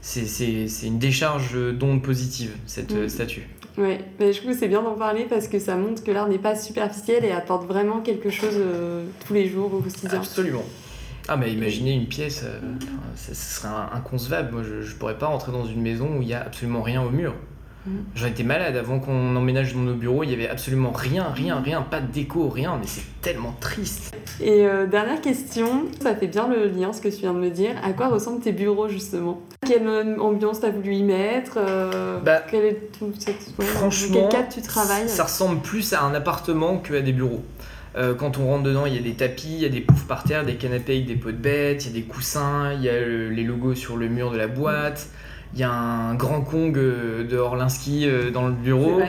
c'est 0.00 0.66
une 0.82 0.98
décharge 0.98 1.56
d'ondes 1.74 2.02
positives 2.02 2.56
cette 2.66 2.92
mm. 2.92 3.08
statue 3.08 3.48
Ouais, 3.78 3.98
mais 4.18 4.32
je 4.32 4.40
trouve 4.40 4.52
que 4.52 4.58
c'est 4.58 4.68
bien 4.68 4.82
d'en 4.82 4.94
parler 4.94 5.26
parce 5.28 5.46
que 5.46 5.58
ça 5.58 5.76
montre 5.76 6.02
que 6.02 6.10
l'art 6.10 6.28
n'est 6.28 6.38
pas 6.38 6.56
superficiel 6.56 7.24
et 7.24 7.30
apporte 7.30 7.66
vraiment 7.66 8.00
quelque 8.00 8.28
chose 8.28 8.60
tous 9.24 9.32
les 9.32 9.48
jours 9.48 9.72
au 9.72 9.78
quotidien. 9.78 10.18
Absolument. 10.18 10.64
Ah, 11.28 11.36
mais 11.36 11.52
imaginez 11.52 11.92
une 11.92 12.06
pièce, 12.06 12.42
euh, 12.44 12.58
ce 13.14 13.34
serait 13.34 13.68
inconcevable. 13.92 14.52
Moi, 14.52 14.62
je, 14.64 14.82
je 14.82 14.96
pourrais 14.96 15.16
pas 15.16 15.26
rentrer 15.26 15.52
dans 15.52 15.64
une 15.64 15.80
maison 15.80 16.16
où 16.18 16.22
il 16.22 16.28
y 16.28 16.34
a 16.34 16.42
absolument 16.42 16.82
rien 16.82 17.02
au 17.02 17.10
mur. 17.10 17.34
Mm. 17.86 17.90
J'en 18.14 18.26
étais 18.26 18.42
malade 18.42 18.76
avant 18.76 18.98
qu'on 18.98 19.36
emménage 19.36 19.74
dans 19.74 19.80
nos 19.80 19.94
bureaux, 19.94 20.22
il 20.24 20.30
y 20.30 20.34
avait 20.34 20.48
absolument 20.48 20.92
rien, 20.92 21.28
rien, 21.34 21.60
rien, 21.60 21.82
pas 21.82 22.00
de 22.00 22.10
déco, 22.10 22.48
rien, 22.48 22.76
mais 22.80 22.86
c'est 22.86 23.04
tellement 23.20 23.54
triste. 23.60 24.14
Et 24.40 24.66
euh, 24.66 24.86
dernière 24.86 25.20
question, 25.20 25.86
ça 26.00 26.14
fait 26.14 26.26
bien 26.26 26.48
le 26.48 26.68
lien 26.68 26.92
ce 26.92 27.00
que 27.00 27.08
tu 27.08 27.20
viens 27.20 27.34
de 27.34 27.38
me 27.38 27.50
dire. 27.50 27.72
À 27.82 27.92
quoi 27.92 28.08
ressemblent 28.08 28.40
tes 28.42 28.52
bureaux 28.52 28.88
justement? 28.88 29.40
Quelle 29.66 29.86
euh, 29.86 30.18
ambiance 30.18 30.60
t'as 30.60 30.70
voulu 30.70 30.94
y 30.94 31.02
mettre 31.02 31.58
bah, 32.24 32.42
quel 32.50 32.64
est 32.64 32.92
tout 32.98 33.12
cette... 33.18 33.52
Franchement, 33.58 34.28
quel 34.30 34.40
cadre 34.40 34.48
tu 34.52 34.62
travailles? 34.62 35.08
Ça 35.08 35.24
ressemble 35.24 35.60
plus 35.60 35.92
à 35.92 36.02
un 36.02 36.14
appartement 36.14 36.78
qu'à 36.78 37.00
des 37.00 37.12
bureaux. 37.12 37.42
Euh, 37.96 38.14
quand 38.14 38.38
on 38.38 38.46
rentre 38.46 38.62
dedans, 38.62 38.86
il 38.86 38.94
y 38.94 38.98
a 38.98 39.02
des 39.02 39.14
tapis, 39.14 39.48
il 39.52 39.62
y 39.62 39.66
a 39.66 39.68
des 39.68 39.80
poufs 39.80 40.06
par 40.06 40.22
terre, 40.22 40.44
des 40.44 40.54
canapés 40.54 40.94
avec 40.94 41.06
des 41.06 41.16
pots 41.16 41.32
de 41.32 41.36
bêtes, 41.36 41.86
il 41.86 41.88
y 41.88 41.98
a 41.98 42.00
des 42.00 42.06
coussins, 42.06 42.72
il 42.74 42.82
y 42.82 42.88
a 42.88 43.00
les 43.00 43.42
logos 43.42 43.74
sur 43.74 43.96
le 43.96 44.08
mur 44.08 44.30
de 44.30 44.36
la 44.36 44.46
boîte. 44.46 45.08
Il 45.54 45.60
y 45.60 45.64
a 45.64 45.72
un 45.72 46.14
grand 46.14 46.42
Kong 46.42 46.76
euh, 46.78 47.24
de 47.24 47.36
Orlinski 47.36 48.06
euh, 48.06 48.30
dans 48.30 48.46
le 48.46 48.52
bureau, 48.52 49.00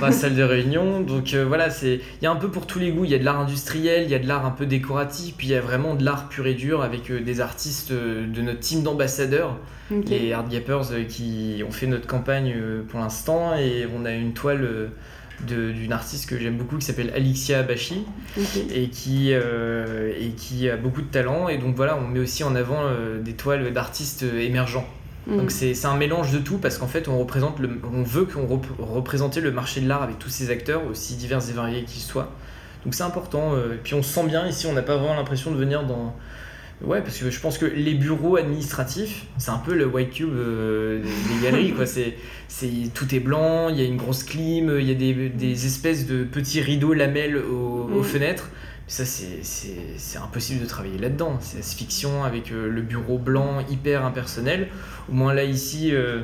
dans 0.00 0.06
la 0.06 0.12
salle 0.12 0.34
de 0.34 0.42
réunion. 0.42 1.00
Donc 1.00 1.34
voilà, 1.34 1.70
c'est 1.70 2.00
il 2.20 2.24
y 2.24 2.26
a 2.26 2.30
un 2.30 2.36
peu 2.36 2.48
pour 2.48 2.66
tous 2.66 2.78
les 2.78 2.90
goûts. 2.90 3.04
Il 3.04 3.10
y 3.10 3.14
a 3.14 3.18
de 3.18 3.24
l'art 3.24 3.40
industriel, 3.40 4.04
il 4.04 4.10
y 4.10 4.14
a 4.14 4.18
de 4.18 4.26
l'art 4.26 4.46
un 4.46 4.50
peu 4.50 4.66
décoratif, 4.66 5.34
puis 5.36 5.48
il 5.48 5.50
y 5.50 5.56
a 5.56 5.60
vraiment 5.60 5.94
de 5.94 6.04
l'art 6.04 6.28
pur 6.28 6.46
et 6.46 6.54
dur 6.54 6.82
avec 6.82 7.12
des 7.12 7.40
artistes 7.40 7.92
de 7.92 8.40
notre 8.40 8.60
team 8.60 8.82
d'ambassadeurs, 8.82 9.58
les 9.90 10.32
Art 10.32 10.48
Gappers 10.48 11.06
qui 11.08 11.62
ont 11.66 11.72
fait 11.72 11.86
notre 11.86 12.06
campagne 12.06 12.54
pour 12.88 13.00
l'instant. 13.00 13.54
Et 13.56 13.86
on 13.94 14.04
a 14.04 14.12
une 14.12 14.32
toile 14.32 14.90
d'une 15.46 15.92
artiste 15.92 16.28
que 16.28 16.38
j'aime 16.38 16.56
beaucoup 16.56 16.76
qui 16.76 16.86
s'appelle 16.86 17.12
Alixia 17.14 17.62
Bashi 17.62 18.04
et, 18.72 18.88
qui, 18.88 19.32
euh, 19.32 20.12
et 20.18 20.30
qui 20.30 20.68
a 20.68 20.76
beaucoup 20.76 21.02
de 21.02 21.08
talent. 21.08 21.48
Et 21.48 21.58
donc 21.58 21.76
voilà, 21.76 21.96
on 21.96 22.06
met 22.06 22.20
aussi 22.20 22.44
en 22.44 22.54
avant 22.54 22.82
euh, 22.84 23.20
des 23.20 23.34
toiles 23.34 23.72
d'artistes 23.72 24.22
émergents. 24.22 24.86
Mm. 25.26 25.36
Donc 25.36 25.50
c'est 25.50 25.84
un 25.84 25.96
mélange 25.96 26.32
de 26.32 26.38
tout 26.38 26.58
parce 26.58 26.78
qu'en 26.78 26.86
fait 26.86 27.08
on, 27.08 27.18
représente 27.18 27.58
le, 27.58 27.80
on 27.92 28.02
veut 28.02 28.24
qu'on 28.24 28.46
représente 28.78 29.36
le 29.36 29.50
marché 29.50 29.80
de 29.80 29.88
l'art 29.88 30.02
avec 30.02 30.18
tous 30.18 30.30
ces 30.30 30.50
acteurs, 30.50 30.86
aussi 30.86 31.14
divers 31.16 31.48
et 31.48 31.52
variés 31.52 31.84
qu'ils 31.84 32.02
soient. 32.02 32.32
Donc 32.84 32.94
c'est 32.94 33.02
important. 33.02 33.54
Euh, 33.54 33.74
et 33.74 33.78
puis 33.82 33.94
on 33.94 34.02
se 34.02 34.12
sent 34.12 34.26
bien 34.26 34.46
ici, 34.46 34.66
on 34.66 34.72
n'a 34.72 34.82
pas 34.82 34.96
vraiment 34.96 35.16
l'impression 35.16 35.50
de 35.50 35.56
venir 35.56 35.84
dans 35.84 36.14
Ouais, 36.82 37.02
parce 37.02 37.18
que 37.18 37.30
je 37.30 37.40
pense 37.40 37.58
que 37.58 37.66
les 37.66 37.92
bureaux 37.92 38.36
administratifs, 38.36 39.26
c'est 39.36 39.50
un 39.50 39.58
peu 39.58 39.74
le 39.74 39.84
white 39.84 40.12
cube 40.12 40.30
euh, 40.34 41.02
des, 41.02 41.44
galeries. 41.44 41.72
quoi. 41.72 41.84
C'est, 41.90 42.14
c'est, 42.48 42.92
tout 42.94 43.14
est 43.14 43.20
blanc, 43.20 43.68
il 43.68 43.76
y 43.78 43.82
a 43.82 43.84
une 43.84 43.96
grosse 43.96 44.24
clim, 44.24 44.76
il 44.78 44.86
y 44.86 44.90
a 44.90 44.94
des, 44.94 45.28
des 45.28 45.66
espèces 45.66 46.06
de 46.06 46.24
petits 46.24 46.60
rideaux 46.60 46.94
lamelles 46.94 47.36
aux, 47.36 48.00
mm. 48.00 48.04
fenêtres. 48.04 48.50
Ça, 48.90 49.04
c'est, 49.04 50.18
impossible 50.18 50.60
de 50.60 50.66
travailler 50.66 50.98
là-dedans. 50.98 51.38
C'est 51.40 51.58
la 51.58 51.62
fiction 51.62 52.24
avec 52.24 52.50
euh, 52.50 52.68
le 52.68 52.82
bureau 52.82 53.18
blanc 53.18 53.60
hyper 53.70 54.04
impersonnel. 54.04 54.68
Au 55.08 55.14
moins 55.14 55.32
là, 55.32 55.44
ici, 55.44 55.94
euh, 55.94 56.22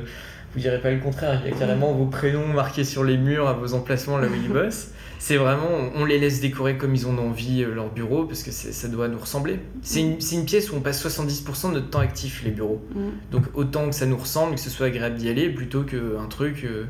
vous 0.53 0.59
direz 0.59 0.81
pas 0.81 0.91
le 0.91 0.99
contraire. 0.99 1.41
Il 1.45 1.51
y 1.51 1.55
a 1.55 1.57
carrément 1.57 1.93
vos 1.93 2.07
prénoms 2.07 2.47
marqués 2.47 2.83
sur 2.83 3.03
les 3.03 3.17
murs 3.17 3.47
à 3.47 3.53
vos 3.53 3.73
emplacements 3.73 4.17
là 4.17 4.27
où 4.27 4.35
ils 4.35 4.49
bossent 4.53 4.91
c'est 5.19 5.37
vraiment, 5.37 5.69
on 5.95 6.05
les 6.05 6.19
laisse 6.19 6.39
décorer 6.41 6.77
comme 6.77 6.93
ils 6.93 7.07
ont 7.07 7.17
envie 7.17 7.63
euh, 7.63 7.73
leur 7.73 7.91
bureau 7.91 8.25
parce 8.25 8.43
que 8.43 8.51
ça 8.51 8.87
doit 8.87 9.07
nous 9.07 9.17
ressembler. 9.17 9.59
C'est 9.81 10.01
une, 10.01 10.17
une, 10.31 10.45
pièce 10.45 10.71
où 10.71 10.75
on 10.75 10.81
passe 10.81 11.03
70% 11.03 11.69
de 11.69 11.73
notre 11.75 11.89
temps 11.89 11.99
actif, 11.99 12.43
les 12.43 12.51
bureaux. 12.51 12.81
Mm. 12.93 13.31
Donc 13.31 13.43
autant 13.55 13.89
que 13.89 13.95
ça 13.95 14.05
nous 14.05 14.17
ressemble, 14.17 14.55
que 14.55 14.61
ce 14.61 14.69
soit 14.69 14.87
agréable 14.87 15.15
d'y 15.15 15.29
aller, 15.29 15.49
plutôt 15.49 15.83
qu'un 15.83 16.27
truc. 16.29 16.63
Euh, 16.63 16.85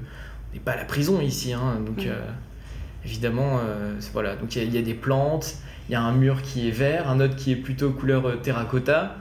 on 0.51 0.53
n'est 0.53 0.59
pas 0.59 0.73
à 0.73 0.77
la 0.77 0.85
prison 0.85 1.21
ici, 1.21 1.53
hein, 1.53 1.79
donc 1.85 2.05
mm. 2.05 2.09
Évidemment, 3.07 3.59
voilà. 4.13 4.35
Donc 4.35 4.55
il 4.55 4.73
y, 4.73 4.77
a 4.77 4.81
des 4.81 4.93
plantes, 4.93 5.55
il 5.89 5.93
y 5.93 5.95
a 5.95 6.01
un 6.01 6.11
mur 6.11 6.41
qui 6.41 6.67
est 6.67 6.71
vert, 6.71 7.09
un 7.09 7.19
autre 7.19 7.35
qui 7.35 7.51
est 7.51 7.55
plutôt 7.55 7.91
couleur 7.91 8.41
terracotta 8.41 9.15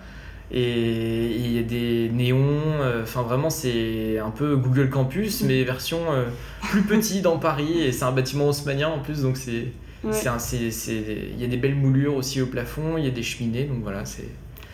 et 0.51 1.37
il 1.37 1.53
y 1.53 1.59
a 1.59 1.62
des 1.62 2.09
néons. 2.12 2.61
Euh, 2.80 3.03
enfin, 3.03 3.22
vraiment, 3.22 3.51
c'est 3.51 4.18
un 4.18 4.30
peu 4.30 4.57
Google 4.57 4.91
Campus, 4.91 5.43
mais 5.43 5.64
version 5.64 5.99
euh, 6.11 6.26
plus 6.70 6.82
petit 6.82 7.20
dans 7.20 7.39
Paris. 7.39 7.80
Et 7.80 7.93
c'est 7.93 8.05
un 8.05 8.12
bâtiment 8.12 8.49
haussmannien 8.49 8.89
en 8.89 9.01
plus, 9.01 9.22
donc 9.22 9.37
c'est. 9.37 9.72
Il 10.05 11.41
y 11.41 11.45
a 11.45 11.49
des 11.49 11.57
belles 11.57 11.74
moulures 11.74 12.14
aussi 12.14 12.41
au 12.41 12.47
plafond, 12.47 12.97
il 12.97 13.05
y 13.05 13.09
a 13.09 13.11
des 13.11 13.24
cheminées, 13.24 13.64
donc 13.64 13.78
voilà, 13.82 14.05
c'est. 14.05 14.28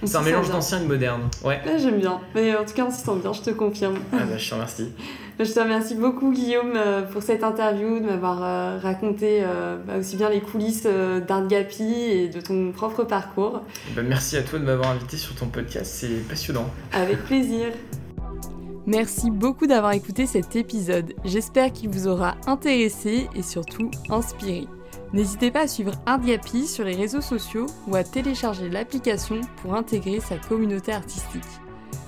C'est 0.05 0.17
un 0.17 0.23
mélange 0.23 0.51
d'ancien 0.51 0.79
et 0.79 0.83
de 0.83 0.89
moderne. 0.89 1.23
Ouais. 1.45 1.61
J'aime 1.79 1.99
bien. 1.99 2.21
Mais 2.35 2.55
en 2.57 2.65
tout 2.65 2.75
cas, 2.75 2.85
on 2.87 2.91
s'y 2.91 3.03
sent 3.03 3.17
bien, 3.21 3.33
je 3.33 3.41
te 3.43 3.51
confirme. 3.51 3.97
Ah 4.13 4.19
bah, 4.29 4.37
je 4.37 4.49
te 4.49 4.55
remercie. 4.55 4.89
je 5.39 5.53
te 5.53 5.61
remercie 5.61 5.95
beaucoup, 5.95 6.33
Guillaume, 6.33 6.73
euh, 6.77 7.03
pour 7.03 7.23
cette 7.23 7.45
interview, 7.45 8.01
de 8.01 8.07
m'avoir 8.07 8.43
euh, 8.43 8.79
raconté 8.83 9.41
euh, 9.43 9.77
bah, 9.87 9.95
aussi 9.99 10.17
bien 10.17 10.29
les 10.29 10.41
coulisses 10.41 10.87
d'Art 11.27 11.47
Gapi 11.47 11.85
et 11.85 12.29
de 12.29 12.41
ton 12.41 12.73
propre 12.73 13.05
parcours. 13.05 13.63
Bah, 13.95 14.03
merci 14.03 14.37
à 14.37 14.43
toi 14.43 14.59
de 14.59 14.65
m'avoir 14.65 14.91
invité 14.91 15.17
sur 15.17 15.35
ton 15.35 15.47
podcast, 15.47 15.93
c'est 15.95 16.29
passionnant. 16.29 16.69
Avec 16.93 17.19
plaisir. 17.25 17.69
Merci 18.87 19.31
beaucoup 19.31 19.69
d'avoir 19.69 19.93
écouté 19.93 20.27
cet 20.27 20.57
épisode. 20.57 21.15
J'espère 21.25 21.73
qu'il 21.73 21.89
vous 21.89 22.09
aura 22.09 22.35
intéressé 22.47 23.29
et 23.37 23.43
surtout 23.43 23.91
inspiré. 24.11 24.67
N'hésitez 25.13 25.51
pas 25.51 25.63
à 25.63 25.69
suivre 25.69 25.93
ArtGapi 26.07 26.67
sur 26.67 26.85
les 26.85 26.95
réseaux 26.95 27.21
sociaux 27.21 27.67
ou 27.87 27.97
à 27.97 28.05
télécharger 28.05 28.71
l'application 28.71 29.43
pour 29.57 29.75
intégrer 29.75 30.21
sa 30.21 30.39
communauté 30.39 30.93
artistique. 30.93 31.43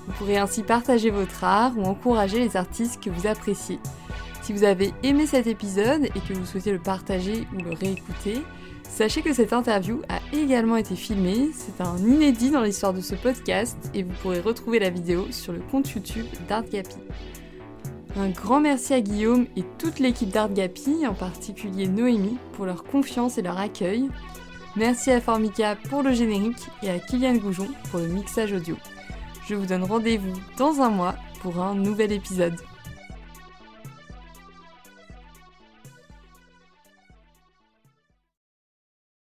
Vous 0.07 0.13
pourrez 0.15 0.39
ainsi 0.39 0.63
partager 0.63 1.11
votre 1.11 1.45
art 1.45 1.77
ou 1.77 1.83
encourager 1.85 2.39
les 2.39 2.57
artistes 2.57 3.03
que 3.03 3.11
vous 3.11 3.27
appréciez. 3.27 3.79
Si 4.43 4.53
vous 4.53 4.65
avez 4.65 4.93
aimé 5.03 5.27
cet 5.27 5.47
épisode 5.47 6.05
et 6.05 6.21
que 6.21 6.33
vous 6.35 6.47
souhaitez 6.47 6.73
le 6.73 6.79
partager 6.79 7.47
ou 7.55 7.63
le 7.63 7.75
réécouter, 7.75 8.43
sachez 8.89 9.21
que 9.21 9.35
cette 9.35 9.53
interview 9.53 10.01
a 10.09 10.21
également 10.35 10.77
été 10.77 10.97
filmée, 10.97 11.51
c'est 11.55 11.83
un 11.83 11.99
inédit 11.99 12.51
dans 12.51 12.63
l'histoire 12.63 12.95
de 12.95 13.01
ce 13.01 13.15
podcast 13.15 13.79
et 13.93 14.03
vous 14.03 14.13
pourrez 14.23 14.41
retrouver 14.41 14.79
la 14.79 14.91
vidéo 14.91 15.27
sur 15.31 15.53
le 15.53 15.61
compte 15.61 15.91
YouTube 15.91 16.27
d'ArtGapi. 16.49 16.97
Un 18.17 18.29
grand 18.29 18.61
merci 18.61 18.95
à 18.95 19.01
Guillaume 19.01 19.47
et 19.57 19.65
toute 19.79 19.99
l'équipe 19.99 20.29
d'ArtGapi, 20.29 21.05
en 21.05 21.15
particulier 21.15 21.89
Noémie, 21.89 22.39
pour 22.53 22.65
leur 22.65 22.85
confiance 22.85 23.39
et 23.39 23.43
leur 23.43 23.59
accueil. 23.59 24.09
Merci 24.77 25.11
à 25.11 25.21
Formica 25.21 25.77
pour 25.89 26.03
le 26.03 26.13
générique 26.13 26.69
et 26.83 26.91
à 26.91 27.01
Kylian 27.01 27.35
Goujon 27.37 27.69
pour 27.91 27.99
le 27.99 28.07
mixage 28.07 28.53
audio. 28.53 28.77
Je 29.49 29.57
vous 29.57 29.67
donne 29.67 29.83
rendez-vous 29.83 30.33
dans 30.57 30.81
un 30.81 30.91
mois 30.91 31.17
pour 31.41 31.61
un 31.61 31.75
nouvel 31.75 32.13
épisode. 32.13 32.55